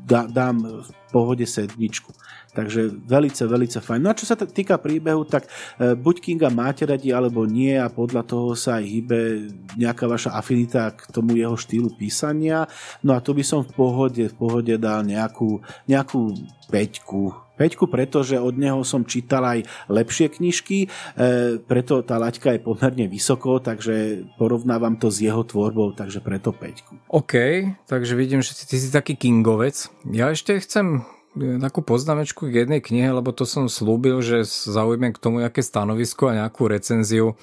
dám 0.04 0.84
v 0.84 0.90
pohode 1.16 1.48
sedmičku. 1.48 2.12
Takže 2.54 2.90
velice, 3.06 3.44
velice 3.50 3.82
fajn. 3.82 4.00
No 4.06 4.10
a 4.14 4.18
čo 4.18 4.30
sa 4.30 4.38
týka 4.38 4.78
príbehu, 4.78 5.26
tak 5.26 5.50
e, 5.82 5.98
buď 5.98 6.16
Kinga 6.22 6.50
máte 6.54 6.86
radi, 6.86 7.10
alebo 7.10 7.50
nie 7.50 7.74
a 7.74 7.90
podľa 7.90 8.24
toho 8.30 8.54
sa 8.54 8.78
aj 8.78 8.86
hýbe 8.86 9.20
nejaká 9.74 10.06
vaša 10.06 10.38
afinita 10.38 10.94
k 10.94 11.10
tomu 11.10 11.34
jeho 11.34 11.58
štýlu 11.58 11.98
písania. 11.98 12.70
No 13.02 13.18
a 13.18 13.22
tu 13.26 13.34
by 13.34 13.42
som 13.42 13.66
v 13.66 13.74
pohode, 13.74 14.24
v 14.30 14.36
pohode 14.38 14.74
dal 14.78 15.02
nejakú, 15.02 15.66
nejakú 15.90 16.38
peťku, 16.70 17.44
Peťku, 17.54 17.86
pretože 17.86 18.34
od 18.42 18.58
neho 18.58 18.82
som 18.82 19.06
čítal 19.06 19.46
aj 19.46 19.60
lepšie 19.86 20.34
knižky, 20.34 20.78
e, 20.84 20.88
preto 21.62 22.02
tá 22.02 22.18
laťka 22.18 22.58
je 22.58 22.66
pomerne 22.66 23.06
vysoko, 23.06 23.62
takže 23.62 24.26
porovnávam 24.42 24.98
to 24.98 25.14
s 25.14 25.22
jeho 25.22 25.46
tvorbou, 25.46 25.94
takže 25.94 26.18
preto 26.26 26.50
Peťku. 26.50 26.98
OK, 27.14 27.34
takže 27.86 28.18
vidím, 28.18 28.42
že 28.42 28.58
ty 28.58 28.82
si 28.82 28.90
taký 28.90 29.14
kingovec. 29.14 29.86
Ja 30.10 30.34
ešte 30.34 30.58
chcem 30.66 31.06
takú 31.36 31.82
poznámečku 31.82 32.50
k 32.50 32.66
jednej 32.66 32.82
knihe, 32.82 33.10
lebo 33.10 33.34
to 33.34 33.50
som 33.50 33.66
slúbil, 33.66 34.22
že 34.22 34.46
zaujmem 34.46 35.14
k 35.14 35.22
tomu 35.22 35.42
nejaké 35.42 35.66
stanovisko 35.66 36.30
a 36.30 36.46
nejakú 36.46 36.70
recenziu. 36.70 37.34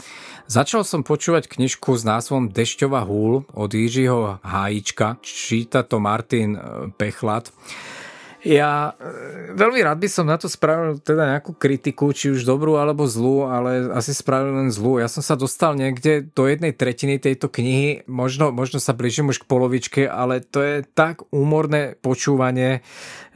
Začal 0.47 0.87
som 0.87 1.03
počúvať 1.03 1.51
knižku 1.51 1.99
s 1.99 2.07
názvom 2.07 2.51
Dešťová 2.51 3.03
húl 3.03 3.43
od 3.51 3.71
Jiřího 3.71 4.39
Hájička. 4.47 5.19
Číta 5.23 5.83
to 5.83 5.99
Martin 5.99 6.55
e, 6.55 6.61
Pechlat. 6.95 7.51
Ja 8.41 8.97
e, 8.97 9.53
veľmi 9.53 9.85
rád 9.85 10.01
by 10.01 10.09
som 10.09 10.25
na 10.25 10.41
to 10.41 10.49
spravil 10.49 10.97
teda 10.97 11.37
nejakú 11.37 11.53
kritiku, 11.53 12.09
či 12.17 12.33
už 12.33 12.49
dobrú 12.49 12.81
alebo 12.81 13.05
zlú, 13.05 13.45
ale 13.45 13.93
asi 13.93 14.17
spravil 14.17 14.57
len 14.57 14.73
zlú. 14.73 14.97
Ja 14.97 15.12
som 15.12 15.21
sa 15.21 15.37
dostal 15.37 15.77
niekde 15.77 16.25
do 16.25 16.49
jednej 16.49 16.73
tretiny 16.73 17.21
tejto 17.21 17.53
knihy, 17.53 18.09
možno, 18.09 18.49
možno 18.49 18.81
sa 18.81 18.97
blížim 18.97 19.29
už 19.29 19.45
k 19.45 19.49
polovičke, 19.49 20.03
ale 20.09 20.41
to 20.41 20.65
je 20.65 20.89
tak 20.97 21.29
úmorné 21.29 22.01
počúvanie, 22.01 22.81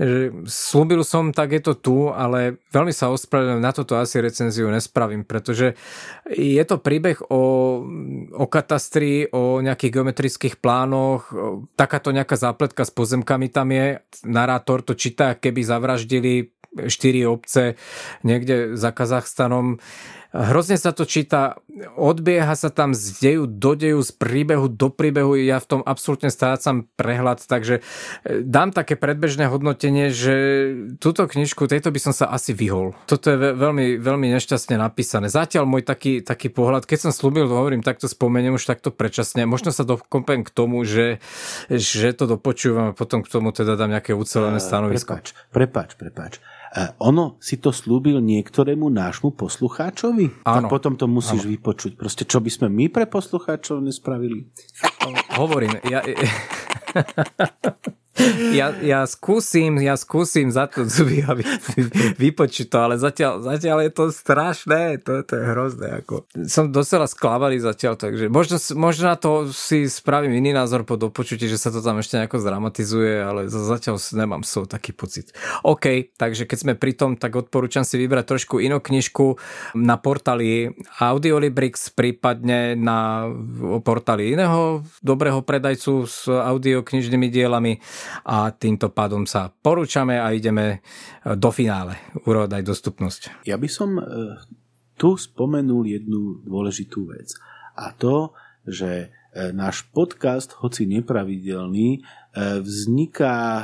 že 0.00 0.32
slúbil 0.48 1.04
som, 1.04 1.36
tak 1.36 1.52
je 1.52 1.60
to 1.60 1.74
tu, 1.76 1.96
ale 2.08 2.56
veľmi 2.72 2.90
sa 2.90 3.12
ospravedlňujem, 3.12 3.60
na 3.60 3.76
toto 3.76 4.00
asi 4.00 4.24
recenziu 4.24 4.72
nespravím, 4.72 5.28
pretože 5.28 5.76
je 6.32 6.64
to 6.64 6.80
príbeh 6.80 7.20
o, 7.28 7.42
o 8.32 8.46
katastri, 8.48 9.28
o 9.28 9.60
nejakých 9.60 10.00
geometrických 10.00 10.56
plánoch, 10.64 11.28
takáto 11.76 12.08
nejaká 12.08 12.40
zápletka 12.40 12.88
s 12.88 12.90
pozemkami 12.90 13.52
tam 13.52 13.68
je, 13.68 14.00
narátor 14.24 14.80
to 14.80 14.93
číta, 14.94 15.34
keby 15.34 15.60
zavraždili 15.64 16.54
štyri 16.74 17.26
obce 17.26 17.78
niekde 18.26 18.74
za 18.76 18.90
Kazachstanom. 18.90 19.78
Hrozne 20.34 20.74
sa 20.74 20.90
to 20.90 21.06
číta, 21.06 21.62
odbieha 21.94 22.58
sa 22.58 22.66
tam 22.66 22.90
z 22.90 23.22
deju 23.22 23.44
do 23.46 23.78
deju, 23.78 24.02
z 24.02 24.10
príbehu 24.18 24.66
do 24.66 24.90
príbehu, 24.90 25.38
ja 25.38 25.62
v 25.62 25.78
tom 25.78 25.80
absolútne 25.86 26.26
strácam 26.26 26.90
prehľad, 26.98 27.46
takže 27.46 27.86
e, 28.26 28.42
dám 28.42 28.74
také 28.74 28.98
predbežné 28.98 29.46
hodnotenie, 29.46 30.10
že 30.10 30.34
túto 30.98 31.30
knižku, 31.30 31.70
tejto 31.70 31.94
by 31.94 32.00
som 32.02 32.10
sa 32.10 32.26
asi 32.34 32.50
vyhol. 32.50 32.98
Toto 33.06 33.30
je 33.30 33.54
veľmi, 33.54 34.02
veľmi 34.02 34.26
nešťastne 34.34 34.74
napísané. 34.74 35.30
Zatiaľ 35.30 35.70
môj 35.70 35.86
taký, 35.86 36.18
taký 36.18 36.50
pohľad, 36.50 36.82
keď 36.82 37.06
som 37.06 37.12
slúbil, 37.14 37.46
hovorím, 37.46 37.86
takto 37.86 38.10
spomeniem 38.10 38.58
už 38.58 38.66
takto 38.66 38.90
predčasne, 38.90 39.46
možno 39.46 39.70
sa 39.70 39.86
dokopem 39.86 40.42
k 40.42 40.50
tomu, 40.50 40.82
že, 40.82 41.22
že 41.70 42.10
to 42.10 42.26
dopočúvam 42.26 42.90
a 42.90 42.96
potom 42.98 43.22
k 43.22 43.30
tomu 43.30 43.54
teda 43.54 43.78
dám 43.78 43.94
nejaké 43.94 44.10
ucelené 44.18 44.58
stanovisko. 44.58 45.14
Prepač, 45.14 45.30
prepač, 45.54 45.90
prepač 45.94 46.34
ono 46.98 47.38
si 47.38 47.62
to 47.62 47.70
slúbil 47.70 48.18
niektorému 48.18 48.90
nášmu 48.90 49.38
poslucháčovi? 49.38 50.42
Áno. 50.42 50.66
Tak 50.66 50.70
potom 50.70 50.98
to 50.98 51.06
musíš 51.06 51.46
áno. 51.46 51.54
vypočuť. 51.54 51.94
Proste, 51.94 52.26
čo 52.26 52.42
by 52.42 52.50
sme 52.50 52.68
my 52.70 52.90
pre 52.90 53.06
poslucháčov 53.06 53.78
nespravili? 53.78 54.50
Hovorím, 55.38 55.78
ja... 55.86 56.02
ja, 58.54 58.70
ja 58.78 59.00
skúsim, 59.10 59.74
ja 59.82 59.98
skúsim 59.98 60.46
za 60.54 60.70
to 60.70 60.86
zuby 60.86 61.26
a 61.26 61.34
vy, 61.34 61.42
vypočuť 62.14 62.66
to, 62.70 62.78
ale 62.78 62.94
zatiaľ, 62.94 63.42
zatiaľ 63.42 63.78
je 63.86 63.90
to 63.90 64.04
strašné, 64.14 65.02
to, 65.02 65.26
to 65.26 65.32
je 65.34 65.44
hrozné. 65.50 65.88
Ako. 66.04 66.26
Som 66.46 66.70
dosela 66.70 67.10
sklavaný 67.10 67.58
zatiaľ, 67.58 67.98
takže 67.98 68.30
možno, 68.30 68.56
možno 68.78 69.10
to 69.18 69.50
si 69.50 69.90
spravím 69.90 70.38
iný 70.38 70.54
názor 70.54 70.86
po 70.86 70.94
dopočutí, 70.94 71.50
že 71.50 71.58
sa 71.58 71.74
to 71.74 71.82
tam 71.82 71.98
ešte 71.98 72.22
nejako 72.22 72.38
zdramatizuje, 72.38 73.12
ale 73.18 73.40
zatiaľ 73.50 73.98
nemám 74.14 74.46
so 74.46 74.62
taký 74.62 74.94
pocit. 74.94 75.34
OK, 75.66 76.14
takže 76.14 76.46
keď 76.46 76.58
sme 76.58 76.74
pri 76.78 76.94
tom, 76.94 77.18
tak 77.18 77.34
odporúčam 77.34 77.82
si 77.82 77.98
vybrať 77.98 78.24
trošku 78.30 78.62
inú 78.62 78.78
knižku 78.78 79.38
na 79.74 79.98
portáli 79.98 80.70
Audiolibrix, 81.02 81.90
prípadne 81.90 82.78
na 82.78 83.26
portáli 83.82 84.38
iného 84.38 84.86
dobrého 85.02 85.42
predajcu 85.42 86.06
s 86.06 86.30
audioknižnými 86.30 87.26
dielami 87.28 87.82
a 88.24 88.50
týmto 88.54 88.90
pádom 88.90 89.24
sa 89.28 89.50
porúčame 89.50 90.18
a 90.20 90.32
ideme 90.32 90.78
e, 90.78 90.78
do 91.36 91.50
finále. 91.50 91.98
Úrod 92.24 92.50
aj 92.50 92.62
dostupnosť. 92.64 93.20
Ja 93.48 93.58
by 93.60 93.68
som 93.68 93.96
e, 93.98 94.02
tu 94.94 95.18
spomenul 95.18 95.88
jednu 95.88 96.44
dôležitú 96.44 97.10
vec. 97.10 97.34
A 97.74 97.90
to, 97.94 98.32
že 98.64 98.90
e, 99.32 99.50
náš 99.52 99.86
podcast, 99.90 100.54
hoci 100.60 100.86
nepravidelný, 100.88 102.02
vzniká 102.34 103.62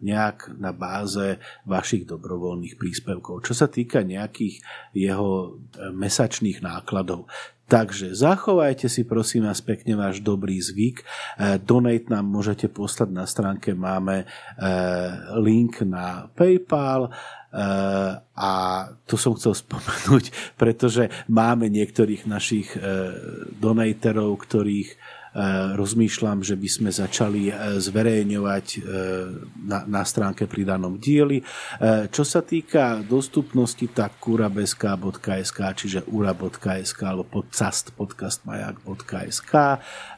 nejak 0.00 0.54
na 0.58 0.70
báze 0.70 1.42
vašich 1.66 2.06
dobrovoľných 2.06 2.78
príspevkov. 2.78 3.46
Čo 3.46 3.54
sa 3.54 3.66
týka 3.66 4.06
nejakých 4.06 4.62
jeho 4.94 5.58
mesačných 5.94 6.62
nákladov, 6.62 7.26
Takže 7.68 8.16
zachovajte 8.16 8.88
si 8.88 9.04
prosím 9.04 9.44
vás 9.44 9.60
pekne 9.60 9.92
váš 9.92 10.24
dobrý 10.24 10.56
zvyk. 10.56 11.04
Eh, 11.04 11.60
donate 11.60 12.08
nám 12.08 12.24
môžete 12.24 12.64
poslať 12.72 13.12
na 13.12 13.28
stránke, 13.28 13.76
máme 13.76 14.24
eh, 14.24 15.12
link 15.36 15.84
na 15.84 16.32
PayPal 16.32 17.12
a 18.36 18.52
to 19.08 19.16
som 19.16 19.32
chcel 19.32 19.56
spomenúť, 19.56 20.24
pretože 20.60 21.08
máme 21.32 21.72
niektorých 21.72 22.28
našich 22.28 22.76
donatorov, 23.56 24.36
ktorých 24.44 24.88
E, 24.92 25.17
rozmýšľam, 25.76 26.40
že 26.40 26.56
by 26.56 26.68
sme 26.68 26.90
začali 26.90 27.52
e, 27.52 27.52
zverejňovať 27.78 28.66
e, 28.74 28.78
na, 29.68 29.84
na 29.84 30.02
stránke 30.02 30.48
pri 30.48 30.64
danom 30.64 30.96
dieli. 30.96 31.44
Čo 32.08 32.24
sa 32.24 32.40
týka 32.42 33.04
dostupnosti, 33.04 33.84
tak 33.92 34.18
kurabeska.sk, 34.18 35.58
čiže 35.76 36.08
ura.sk 36.10 37.00
alebo 37.04 37.28
podcast 37.28 37.92
podcastmajak.sk. 37.94 39.52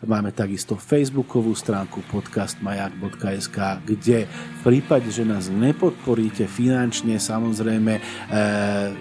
Máme 0.06 0.30
takisto 0.32 0.78
facebookovú 0.78 1.52
stránku 1.52 2.00
podcastmajak.sk, 2.08 3.58
kde 3.84 4.24
v 4.30 4.60
prípade, 4.62 5.10
že 5.10 5.26
nás 5.26 5.50
nepodporíte 5.50 6.46
finančne, 6.46 7.18
samozrejme 7.18 8.00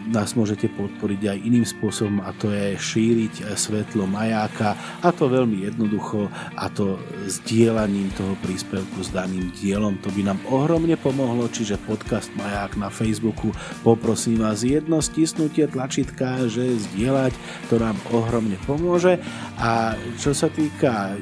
nás 0.10 0.34
môžete 0.34 0.72
podporiť 0.74 1.22
aj 1.36 1.38
iným 1.46 1.66
spôsobom 1.68 2.20
a 2.26 2.34
to 2.36 2.52
je 2.52 2.76
šíriť 2.76 3.54
svetlo 3.54 4.10
majáka 4.10 4.76
a 5.06 5.10
to 5.14 5.30
veľmi 5.30 5.68
jednoducho 5.70 5.99
jednoducho 6.00 6.32
a 6.56 6.72
to 6.72 7.00
sdielaním 7.28 8.10
toho 8.16 8.36
príspevku 8.40 9.04
s 9.04 9.12
daným 9.12 9.52
dielom. 9.60 10.00
To 10.02 10.10
by 10.16 10.32
nám 10.32 10.40
ohromne 10.48 10.96
pomohlo, 10.96 11.52
čiže 11.52 11.76
podcast 11.84 12.32
Maják 12.40 12.80
na 12.80 12.88
Facebooku. 12.88 13.52
Poprosím 13.84 14.40
vás 14.40 14.64
jedno 14.64 15.04
stisnutie 15.04 15.68
tlačítka, 15.68 16.48
že 16.48 16.80
zdieľať, 16.80 17.36
to 17.68 17.76
nám 17.78 18.00
ohromne 18.16 18.56
pomôže. 18.64 19.20
A 19.60 20.00
čo 20.18 20.32
sa 20.32 20.48
týka 20.48 21.20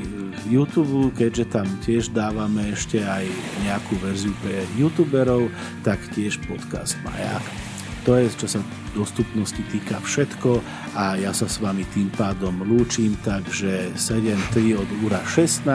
YouTube, 0.48 1.10
keďže 1.18 1.46
tam 1.50 1.68
tiež 1.82 2.14
dávame 2.14 2.78
ešte 2.78 3.02
aj 3.02 3.26
nejakú 3.66 3.98
verziu 4.00 4.34
pre 4.46 4.64
youtuberov, 4.78 5.50
tak 5.82 5.98
tiež 6.14 6.38
podcast 6.46 6.94
Maják. 7.02 7.67
To 8.08 8.16
je, 8.16 8.32
čo 8.32 8.48
sa 8.48 8.64
dostupnosti 8.96 9.60
týka 9.68 10.00
všetko 10.00 10.64
a 10.96 11.20
ja 11.20 11.36
sa 11.36 11.44
s 11.44 11.60
vami 11.60 11.84
tým 11.92 12.08
pádom 12.16 12.64
lúčim, 12.64 13.20
takže 13.20 13.92
7.3 14.00 14.80
od 14.80 14.90
úra 15.04 15.20
16 15.28 15.68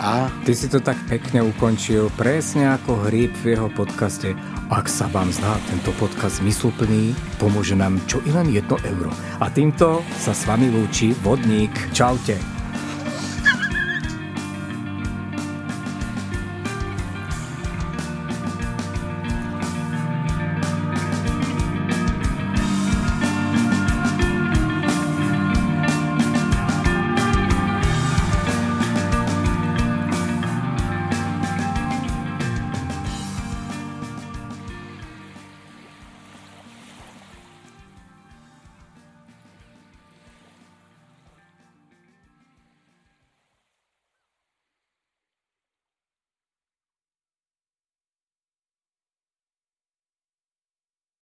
a... 0.00 0.32
Ty 0.32 0.52
si 0.56 0.66
to 0.72 0.80
tak 0.80 0.96
pekne 1.12 1.44
ukončil, 1.44 2.08
presne 2.16 2.64
ako 2.80 3.04
hríb 3.04 3.36
v 3.44 3.60
jeho 3.60 3.68
podcaste. 3.76 4.32
Ak 4.72 4.88
sa 4.88 5.04
vám 5.12 5.28
zdá 5.36 5.60
tento 5.68 5.92
podcast 6.00 6.40
zmysluplný, 6.40 7.12
pomôže 7.36 7.76
nám 7.76 8.00
čo 8.08 8.24
i 8.24 8.32
len 8.32 8.48
1 8.48 8.64
euro. 8.96 9.12
A 9.44 9.52
týmto 9.52 10.00
sa 10.16 10.32
s 10.32 10.48
vami 10.48 10.72
lúči 10.72 11.12
Vodník. 11.20 11.92
Čaute. 11.92 12.59